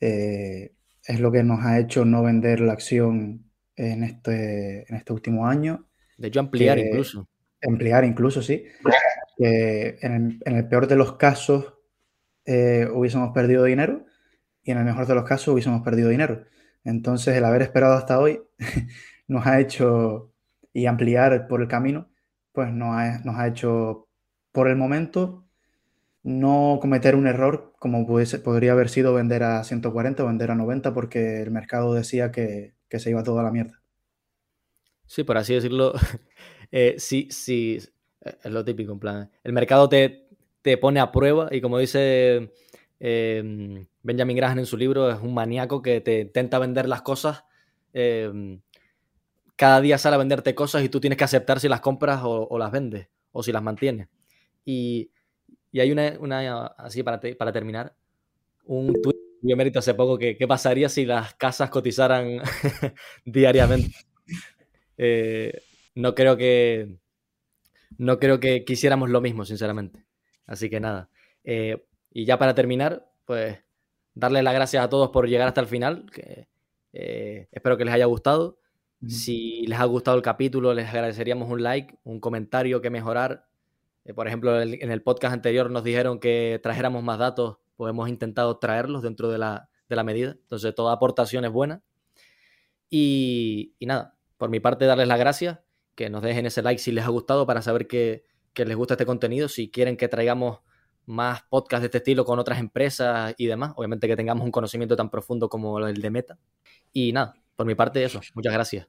eh, 0.00 0.74
es 1.04 1.20
lo 1.20 1.32
que 1.32 1.42
nos 1.42 1.64
ha 1.64 1.78
hecho 1.78 2.04
no 2.04 2.22
vender 2.22 2.60
la 2.60 2.74
acción 2.74 3.50
en 3.76 4.04
este, 4.04 4.88
en 4.88 4.96
este 4.96 5.12
último 5.12 5.46
año. 5.46 5.88
De 6.16 6.28
hecho, 6.28 6.40
ampliar 6.40 6.78
incluso. 6.78 7.28
Ampliar 7.66 8.04
incluso, 8.04 8.42
sí. 8.42 8.64
Que 9.38 9.98
en, 10.02 10.40
el, 10.44 10.68
peor 10.68 10.88
de 10.88 10.96
los 10.96 11.16
casos 11.16 11.74
eh, 12.44 12.88
hubiésemos 12.92 13.30
perdido 13.32 13.64
dinero 13.64 14.04
y 14.62 14.72
en 14.72 14.78
el 14.78 14.84
mejor 14.84 15.06
de 15.06 15.14
los 15.14 15.24
casos 15.24 15.48
hubiésemos 15.48 15.82
perdido 15.82 16.10
dinero. 16.10 16.44
Entonces, 16.84 17.36
el 17.36 17.44
haber 17.44 17.62
esperado 17.62 17.94
hasta 17.94 18.18
hoy 18.18 18.42
nos 19.28 19.46
ha 19.46 19.60
hecho, 19.60 20.32
y 20.72 20.86
ampliar 20.86 21.48
por 21.48 21.60
el 21.60 21.68
camino, 21.68 22.08
pues 22.52 22.72
nos 22.72 22.96
ha, 22.96 23.46
hecho, 23.46 24.08
por 24.52 24.68
el 24.68 24.76
momento, 24.76 25.44
no 26.22 26.78
cometer 26.80 27.14
un 27.16 27.26
error 27.26 27.72
como 27.78 28.06
podría 28.06 28.72
haber 28.72 28.88
sido 28.88 29.14
vender 29.14 29.42
a 29.42 29.64
140 29.64 30.22
o 30.22 30.26
vender 30.26 30.50
a 30.50 30.54
90 30.54 30.94
porque 30.94 31.42
el 31.42 31.50
mercado 31.50 31.94
decía 31.94 32.30
que, 32.30 32.74
se 32.90 33.10
iba 33.10 33.22
toda 33.22 33.42
la 33.42 33.50
mierda. 33.50 33.80
Sí, 35.06 35.24
por 35.24 35.38
así 35.38 35.54
decirlo, 35.54 35.94
eh, 36.72 36.96
sí, 36.98 37.28
es 38.42 38.50
lo 38.50 38.64
típico, 38.64 38.92
en 38.92 38.98
plan, 38.98 39.30
el 39.44 39.52
mercado 39.52 39.88
te, 39.88 40.28
te 40.62 40.76
pone 40.76 41.00
a 41.00 41.10
prueba 41.10 41.48
y 41.50 41.60
como 41.60 41.78
dice 41.78 42.52
Em, 43.00 43.86
Benjamin 44.02 44.36
Graham 44.36 44.60
en 44.60 44.66
su 44.66 44.76
libro 44.76 45.10
es 45.10 45.20
un 45.20 45.32
maníaco 45.34 45.82
que 45.82 46.00
te 46.00 46.20
intenta 46.20 46.58
vender 46.58 46.88
las 46.88 47.02
cosas. 47.02 47.44
Em, 47.92 48.60
cada 49.56 49.80
día 49.80 49.98
sale 49.98 50.16
a 50.16 50.18
venderte 50.18 50.54
cosas 50.54 50.84
y 50.84 50.88
tú 50.88 51.00
tienes 51.00 51.16
que 51.16 51.24
aceptar 51.24 51.60
si 51.60 51.68
las 51.68 51.80
compras 51.80 52.20
o, 52.24 52.58
las 52.58 52.70
vendes 52.70 53.08
o 53.32 53.42
si 53.42 53.52
las 53.52 53.62
mantienes. 53.62 54.08
Y, 54.64 55.10
hay 55.74 55.92
una, 55.92 56.66
así 56.78 57.02
para, 57.02 57.20
para 57.38 57.52
terminar, 57.52 57.94
un 58.64 59.00
tweet 59.00 59.14
que 59.46 59.56
mérito 59.56 59.78
hace 59.78 59.94
poco 59.94 60.18
que 60.18 60.36
qué 60.36 60.48
pasaría 60.48 60.88
si 60.88 61.04
las 61.04 61.34
casas 61.34 61.70
cotizaran 61.70 62.40
diariamente. 63.24 63.94
Eh, 64.96 65.62
no 65.94 66.14
creo 66.14 66.36
que 66.36 66.98
no 67.98 68.18
creo 68.18 68.40
que 68.40 68.64
quisiéramos 68.64 69.10
lo 69.10 69.20
mismo, 69.20 69.44
sinceramente. 69.44 70.04
Así 70.46 70.70
que 70.70 70.80
nada. 70.80 71.10
Eh, 71.44 71.84
y 72.10 72.24
ya 72.24 72.38
para 72.38 72.54
terminar, 72.54 73.10
pues 73.24 73.58
darle 74.14 74.42
las 74.42 74.54
gracias 74.54 74.82
a 74.82 74.88
todos 74.88 75.10
por 75.10 75.28
llegar 75.28 75.46
hasta 75.48 75.60
el 75.60 75.66
final, 75.66 76.06
que 76.12 76.48
eh, 76.92 77.48
espero 77.52 77.76
que 77.76 77.84
les 77.84 77.94
haya 77.94 78.06
gustado. 78.06 78.58
Si 79.06 79.64
les 79.68 79.78
ha 79.78 79.84
gustado 79.84 80.16
el 80.16 80.24
capítulo, 80.24 80.74
les 80.74 80.88
agradeceríamos 80.88 81.48
un 81.48 81.62
like, 81.62 81.96
un 82.02 82.18
comentario 82.18 82.80
que 82.80 82.90
mejorar. 82.90 83.46
Eh, 84.04 84.12
por 84.12 84.26
ejemplo, 84.26 84.60
en 84.60 84.90
el 84.90 85.02
podcast 85.02 85.34
anterior 85.34 85.70
nos 85.70 85.84
dijeron 85.84 86.18
que 86.18 86.58
trajéramos 86.62 87.04
más 87.04 87.18
datos, 87.18 87.58
pues 87.76 87.90
hemos 87.90 88.08
intentado 88.08 88.58
traerlos 88.58 89.02
dentro 89.02 89.30
de 89.30 89.38
la, 89.38 89.68
medida. 90.04 90.32
Entonces, 90.32 90.74
toda 90.74 90.92
aportación 90.92 91.44
es 91.44 91.52
buena. 91.52 91.82
Y, 92.90 93.76
nada, 93.80 94.16
por 94.36 94.50
mi 94.50 94.58
parte, 94.58 94.86
darles 94.86 95.06
las 95.06 95.18
gracias, 95.18 95.60
que 95.98 96.08
nos 96.08 96.22
dejen 96.22 96.46
ese 96.46 96.62
like 96.62 96.80
si 96.80 96.92
les 96.92 97.04
ha 97.04 97.08
gustado 97.08 97.44
para 97.44 97.60
saber 97.60 97.88
que, 97.88 98.22
que 98.52 98.64
les 98.64 98.76
gusta 98.76 98.94
este 98.94 99.04
contenido. 99.04 99.48
Si 99.48 99.68
quieren 99.68 99.96
que 99.96 100.06
traigamos 100.06 100.60
más 101.06 101.42
podcasts 101.42 101.82
de 101.82 101.86
este 101.86 101.98
estilo 101.98 102.24
con 102.24 102.38
otras 102.38 102.60
empresas 102.60 103.34
y 103.36 103.46
demás. 103.46 103.72
Obviamente 103.74 104.06
que 104.06 104.14
tengamos 104.14 104.44
un 104.44 104.52
conocimiento 104.52 104.94
tan 104.94 105.10
profundo 105.10 105.48
como 105.48 105.76
el 105.80 106.00
de 106.00 106.10
Meta. 106.10 106.38
Y 106.92 107.12
nada, 107.12 107.34
por 107.56 107.66
mi 107.66 107.74
parte 107.74 108.04
eso. 108.04 108.20
Muchas 108.34 108.52
gracias. 108.52 108.88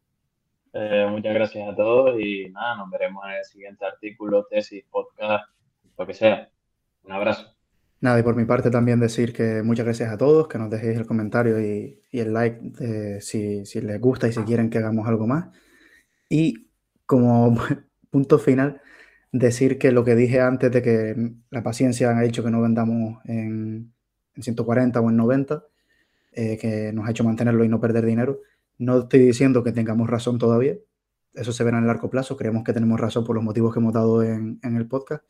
Eh, 0.71 1.07
muchas 1.09 1.33
gracias 1.33 1.67
a 1.67 1.75
todos 1.75 2.19
y 2.19 2.47
nada, 2.51 2.75
nos 2.75 2.91
veremos 2.91 3.23
en 3.25 3.37
el 3.39 3.43
siguiente 3.43 3.85
artículo, 3.87 4.45
tesis, 4.47 4.85
podcast, 4.91 5.49
lo 5.97 6.05
que 6.05 6.13
sea. 6.13 6.47
Un 7.05 7.11
abrazo. 7.11 7.55
Nada, 8.01 8.19
y 8.19 8.23
por 8.23 8.35
mi 8.35 8.45
parte 8.45 8.69
también 8.69 8.99
decir 8.99 9.33
que 9.33 9.63
muchas 9.63 9.85
gracias 9.85 10.13
a 10.13 10.17
todos, 10.17 10.47
que 10.47 10.59
nos 10.59 10.69
dejéis 10.69 10.95
el 10.95 11.07
comentario 11.07 11.59
y, 11.59 11.99
el 12.11 12.33
like 12.33 13.19
si, 13.19 13.65
si 13.65 13.81
les 13.81 13.99
gusta 13.99 14.27
y 14.27 14.31
si 14.31 14.43
quieren 14.43 14.69
que 14.69 14.77
hagamos 14.77 15.07
algo 15.07 15.25
más. 15.25 15.47
Y 16.29 16.68
como 17.09 17.57
punto 18.11 18.37
final, 18.37 18.81
decir 19.31 19.79
que 19.79 19.91
lo 19.91 20.03
que 20.03 20.13
dije 20.15 20.41
antes 20.41 20.71
de 20.71 20.83
que 20.83 21.31
la 21.49 21.63
paciencia 21.63 22.15
ha 22.15 22.23
hecho 22.23 22.43
que 22.43 22.51
no 22.51 22.61
vendamos 22.61 23.17
en, 23.25 23.91
140 24.35 25.01
o 25.01 25.09
en 25.09 25.17
90, 25.17 25.63
eh, 26.33 26.59
que 26.59 26.93
nos 26.93 27.07
ha 27.07 27.11
hecho 27.11 27.23
mantenerlo 27.23 27.63
y 27.65 27.67
no 27.67 27.81
perder 27.81 28.05
dinero, 28.05 28.41
no 28.77 28.99
estoy 28.99 29.21
diciendo 29.21 29.63
que 29.63 29.71
tengamos 29.71 30.07
razón 30.07 30.37
todavía, 30.37 30.75
eso 31.33 31.51
se 31.51 31.63
verá 31.63 31.79
en 31.79 31.85
el 31.85 31.87
largo 31.87 32.11
plazo, 32.11 32.37
creemos 32.37 32.63
que 32.63 32.73
tenemos 32.73 32.99
razón 32.99 33.25
por 33.25 33.35
los 33.35 33.43
motivos 33.43 33.73
que 33.73 33.79
hemos 33.79 33.93
dado 33.93 34.21
en, 34.21 34.59
el 34.61 34.87
podcast, 34.87 35.23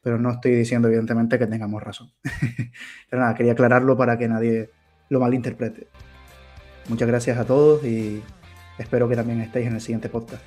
pero 0.00 0.18
no 0.18 0.30
estoy 0.30 0.52
diciendo 0.52 0.88
evidentemente 0.88 1.38
que 1.38 1.46
tengamos 1.46 1.82
razón. 1.82 2.10
pero 3.10 3.20
nada, 3.20 3.34
quería 3.34 3.52
aclararlo 3.52 3.98
para 3.98 4.16
que 4.16 4.28
nadie 4.28 4.70
lo 5.10 5.20
malinterprete. 5.20 5.88
Muchas 6.88 7.06
gracias 7.06 7.36
a 7.36 7.44
todos 7.44 7.84
y 7.84 8.22
espero 8.78 9.10
que 9.10 9.14
también 9.14 9.42
estéis 9.42 9.66
en 9.66 9.74
el 9.74 9.80
siguiente 9.82 10.08
podcast. 10.08 10.42